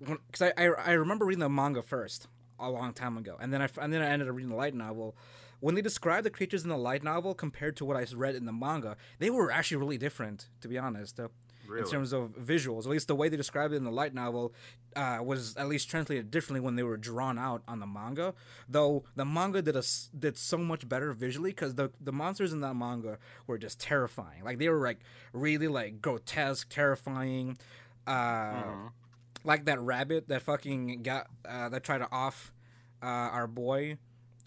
because 0.01 0.41
I, 0.41 0.53
I 0.57 0.65
I 0.65 0.91
remember 0.91 1.25
reading 1.25 1.39
the 1.39 1.49
manga 1.49 1.81
first 1.81 2.27
a 2.59 2.69
long 2.69 2.93
time 2.93 3.17
ago, 3.17 3.37
and 3.39 3.53
then 3.53 3.61
I 3.61 3.69
and 3.81 3.91
then 3.93 4.01
I 4.01 4.07
ended 4.09 4.27
up 4.29 4.35
reading 4.35 4.49
the 4.51 4.55
light 4.57 4.73
novel. 4.75 5.15
When 5.61 5.75
they 5.75 5.81
described 5.81 6.25
the 6.25 6.29
creatures 6.29 6.63
in 6.63 6.69
the 6.69 6.77
light 6.77 7.03
novel 7.03 7.33
compared 7.33 7.75
to 7.77 7.85
what 7.85 7.97
I 7.97 8.05
read 8.15 8.35
in 8.35 8.45
the 8.45 8.53
manga, 8.53 8.95
they 9.19 9.29
were 9.29 9.51
actually 9.51 9.77
really 9.77 9.97
different, 9.97 10.47
to 10.61 10.67
be 10.67 10.77
honest. 10.77 11.19
Uh, 11.19 11.27
Really. 11.67 11.83
in 11.83 11.87
terms 11.87 12.13
of 12.13 12.31
visuals. 12.31 12.85
At 12.85 12.89
least 12.89 13.07
the 13.07 13.15
way 13.15 13.29
they 13.29 13.37
described 13.37 13.75
it 13.75 13.77
in 13.77 13.83
the 13.83 13.91
light 13.91 14.11
novel 14.15 14.55
uh, 14.95 15.19
was 15.21 15.55
at 15.55 15.67
least 15.67 15.87
translated 15.87 16.31
differently 16.31 16.61
when 16.61 16.75
they 16.75 16.81
were 16.81 16.97
drawn 16.97 17.37
out 17.37 17.61
on 17.67 17.79
the 17.79 17.85
manga. 17.85 18.33
Though 18.67 19.03
the 19.15 19.23
manga 19.23 19.61
did 19.61 19.75
a 19.75 19.83
did 20.17 20.35
so 20.35 20.57
much 20.57 20.89
better 20.89 21.13
visually 21.13 21.51
because 21.51 21.75
the 21.75 21.91
the 22.01 22.11
monsters 22.11 22.53
in 22.53 22.61
that 22.61 22.73
manga 22.75 23.19
were 23.45 23.59
just 23.59 23.79
terrifying. 23.79 24.43
Like 24.43 24.57
they 24.57 24.67
were 24.67 24.81
like 24.83 25.01
really 25.31 25.67
like 25.67 26.01
grotesque, 26.01 26.69
terrifying. 26.69 27.55
Uh, 28.07 28.11
Mhm. 28.63 28.91
Like 29.43 29.65
that 29.65 29.79
rabbit 29.79 30.27
that 30.27 30.41
fucking 30.41 31.03
got 31.03 31.27
uh, 31.47 31.69
that 31.69 31.83
tried 31.83 31.99
to 31.99 32.11
off 32.11 32.51
uh, 33.01 33.05
our 33.05 33.47
boy. 33.47 33.97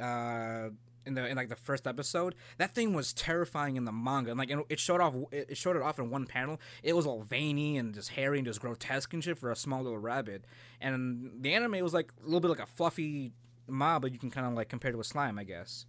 Uh, 0.00 0.70
in 1.04 1.14
the 1.14 1.26
in 1.26 1.36
like 1.36 1.48
the 1.48 1.56
first 1.56 1.86
episode, 1.86 2.34
that 2.58 2.74
thing 2.74 2.92
was 2.94 3.12
terrifying 3.12 3.76
in 3.76 3.84
the 3.84 3.92
manga. 3.92 4.30
And 4.30 4.38
like 4.38 4.50
it 4.68 4.78
showed 4.78 5.00
off 5.00 5.14
it 5.32 5.56
showed 5.56 5.76
it 5.76 5.82
off 5.82 5.98
in 5.98 6.10
one 6.10 6.26
panel. 6.26 6.60
It 6.82 6.94
was 6.94 7.06
all 7.06 7.22
veiny 7.22 7.76
and 7.76 7.94
just 7.94 8.10
hairy 8.10 8.38
and 8.38 8.46
just 8.46 8.60
grotesque 8.60 9.12
and 9.12 9.22
shit 9.22 9.38
for 9.38 9.50
a 9.50 9.56
small 9.56 9.82
little 9.82 9.98
rabbit. 9.98 10.44
And 10.80 11.32
the 11.40 11.54
anime 11.54 11.80
was 11.82 11.94
like 11.94 12.12
a 12.20 12.24
little 12.24 12.40
bit 12.40 12.48
like 12.48 12.60
a 12.60 12.66
fluffy 12.66 13.32
mob, 13.66 14.02
but 14.02 14.12
you 14.12 14.18
can 14.18 14.30
kind 14.30 14.46
of 14.46 14.54
like 14.54 14.68
compare 14.68 14.92
to 14.92 15.00
a 15.00 15.04
slime, 15.04 15.38
I 15.38 15.44
guess. 15.44 15.86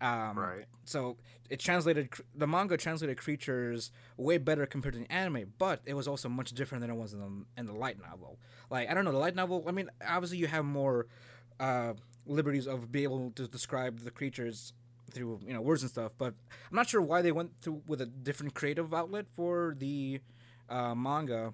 Um, 0.00 0.38
Right. 0.38 0.64
So 0.84 1.16
it 1.50 1.60
translated 1.60 2.10
the 2.34 2.46
manga 2.46 2.76
translated 2.76 3.18
creatures 3.18 3.90
way 4.16 4.38
better 4.38 4.64
compared 4.66 4.94
to 4.94 5.00
the 5.00 5.12
anime, 5.12 5.52
but 5.58 5.80
it 5.84 5.94
was 5.94 6.06
also 6.06 6.28
much 6.28 6.52
different 6.52 6.82
than 6.82 6.90
it 6.90 6.94
was 6.94 7.12
in 7.12 7.20
the 7.20 7.60
in 7.60 7.66
the 7.66 7.74
light 7.74 7.98
novel. 8.00 8.38
Like 8.70 8.90
I 8.90 8.94
don't 8.94 9.04
know, 9.04 9.12
the 9.12 9.18
light 9.18 9.34
novel. 9.34 9.64
I 9.66 9.72
mean, 9.72 9.90
obviously 10.06 10.38
you 10.38 10.46
have 10.46 10.64
more 10.64 11.06
uh, 11.60 11.94
liberties 12.26 12.66
of 12.66 12.90
being 12.92 13.04
able 13.04 13.30
to 13.32 13.48
describe 13.48 14.00
the 14.00 14.10
creatures 14.10 14.72
through 15.10 15.40
you 15.46 15.52
know 15.52 15.60
words 15.60 15.82
and 15.82 15.90
stuff, 15.90 16.12
but 16.16 16.34
I'm 16.70 16.76
not 16.76 16.88
sure 16.88 17.02
why 17.02 17.22
they 17.22 17.32
went 17.32 17.52
through 17.60 17.82
with 17.86 18.00
a 18.00 18.06
different 18.06 18.54
creative 18.54 18.94
outlet 18.94 19.26
for 19.34 19.74
the 19.78 20.20
uh, 20.68 20.94
manga 20.94 21.52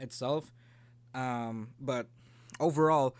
itself. 0.00 0.52
Um, 1.14 1.70
but 1.80 2.06
overall, 2.60 3.16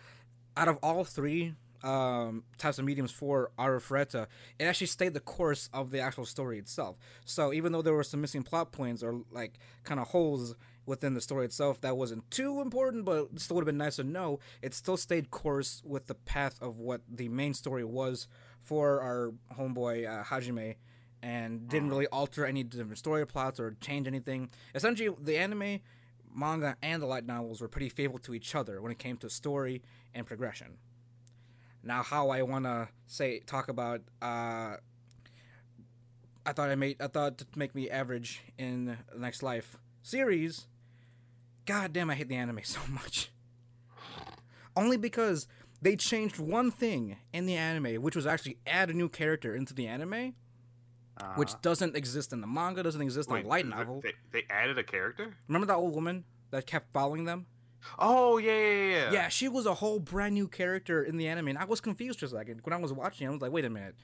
out 0.56 0.68
of 0.68 0.78
all 0.82 1.04
three 1.04 1.54
um, 1.82 2.44
types 2.58 2.78
of 2.78 2.84
mediums 2.84 3.10
for 3.10 3.50
Arifureta, 3.58 4.26
it 4.58 4.64
actually 4.64 4.86
stayed 4.88 5.14
the 5.14 5.20
course 5.20 5.68
of 5.72 5.90
the 5.90 6.00
actual 6.00 6.24
story 6.24 6.58
itself. 6.58 6.96
So 7.24 7.52
even 7.52 7.72
though 7.72 7.82
there 7.82 7.94
were 7.94 8.04
some 8.04 8.20
missing 8.20 8.42
plot 8.42 8.72
points 8.72 9.02
or 9.02 9.22
like 9.30 9.58
kind 9.84 10.00
of 10.00 10.08
holes 10.08 10.54
within 10.86 11.14
the 11.14 11.20
story 11.20 11.44
itself 11.44 11.80
that 11.82 11.96
wasn't 11.96 12.28
too 12.30 12.60
important, 12.60 13.04
but 13.04 13.28
still 13.38 13.56
would 13.56 13.62
have 13.62 13.66
been 13.66 13.76
nice 13.76 13.96
to 13.96 14.04
know, 14.04 14.40
it 14.62 14.74
still 14.74 14.96
stayed 14.96 15.30
course 15.30 15.82
with 15.84 16.06
the 16.06 16.14
path 16.14 16.60
of 16.62 16.78
what 16.78 17.02
the 17.08 17.28
main 17.28 17.54
story 17.54 17.84
was 17.84 18.26
for 18.60 19.00
our 19.00 19.32
homeboy 19.56 20.08
uh, 20.08 20.24
Hajime. 20.24 20.76
And 21.20 21.68
didn't 21.68 21.90
really 21.90 22.06
alter 22.06 22.46
any 22.46 22.62
different 22.62 22.96
story 22.96 23.26
plots 23.26 23.58
or 23.58 23.74
change 23.80 24.06
anything. 24.06 24.50
Essentially, 24.72 25.12
the 25.20 25.36
anime, 25.36 25.80
manga, 26.32 26.76
and 26.80 27.02
the 27.02 27.06
light 27.06 27.26
novels 27.26 27.60
were 27.60 27.66
pretty 27.66 27.88
faithful 27.88 28.20
to 28.20 28.34
each 28.34 28.54
other 28.54 28.80
when 28.80 28.92
it 28.92 29.00
came 29.00 29.16
to 29.16 29.28
story 29.28 29.82
and 30.14 30.26
progression. 30.26 30.76
Now, 31.82 32.02
how 32.02 32.30
I 32.30 32.42
want 32.42 32.64
to 32.64 32.88
say 33.06 33.40
talk 33.40 33.68
about, 33.68 34.00
uh, 34.20 34.76
I 36.46 36.52
thought 36.54 36.70
I 36.70 36.74
made, 36.74 37.00
I 37.00 37.06
thought 37.06 37.38
to 37.38 37.46
make 37.56 37.74
me 37.74 37.88
average 37.90 38.42
in 38.58 38.86
the 38.86 38.96
next 39.18 39.42
life 39.42 39.76
series. 40.02 40.66
God 41.66 41.92
damn, 41.92 42.10
I 42.10 42.14
hate 42.14 42.28
the 42.28 42.36
anime 42.36 42.60
so 42.64 42.80
much. 42.90 43.30
Only 44.76 44.96
because 44.96 45.46
they 45.82 45.96
changed 45.96 46.38
one 46.38 46.70
thing 46.70 47.16
in 47.32 47.46
the 47.46 47.54
anime, 47.54 48.02
which 48.02 48.16
was 48.16 48.26
actually 48.26 48.58
add 48.66 48.90
a 48.90 48.92
new 48.92 49.08
character 49.08 49.54
into 49.54 49.74
the 49.74 49.86
anime, 49.86 50.34
which 51.36 51.50
Uh-huh. 51.50 51.58
doesn't 51.62 51.96
exist 51.96 52.32
in 52.32 52.40
the 52.40 52.46
manga, 52.46 52.82
doesn't 52.82 53.02
exist 53.02 53.28
in 53.30 53.42
the 53.42 53.48
light 53.48 53.66
novel. 53.66 54.00
They, 54.00 54.12
they 54.32 54.44
added 54.50 54.78
a 54.78 54.84
character. 54.84 55.36
Remember 55.48 55.66
that 55.66 55.74
old 55.76 55.94
woman 55.94 56.24
that 56.50 56.66
kept 56.66 56.92
following 56.92 57.24
them? 57.24 57.46
Oh 57.98 58.38
yeah, 58.38 58.52
yeah, 58.52 58.90
yeah. 58.90 59.12
yeah. 59.12 59.28
She 59.28 59.48
was 59.48 59.66
a 59.66 59.74
whole 59.74 59.98
brand 60.00 60.34
new 60.34 60.48
character 60.48 61.02
in 61.02 61.16
the 61.16 61.28
anime, 61.28 61.48
and 61.48 61.58
I 61.58 61.64
was 61.64 61.80
confused 61.80 62.20
for 62.20 62.26
a 62.26 62.28
second 62.28 62.60
when 62.64 62.72
I 62.72 62.76
was 62.76 62.92
watching. 62.92 63.26
I 63.26 63.30
was 63.30 63.40
like, 63.40 63.52
"Wait 63.52 63.64
a 63.64 63.70
minute, 63.70 63.94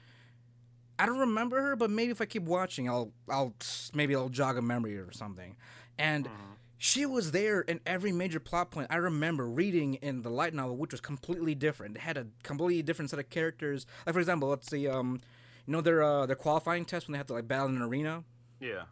I 0.97 1.05
don't 1.05 1.19
remember 1.19 1.61
her, 1.61 1.75
but 1.75 1.89
maybe 1.89 2.11
if 2.11 2.21
I 2.21 2.25
keep 2.25 2.43
watching, 2.43 2.89
I'll, 2.89 3.11
I'll 3.29 3.53
maybe 3.93 4.15
I'll 4.15 4.29
jog 4.29 4.57
a 4.57 4.61
memory 4.61 4.97
or 4.97 5.11
something." 5.11 5.55
And 5.97 6.25
Mhm. 6.25 6.31
she 6.77 7.05
was 7.05 7.31
there 7.31 7.61
in 7.61 7.79
every 7.85 8.11
major 8.11 8.39
plot 8.39 8.71
point. 8.71 8.87
I 8.89 8.95
remember 8.97 9.47
reading 9.47 9.95
in 9.95 10.21
the 10.21 10.29
light 10.29 10.53
novel, 10.53 10.77
which 10.77 10.91
was 10.91 11.01
completely 11.01 11.53
different. 11.55 11.95
It 11.97 12.01
had 12.01 12.17
a 12.17 12.27
completely 12.43 12.81
different 12.81 13.09
set 13.11 13.19
of 13.19 13.29
characters. 13.29 13.85
Like 14.05 14.13
for 14.13 14.19
example, 14.19 14.49
let's 14.49 14.69
see, 14.69 14.87
um, 14.87 15.19
you 15.65 15.71
know 15.73 15.81
their 15.81 16.01
uh, 16.01 16.25
their 16.25 16.35
qualifying 16.35 16.85
test 16.85 17.07
when 17.07 17.13
they 17.13 17.17
have 17.17 17.27
to 17.27 17.33
like 17.33 17.47
battle 17.47 17.67
in 17.67 17.75
an 17.75 17.81
arena. 17.81 18.23
Yeah. 18.59 18.83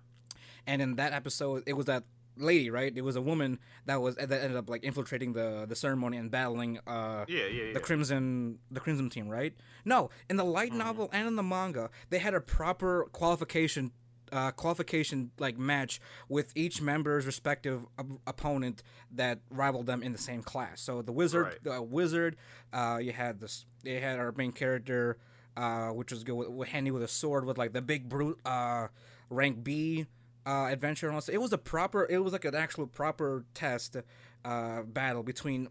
And 0.66 0.82
in 0.82 0.96
that 0.96 1.12
episode, 1.14 1.64
it 1.66 1.74
was 1.74 1.86
that 1.88 2.04
lady, 2.38 2.70
right? 2.70 2.92
It 2.96 3.02
was 3.04 3.16
a 3.16 3.22
woman 3.22 3.60
that 3.86 4.02
was 4.02 4.16
that 4.16 4.32
ended 4.32 4.56
up 4.56 4.70
like 4.70 4.84
infiltrating 4.84 5.34
the 5.34 5.66
the 5.68 5.76
ceremony 5.76 6.18
and 6.18 6.30
battling 6.32 6.80
uh 6.88 7.26
Yeah, 7.28 7.46
yeah, 7.46 7.64
yeah. 7.66 7.74
the 7.74 7.80
crimson 7.80 8.60
the 8.72 8.80
crimson 8.80 9.10
team, 9.10 9.28
right? 9.30 9.54
No, 9.86 10.10
in 10.30 10.38
the 10.38 10.44
light 10.46 10.72
Mhm. 10.72 10.78
novel 10.78 11.10
and 11.14 11.28
in 11.28 11.36
the 11.36 11.44
manga, 11.44 11.90
they 12.10 12.20
had 12.20 12.34
a 12.34 12.42
proper 12.42 13.06
qualification 13.12 13.92
uh, 14.32 14.50
qualification 14.50 15.30
like 15.38 15.60
match 15.60 16.02
with 16.28 16.52
each 16.56 16.82
member's 16.82 17.28
respective 17.28 17.86
op- 18.00 18.20
opponent 18.26 18.82
that 19.12 19.42
rivaled 19.52 19.86
them 19.86 20.02
in 20.02 20.12
the 20.12 20.18
same 20.18 20.42
class. 20.42 20.82
So 20.82 21.04
the 21.04 21.12
wizard, 21.12 21.44
Right. 21.46 21.64
the 21.64 21.80
wizard, 21.84 22.36
uh, 22.74 23.00
you 23.00 23.12
had 23.12 23.40
this. 23.42 23.68
They 23.84 24.00
had 24.00 24.18
our 24.18 24.32
main 24.32 24.52
character, 24.52 25.20
uh, 25.56 25.90
which 25.90 26.12
was 26.12 26.24
good 26.24 26.34
with, 26.34 26.48
with 26.50 26.70
handy 26.70 26.90
with 26.90 27.04
a 27.04 27.08
sword 27.08 27.46
with 27.46 27.60
like 27.60 27.74
the 27.74 27.82
big 27.84 28.10
brute, 28.10 28.40
uh, 28.44 28.88
rank 29.30 29.64
B. 29.64 30.08
Uh, 30.46 30.68
adventure 30.70 31.10
that. 31.10 31.30
It 31.30 31.42
was 31.42 31.54
a 31.54 31.58
proper. 31.58 32.06
It 32.10 32.18
was 32.20 32.34
like 32.34 32.46
an 32.46 32.56
actual 32.56 32.86
proper 32.88 33.46
test 33.54 33.96
uh, 34.44 34.82
battle 34.82 35.24
between 35.24 35.70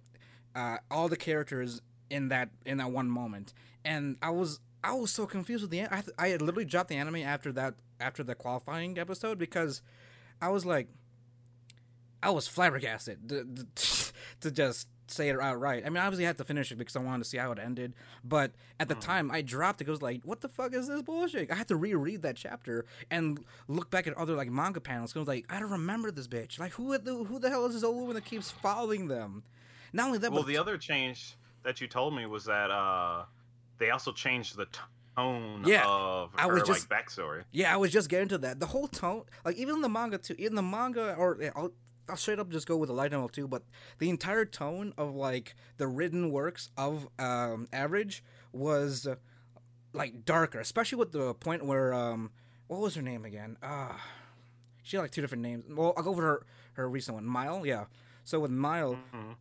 uh, 0.54 0.78
all 0.90 1.08
the 1.08 1.16
characters 1.16 1.82
in 2.08 2.28
that 2.28 2.50
in 2.64 2.78
that 2.78 2.90
one 2.90 3.10
moment, 3.10 3.52
and 3.84 4.16
I 4.22 4.30
was 4.30 4.60
I 4.82 4.94
was 4.94 5.10
so 5.10 5.26
confused 5.26 5.62
with 5.62 5.70
the. 5.70 5.82
I 5.82 6.02
I 6.18 6.28
had 6.28 6.40
literally 6.40 6.64
dropped 6.64 6.88
the 6.88 6.96
anime 6.96 7.16
after 7.16 7.52
that 7.52 7.74
after 8.00 8.22
the 8.22 8.34
qualifying 8.34 8.98
episode 8.98 9.38
because 9.38 9.82
I 10.40 10.48
was 10.48 10.66
like, 10.66 10.88
I 12.22 12.30
was 12.30 12.48
flabbergasted 12.48 13.28
to, 13.74 14.12
to 14.40 14.50
just 14.50 14.88
say 15.12 15.28
it 15.28 15.38
outright. 15.40 15.84
I 15.86 15.88
mean, 15.90 15.98
obviously 15.98 16.24
I 16.24 16.28
had 16.28 16.38
to 16.38 16.44
finish 16.44 16.72
it 16.72 16.76
because 16.76 16.96
I 16.96 17.00
wanted 17.00 17.24
to 17.24 17.28
see 17.28 17.38
how 17.38 17.52
it 17.52 17.58
ended, 17.58 17.94
but 18.24 18.52
at 18.80 18.88
the 18.88 18.94
Mhm. 18.94 19.00
time 19.00 19.30
I 19.30 19.42
dropped 19.42 19.80
it. 19.80 19.88
It 19.88 19.90
was 19.90 20.02
like, 20.02 20.22
what 20.24 20.40
the 20.40 20.48
fuck 20.48 20.72
is 20.74 20.88
this 20.88 21.02
bullshit? 21.02 21.50
I 21.50 21.54
had 21.54 21.68
to 21.68 21.76
reread 21.76 22.22
that 22.22 22.36
chapter 22.36 22.84
and 23.10 23.44
look 23.68 23.90
back 23.90 24.06
at 24.06 24.14
other 24.16 24.34
like 24.34 24.50
manga 24.50 24.80
panels. 24.80 25.14
I 25.14 25.18
was 25.20 25.28
like, 25.28 25.44
I 25.50 25.60
don't 25.60 25.70
remember 25.70 26.10
this 26.10 26.28
bitch. 26.28 26.58
Like, 26.58 26.72
who 26.72 26.96
the 26.98 27.24
who 27.24 27.38
the 27.38 27.50
hell 27.50 27.66
is 27.66 27.74
this 27.74 27.84
old 27.84 27.96
woman 27.96 28.14
that 28.14 28.24
keeps 28.24 28.50
following 28.50 29.08
them? 29.08 29.42
Not 29.92 30.06
only 30.06 30.18
that, 30.18 30.32
Well, 30.32 30.42
but 30.42 30.48
the 30.48 30.56
other 30.58 30.78
change 30.78 31.36
that 31.62 31.80
you 31.80 31.86
told 31.86 32.14
me 32.16 32.26
was 32.26 32.44
that 32.46 32.70
uh, 32.70 33.24
they 33.78 33.90
also 33.90 34.10
changed 34.12 34.56
the 34.56 34.66
tone 35.16 35.62
Yeah, 35.66 35.84
of 35.86 36.30
I 36.34 36.46
her 36.46 36.54
was 36.54 36.62
just- 36.62 36.90
like 36.90 37.04
backstory. 37.06 37.44
Yeah, 37.52 37.72
I 37.72 37.76
was 37.76 37.92
just 37.92 38.08
getting 38.08 38.28
to 38.28 38.38
that. 38.38 38.58
The 38.60 38.66
whole 38.66 38.88
tone, 38.88 39.24
like 39.44 39.56
even 39.56 39.76
in 39.76 39.80
the 39.82 39.88
manga 39.88 40.16
too, 40.18 40.34
in 40.38 40.54
the 40.54 40.62
manga, 40.62 41.14
or 41.14 41.38
I'll, 42.08 42.16
straight 42.16 42.38
up 42.38 42.50
just 42.50 42.66
go 42.66 42.76
with 42.76 42.88
the 42.88 42.94
light 42.94 43.12
novel 43.12 43.28
too. 43.28 43.46
But 43.48 43.62
the 43.98 44.10
entire 44.10 44.44
tone 44.44 44.92
of 44.98 45.14
like 45.14 45.54
the 45.76 45.86
written 45.86 46.30
works 46.30 46.70
of 46.76 47.08
um, 47.18 47.68
Average 47.72 48.22
was 48.52 49.06
uh, 49.06 49.16
like 49.92 50.24
darker, 50.24 50.60
especially 50.60 50.98
with 50.98 51.12
the 51.12 51.34
point 51.34 51.64
where 51.64 51.92
um, 51.94 52.30
what 52.66 52.80
was 52.80 52.94
her 52.94 53.02
name 53.02 53.24
again? 53.24 53.56
Ah, 53.62 54.04
she 54.82 54.96
had 54.96 55.02
like 55.02 55.10
two 55.12 55.20
different 55.20 55.42
names. 55.42 55.64
Well, 55.68 55.94
I'll 55.96 56.02
go 56.02 56.10
over 56.10 56.22
her 56.22 56.46
her 56.74 56.88
recent 56.88 57.14
one, 57.14 57.24
Mile. 57.26 57.64
Yeah. 57.66 57.84
So 58.24 58.40
with 58.40 58.50
Mile, 58.50 58.98
Mhm. 59.14 59.36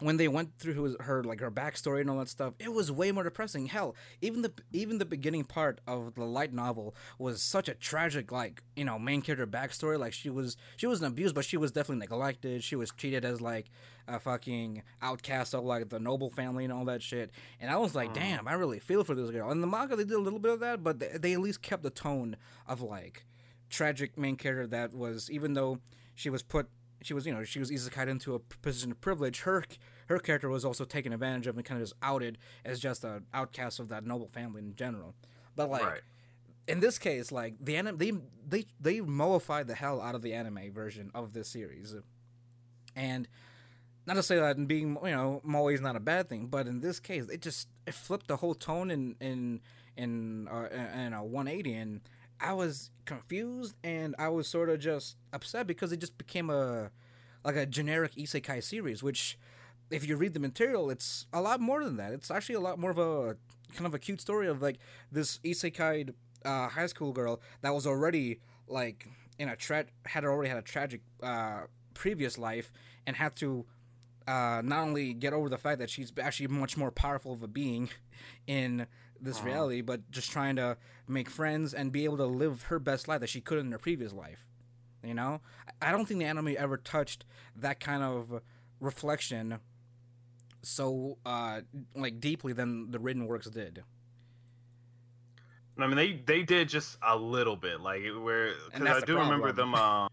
When 0.00 0.16
they 0.18 0.28
went 0.28 0.58
through 0.58 0.74
her, 0.98 1.02
her 1.04 1.24
like 1.24 1.40
her 1.40 1.50
backstory 1.50 2.00
and 2.02 2.10
all 2.10 2.18
that 2.18 2.28
stuff, 2.28 2.54
it 2.58 2.72
was 2.72 2.92
way 2.92 3.12
more 3.12 3.24
depressing. 3.24 3.66
Hell, 3.66 3.94
even 4.20 4.42
the 4.42 4.52
even 4.72 4.98
the 4.98 5.04
beginning 5.04 5.44
part 5.44 5.80
of 5.86 6.14
the 6.14 6.24
light 6.24 6.52
novel 6.52 6.94
was 7.18 7.40
such 7.42 7.68
a 7.68 7.74
tragic 7.74 8.30
like 8.30 8.62
you 8.76 8.84
know 8.84 8.98
main 8.98 9.22
character 9.22 9.46
backstory. 9.46 9.98
Like 9.98 10.12
she 10.12 10.28
was 10.30 10.56
she 10.76 10.86
wasn't 10.86 11.12
abused, 11.12 11.34
but 11.34 11.44
she 11.44 11.56
was 11.56 11.72
definitely 11.72 12.00
neglected. 12.00 12.62
She 12.62 12.76
was 12.76 12.90
treated 12.90 13.24
as 13.24 13.40
like 13.40 13.66
a 14.08 14.20
fucking 14.20 14.82
outcast 15.02 15.54
of 15.54 15.64
like 15.64 15.88
the 15.88 15.98
noble 15.98 16.30
family 16.30 16.64
and 16.64 16.72
all 16.72 16.84
that 16.84 17.02
shit. 17.02 17.30
And 17.60 17.70
I 17.70 17.76
was 17.76 17.94
like, 17.94 18.10
Mhm. 18.10 18.14
damn, 18.14 18.48
I 18.48 18.52
really 18.52 18.78
feel 18.78 19.02
for 19.02 19.14
this 19.16 19.30
girl. 19.30 19.50
In 19.50 19.60
the 19.60 19.66
manga, 19.66 19.96
they 19.96 20.04
did 20.04 20.12
a 20.14 20.20
little 20.20 20.38
bit 20.38 20.52
of 20.52 20.60
that, 20.60 20.84
but 20.84 21.00
they, 21.00 21.08
they 21.18 21.32
at 21.32 21.40
least 21.40 21.60
kept 21.62 21.82
the 21.82 21.90
tone 21.90 22.36
of 22.68 22.80
like 22.82 23.24
tragic 23.68 24.16
main 24.16 24.36
character 24.36 24.66
that 24.68 24.94
was 24.94 25.30
even 25.30 25.54
though 25.54 25.80
she 26.14 26.30
was 26.30 26.42
put 26.42 26.68
she 27.06 27.14
was 27.14 27.26
you 27.26 27.32
know 27.32 27.44
she 27.44 27.58
was 27.58 27.70
isekai 27.70 28.08
into 28.08 28.34
a 28.34 28.38
position 28.38 28.90
of 28.90 29.00
privilege. 29.00 29.42
Her 29.42 29.64
her 30.06 30.18
character 30.18 30.48
was 30.48 30.64
also 30.64 30.84
taken 30.84 31.12
advantage 31.12 31.46
of 31.46 31.56
and 31.56 31.64
kind 31.64 31.80
of 31.80 31.86
just 31.86 31.98
outed 32.02 32.38
as 32.64 32.80
just 32.80 33.04
an 33.04 33.26
outcast 33.32 33.78
of 33.78 33.88
that 33.88 34.04
noble 34.04 34.28
family 34.28 34.60
in 34.60 34.74
general. 34.74 35.14
But 35.54 35.70
like 35.70 35.84
right. 35.84 36.00
in 36.66 36.80
this 36.80 36.98
case 36.98 37.30
like 37.30 37.54
the 37.60 37.76
anime 37.76 37.98
they 37.98 38.12
they 38.46 38.64
they 38.80 38.98
moified 38.98 39.68
the 39.68 39.74
hell 39.74 40.00
out 40.00 40.14
of 40.14 40.22
the 40.22 40.34
anime 40.34 40.72
version 40.72 41.10
of 41.14 41.32
this 41.32 41.48
series. 41.48 41.94
And 42.96 43.28
not 44.06 44.14
to 44.14 44.22
say 44.22 44.36
that 44.36 44.66
being 44.66 44.98
you 45.04 45.10
know 45.10 45.40
moe 45.44 45.68
is 45.68 45.80
not 45.80 45.96
a 45.96 46.00
bad 46.00 46.28
thing 46.28 46.46
but 46.46 46.66
in 46.66 46.80
this 46.80 47.00
case 47.00 47.28
it 47.28 47.42
just 47.42 47.68
it 47.86 47.94
flipped 47.94 48.28
the 48.28 48.36
whole 48.36 48.54
tone 48.54 48.90
in 48.90 49.16
in 49.20 49.60
in 49.96 50.48
uh, 50.48 50.68
in 50.94 51.12
a 51.12 51.24
180 51.24 51.72
and 51.74 52.00
i 52.40 52.52
was 52.52 52.90
confused 53.04 53.74
and 53.84 54.14
i 54.18 54.28
was 54.28 54.46
sort 54.46 54.68
of 54.68 54.78
just 54.78 55.16
upset 55.32 55.66
because 55.66 55.92
it 55.92 55.98
just 55.98 56.16
became 56.18 56.50
a 56.50 56.90
like 57.44 57.56
a 57.56 57.66
generic 57.66 58.12
isekai 58.16 58.62
series 58.62 59.02
which 59.02 59.38
if 59.90 60.06
you 60.06 60.16
read 60.16 60.34
the 60.34 60.40
material 60.40 60.90
it's 60.90 61.26
a 61.32 61.40
lot 61.40 61.60
more 61.60 61.84
than 61.84 61.96
that. 61.96 62.12
It's 62.12 62.30
actually 62.30 62.56
a 62.56 62.60
lot 62.60 62.78
more 62.78 62.90
of 62.90 62.98
a 62.98 63.36
kind 63.74 63.86
of 63.86 63.94
a 63.94 63.98
cute 63.98 64.20
story 64.20 64.48
of 64.48 64.62
like 64.62 64.78
this 65.10 65.38
isekai 65.44 66.12
uh, 66.44 66.68
high 66.68 66.86
school 66.86 67.12
girl 67.12 67.40
that 67.62 67.74
was 67.74 67.86
already 67.86 68.40
like 68.68 69.08
in 69.38 69.48
a 69.48 69.56
tra- 69.56 69.86
had 70.06 70.24
already 70.24 70.48
had 70.48 70.58
a 70.58 70.62
tragic 70.62 71.02
uh, 71.22 71.62
previous 71.94 72.38
life 72.38 72.72
and 73.06 73.16
had 73.16 73.36
to 73.36 73.66
uh, 74.26 74.60
not 74.64 74.80
only 74.80 75.12
get 75.12 75.32
over 75.32 75.48
the 75.48 75.58
fact 75.58 75.78
that 75.78 75.90
she's 75.90 76.12
actually 76.20 76.48
much 76.48 76.76
more 76.76 76.90
powerful 76.90 77.32
of 77.32 77.42
a 77.42 77.48
being 77.48 77.90
in 78.46 78.86
this 79.20 79.38
Uh-huh. 79.38 79.46
reality, 79.46 79.80
but 79.80 80.10
just 80.10 80.30
trying 80.30 80.56
to 80.56 80.76
make 81.08 81.28
friends 81.30 81.72
and 81.74 81.92
be 81.92 82.04
able 82.04 82.16
to 82.18 82.26
live 82.26 82.62
her 82.64 82.78
best 82.78 83.08
life 83.08 83.20
that 83.20 83.28
she 83.28 83.40
could 83.40 83.58
in 83.58 83.70
her 83.72 83.78
previous 83.78 84.12
life. 84.12 84.46
You 85.02 85.14
know, 85.14 85.40
I 85.80 85.92
don't 85.92 86.06
think 86.06 86.20
the 86.20 86.26
anime 86.26 86.54
ever 86.58 86.76
touched 86.76 87.24
that 87.54 87.78
kind 87.80 88.02
of 88.02 88.42
reflection 88.80 89.60
so 90.62 91.16
uh 91.24 91.60
like 91.94 92.18
deeply 92.20 92.52
than 92.52 92.90
the 92.90 92.98
written 92.98 93.26
works 93.26 93.48
did. 93.48 93.84
I 95.78 95.86
mean, 95.86 95.96
they 95.96 96.14
they 96.14 96.42
did 96.42 96.68
just 96.68 96.96
a 97.06 97.16
little 97.16 97.56
bit, 97.56 97.80
like 97.80 98.00
it- 98.00 98.16
where 98.16 98.54
because 98.72 99.02
I 99.02 99.06
do 99.06 99.18
remember 99.18 99.52
them. 99.52 99.74
Uh, 99.74 100.08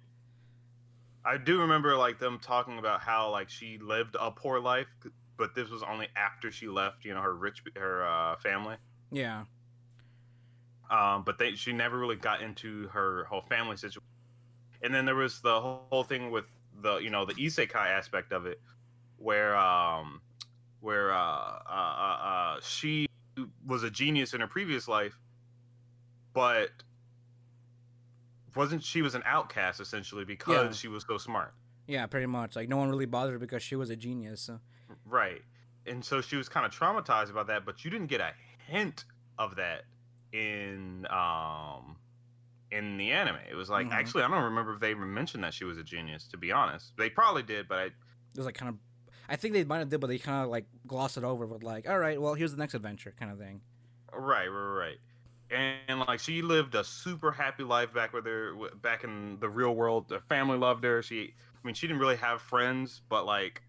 I 1.26 1.38
do 1.38 1.62
remember 1.62 1.96
like 1.96 2.20
them 2.20 2.38
talking 2.40 2.78
about 2.80 3.00
how 3.02 3.30
like 3.32 3.50
she 3.50 3.78
lived 3.78 4.18
a 4.20 4.30
poor 4.30 4.60
life, 4.60 4.88
but 5.38 5.56
this 5.56 5.70
was 5.70 5.82
only 5.82 6.08
after 6.18 6.52
she 6.52 6.68
left, 6.68 7.06
you 7.06 7.14
know, 7.14 7.22
her 7.22 7.34
rich 7.34 7.64
her 7.78 8.06
uh, 8.06 8.36
family. 8.38 8.76
Yeah. 9.14 9.46
Um, 10.90 11.24
but 11.24 11.38
they 11.38 11.56
she 11.56 11.74
never 11.74 11.98
really 11.98 12.16
got 12.16 12.42
into 12.42 12.88
her 12.90 13.26
whole 13.26 13.42
family 13.42 13.78
situation. 13.78 14.02
And 14.82 14.94
then 14.94 15.06
there 15.06 15.16
was 15.16 15.40
the 15.42 15.60
whole, 15.62 15.86
whole 15.90 16.04
thing 16.04 16.30
with 16.30 16.46
the 16.82 16.98
you 16.98 17.10
know 17.10 17.26
the 17.26 17.34
isekai 17.34 17.88
aspect 17.88 18.32
of 18.32 18.46
it, 18.46 18.60
where 19.18 19.56
um 19.56 20.22
where 20.82 21.14
uh, 21.14 21.18
uh, 21.18 21.60
uh, 21.70 22.26
uh 22.26 22.60
she 22.62 23.08
was 23.66 23.84
a 23.84 23.90
genius 23.90 24.34
in 24.34 24.42
her 24.42 24.48
previous 24.48 24.88
life, 24.88 25.18
but 26.34 26.70
wasn't 28.56 28.84
she 28.84 29.02
was 29.02 29.16
an 29.16 29.24
outcast 29.26 29.80
essentially 29.80 30.26
because 30.26 30.66
Yeah. 30.68 30.72
she 30.74 30.88
was 30.88 31.06
so 31.08 31.18
smart, 31.18 31.54
Yeah, 31.88 32.06
pretty 32.06 32.28
much. 32.28 32.56
Like 32.56 32.70
no 32.70 32.78
one 32.78 32.90
really 32.90 33.06
bothered 33.06 33.34
her 33.34 33.40
because 33.40 33.64
she 33.64 33.76
was 33.76 33.90
a 33.90 33.96
genius. 33.96 34.42
So. 34.42 34.60
right? 35.06 35.42
And 35.86 36.04
so 36.04 36.22
she 36.22 36.36
was 36.36 36.48
kind 36.48 36.66
of 36.66 36.72
traumatized 36.72 37.30
about 37.30 37.48
that, 37.48 37.66
but 37.66 37.84
you 37.84 37.92
didn't 37.92 38.08
get 38.08 38.22
a 38.22 38.34
hint 38.66 39.06
of 39.38 39.56
that 39.58 39.86
in 40.32 41.08
um 41.10 42.00
in 42.72 42.98
the 42.98 43.12
anime. 43.12 43.38
It 43.50 43.56
was 43.56 43.70
like 43.70 43.88
Mhm. 43.88 43.92
actually 43.92 44.24
I 44.24 44.30
don't 44.30 44.44
remember 44.44 44.74
if 44.76 44.82
they 44.82 44.92
even 44.92 45.14
mentioned 45.14 45.44
that 45.44 45.54
she 45.54 45.66
was 45.66 45.78
a 45.78 45.84
genius. 45.84 46.28
To 46.30 46.38
be 46.38 46.52
honest, 46.52 46.94
they 46.98 47.10
probably 47.10 47.44
did, 47.44 47.68
but 47.68 47.80
I 47.80 47.92
It 48.34 48.38
was 48.40 48.46
like 48.46 48.56
kind 48.56 48.70
of, 48.70 48.80
I 49.30 49.36
think 49.36 49.54
they 49.54 49.64
might 49.64 49.80
have 49.80 49.90
did, 49.90 50.02
but 50.02 50.08
they 50.08 50.18
kind 50.20 50.44
of 50.44 50.50
like 50.50 50.68
glossed 50.88 51.18
it 51.18 51.24
over 51.24 51.46
with 51.46 51.64
like, 51.64 51.88
all 51.88 52.00
right, 52.00 52.20
well, 52.22 52.34
here's 52.34 52.52
the 52.52 52.58
next 52.58 52.74
adventure 52.74 53.14
kind 53.18 53.32
of 53.32 53.38
thing. 53.38 53.64
Right, 54.12 54.48
right, 54.48 54.74
right. 54.78 54.98
And, 55.50 55.82
and, 55.88 56.00
like 56.02 56.20
she 56.20 56.42
lived 56.42 56.76
a 56.76 56.84
super 56.84 57.32
happy 57.32 57.64
life 57.64 57.94
back 57.94 58.14
with 58.14 58.26
her, 58.26 58.56
back 58.76 59.04
in 59.04 59.40
the 59.40 59.50
real 59.50 59.76
world. 59.76 60.10
The 60.10 60.20
family 60.22 60.58
loved 60.58 60.84
her. 60.84 61.02
She, 61.02 61.36
I 61.56 61.68
mean, 61.68 61.76
she 61.76 61.88
didn't 61.88 62.00
really 62.00 62.16
have 62.18 62.42
friends, 62.42 63.02
but 63.10 63.26
like, 63.26 63.62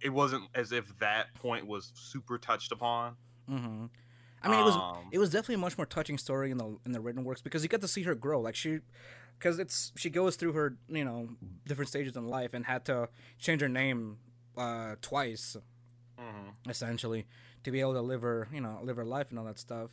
it 0.00 0.10
wasn't 0.10 0.50
as 0.54 0.72
if 0.72 0.98
that 0.98 1.34
point 1.34 1.66
was 1.66 1.92
super 1.94 2.38
touched 2.38 2.72
upon. 2.72 3.16
hmm 3.48 3.86
I 4.44 4.48
mean, 4.48 4.60
it 4.60 4.64
was 4.64 4.76
Um, 4.76 5.08
it 5.10 5.18
was 5.18 5.30
definitely 5.30 5.56
a 5.56 5.58
much 5.58 5.78
more 5.78 5.86
touching 5.86 6.18
story 6.18 6.50
in 6.50 6.58
the 6.58 6.78
in 6.84 6.92
the 6.92 7.00
written 7.00 7.24
works 7.24 7.42
because 7.42 7.62
you 7.62 7.68
get 7.68 7.80
to 7.80 7.88
see 7.88 8.02
her 8.02 8.14
grow. 8.14 8.40
Like 8.40 8.54
she, 8.54 8.80
because 9.38 9.58
it's 9.58 9.92
she 9.96 10.10
goes 10.10 10.36
through 10.36 10.52
her 10.52 10.76
you 10.88 11.04
know 11.04 11.28
different 11.66 11.88
stages 11.88 12.16
in 12.16 12.26
life 12.28 12.54
and 12.54 12.66
had 12.66 12.84
to 12.86 13.08
change 13.38 13.60
her 13.62 13.68
name 13.68 14.18
uh, 14.56 14.96
twice 15.00 15.56
mhm. 16.18 16.70
essentially 16.70 17.26
to 17.64 17.70
be 17.70 17.80
able 17.80 17.94
to 17.94 18.02
live 18.02 18.22
her 18.22 18.48
you 18.52 18.60
know 18.60 18.78
live 18.82 18.96
her 18.96 19.04
life 19.04 19.30
and 19.30 19.38
all 19.38 19.44
that 19.46 19.58
stuff. 19.58 19.90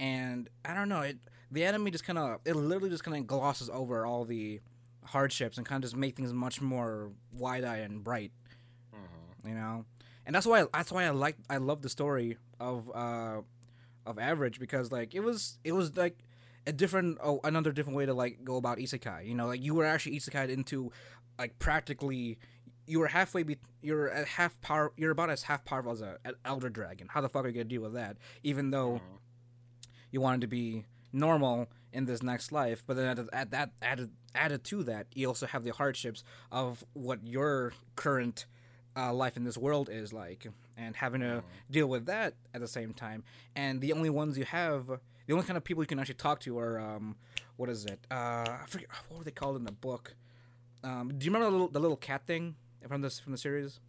And 0.00 0.50
I 0.64 0.74
don't 0.74 0.88
know 0.88 1.00
it. 1.02 1.18
The 1.50 1.64
anime 1.64 1.90
just 1.92 2.04
kind 2.04 2.18
of 2.18 2.40
it 2.44 2.54
literally 2.56 2.90
just 2.90 3.04
kind 3.04 3.16
of 3.16 3.26
glosses 3.26 3.70
over 3.70 4.04
all 4.06 4.24
the 4.24 4.60
hardships 5.04 5.56
and 5.58 5.66
kind 5.66 5.84
of 5.84 5.88
just 5.90 5.96
make 5.96 6.16
things 6.16 6.32
much 6.32 6.60
more 6.60 7.12
wide 7.32 7.64
eyed 7.64 7.82
and 7.82 8.02
bright. 8.02 8.32
Mhm. 8.94 9.48
you 9.48 9.54
know 9.54 9.84
and 10.26 10.34
that's 10.34 10.46
why 10.46 10.64
that's 10.72 10.90
why 10.92 11.04
i 11.04 11.10
like 11.10 11.36
i 11.50 11.56
love 11.58 11.82
the 11.82 11.88
story 11.88 12.36
of 12.60 12.90
uh 12.94 13.42
of 14.06 14.18
average 14.18 14.58
because 14.60 14.92
like 14.92 15.14
it 15.14 15.20
was 15.20 15.58
it 15.64 15.72
was 15.72 15.96
like 15.96 16.18
a 16.66 16.72
different 16.72 17.18
oh, 17.22 17.40
another 17.44 17.72
different 17.72 17.96
way 17.96 18.06
to 18.06 18.14
like 18.14 18.44
go 18.44 18.56
about 18.56 18.78
isekai 18.78 19.26
you 19.26 19.34
know? 19.34 19.46
Like 19.46 19.62
you 19.62 19.74
were 19.74 19.84
actually 19.84 20.16
isekai 20.18 20.48
into 20.50 20.90
like 21.38 21.58
practically 21.58 22.38
you 22.86 22.98
were 23.00 23.06
halfway 23.08 23.42
be 23.42 23.56
you're 23.82 24.10
at 24.10 24.26
half 24.28 24.60
power 24.60 24.92
you're 24.96 25.10
about 25.10 25.30
as 25.30 25.42
half 25.44 25.64
powerful 25.64 25.92
as 25.92 26.00
a 26.00 26.18
an 26.24 26.34
elder 26.44 26.68
dragon. 26.70 27.08
How 27.10 27.20
the 27.20 27.28
fuck 27.28 27.44
are 27.44 27.48
you 27.48 27.54
gonna 27.54 27.64
deal 27.64 27.82
with 27.82 27.94
that? 27.94 28.16
Even 28.42 28.70
though 28.70 28.94
Mhm. 28.94 29.18
you 30.10 30.20
wanted 30.20 30.40
to 30.42 30.46
be 30.46 30.84
normal 31.12 31.68
in 31.92 32.06
this 32.06 32.22
next 32.24 32.50
life 32.50 32.82
but 32.86 32.96
then 32.96 33.06
at, 33.18 33.28
at 33.32 33.50
that 33.52 33.70
added 33.80 34.10
added 34.34 34.64
to 34.64 34.82
that 34.82 35.06
you 35.14 35.28
also 35.28 35.46
have 35.46 35.62
the 35.62 35.70
hardships 35.72 36.24
of 36.50 36.84
what 36.92 37.24
your 37.24 37.72
current 37.94 38.46
uh, 38.96 39.12
life 39.12 39.36
in 39.36 39.44
this 39.44 39.56
world 39.58 39.88
is 39.90 40.12
like 40.12 40.46
and 40.76 40.94
having 40.96 41.20
to 41.20 41.42
deal 41.70 41.86
with 41.86 42.06
that 42.06 42.34
at 42.54 42.60
the 42.60 42.68
same 42.68 42.92
time 42.92 43.24
and 43.56 43.80
the 43.80 43.92
only 43.92 44.10
ones 44.10 44.38
you 44.38 44.44
have 44.44 44.86
the 45.26 45.32
only 45.32 45.44
kind 45.44 45.56
of 45.56 45.64
people 45.64 45.82
you 45.82 45.86
can 45.86 45.98
actually 45.98 46.14
talk 46.14 46.38
to 46.40 46.58
are 46.58 46.78
um 46.78 47.16
what 47.56 47.68
is 47.68 47.84
it 47.86 47.98
uh 48.10 48.14
i 48.62 48.64
forget 48.68 48.88
what 49.08 49.18
were 49.18 49.24
they 49.24 49.30
called 49.30 49.56
in 49.56 49.64
the 49.64 49.72
book 49.72 50.14
um 50.84 51.12
do 51.18 51.24
you 51.26 51.32
remember 51.32 51.46
the 51.46 51.52
little, 51.52 51.68
the 51.68 51.80
little 51.80 51.96
cat 51.96 52.22
thing 52.26 52.54
from 52.88 53.00
this 53.00 53.18
from 53.18 53.32
the 53.32 53.38
series 53.38 53.80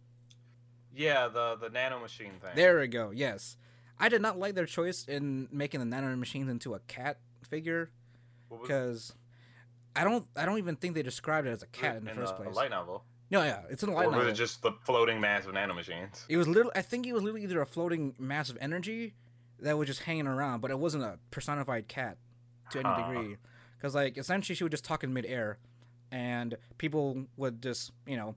Yeah, 0.94 1.28
the 1.28 1.56
the 1.60 1.68
nano 1.68 2.00
machine 2.00 2.32
thing. 2.40 2.50
there 2.54 2.80
we 2.80 2.86
go 2.88 3.10
yes 3.10 3.56
i 4.00 4.08
did 4.08 4.22
not 4.22 4.38
like 4.38 4.54
their 4.54 4.66
choice 4.66 5.04
in 5.04 5.48
making 5.52 5.80
the 5.80 5.86
nano 5.86 6.14
machines 6.16 6.50
into 6.50 6.74
a 6.74 6.80
cat 6.80 7.18
figure 7.48 7.90
because 8.50 9.12
I 9.94 10.04
don't 10.04 10.26
I 10.36 10.44
don't 10.44 10.58
even 10.58 10.76
think 10.76 10.94
they 10.94 11.02
described 11.02 11.46
it 11.46 11.50
as 11.50 11.62
a 11.62 11.66
cat 11.66 11.96
in 11.96 12.04
the 12.04 12.10
first 12.10 12.36
the 12.36 12.42
place. 12.44 12.54
light 12.54 12.70
novel. 12.70 13.02
No, 13.30 13.42
yeah, 13.42 13.62
it's 13.70 13.82
in 13.82 13.90
the 13.90 13.94
light 13.96 14.04
or 14.06 14.08
was 14.10 14.16
novel. 14.18 14.30
it 14.30 14.34
just 14.34 14.62
the 14.62 14.72
floating 14.84 15.20
mass 15.20 15.46
of 15.46 15.54
nano 15.54 15.74
machines? 15.74 16.24
It 16.28 16.36
was 16.36 16.46
literally 16.48 16.72
I 16.76 16.82
think 16.82 17.06
it 17.06 17.12
was 17.12 17.22
literally 17.22 17.42
either 17.44 17.60
a 17.60 17.66
floating 17.66 18.14
mass 18.18 18.48
of 18.50 18.58
energy 18.60 19.14
that 19.60 19.76
was 19.78 19.86
just 19.88 20.02
hanging 20.02 20.26
around, 20.26 20.60
but 20.60 20.70
it 20.70 20.78
wasn't 20.78 21.02
a 21.04 21.18
personified 21.30 21.88
cat 21.88 22.18
to 22.70 22.78
any 22.80 22.88
Huh. 22.88 23.08
degree. 23.12 23.36
Because 23.76 23.94
like 23.94 24.16
essentially 24.18 24.54
she 24.54 24.64
would 24.64 24.70
just 24.72 24.84
talk 24.84 25.02
in 25.04 25.12
midair, 25.12 25.58
and 26.10 26.56
people 26.78 27.26
would 27.36 27.62
just 27.62 27.90
you 28.06 28.16
know 28.16 28.34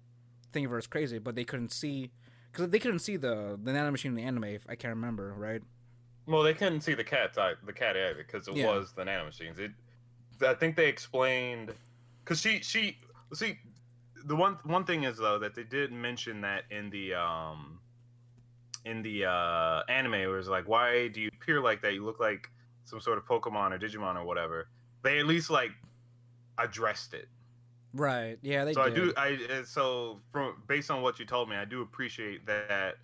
think 0.54 0.66
of 0.66 0.72
her 0.72 0.78
as 0.78 0.88
crazy, 0.88 1.20
but 1.20 1.36
they 1.36 1.44
couldn't 1.46 1.72
see 1.72 2.12
because 2.52 2.70
they 2.70 2.80
couldn't 2.80 3.00
see 3.00 3.16
the 3.18 3.60
the 3.64 3.72
nano 3.74 3.92
machine 3.92 4.12
in 4.12 4.16
the 4.16 4.24
anime. 4.24 4.44
If 4.46 4.64
I 4.68 4.76
can't 4.76 4.94
remember 4.96 5.34
right. 5.38 5.62
Well, 6.26 6.44
they 6.44 6.54
couldn't 6.54 6.82
see 6.82 6.94
the 6.94 7.04
cat 7.04 7.38
eye- 7.38 7.54
the 7.66 7.74
cat 7.74 7.96
either 7.98 8.16
because 8.16 8.48
it 8.48 8.56
Yeah. 8.56 8.68
was 8.68 8.92
the 8.92 9.04
nanomachines. 9.04 9.58
It, 9.60 9.72
I 10.46 10.54
think 10.54 10.76
they 10.76 10.88
explained 10.88 11.74
because 12.24 12.40
she 12.42 12.60
she 12.62 12.98
see 13.34 13.58
the 14.26 14.36
one 14.36 14.58
one 14.64 14.86
thing 14.86 15.04
is 15.04 15.18
though 15.18 15.40
that 15.40 15.56
they 15.56 15.64
did 15.64 15.92
mention 15.92 16.42
that 16.42 16.64
in 16.72 16.90
the 16.90 17.14
um 17.14 17.80
in 18.86 19.02
the 19.02 19.26
uh 19.26 19.82
anime 19.90 20.12
where 20.12 20.40
it's 20.40 20.48
like 20.48 20.68
why 20.68 21.08
do 21.10 21.22
you 21.22 21.30
appear 21.34 21.62
like 21.62 21.82
that? 21.82 21.94
You 21.94 22.06
look 22.06 22.20
like 22.20 22.50
some 22.86 23.00
sort 23.00 23.18
of 23.18 23.26
Pokemon 23.26 23.72
or 23.72 23.80
Digimon 23.80 24.16
or 24.16 24.26
whatever. 24.26 24.68
They 25.04 25.20
at 25.20 25.26
least 25.26 25.50
like 25.50 25.72
addressed 26.58 27.14
it. 27.14 27.28
Right. 27.94 28.38
Yeah, 28.42 28.66
they 28.66 28.74
so 28.74 28.84
did. 28.90 28.94
I 29.18 29.36
do 29.36 29.48
I 29.50 29.60
uh, 29.60 29.64
so 29.64 30.20
from 30.32 30.62
based 30.68 30.92
on 30.92 31.02
what 31.02 31.20
you 31.20 31.26
told 31.26 31.50
me, 31.50 31.56
I 31.56 31.66
do 31.66 31.82
appreciate 31.82 32.46
that. 32.46 32.96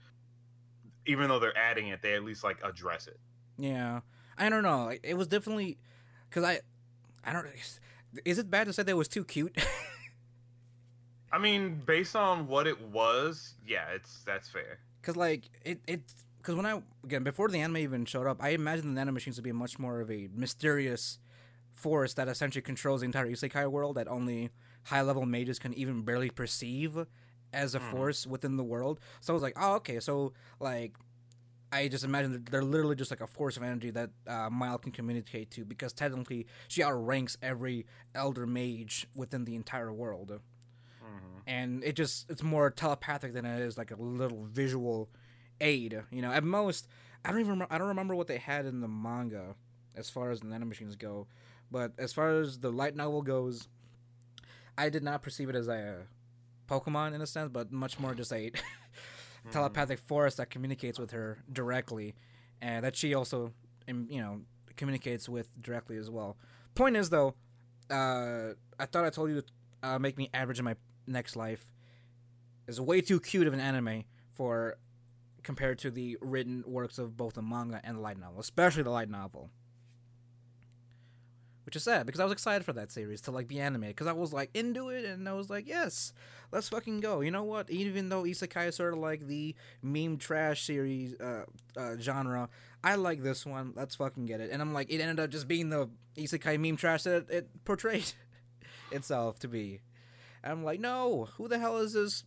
Even 1.08 1.30
though 1.30 1.38
they're 1.38 1.58
adding 1.58 1.90
it, 1.90 2.02
they 2.02 2.14
at 2.14 2.24
least 2.24 2.44
like 2.44 2.58
address 2.64 3.08
it. 3.08 3.20
Yeah, 3.58 4.02
I 4.38 4.50
don't 4.50 4.64
know. 4.64 4.92
It 5.04 5.16
was 5.16 5.28
definitely 5.28 5.78
because 6.30 6.44
I, 6.44 6.60
I 7.24 7.32
don't. 7.32 7.48
Is 8.24 8.40
it 8.40 8.50
bad 8.50 8.66
to 8.66 8.74
say 8.74 8.84
that 8.84 8.92
it 8.92 8.96
was 8.96 9.08
too 9.08 9.24
cute? 9.24 9.56
I 11.36 11.38
mean, 11.38 11.82
based 11.86 12.16
on 12.16 12.48
what 12.48 12.66
it 12.66 12.80
was, 12.82 13.56
yeah, 13.68 13.90
it's 13.94 14.24
that's 14.24 14.48
fair. 14.48 14.80
Because 15.02 15.18
like 15.18 15.50
it 15.66 15.82
it 15.86 16.02
because 16.38 16.56
when 16.56 16.66
I 16.66 16.82
again 17.04 17.24
before 17.24 17.50
the 17.50 17.60
anime 17.60 17.78
even 17.78 18.06
showed 18.06 18.26
up, 18.26 18.38
I 18.42 18.50
imagined 18.50 18.96
the 18.96 19.02
nanomachines 19.02 19.36
to 19.36 19.42
be 19.42 19.52
much 19.52 19.78
more 19.78 20.00
of 20.00 20.10
a 20.10 20.30
mysterious 20.34 21.20
force 21.74 22.14
that 22.14 22.30
essentially 22.30 22.62
controls 22.62 23.02
the 23.02 23.06
entire 23.06 23.28
isekai 23.28 23.70
world 23.70 23.98
that 23.98 24.08
only 24.08 24.50
high 24.86 25.02
level 25.02 25.26
mages 25.26 25.60
can 25.60 25.74
even 25.74 26.04
barely 26.04 26.30
perceive 26.30 27.06
as 27.52 27.76
a 27.76 27.82
Mhm. 27.82 27.92
force 27.92 28.26
within 28.26 28.56
the 28.56 28.64
world. 28.64 29.02
So 29.20 29.34
I 29.34 29.36
was 29.36 29.44
like, 29.44 29.58
oh 29.60 29.74
okay, 29.76 30.00
so 30.00 30.32
like. 30.62 30.94
I 31.72 31.90
just 31.90 32.06
imagine 32.06 32.32
that 32.32 32.46
they're 32.46 32.64
literally 32.64 32.96
just 32.96 33.12
like 33.12 33.20
a 33.20 33.28
force 33.28 33.58
of 33.58 33.64
energy 33.64 33.90
that 33.90 34.10
uh, 34.28 34.50
Mile 34.50 34.78
can 34.78 34.94
communicate 34.94 35.52
to 35.52 35.66
because 35.66 35.92
technically 35.92 36.48
she 36.70 36.82
outranks 36.82 37.38
every 37.42 37.86
elder 38.14 38.46
mage 38.46 39.08
within 39.14 39.44
the 39.44 39.56
entire 39.56 39.92
world 39.92 40.40
Mm-hmm. 41.06 41.40
and 41.48 41.84
it 41.84 41.96
just 41.96 42.30
it's 42.30 42.44
more 42.44 42.70
telepathic 42.70 43.34
than 43.34 43.46
it 43.46 43.62
is 43.62 43.78
like 43.78 43.92
a 43.92 43.96
little 43.96 44.46
visual 44.46 45.10
aid 45.62 46.02
you 46.12 46.22
know? 46.22 46.32
At 46.32 46.44
most 46.44 46.88
i 47.24 47.32
don't 47.32 47.40
even 47.40 47.52
remember, 47.52 47.74
i 47.74 47.78
don't 47.78 47.88
remember 47.88 48.16
what 48.16 48.28
they 48.28 48.38
had 48.38 48.66
in 48.66 48.82
the 48.82 48.88
manga 48.88 49.56
as 49.96 50.10
far 50.10 50.32
as 50.32 50.40
the 50.42 50.48
nanomachines 50.48 50.98
go 50.98 51.28
but 51.72 51.94
as 51.98 52.14
far 52.14 52.40
as 52.40 52.60
the 52.60 52.72
light 52.72 52.96
novel 52.96 53.22
goes 53.22 53.68
i 54.78 54.90
did 54.90 55.04
not 55.04 55.22
perceive 55.22 55.50
it 55.50 55.56
as 55.56 55.68
a 55.68 56.08
pokemon 56.68 57.14
in 57.14 57.22
a 57.22 57.28
sense 57.28 57.50
but 57.52 57.72
much 57.72 58.00
more 58.00 58.14
just 58.14 58.34
a 58.34 58.52
telepathic 59.52 60.00
force 60.00 60.36
that 60.36 60.50
communicates 60.50 61.00
with 61.00 61.12
her 61.12 61.38
directly 61.52 62.16
and 62.62 62.84
that 62.84 62.96
she 62.96 63.14
also 63.14 63.54
you 63.88 64.20
know 64.20 64.42
communicates 64.76 65.30
with 65.30 65.50
directly 65.62 65.98
as 65.98 66.10
well. 66.10 66.38
Point 66.74 66.98
is 66.98 67.10
though 67.10 67.36
uh 67.90 68.54
i 68.80 68.86
thought 68.86 69.06
i 69.06 69.12
told 69.12 69.30
you 69.30 69.42
to 69.42 69.48
uh, 69.84 70.00
make 70.00 70.18
me 70.18 70.28
average 70.34 70.58
in 70.58 70.66
my 70.66 70.76
next 71.08 71.36
life 71.36 71.72
is 72.68 72.82
way 72.82 73.02
too 73.02 73.20
cute 73.20 73.48
of 73.48 73.54
an 73.54 73.60
anime 73.60 74.06
for 74.34 74.78
compared 75.44 75.78
to 75.80 75.92
the 75.92 76.18
written 76.22 76.64
works 76.66 76.98
of 76.98 77.16
both 77.16 77.36
the 77.36 77.42
manga 77.42 77.80
and 77.84 77.98
the 77.98 78.02
light 78.02 78.20
novel, 78.20 78.40
especially 78.40 78.84
the 78.84 78.90
light 78.90 79.10
novel. 79.10 79.50
Which 81.66 81.76
is 81.76 81.84
sad 81.84 82.06
because 82.06 82.20
I 82.20 82.26
was 82.26 82.34
excited 82.34 82.64
for 82.64 82.74
that 82.74 82.92
series 82.92 83.22
to 83.22 83.32
like 83.32 83.48
be 83.48 83.60
animated 83.60 83.96
because 83.96 84.06
I 84.08 84.12
was 84.12 84.32
like 84.32 84.52
into 84.54 84.90
it 84.90 85.04
and 85.04 85.28
I 85.28 85.34
was 85.34 85.50
like, 85.50 85.68
yes, 85.68 86.14
let's 86.52 86.70
fucking 86.70 87.00
go. 87.00 87.22
You 87.22 87.32
know 87.32 87.44
what? 87.44 87.72
Even 87.72 88.10
though 88.10 88.22
isekai 88.24 88.68
is 88.68 88.76
sort 88.76 88.94
of 88.94 89.00
like 89.00 89.26
the 89.26 89.56
meme 89.82 90.18
trash 90.18 90.64
series 90.64 91.20
uh, 91.20 91.46
uh, 91.76 91.96
genre, 92.00 92.50
I 92.84 92.96
like 92.96 93.24
this 93.24 93.48
one. 93.48 93.74
Let's 93.76 93.96
fucking 93.96 94.28
get 94.28 94.42
it. 94.42 94.52
And 94.52 94.62
I'm 94.62 94.74
like, 94.74 94.92
it 94.92 95.02
ended 95.02 95.20
up 95.20 95.32
just 95.32 95.48
being 95.48 95.70
the 95.70 95.90
isekai 96.16 96.60
meme 96.60 96.78
trash 96.78 97.02
that 97.04 97.32
it 97.32 97.50
portrayed 97.66 98.14
itself 98.92 99.40
to 99.40 99.48
be. 99.48 99.82
And 100.46 100.54
I'm 100.54 100.64
like, 100.64 100.80
no, 100.80 101.28
who 101.38 101.50
the 101.50 101.60
hell 101.60 101.78
is 101.80 101.92
this 101.94 102.24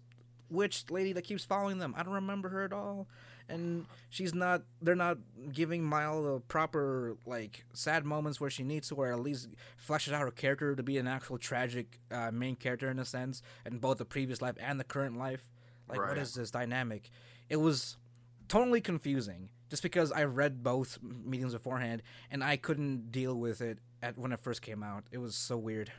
witch 0.50 0.84
lady 0.90 1.12
that 1.14 1.22
keeps 1.22 1.44
following 1.44 1.78
them? 1.78 1.94
I 1.96 2.02
don't 2.02 2.14
remember 2.14 2.50
her 2.50 2.64
at 2.64 2.72
all. 2.74 3.06
And 3.48 3.86
she's 4.10 4.34
not. 4.34 4.60
They're 4.82 4.94
not 4.94 5.16
giving 5.52 5.82
Mile 5.82 6.22
the 6.22 6.40
proper 6.40 7.16
like 7.24 7.64
sad 7.72 8.04
moments 8.04 8.38
where 8.38 8.50
she 8.50 8.62
needs 8.62 8.88
to, 8.88 8.96
or 8.96 9.10
at 9.10 9.20
least 9.20 9.48
fleshes 9.88 10.12
out 10.12 10.20
her 10.20 10.30
character 10.30 10.76
to 10.76 10.82
be 10.82 10.98
an 10.98 11.06
actual 11.06 11.38
tragic 11.38 11.98
uh, 12.10 12.30
main 12.30 12.56
character 12.56 12.90
in 12.90 12.98
a 12.98 13.06
sense, 13.06 13.40
in 13.64 13.78
both 13.78 13.96
the 13.96 14.04
previous 14.04 14.42
life 14.42 14.56
and 14.60 14.78
the 14.78 14.84
current 14.84 15.16
life. 15.16 15.48
Like, 15.88 15.96
what 15.98 16.08
Right. 16.08 16.18
is 16.18 16.34
this 16.34 16.50
dynamic? 16.50 17.08
It 17.48 17.56
was 17.56 17.96
totally 18.48 18.82
confusing 18.82 19.48
just 19.70 19.82
because 19.82 20.12
I 20.12 20.24
read 20.24 20.62
both 20.62 20.98
mediums 21.02 21.54
beforehand 21.54 22.02
and 22.30 22.44
I 22.44 22.58
couldn't 22.58 23.10
deal 23.10 23.34
with 23.34 23.62
it 23.62 23.78
at 24.02 24.18
when 24.18 24.32
it 24.32 24.40
first 24.40 24.60
came 24.60 24.82
out. 24.82 25.04
It 25.10 25.18
was 25.18 25.34
so 25.34 25.56
weird, 25.56 25.90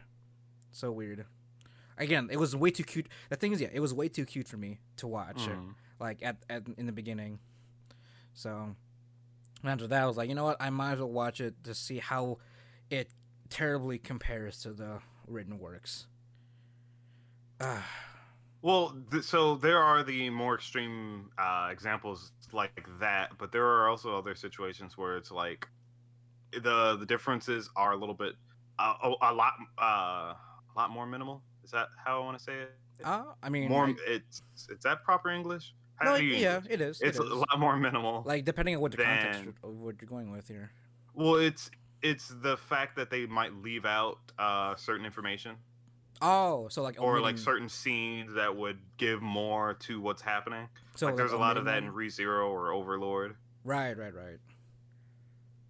so 0.72 0.92
weird. 0.92 1.26
Again, 2.00 2.30
it 2.32 2.38
was 2.38 2.56
way 2.56 2.72
too 2.72 2.84
cute. 2.84 3.08
The 3.30 3.36
thing 3.36 3.52
is, 3.52 3.62
yeah, 3.62 3.70
it 3.72 3.82
was 3.82 3.94
way 3.94 4.10
too 4.10 4.26
cute 4.26 4.48
for 4.48 4.58
me 4.58 4.80
to 4.98 5.08
watch. 5.08 5.48
Mhm. 5.48 5.76
Like 6.00 6.24
at, 6.24 6.38
at 6.50 6.68
in 6.78 6.86
the 6.86 6.92
beginning. 6.94 7.40
So 8.34 8.76
after 9.64 9.86
that, 9.88 10.04
I 10.04 10.06
was 10.06 10.18
like, 10.18 10.30
you 10.30 10.36
know 10.36 10.46
what? 10.46 10.58
I 10.62 10.70
might 10.70 10.94
as 10.94 11.00
well 11.00 11.12
watch 11.12 11.42
it 11.42 11.64
to 11.66 11.76
see 11.76 12.00
how 12.00 12.40
it 12.90 13.12
terribly 13.50 14.00
compares 14.00 14.60
to 14.62 14.74
the 14.74 15.02
written 15.28 15.60
works. 15.60 16.08
Well, 18.62 18.94
th- 19.10 19.24
so 19.24 19.56
there 19.56 19.82
are 19.82 20.04
the 20.04 20.30
more 20.30 20.56
extreme 20.56 21.32
uh, 21.38 21.70
examples 21.72 22.34
like 22.52 22.86
that, 23.00 23.38
but 23.38 23.54
there 23.54 23.66
are 23.66 23.88
also 23.88 24.18
other 24.18 24.36
situations 24.36 24.98
where 24.98 25.16
it's 25.16 25.32
like 25.32 25.70
the 26.52 26.98
the 26.98 27.06
differences 27.06 27.70
are 27.76 27.94
a 27.94 27.98
little 27.98 28.16
bit 28.16 28.36
uh, 28.80 28.96
a, 29.04 29.32
a 29.32 29.34
lot 29.34 29.54
uh, 29.82 30.34
a 30.36 30.74
lot 30.76 30.90
more 30.92 31.06
minimal. 31.06 31.42
Is 31.70 31.74
that 31.74 31.90
how 32.04 32.20
I 32.20 32.26
want 32.26 32.36
to 32.36 32.44
say 32.44 32.54
it? 32.54 32.72
uh, 33.04 33.26
I 33.44 33.50
mean, 33.50 33.70
more 33.70 33.86
I- 33.86 33.96
it's 34.08 34.42
is 34.58 34.80
that 34.82 35.04
proper 35.04 35.30
English? 35.30 35.76
How 35.98 36.06
no, 36.06 36.16
yeah, 36.16 36.56
English? 36.56 36.74
it 36.74 36.82
is. 36.82 37.00
It's 37.00 37.20
it 37.20 37.26
a 37.28 37.36
lot 37.36 37.60
more 37.60 37.78
minimal. 37.78 38.24
like 38.26 38.44
depending 38.44 38.74
on 38.74 38.82
what 38.82 38.90
the 38.90 38.98
context 38.98 39.44
of 39.64 39.76
what 39.76 40.02
you're 40.02 40.10
going 40.10 40.32
with 40.32 40.48
here. 40.48 40.72
well, 41.14 41.36
it's 41.36 41.70
it's 42.02 42.34
the 42.42 42.58
fact 42.58 42.96
that 42.96 43.12
they 43.12 43.28
might 43.28 43.54
leave 43.54 43.86
out 43.86 44.18
uh, 44.40 44.76
certain 44.78 45.06
information 45.06 45.58
Oh, 46.24 46.70
so 46.70 46.82
like 46.82 47.00
or 47.00 47.22
like 47.22 47.38
certain 47.38 47.70
scenes 47.70 48.34
that 48.34 48.56
would 48.56 48.80
give 48.98 49.22
more 49.22 49.76
to 49.82 50.02
what's 50.02 50.24
happening. 50.24 50.70
So 50.96 51.06
like 51.06 51.18
there's 51.18 51.34
a 51.34 51.38
lot 51.38 51.56
of 51.58 51.66
that 51.66 51.84
in? 51.84 51.92
ReZero 51.94 52.50
or 52.50 52.74
Overlord. 52.74 53.36
Right, 53.64 53.96
right, 53.96 54.16
right. 54.16 54.40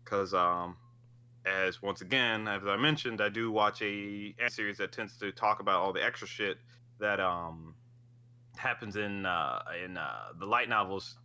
because 0.06 0.34
um 0.34 0.78
as 1.50 1.82
once 1.82 2.02
again 2.02 2.48
as 2.48 2.62
i 2.68 2.78
mentioned 2.78 3.22
i 3.22 3.30
do 3.30 3.52
watch 3.52 3.82
a 3.82 4.34
series 4.50 4.78
that 4.78 4.92
tends 4.92 5.18
to 5.18 5.32
talk 5.32 5.60
about 5.60 5.82
all 5.82 5.92
the 5.92 6.04
extra 6.04 6.28
shit 6.28 6.58
that 7.00 7.20
um 7.20 7.74
happens 8.56 8.96
in 8.96 9.26
uh 9.26 9.60
in 9.84 9.98
uh 9.98 10.28
the 10.40 10.46
light 10.46 10.70
novels 10.70 11.18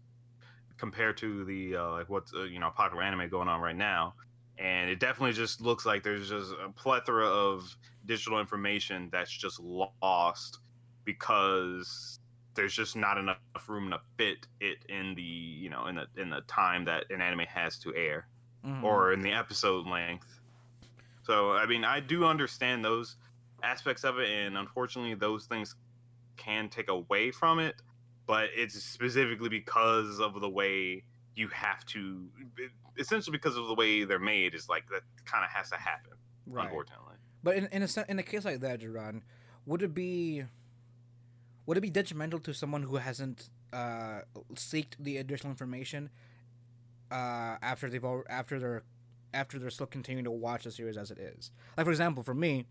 compared 0.77 1.17
to 1.17 1.45
the 1.45 1.77
uh 1.77 1.91
like 1.91 2.09
what's 2.09 2.33
uh, 2.35 2.43
you 2.43 2.59
know 2.59 2.71
popular 2.71 3.03
anime 3.03 3.29
going 3.29 3.49
on 3.49 3.61
right 3.61 3.77
now. 3.77 4.15
And 4.57 4.89
it 4.89 5.01
definitely 5.01 5.33
just 5.33 5.61
looks 5.61 5.85
like 5.85 6.05
there's 6.05 6.29
just 6.29 6.53
a 6.65 6.71
plethora 6.71 7.27
of 7.27 7.77
digital 8.07 8.39
information 8.39 9.09
that's 9.11 9.31
just 9.31 9.59
lost 9.59 10.61
because 11.05 12.21
there's 12.55 12.73
just 12.73 12.95
not 12.95 13.19
enough 13.19 13.39
room 13.67 13.91
to 13.91 14.01
fit 14.17 14.47
it 14.61 14.79
in 14.89 15.15
the 15.17 15.23
you 15.23 15.71
know 15.71 15.87
in 15.87 15.97
the 15.97 16.07
in 16.17 16.31
the 16.31 16.41
time 16.43 16.85
that 16.85 17.05
an 17.11 17.21
anime 17.21 17.47
has 17.49 17.79
to 17.81 17.93
air 17.97 18.29
Mhm. 18.65 18.82
or 18.82 19.12
in 19.12 19.20
the 19.20 19.32
episode 19.32 19.86
length. 19.86 20.41
So 21.23 21.53
I 21.53 21.66
mean, 21.66 21.85
I 21.85 22.01
do 22.01 22.24
understand 22.24 22.85
those 22.85 23.16
aspects 23.62 24.05
of 24.05 24.19
it, 24.19 24.28
and 24.31 24.57
unfortunately, 24.57 25.15
those 25.15 25.47
things 25.47 25.74
can 26.36 26.69
take 26.69 26.89
away 26.89 27.31
from 27.31 27.59
it. 27.59 27.77
But 28.27 28.51
it's 28.55 28.74
specifically 28.82 29.51
because 29.51 30.19
of 30.20 30.41
the 30.41 30.49
way 30.49 31.05
you 31.36 31.49
have 31.49 31.85
to, 31.86 32.27
essentially 32.99 33.36
because 33.36 33.57
of 33.57 33.66
the 33.66 33.74
way 33.74 34.05
they're 34.05 34.19
made. 34.19 34.55
Is 34.55 34.69
like 34.69 34.89
that 34.89 35.03
kind 35.27 35.45
of 35.45 35.51
has 35.51 35.70
to 35.70 35.77
happen, 35.77 36.12
right. 36.47 36.65
unfortunately. 36.66 37.16
But 37.43 37.57
in 37.57 37.66
in 37.66 37.82
a 37.82 37.89
in 38.09 38.19
a 38.19 38.23
case 38.23 38.45
like 38.45 38.61
that, 38.61 38.81
Jerron, 38.81 39.23
would 39.66 39.82
it 39.82 39.95
be 39.95 40.45
would 41.66 41.77
it 41.77 41.82
be 41.82 41.91
detrimental 41.91 42.39
to 42.41 42.55
someone 42.55 42.82
who 42.82 42.97
hasn't 42.97 43.51
uh, 43.73 44.20
seeked 44.55 44.97
the 44.99 45.19
additional 45.19 45.51
information 45.51 46.11
uh, 47.10 47.56
after 47.62 47.89
they've 47.89 48.05
all, 48.05 48.22
after 48.28 48.59
they're 48.59 48.82
after 49.32 49.59
they're 49.59 49.70
still 49.70 49.86
continuing 49.86 50.24
to 50.24 50.31
watch 50.31 50.64
the 50.64 50.70
series 50.70 50.97
as 50.97 51.10
it 51.10 51.18
is? 51.18 51.51
Like 51.76 51.86
for 51.86 51.90
example, 51.90 52.22
for 52.22 52.35
me, 52.35 52.66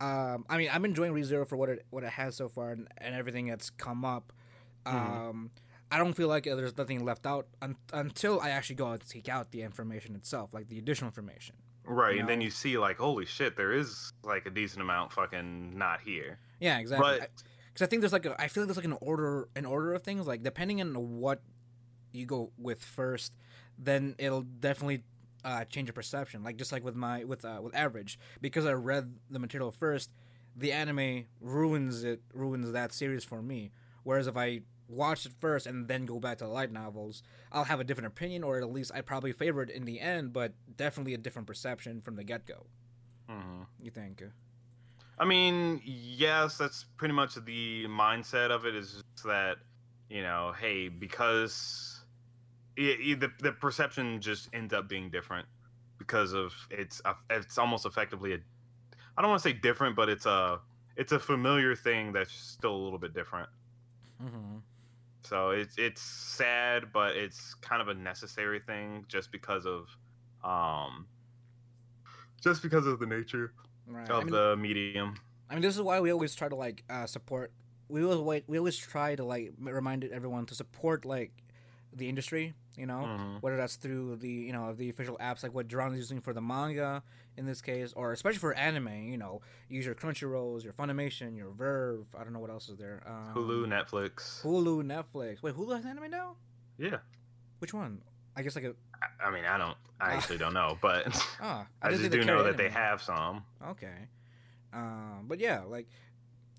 um, 0.00 0.44
I 0.48 0.56
mean, 0.58 0.68
I'm 0.72 0.84
enjoying 0.84 1.12
ReZero 1.12 1.46
for 1.46 1.56
what 1.56 1.68
it 1.68 1.86
what 1.90 2.02
it 2.04 2.10
has 2.10 2.36
so 2.36 2.48
far 2.48 2.70
and, 2.70 2.88
and 2.98 3.14
everything 3.14 3.46
that's 3.46 3.70
come 3.70 4.04
up. 4.04 4.32
Mhm. 4.86 4.94
Um, 4.94 5.50
I 5.90 5.98
don't 5.98 6.14
feel 6.14 6.28
like 6.28 6.44
there's 6.44 6.76
nothing 6.76 7.04
left 7.04 7.26
out 7.26 7.46
un- 7.60 7.76
until 7.92 8.40
I 8.40 8.48
actually 8.50 8.76
go 8.76 8.86
out 8.86 9.00
and 9.00 9.04
seek 9.08 9.28
out 9.28 9.50
the 9.50 9.60
information 9.62 10.16
itself, 10.16 10.54
like 10.54 10.68
the 10.68 10.78
additional 10.78 11.08
information. 11.08 11.54
Right, 11.84 12.14
You 12.14 12.20
and 12.20 12.28
then 12.28 12.40
you 12.40 12.48
see 12.50 12.78
like, 12.78 12.96
holy 12.96 13.26
shit, 13.26 13.56
there 13.56 13.72
is 13.72 14.12
like 14.24 14.46
a 14.46 14.50
decent 14.50 14.80
amount 14.80 15.12
fucking 15.12 15.76
not 15.76 16.00
here. 16.00 16.38
Yeah, 16.60 16.78
exactly. 16.78 17.18
But 17.18 17.30
because 17.72 17.84
I 17.84 17.86
think 17.90 18.00
there's 18.00 18.12
like 18.12 18.24
a, 18.24 18.40
I 18.40 18.48
feel 18.48 18.62
like 18.62 18.68
there's 18.68 18.76
like 18.76 18.86
an 18.86 18.96
order, 19.00 19.48
an 19.54 19.66
order 19.66 19.92
of 19.92 20.02
things. 20.02 20.26
Like 20.26 20.42
depending 20.42 20.80
on 20.80 20.94
what 21.18 21.42
you 22.12 22.24
go 22.24 22.52
with 22.56 22.82
first, 22.82 23.32
then 23.84 24.14
it'll 24.18 24.42
definitely 24.42 25.02
uh, 25.44 25.64
change 25.64 25.88
your 25.88 25.94
perception. 25.94 26.42
Like 26.42 26.56
just 26.56 26.72
like 26.72 26.84
with 26.84 26.94
my 26.94 27.24
with 27.24 27.44
uh, 27.44 27.60
with 27.62 27.74
average, 27.74 28.18
because 28.40 28.66
I 28.66 28.72
read 28.72 29.14
the 29.30 29.38
material 29.38 29.70
first, 29.70 30.10
the 30.56 30.72
anime 30.72 31.26
ruins 31.40 32.04
it, 32.04 32.22
ruins 32.32 32.72
that 32.72 32.92
series 32.92 33.24
for 33.24 33.42
me. 33.42 33.72
Whereas 34.04 34.26
if 34.26 34.36
I 34.36 34.60
watch 34.88 35.26
it 35.26 35.32
first 35.40 35.66
and 35.66 35.88
then 35.88 36.06
go 36.06 36.20
back 36.20 36.38
to 36.38 36.44
the 36.44 36.50
light 36.50 36.72
novels, 36.72 37.22
I'll 37.50 37.64
have 37.64 37.80
a 37.80 37.84
different 37.84 38.08
opinion, 38.08 38.44
or 38.44 38.58
at 38.58 38.72
least 38.72 38.92
I 38.94 39.00
probably 39.00 39.32
favor 39.32 39.62
it 39.62 39.70
in 39.70 39.84
the 39.84 40.00
end, 40.00 40.32
but 40.32 40.52
definitely 40.76 41.14
a 41.14 41.18
different 41.18 41.46
perception 41.46 42.00
from 42.00 42.16
the 42.16 42.24
get 42.24 42.46
go. 42.46 42.66
Mhm. 43.28 43.66
You 43.80 43.90
think? 43.90 44.22
I 45.18 45.24
mean, 45.24 45.80
yes, 45.84 46.58
that's 46.58 46.84
pretty 46.96 47.14
much 47.14 47.34
the 47.34 47.86
mindset 47.86 48.50
of 48.50 48.66
it. 48.66 48.74
Is 48.74 49.02
that 49.24 49.58
you 50.08 50.22
know, 50.22 50.52
hey, 50.58 50.88
because 50.88 51.91
i 52.78 52.96
i 53.10 53.14
the 53.14 53.30
the 53.40 53.52
perception 53.52 54.20
just 54.20 54.48
ends 54.52 54.72
up 54.72 54.88
being 54.88 55.10
different 55.10 55.46
because 55.98 56.32
of 56.32 56.52
it's 56.70 57.00
a, 57.04 57.14
it's 57.30 57.58
almost 57.58 57.86
effectively 57.86 58.34
a 58.34 58.38
I 59.16 59.20
don't 59.20 59.30
want 59.30 59.42
to 59.42 59.48
say 59.48 59.52
different, 59.52 59.94
but 59.94 60.08
it's 60.08 60.26
a 60.26 60.60
it's 60.96 61.12
a 61.12 61.18
familiar 61.18 61.74
thing 61.74 62.12
that's 62.12 62.32
still 62.32 62.74
a 62.74 62.82
little 62.82 62.98
bit 62.98 63.14
different. 63.14 63.48
Mm-hmm. 64.22 64.58
So 65.22 65.50
it's 65.50 65.76
it's 65.78 66.00
sad, 66.00 66.92
but 66.92 67.16
it's 67.16 67.54
kind 67.54 67.82
of 67.82 67.88
a 67.88 67.94
necessary 67.94 68.60
thing 68.60 69.04
just 69.08 69.30
because 69.30 69.66
of 69.66 69.86
um 70.42 71.06
just 72.42 72.62
because 72.62 72.86
of 72.86 72.98
the 72.98 73.06
nature 73.06 73.52
Right. 73.86 74.08
of 74.10 74.16
I 74.16 74.24
mean, 74.24 74.32
the 74.32 74.56
medium. 74.56 75.16
I 75.50 75.54
mean, 75.54 75.62
this 75.62 75.74
is 75.74 75.82
why 75.82 76.00
we 76.00 76.12
always 76.12 76.34
try 76.34 76.48
to 76.48 76.54
like 76.54 76.84
uh, 76.88 77.06
support. 77.06 77.52
We 77.88 78.02
always 78.04 78.20
wait. 78.20 78.44
We 78.46 78.58
always 78.58 78.76
try 78.76 79.16
to 79.16 79.24
like 79.24 79.52
remind 79.58 80.04
everyone 80.04 80.46
to 80.46 80.54
support 80.54 81.04
like 81.04 81.32
the 81.94 82.08
industry. 82.08 82.54
You 82.76 82.86
know, 82.86 83.00
Mhm. 83.04 83.42
whether 83.42 83.58
that's 83.58 83.76
through 83.76 84.16
the 84.16 84.30
you 84.30 84.52
know 84.52 84.72
the 84.72 84.88
official 84.88 85.18
apps 85.18 85.42
like 85.42 85.52
what 85.52 85.68
Duran 85.68 85.92
is 85.92 85.98
using 85.98 86.20
for 86.22 86.32
the 86.32 86.40
manga 86.40 87.02
in 87.36 87.44
this 87.44 87.60
case, 87.60 87.92
or 87.92 88.12
especially 88.12 88.38
for 88.38 88.54
anime. 88.54 88.88
You 89.10 89.18
know, 89.18 89.42
use 89.68 89.84
your 89.84 89.94
Crunchyrolls, 89.94 90.64
your 90.64 90.72
Funimation, 90.72 91.36
your 91.36 91.50
VRV. 91.50 92.06
I 92.18 92.24
don't 92.24 92.32
know 92.32 92.38
what 92.38 92.48
else 92.50 92.68
is 92.70 92.78
there. 92.78 93.02
Um, 93.06 93.34
Hulu, 93.34 93.66
Netflix. 93.66 94.40
Hulu, 94.42 94.82
Netflix. 94.84 95.42
Wait, 95.42 95.54
Hulu 95.54 95.76
has 95.76 95.84
anime 95.84 96.10
now? 96.10 96.36
Yeah. 96.78 96.98
Which 97.58 97.74
one? 97.74 98.02
I 98.36 98.42
guess 98.42 98.54
like 98.56 98.64
a 98.64 98.74
I- 99.02 99.26
I 99.26 99.30
mean, 99.30 99.44
I 99.44 99.58
don't. 99.58 99.76
I 100.00 100.12
Ah. 100.14 100.16
actually 100.16 100.38
don't 100.38 100.54
know, 100.54 100.78
but 100.80 101.06
ah. 101.40 101.66
I, 101.82 101.88
didn't 101.90 102.00
just 102.00 102.12
do 102.12 102.24
know 102.24 102.42
that 102.44 102.56
they 102.56 102.70
have 102.70 103.02
some. 103.02 103.44
Okay, 103.68 104.08
um, 104.72 105.26
but 105.28 105.38
yeah, 105.40 105.60
like, 105.64 105.88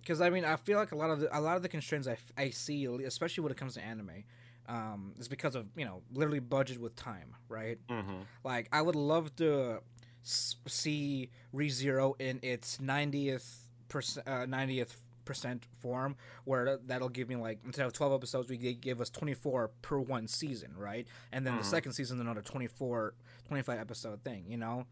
because 0.02 0.22
I 0.22 0.30
mean, 0.30 0.46
I 0.46 0.56
feel 0.58 0.78
like 0.78 0.92
a 0.92 0.96
lot 0.96 1.10
of 1.10 1.20
the 1.22 1.36
a 1.38 1.42
lot 1.42 1.56
of 1.56 1.64
the 1.64 1.70
constraints 1.70 2.08
I, 2.08 2.12
f- 2.14 2.32
I 2.38 2.50
see, 2.52 2.86
especially 2.86 3.42
when 3.44 3.52
it 3.52 3.58
comes 3.58 3.74
to 3.76 3.82
anime, 3.84 4.24
um, 4.68 5.14
is 5.20 5.28
because 5.28 5.56
of 5.56 5.68
you 5.76 5.86
know 5.86 6.02
literally 6.14 6.40
budget 6.40 6.80
with 6.80 6.96
time, 6.96 7.36
right? 7.50 7.78
hmm 7.90 8.22
Like, 8.44 8.68
I 8.72 8.82
would 8.82 8.96
love 8.96 9.36
to 9.38 9.82
see 10.24 11.30
ReZero 11.54 12.14
in 12.20 12.40
its 12.42 12.80
ninetieth 12.80 13.68
percent, 13.90 14.26
ninetieth 14.50 15.02
percent 15.26 15.66
form, 15.80 16.16
where 16.46 16.78
that'll 16.86 17.10
give 17.10 17.30
me 17.30 17.36
like 17.36 17.60
instead 17.66 17.86
of 17.86 17.94
twelve 17.94 18.14
episodes, 18.14 18.50
we 18.50 18.58
they 18.58 18.74
give 18.74 19.00
us 19.02 19.10
twenty 19.10 19.34
four 19.34 19.70
per 19.82 19.98
one 20.00 20.28
season, 20.28 20.74
right? 20.78 21.08
And 21.32 21.46
then 21.46 21.56
the 21.58 21.64
Mhm. 21.64 21.66
second 21.66 21.92
season 21.94 22.20
another 22.22 22.42
24, 22.42 23.14
25 23.48 23.80
episode 23.80 24.24
thing, 24.24 24.46
you 24.48 24.58
know, 24.58 24.86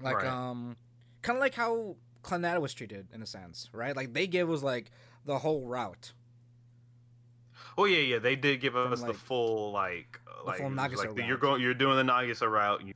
like 0.00 0.16
Right. 0.16 0.26
um, 0.32 0.76
kind 1.22 1.36
of 1.36 1.40
like 1.40 1.54
how 1.54 1.96
Clannad 2.22 2.60
was 2.60 2.72
treated 2.74 3.08
in 3.12 3.22
a 3.22 3.26
sense, 3.26 3.68
right? 3.72 3.94
Like 3.96 4.12
they 4.14 4.26
gave 4.26 4.48
us 4.50 4.62
like 4.62 4.90
the 5.24 5.38
whole 5.38 5.66
route. 5.66 6.12
Oh 7.78 7.84
yeah, 7.84 7.98
yeah. 7.98 8.18
They 8.18 8.36
did 8.36 8.60
give 8.60 8.76
us 8.76 9.02
the 9.02 9.14
full 9.14 9.72
like 9.72 10.20
like, 10.44 10.58
full 10.58 10.70
Nagisa 10.70 10.96
like 10.96 11.14
the- 11.14 11.24
you're 11.24 11.36
going 11.36 11.62
you're 11.62 11.74
doing 11.74 11.96
the 11.96 12.12
Nagisa 12.12 12.50
route. 12.50 12.84
You, 12.86 12.94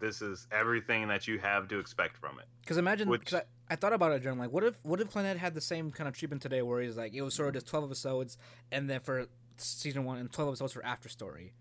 this 0.00 0.20
is 0.22 0.46
everything 0.52 1.08
that 1.08 1.26
you 1.26 1.38
have 1.38 1.68
to 1.68 1.78
expect 1.78 2.16
from 2.18 2.38
it. 2.38 2.44
Because 2.60 2.76
imagine, 2.76 3.08
Which- 3.08 3.20
because 3.20 3.40
I, 3.40 3.72
I 3.72 3.76
thought 3.76 3.92
about 3.92 4.12
it 4.12 4.22
during 4.22 4.38
like, 4.38 4.52
what 4.52 4.64
if 4.64 4.84
what 4.84 5.00
if 5.00 5.10
Clannad 5.10 5.36
had 5.36 5.54
the 5.54 5.60
same 5.60 5.90
kind 5.90 6.08
of 6.08 6.16
treatment 6.16 6.42
today, 6.42 6.62
where 6.62 6.80
he's 6.80 6.96
like, 6.96 7.14
it 7.14 7.22
was 7.22 7.34
sort 7.34 7.48
of 7.48 7.54
just 7.54 7.66
twelve 7.66 7.84
episodes, 7.84 8.36
and 8.70 8.88
then 8.88 9.00
for 9.00 9.26
season 9.56 10.04
one 10.04 10.18
and 10.18 10.30
twelve 10.30 10.50
episodes 10.50 10.72
for 10.72 10.84
after 10.84 11.08
story. 11.08 11.54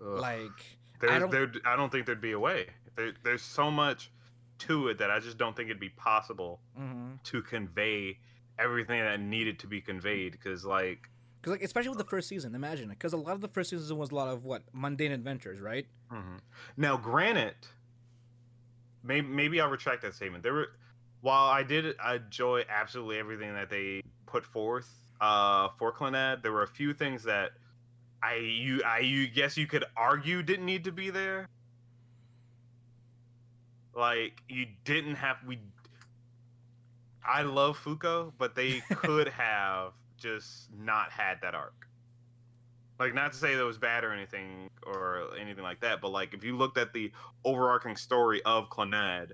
Ugh. 0.00 0.18
Like, 0.18 0.78
There's, 1.00 1.12
I 1.12 1.18
don't- 1.18 1.30
there, 1.30 1.52
I 1.64 1.76
don't 1.76 1.90
think 1.90 2.06
there'd 2.06 2.20
be 2.20 2.32
a 2.32 2.40
way. 2.40 2.66
There, 2.96 3.12
there's 3.22 3.42
so 3.42 3.70
much 3.70 4.10
to 4.58 4.88
it 4.88 4.98
that 4.98 5.10
I 5.10 5.20
just 5.20 5.38
don't 5.38 5.54
think 5.54 5.68
it'd 5.68 5.80
be 5.80 5.90
possible 5.90 6.60
mhm. 6.78 7.22
to 7.24 7.42
convey 7.42 8.18
everything 8.58 9.00
that 9.00 9.20
needed 9.20 9.58
to 9.60 9.66
be 9.66 9.80
conveyed. 9.80 10.32
Because 10.32 10.64
like, 10.64 11.08
Because 11.46 11.60
like 11.60 11.64
especially 11.64 11.90
with 11.90 11.98
the 11.98 12.04
first 12.04 12.28
season, 12.28 12.56
imagine 12.56 12.90
it. 12.90 12.94
Because 12.94 13.12
a 13.12 13.16
lot 13.16 13.34
of 13.34 13.40
the 13.40 13.46
first 13.46 13.70
season 13.70 13.96
was 13.96 14.10
a 14.10 14.16
lot 14.16 14.26
of 14.26 14.44
what 14.44 14.62
mundane 14.72 15.12
adventures, 15.12 15.60
right? 15.60 15.86
mhm. 16.12 16.40
now 16.76 16.96
granted, 16.96 17.54
maybe 19.04 19.28
maybe 19.28 19.60
I'll 19.60 19.70
retract 19.70 20.02
that 20.02 20.14
statement. 20.14 20.42
There 20.42 20.52
were, 20.52 20.72
while 21.20 21.44
I 21.44 21.62
did 21.62 21.94
enjoy 22.04 22.64
absolutely 22.68 23.18
everything 23.18 23.54
that 23.54 23.70
they 23.70 24.02
put 24.26 24.44
forth 24.44 24.92
uh, 25.20 25.68
for 25.78 25.92
Clannad, 25.92 26.42
there 26.42 26.50
were 26.50 26.64
a 26.64 26.68
few 26.68 26.92
things 26.92 27.22
that 27.22 27.52
I 28.24 28.34
you 28.38 28.82
I 28.84 28.98
you 28.98 29.28
guess 29.28 29.56
you 29.56 29.68
could 29.68 29.84
argue 29.96 30.42
didn't 30.42 30.66
need 30.66 30.82
to 30.82 30.90
be 30.90 31.10
there. 31.10 31.48
Like 33.94 34.42
you 34.48 34.66
didn't 34.82 35.14
have 35.14 35.36
we. 35.46 35.60
I 37.24 37.42
love 37.42 37.78
Fuko, 37.78 38.32
but 38.36 38.56
they 38.56 38.80
could 38.90 39.28
have 39.28 39.92
just 40.16 40.68
not 40.76 41.10
had 41.10 41.38
that 41.42 41.54
arc. 41.54 41.88
Like 42.98 43.14
not 43.14 43.32
to 43.32 43.38
say 43.38 43.54
that 43.54 43.64
was 43.64 43.78
bad 43.78 44.04
or 44.04 44.12
anything 44.12 44.70
or 44.86 45.28
anything 45.38 45.62
like 45.62 45.80
that, 45.80 46.00
but 46.00 46.10
like 46.10 46.32
if 46.34 46.42
you 46.42 46.56
looked 46.56 46.78
at 46.78 46.92
the 46.92 47.12
overarching 47.44 47.96
story 47.96 48.42
of 48.44 48.70
Clannad, 48.70 49.32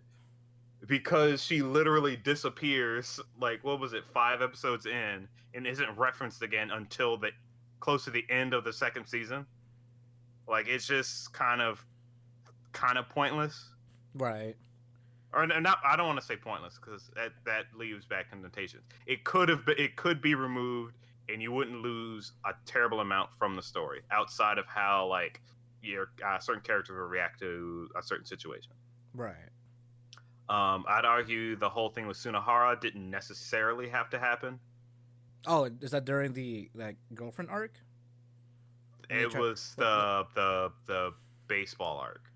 because 0.86 1.42
she 1.42 1.62
literally 1.62 2.16
disappears 2.16 3.20
like 3.40 3.62
what 3.62 3.78
was 3.78 3.92
it 3.92 4.02
five 4.12 4.42
episodes 4.42 4.86
in 4.86 5.28
and 5.54 5.66
isn't 5.66 5.96
referenced 5.96 6.42
again 6.42 6.70
until 6.72 7.16
the 7.16 7.30
close 7.78 8.04
to 8.04 8.10
the 8.10 8.24
end 8.30 8.52
of 8.52 8.64
the 8.64 8.72
second 8.72 9.06
season 9.06 9.46
like 10.48 10.66
it's 10.66 10.86
just 10.86 11.32
kind 11.32 11.60
of 11.60 11.84
kind 12.72 12.98
of 12.98 13.08
pointless 13.08 13.72
Right. 14.14 14.56
Or 15.34 15.46
not 15.46 15.78
i 15.84 15.96
don't 15.96 16.06
want 16.06 16.20
to 16.20 16.24
say 16.26 16.36
pointless 16.36 16.78
because 16.78 17.10
that 17.14 17.32
that 17.46 17.64
leaves 17.76 18.04
back 18.04 18.30
connotations 18.30 18.82
it 19.06 19.24
could 19.24 19.48
have 19.48 19.64
been 19.64 19.76
it 19.78 19.96
could 19.96 20.20
be 20.20 20.34
removed 20.34 20.96
and 21.28 21.40
you 21.40 21.52
wouldn't 21.52 21.80
lose 21.80 22.32
a 22.44 22.52
terrible 22.66 23.00
amount 23.00 23.32
from 23.38 23.56
the 23.56 23.62
story 23.62 24.02
outside 24.10 24.58
of 24.58 24.66
how 24.66 25.06
like 25.06 25.40
your 25.82 26.10
uh, 26.24 26.38
certain 26.38 26.62
characters 26.62 26.96
will 26.96 27.06
react 27.06 27.38
to 27.40 27.88
a 27.98 28.02
certain 28.02 28.26
situation 28.26 28.72
Right. 29.14 29.34
um, 30.48 30.84
I'd 30.88 31.04
argue 31.04 31.56
the 31.56 31.68
whole 31.68 31.88
thing 31.90 32.06
with 32.06 32.16
Sunohara 32.16 32.80
didn't 32.80 33.10
necessarily 33.10 33.88
have 33.88 34.10
to 34.10 34.18
happen. 34.18 34.58
Oh, 35.46 35.68
is 35.80 35.90
that 35.90 36.04
during 36.04 36.32
the 36.34 36.70
like 36.74 36.96
girlfriend 37.14 37.50
arc? 37.50 37.72
It 39.10 39.36
was 39.36 39.74
the 39.76 40.24
the 40.34 40.72
the 40.86 41.14
baseball 41.48 41.98
arc. 41.98 42.31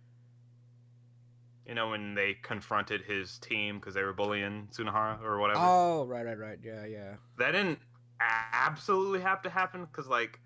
You 1.66 1.74
know 1.74 1.90
when 1.90 2.14
they 2.14 2.34
confronted 2.42 3.02
his 3.02 3.38
team 3.38 3.78
because 3.78 3.94
they 3.94 4.02
were 4.02 4.12
bullying 4.12 4.68
Sunohara 4.72 5.20
or 5.22 5.38
whatever. 5.38 5.60
Oh, 5.62 6.04
right, 6.06 6.24
right, 6.24 6.38
right. 6.38 6.58
Yeah, 6.62 6.84
yeah. 6.84 7.14
That 7.38 7.52
didn't 7.52 7.78
a- 8.20 8.54
absolutely 8.54 9.20
have 9.20 9.42
to 9.42 9.50
happen 9.50 9.84
because 9.84 10.06
like 10.06 10.38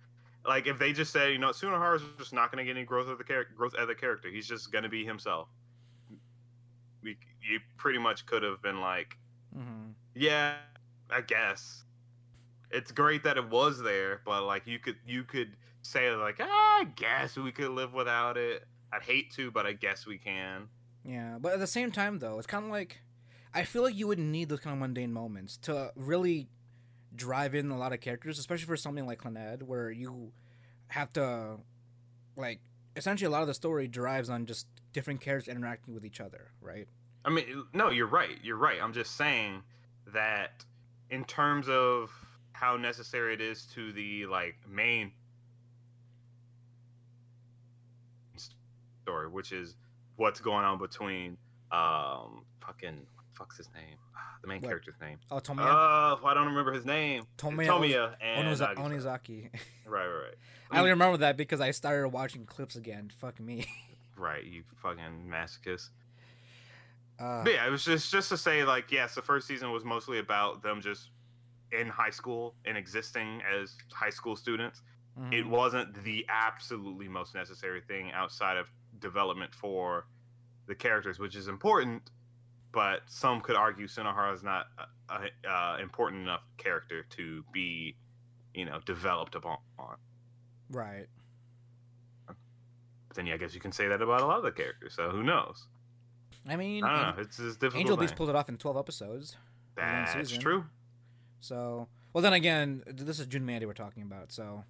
like 0.47 0.67
if 0.67 0.79
they 0.79 0.93
just 0.93 1.13
said 1.13 1.33
you 1.33 1.39
know 1.39 1.51
Sunohara's 1.51 2.03
just 2.19 2.33
not 2.33 2.51
going 2.51 2.65
to 2.65 2.65
get 2.65 2.77
any 2.77 2.87
growth 2.87 3.09
of 3.09 3.19
the 3.19 3.25
character 3.25 3.55
growth 3.55 3.75
as 3.79 3.89
a 3.89 3.95
character 3.95 4.31
he's 4.31 4.47
just 4.49 4.73
going 4.73 4.85
to 4.85 4.89
be 4.89 5.05
himself. 5.05 5.49
We 7.03 7.19
you 7.43 7.61
pretty 7.77 7.99
much 7.99 8.25
could 8.27 8.43
have 8.43 8.63
been 8.63 8.81
like 8.81 9.19
Mm-hmm. 9.57 9.91
Yeah, 10.15 10.55
I 11.11 11.21
guess. 11.23 11.85
It's 12.71 12.93
great 12.93 13.25
that 13.25 13.37
it 13.37 13.49
was 13.49 13.81
there, 13.81 14.21
but 14.25 14.45
like 14.45 14.67
you 14.67 14.79
could 14.79 14.97
you 15.07 15.25
could 15.25 15.57
say 15.83 16.11
like, 16.15 16.37
ah, 16.41 16.81
I 16.81 16.85
guess 16.97 17.37
we 17.37 17.51
could 17.53 17.71
live 17.71 17.93
without 17.93 18.37
it. 18.37 18.65
I'd 18.93 19.03
hate 19.03 19.33
to, 19.33 19.51
but 19.51 19.67
I 19.67 19.73
guess 19.73 20.07
we 20.07 20.19
can. 20.19 20.69
Yeah, 21.05 21.39
but 21.41 21.53
at 21.55 21.61
the 21.61 21.67
same 21.67 21.91
time, 21.93 22.19
though, 22.19 22.39
it's 22.39 22.47
kind 22.47 22.65
of 22.65 22.71
like 22.71 23.01
I 23.53 23.65
feel 23.65 23.83
like 23.83 23.97
you 23.97 24.07
would 24.07 24.19
need 24.19 24.49
those 24.49 24.61
kind 24.61 24.75
of 24.75 24.81
mundane 24.81 25.13
moments 25.13 25.57
to 25.59 25.93
really 25.97 26.49
drive 27.15 27.55
in 27.55 27.71
a 27.71 27.79
lot 27.79 27.93
of 27.93 28.01
characters, 28.01 28.39
especially 28.39 28.67
for 28.67 28.77
something 28.77 29.07
like 29.07 29.21
Clannad, 29.21 29.63
where 29.63 29.91
you 29.91 30.33
have 30.89 31.13
to 31.15 31.57
like 32.37 32.61
essentially 32.97 33.27
a 33.27 33.31
lot 33.31 33.43
of 33.43 33.49
the 33.49 33.55
story 33.55 33.89
drives 33.89 34.31
on 34.31 34.47
just 34.47 34.67
different 34.93 35.21
characters 35.21 35.53
interacting 35.53 35.95
with 35.95 36.05
each 36.05 36.21
other, 36.21 36.53
right? 36.61 36.87
I 37.25 37.31
mean, 37.31 37.65
no, 37.73 37.91
you're 37.91 38.07
right. 38.07 38.39
You're 38.43 38.57
right. 38.57 38.79
I'm 38.81 38.93
just 38.93 39.17
saying 39.17 39.63
that 40.13 40.65
in 41.11 41.25
terms 41.25 41.69
of 41.69 42.11
how 42.53 42.77
necessary 42.77 43.35
it 43.35 43.41
is 43.41 43.65
to 43.75 43.93
the 43.93 44.27
like 44.27 44.57
main 44.69 45.13
story, 49.03 49.29
which 49.29 49.53
is 49.53 49.77
what's 50.21 50.39
going 50.41 50.65
on 50.67 50.79
between 50.79 51.39
um 51.73 52.43
fucking 52.61 52.95
what 53.15 53.25
the 53.31 53.35
fuck's 53.37 53.57
his 53.57 53.69
name? 53.75 53.97
Ah, 54.15 54.37
The 54.43 54.49
main 54.49 54.61
What? 54.61 54.69
character's 54.69 54.95
name. 55.01 55.19
Oh, 55.31 55.37
Tomoya, 55.39 55.65
Uh, 56.23 56.27
I 56.27 56.35
don't 56.35 56.47
remember 56.49 56.73
his 56.73 56.85
name. 56.85 57.25
Tomoya, 57.39 57.67
Tomiya 57.67 58.15
and 58.21 58.47
Onoza- 58.49 58.75
Onizaki. 58.77 59.49
Right, 59.87 60.07
right, 60.07 60.23
right. 60.25 60.35
I 60.71 60.79
only 60.79 60.91
remember 60.91 61.17
that 61.19 61.37
because 61.37 61.61
I 61.61 61.71
started 61.71 62.09
watching 62.11 62.45
clips 62.45 62.77
again. 62.77 63.11
Fuck 63.19 63.41
me. 63.41 63.67
Right, 64.17 64.45
you 64.45 64.65
fucking 64.83 65.31
masochist. 65.31 65.89
Uh, 67.19 67.43
But 67.43 67.55
yeah, 67.55 67.67
it 67.67 67.71
was 67.71 67.83
just 67.87 68.13
just 68.13 68.29
to 68.29 68.37
say 68.37 68.65
like 68.65 68.93
yes, 68.93 69.15
the 69.15 69.23
first 69.23 69.47
season 69.49 69.73
was 69.73 69.83
mostly 69.83 70.19
about 70.19 70.63
them 70.63 70.83
just 70.83 71.09
in 71.73 71.89
high 71.89 72.11
school 72.11 72.55
and 72.67 72.77
existing 72.77 73.41
as 73.51 73.77
high 73.95 74.11
school 74.11 74.37
students. 74.37 74.83
mhm. 75.19 75.33
It 75.33 75.47
wasn't 75.47 76.05
the 76.05 76.27
absolutely 76.29 77.09
most 77.09 77.35
necessary 77.35 77.81
thing 77.81 78.13
outside 78.13 78.59
of 78.59 78.71
development 79.01 79.55
for 79.55 80.07
the 80.67 80.75
characters, 80.75 81.19
which 81.19 81.35
is 81.37 81.49
important. 81.49 82.11
But 82.73 83.01
some 83.07 83.41
could 83.41 83.57
argue 83.57 83.87
Sunohara 83.89 84.33
is 84.33 84.43
not 84.45 84.67
a, 85.09 85.15
a, 85.15 85.51
uh, 85.51 85.79
important 85.79 86.23
enough 86.23 86.43
character 86.57 87.05
to 87.17 87.45
be, 87.53 87.97
you 88.55 88.65
know, 88.65 88.79
developed 88.87 89.35
upon. 89.35 89.59
right. 90.71 91.07
But 92.27 92.37
then 93.17 93.27
yeah, 93.27 93.35
I 93.35 93.39
guess 93.39 93.55
you 93.55 93.61
can 93.61 93.73
say 93.73 93.89
that 93.89 94.01
about 94.01 94.21
a 94.21 94.27
lot 94.27 94.37
of 94.39 94.45
the 94.45 94.53
characters. 94.53 94.95
So 94.95 95.11
who 95.11 95.25
knows? 95.25 95.67
I 96.49 96.55
mean, 96.55 96.85
I 96.85 97.03
don't 97.07 97.17
know. 97.17 97.23
It's 97.23 97.37
just 97.39 97.59
difficult. 97.59 97.81
Angel 97.81 97.97
Beats 97.97 98.13
thing. 98.13 98.17
pulled 98.19 98.31
it 98.31 98.37
off 98.37 98.49
in 98.49 98.57
12 98.57 98.77
episodes. 98.77 99.37
That's 99.75 100.31
true. 100.39 100.65
So, 101.41 101.89
well, 102.13 102.23
then 102.23 102.35
again, 102.35 102.85
this 102.87 103.19
is 103.19 103.27
Jun 103.27 103.43
Maeda 103.47 103.67
we're 103.67 103.73
talking 103.73 104.05
about. 104.05 104.31
So 104.31 104.63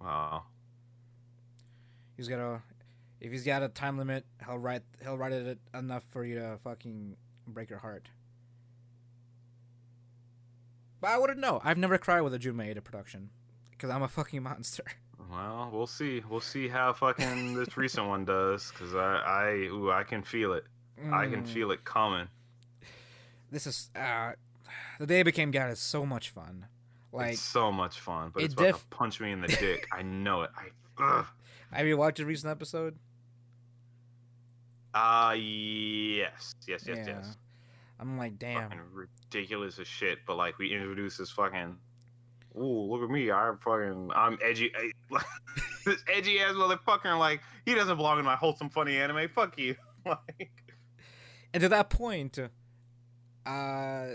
Wow. 0.00 0.44
he's 2.16 2.28
got 2.28 2.38
a, 2.38 2.62
if 3.20 3.32
he's 3.32 3.44
got 3.44 3.62
a 3.62 3.68
time 3.68 3.98
limit, 3.98 4.24
he'll 4.44 4.58
write 4.58 4.82
he'll 5.02 5.16
write 5.18 5.32
it 5.32 5.58
enough 5.74 6.04
for 6.10 6.24
you 6.24 6.36
to 6.36 6.58
fucking 6.62 7.16
break 7.46 7.70
your 7.70 7.78
heart. 7.80 8.08
But 11.00 11.10
I 11.10 11.18
wouldn't 11.18 11.38
know. 11.38 11.60
I've 11.62 11.78
never 11.78 11.98
cried 11.98 12.22
with 12.22 12.34
a 12.34 12.38
Jun 12.38 12.54
Maeda 12.54 12.82
production 12.82 13.30
because 13.70 13.90
I'm 13.90 14.02
a 14.02 14.08
fucking 14.08 14.42
monster. 14.42 14.84
Well, 15.28 15.70
we'll 15.72 15.88
see. 15.88 16.22
We'll 16.30 16.40
see 16.40 16.68
how 16.68 16.92
fucking 16.92 17.54
this 17.54 17.76
recent 17.76 18.06
one 18.06 18.24
does, 18.24 18.70
because 18.70 18.94
I, 18.94 19.16
I, 19.16 19.50
ooh, 19.72 19.90
I 19.90 20.04
can 20.04 20.22
feel 20.22 20.52
it. 20.52 20.64
I 21.12 21.26
can 21.26 21.42
Mm, 21.42 21.46
feel 21.48 21.72
it 21.72 21.84
coming. 21.84 22.28
This 23.50 23.66
is 23.66 23.90
uh, 23.96 24.32
the 25.00 25.06
day 25.06 25.20
I 25.20 25.22
became 25.24 25.50
God 25.50 25.70
is 25.72 25.80
so 25.80 26.06
much 26.06 26.30
fun. 26.30 26.66
Like 27.12 27.32
it's 27.32 27.40
so 27.40 27.72
much 27.72 27.98
fun, 27.98 28.30
but 28.32 28.42
it 28.42 28.44
it's 28.46 28.54
about 28.54 28.78
to 28.78 28.84
punch 28.90 29.20
me 29.20 29.32
in 29.32 29.40
the 29.40 29.48
dick. 29.48 29.88
I 29.90 30.02
know 30.02 30.42
it. 30.42 30.50
I, 30.56 31.02
ugh. 31.02 31.26
have 31.72 31.86
you 31.86 31.96
watched 31.96 32.20
a 32.20 32.24
recent 32.26 32.50
episode? 32.52 32.96
Uh, 34.96 35.32
yes, 35.34 36.54
yes, 36.66 36.84
yes, 36.86 36.96
Yeah. 36.98 37.04
yes. 37.06 37.36
I'm 38.00 38.16
like, 38.18 38.38
damn. 38.38 38.62
Fucking 38.70 38.80
ridiculous 38.92 39.78
as 39.78 39.86
shit. 39.86 40.18
But 40.26 40.36
like, 40.36 40.58
we 40.58 40.72
introduce 40.72 41.18
this 41.18 41.30
fucking. 41.30 41.76
Ooh, 42.56 42.90
look 42.90 43.02
at 43.02 43.10
me! 43.10 43.30
I'm 43.30 43.58
fucking. 43.58 44.10
I'm 44.14 44.38
edgy. 44.42 44.72
I- 44.74 45.20
this 45.84 46.02
edgy 46.12 46.40
ass 46.40 46.54
motherfucker. 46.54 47.18
Like, 47.18 47.42
he 47.66 47.74
doesn't 47.74 47.96
belong 47.98 48.18
in 48.18 48.24
my 48.24 48.36
wholesome, 48.36 48.70
funny 48.70 48.96
anime. 48.96 49.28
Fuck 49.28 49.58
you. 49.58 49.76
like, 50.06 50.50
And 51.52 51.60
to 51.62 51.68
that 51.68 51.90
point, 51.90 52.38
uh, 53.44 54.06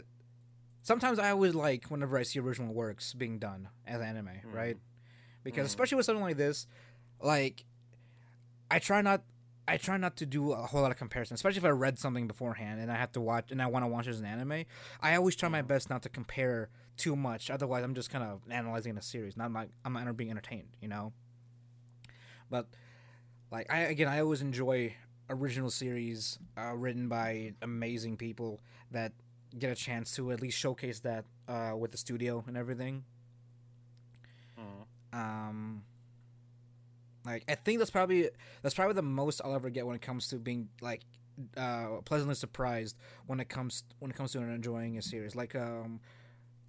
sometimes 0.81 1.19
I 1.19 1.29
always 1.31 1.53
like 1.53 1.85
whenever 1.85 2.17
I 2.17 2.23
see 2.23 2.39
original 2.39 2.73
works 2.73 3.13
being 3.13 3.37
done 3.37 3.69
as 3.85 4.01
anime, 4.01 4.27
Mhm. 4.27 4.53
right? 4.53 4.77
Because 5.43 5.63
Mhm. 5.65 5.69
especially 5.69 5.97
with 5.97 6.05
something 6.07 6.23
like 6.23 6.37
this, 6.37 6.65
like 7.19 7.65
I 8.71 8.79
try 8.79 9.01
not 9.01 9.21
I 9.67 9.77
try 9.77 9.95
not 9.97 10.17
to 10.17 10.25
do 10.25 10.51
a 10.51 10.65
whole 10.67 10.81
lot 10.81 10.91
of 10.91 10.97
comparison, 10.97 11.35
especially 11.35 11.59
if 11.59 11.65
I 11.65 11.69
read 11.69 11.97
something 11.99 12.27
beforehand 12.27 12.81
and 12.81 12.91
I 12.91 12.95
have 12.95 13.11
to 13.13 13.21
watch 13.21 13.51
and 13.51 13.61
I 13.61 13.67
want 13.67 13.83
to 13.83 13.87
watch 13.87 14.07
it 14.07 14.09
as 14.11 14.19
an 14.19 14.25
anime. 14.25 14.65
I 15.01 15.15
always 15.15 15.35
try 15.35 15.49
my 15.49 15.61
Mhm. 15.61 15.67
best 15.67 15.89
not 15.89 16.01
to 16.03 16.09
compare 16.09 16.69
too 16.97 17.15
much. 17.15 17.49
Otherwise, 17.49 17.83
I'm 17.83 17.93
just 17.95 18.09
kind 18.09 18.23
of 18.23 18.41
analyzing 18.49 18.97
a 18.97 19.01
series, 19.01 19.37
not 19.37 19.51
like 19.53 19.69
I'm 19.85 19.93
not 19.93 20.17
being 20.17 20.31
entertained, 20.31 20.75
you 20.81 20.87
know. 20.87 21.13
But 22.49 22.67
like 23.51 23.71
I 23.71 23.79
again, 23.81 24.07
I 24.07 24.19
always 24.19 24.41
enjoy 24.41 24.95
original 25.29 25.69
series 25.69 26.37
uh, 26.57 26.75
written 26.75 27.07
by 27.07 27.53
amazing 27.61 28.17
people 28.17 28.59
that 28.89 29.13
get 29.57 29.71
a 29.71 29.75
chance 29.75 30.13
to 30.15 30.31
at 30.31 30.41
least 30.41 30.57
showcase 30.57 30.99
that 31.01 31.25
uh, 31.47 31.73
with 31.77 31.91
the 31.91 31.97
studio 31.97 32.43
and 32.47 32.57
everything. 32.57 33.05
Mhm. 34.57 34.85
Um, 35.13 35.83
like 37.25 37.43
I 37.47 37.55
think 37.55 37.79
that's 37.79 37.91
probably 37.91 38.29
that's 38.61 38.75
probably 38.75 38.95
the 38.95 39.01
most 39.01 39.41
I'll 39.43 39.55
ever 39.55 39.69
get 39.69 39.85
when 39.85 39.95
it 39.95 40.01
comes 40.01 40.27
to 40.29 40.37
being 40.37 40.69
like 40.81 41.01
uh, 41.57 42.01
pleasantly 42.05 42.35
surprised 42.35 42.97
when 43.27 43.39
it 43.39 43.49
comes 43.49 43.83
when 43.99 44.11
it 44.11 44.17
comes 44.17 44.31
to 44.33 44.39
enjoying 44.39 44.97
a 44.97 45.01
series. 45.01 45.35
Like 45.35 45.55
um, 45.55 45.99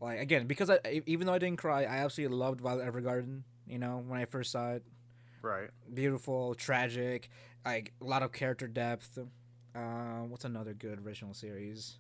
like 0.01 0.21
again 0.21 0.47
because 0.47 0.71
I 0.71 1.03
even 1.07 1.27
though 1.27 1.35
I 1.35 1.39
didn't 1.39 1.59
cry, 1.59 1.83
I 1.83 1.99
absolutely 1.99 2.37
loved 2.37 2.61
Violet 2.61 2.87
Evergarden. 2.87 3.43
You 3.67 3.79
know 3.79 4.03
when 4.07 4.21
I 4.21 4.25
first 4.27 4.53
saw 4.53 4.73
it, 4.73 4.85
Right. 5.41 5.71
beautiful, 5.93 6.55
tragic, 6.55 7.29
like 7.65 7.93
a 8.01 8.05
lot 8.05 8.23
of 8.23 8.33
character 8.33 8.67
depth. 8.69 9.19
Um, 9.75 10.31
what's 10.31 10.45
another 10.45 10.75
good 10.75 11.05
original 11.05 11.33
series? 11.35 11.99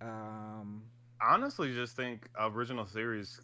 Um, 0.00 0.82
honestly 1.20 1.72
just 1.74 1.96
think 1.96 2.28
original 2.38 2.86
series 2.86 3.40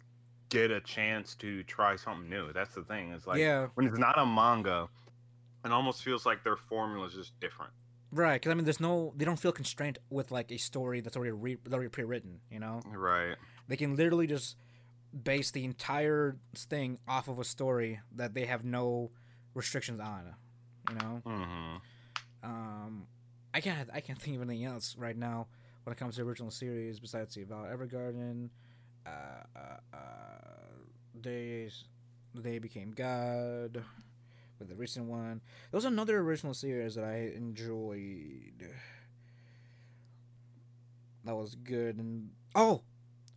get 0.49 0.71
a 0.71 0.79
chance 0.81 1.35
to 1.35 1.63
try 1.63 1.95
something 1.95 2.29
new. 2.29 2.51
That's 2.53 2.75
the 2.75 2.83
thing. 2.83 3.11
It's 3.11 3.25
like 3.27 3.39
yeah, 3.39 3.67
when 3.75 3.87
it's 3.87 3.97
not 3.97 4.17
a 4.19 4.25
manga, 4.25 4.87
it 5.65 5.71
almost 5.71 6.03
feels 6.03 6.25
like 6.25 6.43
their 6.43 6.55
formula 6.57 7.07
is 7.07 7.13
just 7.13 7.39
different. 7.39 7.71
right. 8.11 8.33
Because 8.39 8.51
I 8.51 8.53
mean, 8.55 8.63
there's 8.65 8.79
no, 8.79 9.13
they 9.17 9.25
don't 9.25 9.39
feel 9.39 9.51
constrained 9.51 9.97
with 10.09 10.31
like 10.31 10.51
a 10.51 10.57
story 10.57 11.01
that's 11.01 11.15
already 11.17 11.31
re- 11.31 11.57
already 11.71 11.89
pre-written. 11.89 12.39
You 12.51 12.59
know, 12.59 12.81
Right. 12.85 13.35
they 13.67 13.75
can 13.77 13.95
literally 13.95 14.27
just 14.27 14.55
base 15.23 15.51
the 15.51 15.63
entire 15.65 16.37
thing 16.55 16.99
off 17.07 17.27
of 17.27 17.39
a 17.39 17.43
story 17.43 17.99
that 18.15 18.33
they 18.33 18.45
have 18.45 18.63
no 18.63 19.11
restrictions 19.53 19.99
on. 19.99 20.35
You 20.89 20.95
know, 20.97 21.21
Mm-hmm. 21.25 21.75
um, 22.43 23.07
I 23.53 23.61
can't, 23.61 23.89
I 23.93 24.01
can't 24.01 24.21
think 24.21 24.35
of 24.35 24.41
anything 24.43 24.65
else 24.65 24.95
right 24.97 25.17
now 25.17 25.47
when 25.83 25.93
it 25.93 25.97
comes 25.97 26.17
to 26.17 26.21
original 26.23 26.51
series 26.51 26.99
besides 26.99 27.35
the 27.35 27.43
Violet 27.43 27.71
Evergarden. 27.71 28.49
Uh, 29.05 29.09
uh, 29.55 29.77
uh, 29.93 29.97
they, 31.21 31.69
they 32.33 32.59
became 32.59 32.91
God. 32.91 33.83
With 34.57 34.69
the 34.69 34.75
recent 34.75 35.07
one, 35.07 35.41
there 35.69 35.77
was 35.77 35.83
another 35.83 36.17
original 36.19 36.53
series 36.53 36.95
that 36.95 37.03
I 37.03 37.33
enjoyed. 37.35 38.71
That 41.25 41.35
was 41.35 41.55
good 41.55 41.97
and 41.97 42.29
oh, 42.55 42.81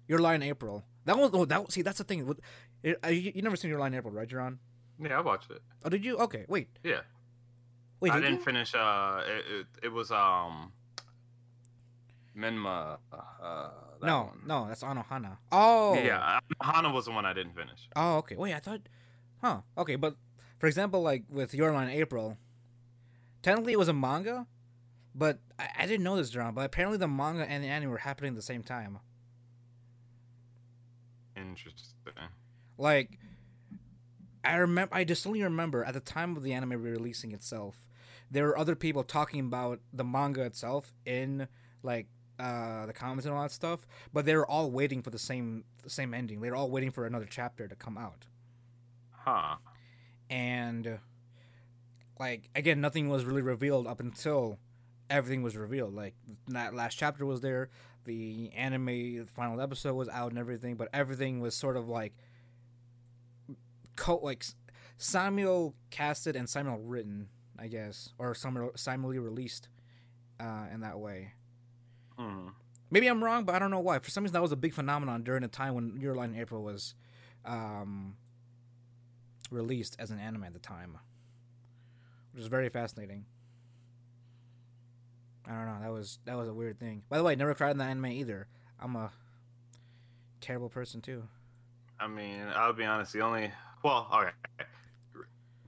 Your 0.07 0.21
Lie 0.21 0.35
in 0.37 0.43
April. 0.45 0.85
That 1.07 1.19
was 1.19 1.31
oh 1.33 1.45
that 1.47 1.73
see 1.73 1.83
that's 1.83 1.99
the 1.99 2.05
thing. 2.05 2.25
With, 2.25 2.39
it, 2.85 2.99
uh, 3.05 3.09
you, 3.09 3.33
you 3.35 3.43
never 3.43 3.57
seen 3.57 3.69
Your 3.71 3.81
Lie 3.81 3.89
in 3.89 3.95
April, 3.95 4.13
right, 4.13 4.29
Jerron? 4.29 4.59
Yeah, 5.03 5.19
I 5.19 5.21
watched 5.23 5.51
it. 5.51 5.61
Oh, 5.85 5.89
did 5.89 6.05
you? 6.05 6.19
Okay, 6.19 6.45
wait, 6.49 6.69
Yeah. 6.85 7.01
wait. 8.01 8.13
I 8.13 8.17
did 8.17 8.23
didn't 8.23 8.39
you? 8.39 8.45
finish. 8.45 8.75
Uh, 8.75 9.21
it, 9.27 9.53
it, 9.53 9.67
it 9.85 9.89
was 9.89 10.13
um, 10.13 10.71
Menma. 12.37 12.99
Uh, 13.13 13.17
that 13.43 13.73
No, 14.07 14.25
one. 14.25 14.41
no, 14.47 14.69
that's 14.69 14.83
Anohana. 14.83 15.39
Oh, 15.51 15.95
Yeah, 15.95 16.41
Hana 16.63 16.93
was 16.93 17.07
the 17.07 17.13
one 17.13 17.25
I 17.27 17.33
didn't 17.33 17.55
finish. 17.55 17.89
Oh, 17.97 18.19
okay. 18.19 18.37
Wait, 18.37 18.55
I 18.55 18.59
thought, 18.59 18.81
huh? 19.43 19.61
Okay, 19.77 19.97
but 19.97 20.17
for 20.59 20.67
example, 20.67 21.03
like 21.03 21.25
with 21.29 21.55
Your 21.55 21.73
in 21.73 21.89
April, 21.89 22.37
technically 23.43 23.73
it 23.73 23.79
was 23.79 23.89
a 23.89 23.93
manga, 23.93 24.47
but 25.15 25.39
I, 25.59 25.69
I 25.81 25.87
didn't 25.87 26.05
know 26.05 26.17
this, 26.17 26.31
drama. 26.31 26.53
But 26.53 26.65
apparently 26.67 26.99
the 26.99 27.09
manga 27.09 27.49
and 27.49 27.63
the 27.63 27.69
anime 27.69 27.91
were 27.91 27.99
happening 27.99 28.31
at 28.31 28.37
the 28.37 28.43
same 28.43 28.63
time. 28.63 28.99
Interesting. 31.37 31.95
Like, 32.77 33.19
I 34.45 34.55
remember, 34.57 34.95
I 34.95 35.05
distinctly 35.05 35.43
remember 35.43 35.85
at 35.85 35.95
the 35.95 36.01
time 36.01 36.37
of 36.37 36.43
the 36.43 36.53
anime 36.53 36.71
re 36.71 36.93
releasing 36.93 37.33
itself, 37.33 37.89
there 38.31 38.45
were 38.45 38.59
other 38.59 38.75
people 38.75 39.03
talking 39.03 39.41
about 39.41 39.81
the 39.93 40.05
manga 40.05 40.43
itself 40.43 40.93
in 41.05 41.49
like 41.83 42.07
uh, 42.39 42.87
the 42.87 42.93
comments 42.93 43.27
and 43.27 43.35
all 43.35 43.43
that 43.43 43.51
stuff, 43.53 43.87
but 44.13 44.25
they 44.25 44.35
were 44.37 44.47
all 44.47 44.71
waiting 44.71 45.03
for 45.03 45.11
the 45.11 45.19
same 45.19 45.65
the 45.83 45.91
same 45.91 46.15
ending. 46.15 46.41
They 46.41 46.51
were 46.51 46.57
all 46.57 46.71
waiting 46.71 46.91
for 46.91 47.07
another 47.07 47.27
chapter 47.29 47.67
to 47.69 47.75
come 47.75 47.99
out, 47.99 48.27
Huh. 49.11 49.57
and 50.31 50.99
like 52.19 52.49
again, 52.55 52.81
nothing 52.81 53.09
was 53.09 53.25
really 53.25 53.43
revealed 53.43 53.87
up 53.87 54.01
until 54.01 54.59
everything 55.11 55.43
was 55.43 55.57
revealed. 55.57 55.95
Like 55.95 56.15
that 56.49 56.75
last 56.75 56.97
chapter 56.97 57.25
was 57.27 57.41
there, 57.41 57.71
the 58.05 58.51
anime 58.55 58.87
the 58.87 59.27
final 59.27 59.61
episode 59.61 59.95
was 59.95 60.09
out 60.09 60.31
and 60.31 60.39
everything, 60.39 60.77
but 60.77 60.89
everything 60.93 61.41
was 61.41 61.55
sort 61.55 61.77
of 61.77 61.89
like 61.89 62.13
co 63.97 64.17
like 64.23 64.45
Samuel 64.97 65.75
casted 65.91 66.37
and 66.37 66.49
Samuel 66.49 66.79
written, 66.79 67.29
I 67.59 67.69
guess, 67.69 68.11
or 68.19 68.35
Samuel 68.35 68.73
simultaneously 68.75 69.19
released 69.29 69.69
uh, 70.41 70.67
in 70.73 70.81
that 70.81 70.99
way. 70.99 71.33
Hmm. 72.19 72.49
Maybe 72.91 73.07
I'm 73.07 73.23
wrong, 73.23 73.45
but 73.45 73.55
I 73.55 73.59
don't 73.59 73.71
know 73.71 73.81
why. 73.81 73.99
For 73.99 74.11
some 74.11 74.25
reason, 74.25 74.33
that 74.33 74.43
was 74.43 74.53
a 74.53 74.57
big 74.57 74.73
phenomenon 74.73 75.23
during 75.23 75.43
the 75.43 75.49
time 75.49 75.75
when 75.75 76.01
Your 76.01 76.15
Lie 76.15 76.25
in 76.27 76.39
April 76.39 76.63
was 76.63 76.95
um, 77.45 78.17
released 79.51 79.97
as 79.99 80.11
an 80.11 80.19
anime 80.19 80.45
at 80.45 80.53
the 80.55 80.59
time, 80.59 80.99
which 82.33 82.41
is 82.41 82.49
very 82.49 82.69
fascinating. 82.69 83.27
I 85.47 85.53
don't 85.53 85.67
know. 85.67 85.79
That 85.83 85.93
was 85.93 86.19
that 86.25 86.37
was 86.37 86.49
a 86.49 86.55
weird 86.55 86.79
thing. 86.79 87.03
By 87.09 87.17
the 87.17 87.25
way, 87.25 87.35
never 87.35 87.55
cried 87.55 87.71
in 87.71 87.79
the 87.79 87.85
anime 87.85 88.07
either. 88.07 88.49
I'm 88.81 88.97
a 88.97 89.11
terrible 90.41 90.69
person 90.69 91.01
too. 91.01 91.25
I 91.99 92.07
mean, 92.07 92.47
I'll 92.55 92.73
be 92.73 92.85
honest. 92.85 93.13
The 93.13 93.21
only 93.21 93.51
well, 93.83 94.09
okay. 94.13 94.31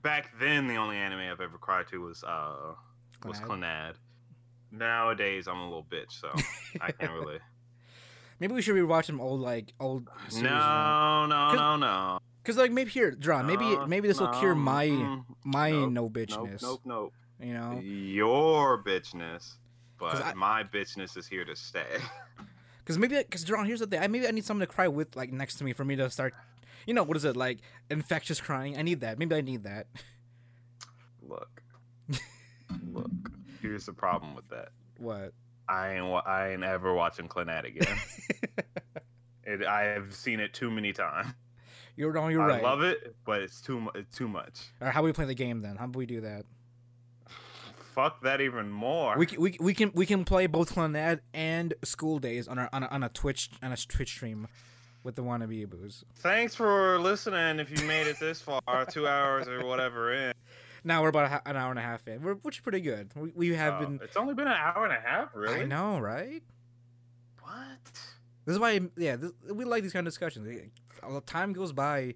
Back 0.01 0.31
then, 0.39 0.67
the 0.67 0.75
only 0.75 0.97
anime 0.97 1.19
I've 1.19 1.41
ever 1.41 1.57
cried 1.57 1.87
to 1.89 2.01
was 2.01 2.23
uh 2.23 2.73
was 3.25 3.39
Clannad. 3.39 3.95
Nowadays, 4.71 5.47
I'm 5.47 5.57
a 5.59 5.63
little 5.65 5.83
bitch, 5.89 6.11
so 6.19 6.29
I 6.79 6.91
can't 6.99 7.11
really. 7.11 7.39
Maybe 8.39 8.53
we 8.53 8.61
should 8.61 8.75
rewatch 8.75 9.05
some 9.05 9.19
old 9.21 9.41
like 9.41 9.73
old. 9.79 10.07
series 10.29 10.43
no, 10.43 11.25
no, 11.27 11.53
no, 11.53 11.75
no. 11.77 12.19
Because 12.41 12.57
like 12.57 12.71
maybe 12.71 12.89
here, 12.89 13.11
draw. 13.11 13.43
Maybe 13.43 13.65
No, 13.65 13.85
maybe 13.85 14.07
this 14.07 14.19
will 14.19 14.29
cure 14.29 14.55
my 14.55 14.87
mm, 14.87 15.25
my 15.43 15.71
nope, 15.71 15.91
no 15.91 16.09
bitchness. 16.09 16.61
nope, 16.61 16.81
nope. 16.85 17.13
You 17.39 17.53
know. 17.53 17.79
Your 17.83 18.81
bitchness, 18.83 19.55
but 19.99 20.23
I- 20.23 20.33
my 20.33 20.63
bitchness 20.63 21.17
is 21.17 21.27
here 21.27 21.45
to 21.45 21.55
stay. 21.55 21.85
Because 22.83 22.97
maybe, 22.97 23.15
because 23.17 23.43
draw. 23.43 23.63
here's 23.63 23.79
the 23.79 23.85
thing. 23.85 24.01
I 24.01 24.07
maybe 24.07 24.27
I 24.27 24.31
need 24.31 24.43
someone 24.43 24.67
to 24.67 24.73
cry 24.73 24.87
with, 24.87 25.15
like 25.15 25.31
next 25.31 25.57
to 25.57 25.63
me, 25.63 25.71
for 25.71 25.85
me 25.85 25.95
to 25.97 26.09
start. 26.09 26.33
You 26.87 26.95
know 26.95 27.03
what 27.03 27.15
is 27.15 27.23
it 27.23 27.37
like? 27.37 27.59
Infectious 27.91 28.41
crying. 28.41 28.75
I 28.75 28.81
need 28.81 29.01
that. 29.01 29.19
Maybe 29.19 29.35
I 29.35 29.41
need 29.41 29.63
that. 29.65 29.85
Look, 31.21 31.61
look. 32.91 33.11
Here's 33.61 33.85
the 33.85 33.93
problem 33.93 34.35
with 34.35 34.47
that. 34.49 34.69
What? 34.97 35.33
I 35.69 35.95
ain't. 35.95 36.27
I 36.27 36.49
ain't 36.53 36.63
ever 36.63 36.93
watching 36.93 37.27
Clannad 37.27 37.65
again. 37.65 37.97
it, 39.43 39.65
I 39.65 39.83
have 39.83 40.13
seen 40.13 40.39
it 40.39 40.53
too 40.53 40.69
many 40.71 40.93
times. 40.93 41.33
You're 41.95 42.11
wrong. 42.11 42.31
You're 42.31 42.41
I 42.41 42.47
right. 42.47 42.63
I 42.63 42.63
love 42.63 42.81
it, 42.81 43.15
but 43.25 43.41
it's 43.41 43.61
too. 43.61 43.89
It's 43.95 44.15
too 44.15 44.27
much. 44.27 44.61
Or 44.79 44.89
how 44.89 45.01
do 45.01 45.05
we 45.05 45.13
play 45.13 45.25
the 45.25 45.33
game 45.35 45.61
then? 45.61 45.75
How 45.75 45.87
do 45.87 45.97
we 45.97 46.05
do 46.05 46.21
that? 46.21 46.45
Fuck 47.93 48.21
that 48.23 48.39
even 48.39 48.69
more. 48.71 49.17
We, 49.17 49.25
can- 49.25 49.41
we, 49.41 49.57
we 49.59 49.73
can 49.73 49.91
we 49.93 50.05
can 50.05 50.23
play 50.23 50.47
both 50.47 50.73
Clannad 50.73 51.19
and 51.33 51.73
School 51.83 52.19
Days 52.19 52.47
on 52.47 52.57
our 52.57 52.69
on 52.71 52.83
a, 52.83 52.87
on 52.87 53.03
a 53.03 53.09
Twitch 53.09 53.49
on 53.61 53.71
a 53.73 53.77
Twitch 53.77 54.09
stream 54.09 54.47
with 55.03 55.15
the 55.15 55.23
wannabe 55.23 55.69
boos. 55.69 56.05
Thanks 56.15 56.55
for 56.55 56.97
listening. 56.99 57.59
If 57.59 57.69
you 57.69 57.85
made 57.87 58.07
it 58.07 58.17
this 58.19 58.41
far, 58.41 58.61
two 58.89 59.07
hours 59.07 59.47
or 59.47 59.65
whatever 59.65 60.13
in. 60.13 60.33
Now 60.83 61.01
we're 61.03 61.09
about 61.09 61.31
a, 61.45 61.49
an 61.49 61.55
hour 61.55 61.69
and 61.69 61.77
a 61.79 61.83
half 61.83 62.07
in, 62.07 62.21
we're, 62.23 62.33
which 62.35 62.57
is 62.57 62.61
pretty 62.61 62.81
good. 62.81 63.11
We, 63.15 63.31
we 63.35 63.55
have 63.55 63.75
Oh, 63.75 63.79
been. 63.85 63.99
It's 64.03 64.17
only 64.17 64.33
been 64.33 64.47
an 64.47 64.53
hour 64.57 64.83
and 64.85 64.93
a 64.93 64.99
half, 64.99 65.29
really. 65.35 65.61
I 65.61 65.65
know, 65.65 65.99
right? 65.99 66.41
What? 67.41 67.91
This 68.45 68.53
is 68.53 68.59
why, 68.59 68.79
yeah, 68.97 69.15
this, 69.15 69.31
we 69.53 69.65
like 69.65 69.83
these 69.83 69.93
kind 69.93 70.05
of 70.07 70.11
discussions. 70.11 70.47
Time 71.25 71.53
goes 71.53 71.71
by, 71.73 72.15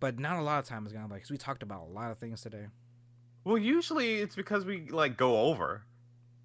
but 0.00 0.18
not 0.18 0.38
a 0.38 0.42
lot 0.42 0.58
of 0.60 0.64
time 0.66 0.84
has 0.84 0.92
gone 0.92 1.08
by 1.08 1.16
because 1.16 1.30
we 1.30 1.36
talked 1.36 1.62
about 1.62 1.82
a 1.82 1.92
lot 1.92 2.10
of 2.10 2.18
things 2.18 2.40
today. 2.40 2.66
Well, 3.44 3.58
usually 3.58 4.16
it's 4.16 4.36
because 4.36 4.64
we 4.64 4.88
like 4.90 5.16
go 5.16 5.40
over. 5.40 5.82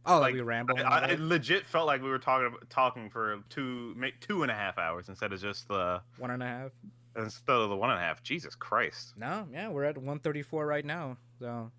Oh, 0.05 0.15
like 0.19 0.21
Like, 0.29 0.33
we 0.33 0.41
ramble. 0.41 0.77
I, 0.79 1.11
I 1.11 1.15
legit 1.19 1.65
felt 1.65 1.87
like 1.87 2.01
we 2.01 2.09
were 2.09 2.19
talking 2.19 2.55
talking 2.69 3.09
for 3.09 3.39
two, 3.49 3.95
two 4.19 4.43
and 4.43 4.51
a 4.51 4.55
half 4.55 4.77
hours 4.77 5.07
instead 5.09 5.31
of 5.31 5.39
just 5.41 5.67
the 5.67 6.01
One 6.17 6.31
and 6.31 6.43
a 6.43 6.45
half. 6.45 6.71
instead 7.15 7.55
of 7.55 7.69
the 7.69 7.75
one 7.75 7.89
and 7.89 7.99
a 7.99 8.01
half. 8.01 8.21
Jesus 8.23 8.53
Christ! 8.55 9.13
No, 9.17 9.47
yeah, 9.51 9.69
we're 9.69 9.85
at 9.85 9.95
134 9.97 10.65
right 10.65 10.83
now. 10.85 11.17
So, 11.43 11.71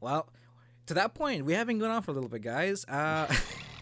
well, 0.00 0.28
to 0.86 0.94
that 0.94 1.14
point, 1.14 1.44
we 1.44 1.52
have 1.52 1.68
been 1.68 1.78
going 1.78 1.92
on 1.92 2.02
for 2.02 2.10
a 2.10 2.14
little 2.14 2.28
bit, 2.28 2.42
guys. 2.42 2.84
Uh, 2.86 3.32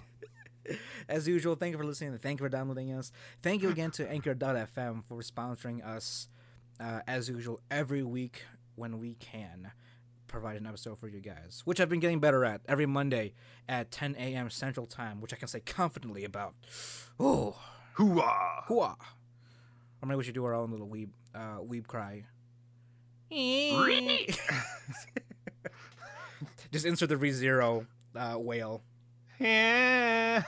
As 1.09 1.27
usual, 1.27 1.55
thank 1.55 1.73
you 1.73 1.78
for 1.78 1.85
listening 1.85 2.18
thank 2.18 2.39
you 2.39 2.44
for 2.44 2.51
downloading 2.51 2.93
us. 2.93 3.10
Thank 3.43 3.62
you 3.62 3.70
again 3.70 3.90
to 3.93 4.06
Anchor.fm 4.06 5.02
for 5.06 5.23
sponsoring 5.23 5.82
us, 5.82 6.28
uh, 6.78 7.01
as 7.06 7.31
usual, 7.31 7.59
every 7.70 8.02
week 8.02 8.43
when 8.74 8.98
we 8.98 9.14
can 9.14 9.70
provide 10.27 10.59
an 10.59 10.66
episode 10.66 10.98
for 10.98 11.09
you 11.09 11.20
guys, 11.20 11.62
which 11.64 11.81
I've 11.81 11.89
been 11.89 12.01
getting 12.01 12.20
better 12.20 12.44
at 12.44 12.60
every 12.68 12.85
Monday 12.85 13.32
at 13.66 13.90
10 13.90 14.14
a.m. 14.18 14.51
Central 14.51 14.85
Time, 14.85 15.23
which 15.23 15.32
I 15.32 15.36
can 15.36 15.48
say 15.48 15.60
confidently 15.60 16.24
about. 16.24 16.52
Oh, 17.18 17.56
Hooah! 17.94 18.66
hooah! 18.68 18.97
Or 20.02 20.06
maybe 20.06 20.16
we 20.16 20.24
should 20.24 20.35
do 20.35 20.44
our 20.44 20.52
own 20.52 20.70
little 20.70 20.89
weeb, 20.89 21.09
uh, 21.35 21.60
weeb 21.60 21.86
cry. 21.86 22.24
Just 26.72 26.84
insert 26.84 27.08
the 27.08 27.16
ReZero 27.16 27.86
uh, 28.14 28.36
wail. 28.38 28.82
Yeah. 29.38 30.42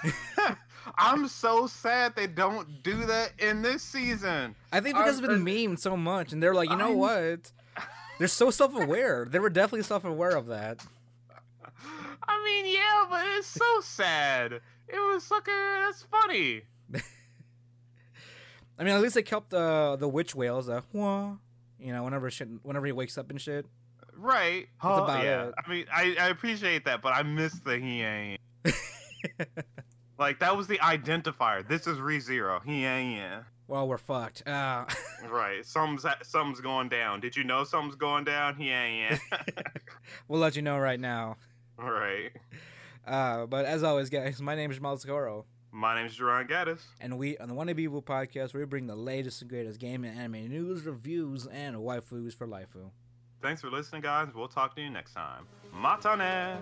I'm 0.99 1.29
so 1.29 1.67
sad 1.67 2.17
they 2.17 2.27
don't 2.27 2.83
do 2.83 3.07
that 3.07 3.33
in 3.39 3.63
this 3.63 3.83
season. 3.83 4.55
I 4.73 4.81
think 4.81 4.97
because 4.97 5.19
it's 5.19 5.29
I'm- 5.29 5.45
been 5.45 5.55
memed 5.55 5.79
so 5.79 5.97
much, 5.97 6.33
and 6.33 6.43
they're 6.43 6.55
like, 6.55 6.71
you 6.71 6.77
know 6.77 6.89
I'm- 6.89 6.99
what? 6.99 7.53
They're 8.19 8.27
so 8.27 8.51
self-aware. 8.51 9.27
They 9.31 9.39
were 9.39 9.51
definitely 9.51 9.85
self-aware 9.85 10.37
of 10.37 10.47
that. 10.47 10.85
I 12.27 12.45
mean, 12.45 12.67
yeah, 12.75 13.05
but 13.09 13.23
it's 13.37 13.47
so 13.47 13.81
sad. 13.81 14.55
It 14.89 14.99
was 14.99 15.23
sucker. 15.23 15.53
That's 15.85 16.03
funny. 16.03 16.63
I 18.79 18.83
mean, 18.85 18.93
at 18.95 19.01
least 19.01 19.15
they 19.15 19.23
kept 19.23 19.51
the 19.51 19.97
the 19.99 20.09
witch 20.09 20.35
whales. 20.35 20.69
Uh, 20.69 20.81
wah, 20.93 21.37
you 21.81 21.93
know, 21.93 22.03
whenever 22.05 22.31
shit, 22.31 22.49
whenever 22.63 22.87
he 22.87 22.93
wakes 22.93 23.17
up 23.19 23.31
and 23.31 23.41
shit. 23.41 23.67
Right. 24.17 24.67
That's 24.83 24.97
Huh, 24.97 25.05
about 25.05 25.25
yeah. 25.25 25.45
it. 25.49 25.55
I 25.65 25.71
mean, 25.71 25.87
I, 25.93 26.17
I 26.21 26.29
appreciate 26.29 26.85
that, 26.87 27.03
but 27.03 27.15
I 27.15 27.23
miss 27.23 27.55
the 27.61 27.79
he 27.79 28.03
ain't. 28.03 28.41
like 30.19 30.41
that 30.41 30.57
was 30.57 30.67
the 30.67 30.79
identifier. 30.79 31.67
This 31.67 31.87
is 31.87 31.99
re 31.99 32.21
zero. 32.21 32.61
He 32.65 32.85
ain't. 32.85 33.17
Yeah. 33.19 33.43
well, 33.67 33.87
we're 33.87 33.99
fucked. 33.99 34.47
Uh, 34.47 34.85
Right. 35.29 35.65
Something's 35.65 36.05
something's 36.23 36.61
going 36.61 36.89
down. 36.89 37.21
Did 37.21 37.37
you 37.37 37.45
know 37.45 37.65
something's 37.65 37.97
going 37.97 38.25
down? 38.25 38.57
He 38.57 38.71
ain't. 38.71 39.21
Yeah. 39.33 39.39
we'll 40.29 40.41
let 40.41 40.57
you 40.57 40.63
know 40.63 40.79
right 40.79 40.99
now. 41.01 41.37
right. 41.77 42.31
Uh, 43.07 43.47
but 43.47 43.65
as 43.65 43.83
always, 43.83 44.11
guys, 44.11 44.41
my 44.43 44.55
name 44.55 44.71
is 44.71 44.77
Jamal 44.77 44.97
Scoro, 44.99 45.45
My 45.71 45.95
name 45.95 46.07
is 46.07 46.17
Jerron 46.17 46.49
Gaddis. 46.49 46.81
and 47.01 47.19
we 47.19 47.37
on 47.39 47.49
the 47.49 47.55
One 47.55 47.69
Evil 47.69 48.03
podcast, 48.03 48.55
we 48.55 48.65
bring 48.65 48.87
the 48.87 48.97
latest 48.97 49.43
and 49.43 49.51
greatest 49.51 49.79
game 49.79 50.03
and 50.05 50.19
anime 50.19 50.49
news, 50.49 50.85
reviews, 50.85 51.47
and 51.47 51.77
waifus 51.77 52.35
for 52.35 52.47
life. 52.47 52.75
Thanks 53.43 53.61
for 53.61 53.71
listening, 53.71 54.03
guys. 54.03 54.29
We'll 54.35 54.49
talk 54.49 54.75
to 54.77 54.83
you 54.83 54.91
next 54.91 55.13
time. 55.15 55.47
Matane. 55.75 56.59